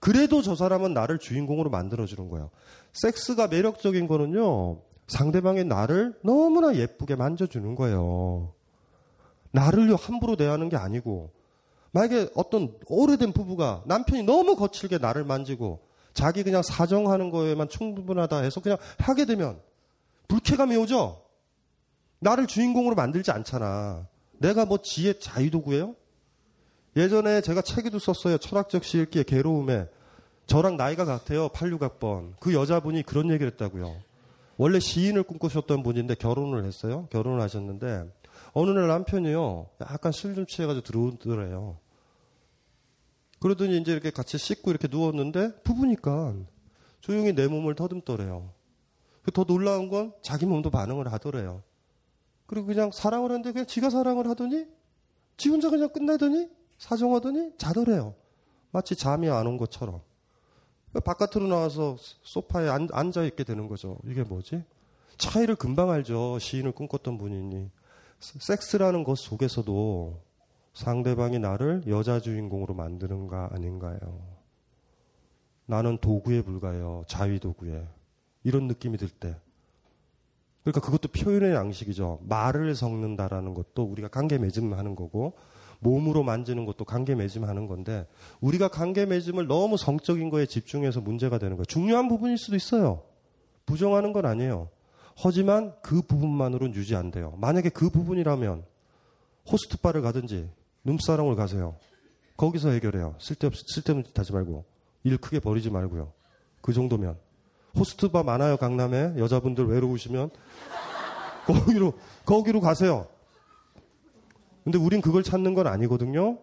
[0.00, 2.50] 그래도 저 사람은 나를 주인공으로 만들어 주는 거예요.
[2.92, 4.78] 섹스가 매력적인 거는요.
[5.08, 8.52] 상대방의 나를 너무나 예쁘게 만져주는 거예요.
[9.50, 11.30] 나를요 함부로 대하는 게 아니고
[11.90, 15.80] 만약에 어떤 오래된 부부가 남편이 너무 거칠게 나를 만지고
[16.14, 19.60] 자기 그냥 사정하는 거에만 충분하다 해서 그냥 하게 되면
[20.32, 21.22] 불쾌감이 오죠?
[22.20, 24.06] 나를 주인공으로 만들지 않잖아.
[24.38, 25.94] 내가 뭐 지혜 자유도구예요?
[26.96, 28.38] 예전에 제가 책에도 썼어요.
[28.38, 29.88] 철학적 시읽기의 괴로움에.
[30.46, 31.50] 저랑 나이가 같아요.
[31.50, 32.32] 86학번.
[32.40, 33.94] 그 여자분이 그런 얘기를 했다고요.
[34.56, 37.08] 원래 시인을 꿈꾸셨던 분인데 결혼을 했어요.
[37.10, 38.10] 결혼을 하셨는데
[38.54, 39.68] 어느 날 남편이요.
[39.82, 41.76] 약간 술 좀 취해가지고 들어오더래요.
[43.38, 46.36] 그러더니 이제 이렇게 같이 씻고 이렇게 누웠는데 부부니까
[47.00, 48.61] 조용히 내 몸을 더듬더래요.
[49.30, 51.62] 더 놀라운 건 자기 몸도 반응을 하더래요.
[52.46, 54.66] 그리고 그냥 사랑을 하는데 그냥 지가 사랑을 하더니
[55.36, 58.14] 지 혼자 그냥 끝내더니 사정하더니 자더래요.
[58.72, 60.00] 마치 잠이 안 온 것처럼.
[61.04, 63.98] 바깥으로 나와서 소파에 앉 아 있게 되는 거죠.
[64.04, 64.64] 이게 뭐지?
[65.16, 66.38] 차이를 금방 알죠.
[66.38, 67.70] 시인을 꿈꿨던 분이니.
[68.18, 70.20] 섹스라는 것 속에서도
[70.74, 73.98] 상대방이 나를 여자 주인공으로 만드는가 아닌가요?
[75.66, 77.04] 나는 도구에 불과해요.
[77.06, 77.86] 자위 도구에.
[78.44, 79.36] 이런 느낌이 들 때.
[80.62, 82.20] 그러니까 그것도 표현의 양식이죠.
[82.22, 85.34] 말을 섞는다라는 것도 우리가 관계 맺음하는 거고
[85.80, 88.06] 몸으로 만지는 것도 관계 맺음하는 건데
[88.40, 91.64] 우리가 관계 맺음을 너무 성적인 거에 집중해서 문제가 되는 거예요.
[91.64, 93.02] 중요한 부분일 수도 있어요.
[93.66, 94.68] 부정하는 건 아니에요.
[95.16, 97.36] 하지만 그 부분만으로는 유지 안 돼요.
[97.38, 98.64] 만약에 그 부분이라면
[99.50, 100.48] 호스트바를 가든지
[100.84, 101.76] 눈사롱을 가세요.
[102.36, 103.16] 거기서 해결해요.
[103.18, 104.64] 쓸데없, 쓸데없는 짓 하지 말고.
[105.04, 106.12] 일 크게 버리지 말고요.
[106.60, 107.16] 그 정도면.
[107.78, 109.14] 호스트바 많아요, 강남에.
[109.18, 110.30] 여자분들 외로우시면.
[111.46, 111.94] 거기로,
[112.24, 113.08] 거기로 가세요.
[114.64, 116.38] 근데 우린 그걸 찾는 건 아니거든요.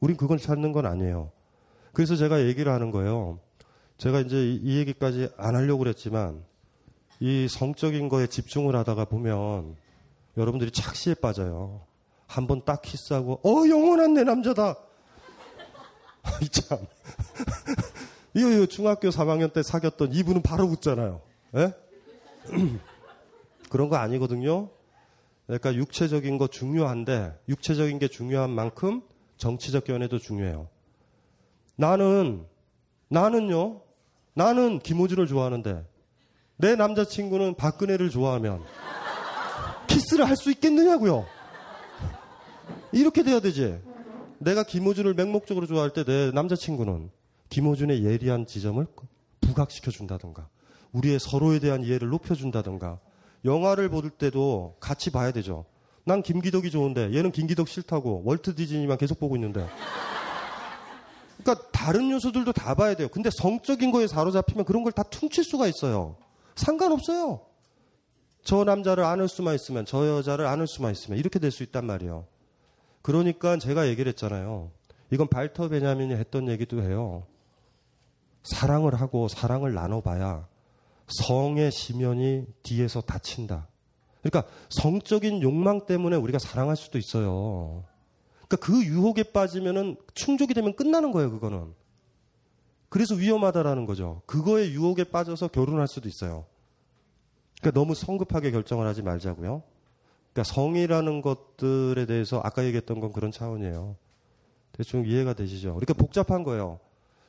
[0.00, 1.30] 우린 그걸 찾는 건 아니에요.
[1.92, 3.40] 그래서 제가 얘기를 하는 거예요.
[3.98, 6.44] 제가 이제 이, 이 얘기까지 안 하려고 그랬지만,
[7.18, 9.74] 이 성적인 거에 집중을 하다가 보면,
[10.36, 11.80] 여러분들이 착시에 빠져요.
[12.26, 14.76] 한 번 딱 키스하고, 어, 영원한 내 남자다!
[16.42, 16.78] 이 참.
[18.36, 21.22] 이거, 중학교 3학년 때 사귀었던 이분은 바로 웃잖아요.
[21.56, 21.72] 예?
[23.70, 24.68] 그런 거 아니거든요.
[25.46, 29.00] 그러니까 육체적인 거 중요한데 육체적인 게 중요한 만큼
[29.38, 30.68] 정치적 연애도 중요해요.
[31.76, 32.44] 나는
[33.08, 33.80] 나는요.
[34.34, 35.86] 나는 김호준을 좋아하는데
[36.58, 38.62] 내 남자친구는 박근혜를 좋아하면
[39.86, 41.26] 키스를 할 수 있겠느냐고요.
[42.92, 43.80] 이렇게 돼야 되지.
[44.38, 47.10] 내가 김호준을 맹목적으로 좋아할 때 내 남자친구는
[47.48, 48.84] 김호준의 예리한 지점을
[49.40, 50.48] 부각시켜 준다든가
[50.92, 52.98] 우리의 서로에 대한 이해를 높여 준다든가
[53.44, 55.64] 영화를 볼 때도 같이 봐야 되죠.
[56.04, 59.66] 난 김기덕이 좋은데 얘는 김기덕 싫다고 월트 디즈니만 계속 보고 있는데.
[61.42, 63.08] 그러니까 다른 요소들도 다 봐야 돼요.
[63.08, 66.16] 근데 성적인 거에 사로잡히면 그런 걸 다 퉁칠 수가 있어요.
[66.56, 67.40] 상관없어요.
[68.42, 72.26] 저 남자를 안을 수만 있으면 저 여자를 안을 수만 있으면 이렇게 될 수 있단 말이에요.
[73.02, 74.70] 그러니까 제가 얘기를 했잖아요.
[75.12, 77.24] 이건 발터 베냐민이 했던 얘기도 해요.
[78.46, 80.46] 사랑을 하고 사랑을 나눠봐야
[81.08, 83.68] 성의 시면이 뒤에서 닫힌다.
[84.22, 87.84] 그러니까 성적인 욕망 때문에 우리가 사랑할 수도 있어요.
[88.48, 91.74] 그러니까 그 유혹에 빠지면은 충족이 되면 끝나는 거예요, 그거는.
[92.88, 94.22] 그래서 위험하다라는 거죠.
[94.26, 96.46] 그거에 유혹에 빠져서 결혼할 수도 있어요.
[97.60, 99.62] 그러니까 너무 성급하게 결정을 하지 말자고요.
[100.32, 103.96] 그러니까 성이라는 것들에 대해서 아까 얘기했던 건 그런 차원이에요.
[104.72, 105.74] 대충 이해가 되시죠?
[105.74, 106.78] 그러니까 복잡한 거예요.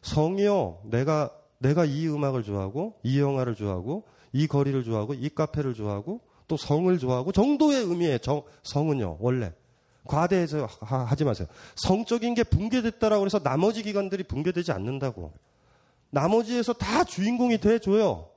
[0.08, 0.80] 성이요.
[0.86, 6.56] 내가 내가 이 음악을 좋아하고 이 영화를 좋아하고 이 거리를 좋아하고 이 카페를 좋아하고 또
[6.56, 9.18] 성을 좋아하고 정도의 의미의 정, 성은요.
[9.20, 9.54] 원래
[10.06, 11.48] 과대해서 하, 지 마세요.
[11.76, 15.34] 성적인 게 붕괴됐다라고 해서 나머지 기관들이 붕괴되지 않는다고.
[16.10, 18.30] 나머지에서 다 주인공이 돼줘요.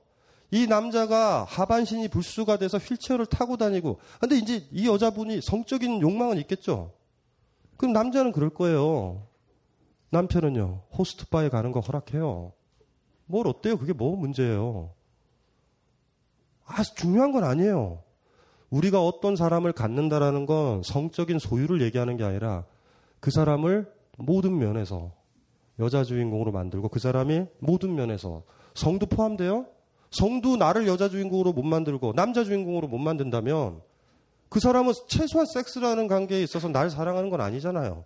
[0.53, 3.99] 이 남자가 하반신이 불수가 돼서 휠체어를 타고 다니고.
[4.19, 6.91] 근데 이제 이 여자분이 성적인 욕망은 있겠죠.
[7.77, 9.30] 그럼 남자는 그럴 거예요.
[10.11, 12.53] 남편은요, 호스트바에 가는 거 허락해요.
[13.25, 13.77] 뭘 어때요?
[13.77, 14.91] 그게 뭐 문제예요?
[16.65, 18.03] 아, 중요한 건 아니에요.
[18.69, 22.65] 우리가 어떤 사람을 갖는다라는 건 성적인 소유를 얘기하는 게 아니라
[23.19, 25.11] 그 사람을 모든 면에서
[25.79, 29.65] 여자 주인공으로 만들고 그 사람이 모든 면에서 성도 포함돼요?
[30.09, 33.81] 성도 나를 여자 주인공으로 못 만들고 남자 주인공으로 못 만든다면
[34.49, 38.03] 그 사람은 최소한 섹스라는 관계에 있어서 날 사랑하는 건 아니잖아요.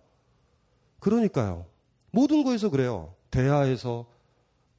[0.99, 1.65] 그러니까요.
[2.15, 3.13] 모든 거에서 그래요.
[3.29, 4.05] 대화에서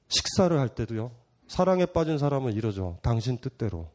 [0.08, 1.10] 식사를 할 때도요.
[1.48, 2.98] 사랑에 빠진 사람은 이러죠.
[3.02, 3.90] 당신 뜻대로.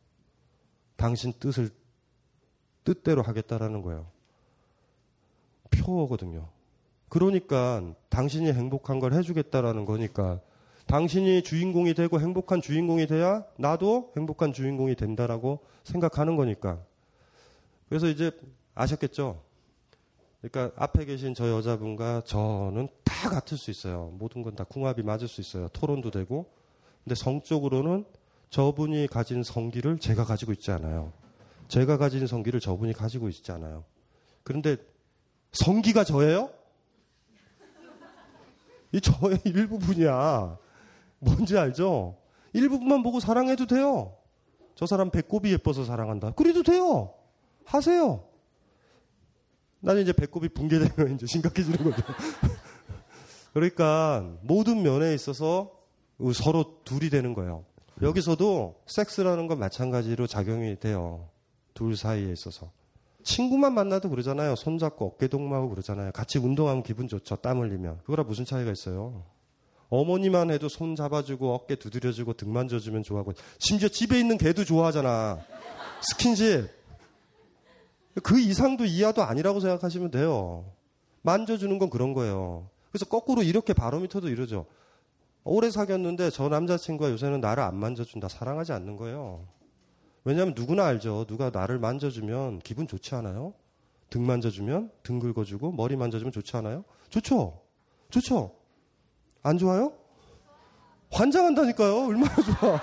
[0.95, 1.71] 당신 뜻을
[2.83, 4.05] 뜻대로 하겠다라는 거예요.
[5.71, 6.49] 표어거든요.
[7.09, 10.39] 그러니까 당신이 행복한 걸 해주겠다라는 거니까
[10.85, 16.79] 당신이 주인공이 되고 행복한 주인공이 돼야 나도 행복한 주인공이 된다라고 생각하는 거니까.
[17.89, 18.31] 그래서 이제
[18.75, 19.41] 아셨겠죠?
[20.41, 24.11] 그러니까 앞에 계신 저 여자분과 저는 다 같을 수 있어요.
[24.17, 25.67] 모든 건 다 궁합이 맞을 수 있어요.
[25.69, 26.47] 토론도 되고.
[27.03, 28.05] 근데 성적으로는
[28.49, 31.13] 저분이 가진 성기를 제가 가지고 있지 않아요.
[31.67, 33.83] 제가 가진 성기를 저분이 가지고 있지 않아요.
[34.43, 34.77] 그런데
[35.53, 36.49] 성기가 저예요?
[38.91, 40.57] 이 저의 일부분이야.
[41.19, 42.17] 뭔지 알죠?
[42.53, 44.17] 일부분만 보고 사랑해도 돼요.
[44.75, 46.31] 저 사람 배꼽이 예뻐서 사랑한다.
[46.31, 47.13] 그래도 돼요.
[47.63, 48.23] 하세요.
[49.81, 52.03] 나는 이제 배꼽이 붕괴되면 이제 심각해지는 거죠.
[53.53, 55.71] 그러니까 모든 면에 있어서
[56.33, 57.65] 서로 둘이 되는 거예요.
[58.01, 61.29] 여기서도 섹스라는 건 마찬가지로 작용이 돼요.
[61.73, 62.71] 둘 사이에 있어서.
[63.23, 64.55] 친구만 만나도 그러잖아요.
[64.55, 66.11] 손잡고 어깨 동무하고 그러잖아요.
[66.11, 67.35] 같이 운동하면 기분 좋죠.
[67.37, 67.99] 땀 흘리면.
[67.99, 69.25] 그거랑 무슨 차이가 있어요?
[69.89, 75.39] 어머니만 해도 손 잡아주고 어깨 두드려주고 등 만져주면 좋아하고 심지어 집에 있는 개도 좋아하잖아.
[76.01, 76.80] 스킨십.
[78.23, 80.65] 그 이상도 이하도 아니라고 생각하시면 돼요.
[81.21, 82.69] 만져주는 건 그런 거예요.
[82.91, 84.65] 그래서 거꾸로 이렇게 바로미터도 이러죠.
[85.43, 88.27] 오래 사귀었는데 저 남자친구가 요새는 나를 안 만져준다.
[88.27, 89.47] 사랑하지 않는 거예요.
[90.23, 91.25] 왜냐하면 누구나 알죠.
[91.25, 93.53] 누가 나를 만져주면 기분 좋지 않아요?
[94.09, 96.83] 등 만져주면 등 긁어주고 머리 만져주면 좋지 않아요?
[97.09, 97.59] 좋죠.
[98.09, 98.53] 좋죠.
[99.41, 99.93] 안 좋아요?
[101.11, 102.07] 환장한다니까요.
[102.07, 102.79] 얼마나 좋아.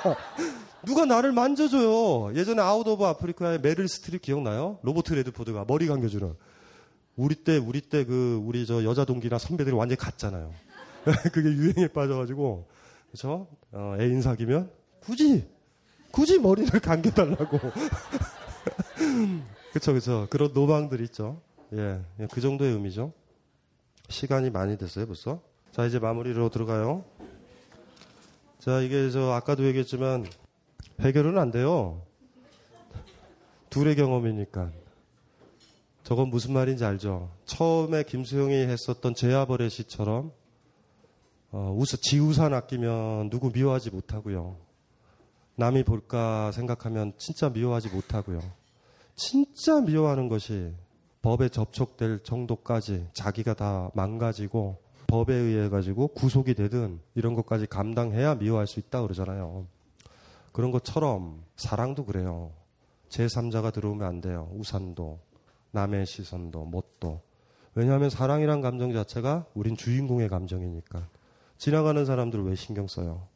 [0.87, 2.35] 누가 나를 만져줘요.
[2.37, 4.79] 예전에 Out of Africa의 메릴 스트립 기억나요?
[4.83, 6.35] 로버트 레드포드가 머리 감겨주는.
[7.17, 10.53] 우리 때, 우리 때 그, 우리 저 여자 동기나 선배들이 완전히 갔잖아요.
[11.33, 12.69] 그게 유행에 빠져가지고,
[13.11, 13.49] 그쵸?
[13.73, 15.49] 어, 애인 사귀면 굳이,
[16.13, 17.59] 굳이 머리를 감겨달라고.
[19.73, 20.27] 그쵸, 그쵸.
[20.31, 21.41] 그런 노망들 있죠.
[21.75, 23.13] 예, 예, 그 정도의 의미죠.
[24.09, 25.43] 시간이 많이 됐어요, 벌써.
[25.73, 27.05] 자, 이제 마무리로 들어가요.
[28.61, 30.25] 자, 이게 저 아까도 얘기했지만
[31.01, 32.03] 해결은 안 돼요.
[33.71, 34.73] 둘의 경험이니까.
[36.03, 37.31] 저건 무슨 말인지 알죠?
[37.45, 40.33] 처음에 김수영이 했었던 제아버의 시처럼
[41.51, 44.57] 어, 우스, 지우산 아끼면 누구 미워하지 못하고요.
[45.57, 48.41] 남이 볼까 생각하면 진짜 미워하지 못하고요.
[49.15, 50.73] 진짜 미워하는 것이
[51.23, 58.67] 법에 접촉될 정도까지 자기가 다 망가지고 법에 의해 가지고 구속이 되든 이런 것까지 감당해야 미워할
[58.67, 59.67] 수 있다 그러잖아요.
[60.53, 62.53] 그런 것처럼 사랑도 그래요.
[63.09, 64.51] 제3자가 들어오면 안 돼요.
[64.55, 65.19] 우산도,
[65.71, 67.21] 남의 시선도, 못도.
[67.75, 71.09] 왜냐하면 사랑이란 감정 자체가 우린 주인공의 감정이니까.
[71.57, 73.29] 지나가는 사람들 왜 신경 써요?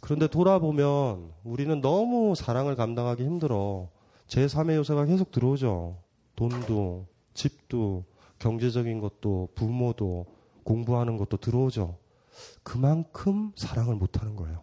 [0.00, 3.88] 그런데 돌아보면 우리는 너무 사랑을 감당하기 힘들어.
[4.28, 5.98] 제3의 요소가 계속 들어오죠.
[6.36, 8.04] 돈도, 집도,
[8.38, 10.26] 경제적인 것도, 부모도,
[10.64, 11.98] 공부하는 것도 들어오죠.
[12.62, 14.62] 그만큼 사랑을 못하는 거예요.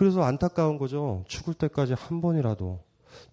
[0.00, 1.24] 그래서 안타까운 거죠.
[1.28, 2.82] 죽을 때까지 한 번이라도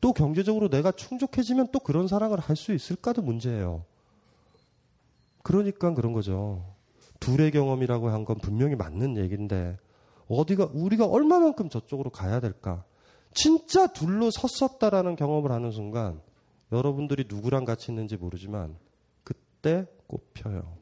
[0.01, 3.85] 또 경제적으로 내가 충족해지면 또 그런 사랑을 할 수 있을까도 문제예요.
[5.43, 6.65] 그러니까 그런 거죠.
[7.21, 9.77] 둘의 경험이라고 한 건 분명히 맞는 얘기인데
[10.27, 12.83] 어디가 우리가 얼마만큼 저쪽으로 가야 될까?
[13.33, 16.19] 진짜 둘로 섰었다라는 경험을 하는 순간
[16.73, 18.75] 여러분들이 누구랑 같이 있는지 모르지만
[19.23, 20.75] 그때 꼽혀요.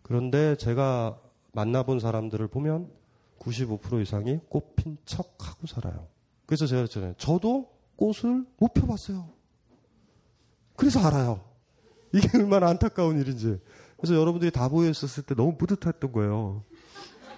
[0.00, 1.20] 그런데 제가
[1.52, 3.01] 만나본 사람들을 보면
[3.42, 6.06] 95% 이상이 꽃핀 척 하고 살아요.
[6.46, 7.14] 그래서 제가 그랬잖아요.
[7.18, 9.28] 저도 꽃을 못 펴봤어요.
[10.76, 11.44] 그래서 알아요.
[12.12, 13.58] 이게 얼마나 안타까운 일인지.
[13.96, 16.64] 그래서 여러분들이 다 모여있었을 때 너무 뿌듯했던 거예요.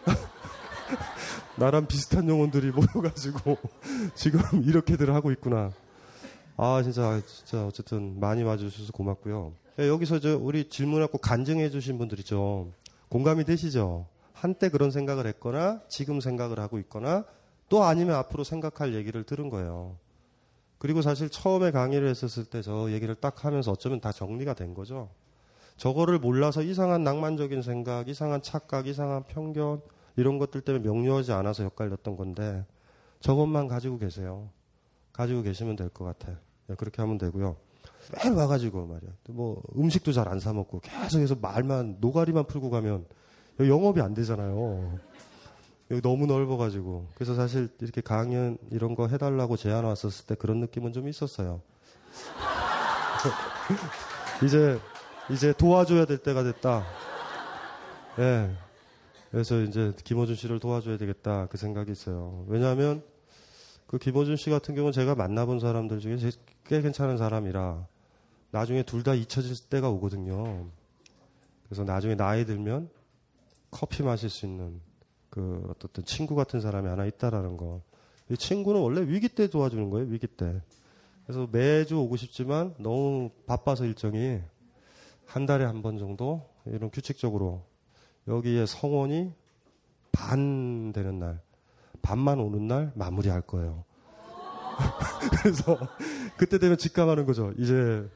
[1.56, 3.56] 나랑 비슷한 영혼들이 모여가지고
[4.14, 5.72] 지금 이렇게들 하고 있구나.
[6.56, 9.54] 아 진짜 진짜 어쨌든 많이 와주셔서 고맙고요.
[9.80, 12.72] 예, 여기서 저 우리 질문하고 간증해주신 분들 있죠.
[13.08, 14.06] 공감이 되시죠?
[14.44, 17.24] 한때 그런 생각을 했거나 지금 생각을 하고 있거나
[17.70, 19.96] 또 아니면 앞으로 생각할 얘기를 들은 거예요.
[20.76, 25.08] 그리고 사실 처음에 강의를 했었을 때 저 얘기를 딱 하면서 어쩌면 다 정리가 된 거죠.
[25.78, 29.80] 저거를 몰라서 이상한 낭만적인 생각, 이상한 착각, 이상한 편견
[30.16, 32.66] 이런 것들 때문에 명료하지 않아서 헷갈렸던 건데
[33.20, 34.50] 저것만 가지고 계세요.
[35.14, 36.32] 가지고 계시면 될 것 같아.
[36.32, 37.56] 요 그렇게 하면 되고요.
[38.12, 39.10] 매일 와가지고 말이야.
[39.30, 43.06] 뭐 음식도 잘 안 사 먹고 계속해서 말만 노가리만 풀고 가면
[43.60, 44.98] 영업이 안 되잖아요.
[45.90, 50.92] 여기 너무 넓어가지고 그래서 사실 이렇게 강연 이런 거 해달라고 제안 왔었을 때 그런 느낌은
[50.92, 51.60] 좀 있었어요.
[54.44, 54.78] 이제
[55.30, 56.84] 이제 도와줘야 될 때가 됐다.
[58.18, 58.22] 예.
[58.22, 58.56] 네.
[59.30, 62.44] 그래서 이제 김호준 씨를 도와줘야 되겠다 그 생각이 있어요.
[62.48, 63.02] 왜냐하면
[63.86, 66.16] 그 김호준 씨 같은 경우는 제가 만나본 사람들 중에
[66.64, 67.86] 꽤 괜찮은 사람이라
[68.50, 70.66] 나중에 둘 다 잊혀질 때가 오거든요.
[71.66, 72.88] 그래서 나중에 나이 들면
[73.74, 74.80] 커피 마실 수 있는
[75.30, 77.82] 그 어떤 친구 같은 사람이 하나 있다라는 거.
[78.30, 80.62] 이 친구는 원래 위기 때 도와주는 거예요, 위기 때.
[81.26, 84.40] 그래서 매주 오고 싶지만 너무 바빠서 일정이
[85.26, 87.66] 한 달에 한 번 정도 이런 규칙적으로
[88.28, 89.32] 여기에 성원이
[90.12, 91.40] 반 되는 날,
[92.00, 93.84] 반만 오는 날 마무리할 거예요.
[95.42, 95.76] 그래서
[96.36, 97.52] 그때 되면 직감하는 거죠.
[97.58, 98.08] 이제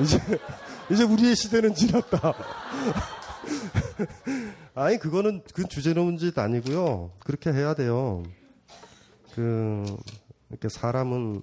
[0.00, 0.18] 이제
[0.92, 2.34] 이제 우리의 시대는 지났다.
[4.74, 7.10] 아니 그거는 그 주제 넘은 짓 아니고요.
[7.20, 8.22] 그렇게 해야 돼요.
[9.34, 9.84] 그
[10.50, 11.42] 이렇게 사람은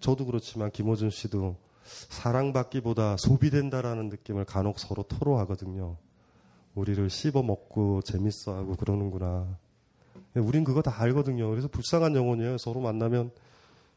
[0.00, 5.96] 저도 그렇지만 김호준 씨도 사랑받기보다 소비된다라는 느낌을 간혹 서로 토로하거든요.
[6.74, 9.58] 우리를 씹어 먹고 재밌어하고 그러는구나.
[10.36, 11.50] 우린 그거 다 알거든요.
[11.50, 12.58] 그래서 불쌍한 영혼이에요.
[12.58, 13.32] 서로 만나면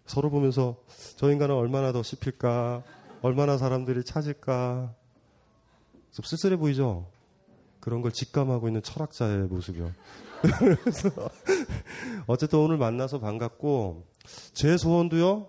[0.05, 0.77] 서로 보면서
[1.15, 2.83] 저 인간은 얼마나 더 씹힐까,
[3.21, 4.93] 얼마나 사람들이 찾을까.
[6.11, 7.07] 좀 쓸쓸해 보이죠?
[7.83, 9.91] 그런 걸 직감하고 있는 철학자의 모습이요.
[10.41, 11.09] 그래서
[12.27, 14.05] 어쨌든 오늘 만나서 반갑고
[14.53, 15.47] 제 소원도요.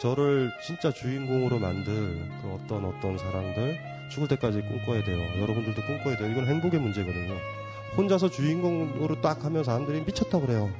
[0.00, 3.80] 저를 진짜 주인공으로 만들 그 어떤 어떤 사람들
[4.12, 5.18] 죽을 때까지 꿈꿔야 돼요.
[5.42, 6.30] 여러분들도 꿈꿔야 돼요.
[6.30, 7.34] 이건 행복의 문제거든요.
[7.96, 10.70] 혼자서 주인공으로 딱 하면 사람들이 미쳤다 그래요.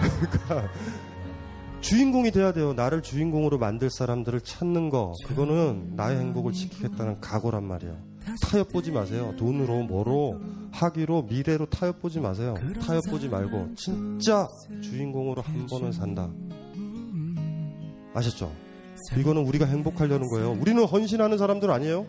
[0.42, 0.68] 그러니까
[1.80, 2.72] 주인공이 돼야 돼요.
[2.72, 5.12] 나를 주인공으로 만들 사람들을 찾는 거.
[5.28, 8.13] 그거는 나의 행복을 지키겠다는 각오란 말이에요.
[8.42, 9.34] 타협 보지 마세요.
[9.36, 10.40] 돈으로, 뭐로,
[10.72, 12.54] 학위로, 미래로 타협 보지 마세요.
[12.80, 14.48] 타협 보지 말고, 진짜
[14.82, 16.30] 주인공으로 한 번은 산다.
[18.14, 18.52] 아셨죠?
[19.18, 20.52] 이거는 우리가 행복하려는 거예요.
[20.52, 22.06] 우리는 헌신하는 사람들 아니에요?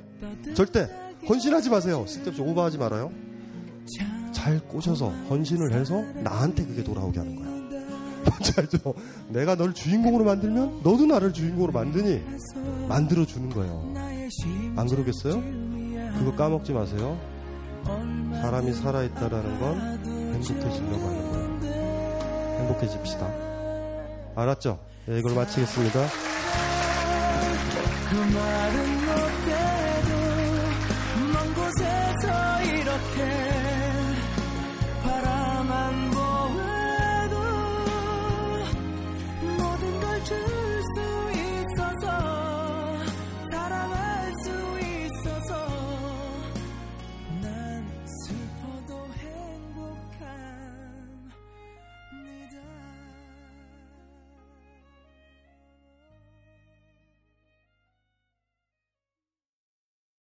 [0.53, 0.87] 절대
[1.27, 2.05] 헌신하지 마세요.
[2.07, 3.11] 쓸데없이 오버하지 말아요.
[4.31, 7.55] 잘 꼬셔서 헌신을 해서 나한테 그게 돌아오게 하는 거야.
[8.25, 8.93] 뭔지 알죠?
[9.29, 12.21] 내가 널 주인공으로 만들면 너도 나를 주인공으로 만드니
[12.87, 13.93] 만들어 주는 거예요.
[14.75, 15.41] 안 그러겠어요?
[16.17, 17.17] 그거 까먹지 마세요.
[18.41, 19.79] 사람이 살아있다라는 건
[20.33, 22.57] 행복해지려고 하는 거예요.
[22.59, 23.31] 행복해집시다.
[24.35, 24.79] 알았죠?
[25.05, 25.99] 네, 이걸 마치겠습니다.
[28.09, 30.09] 그 말은 못해도
[31.33, 32.25] 먼 곳에서
[32.63, 33.44] 이렇게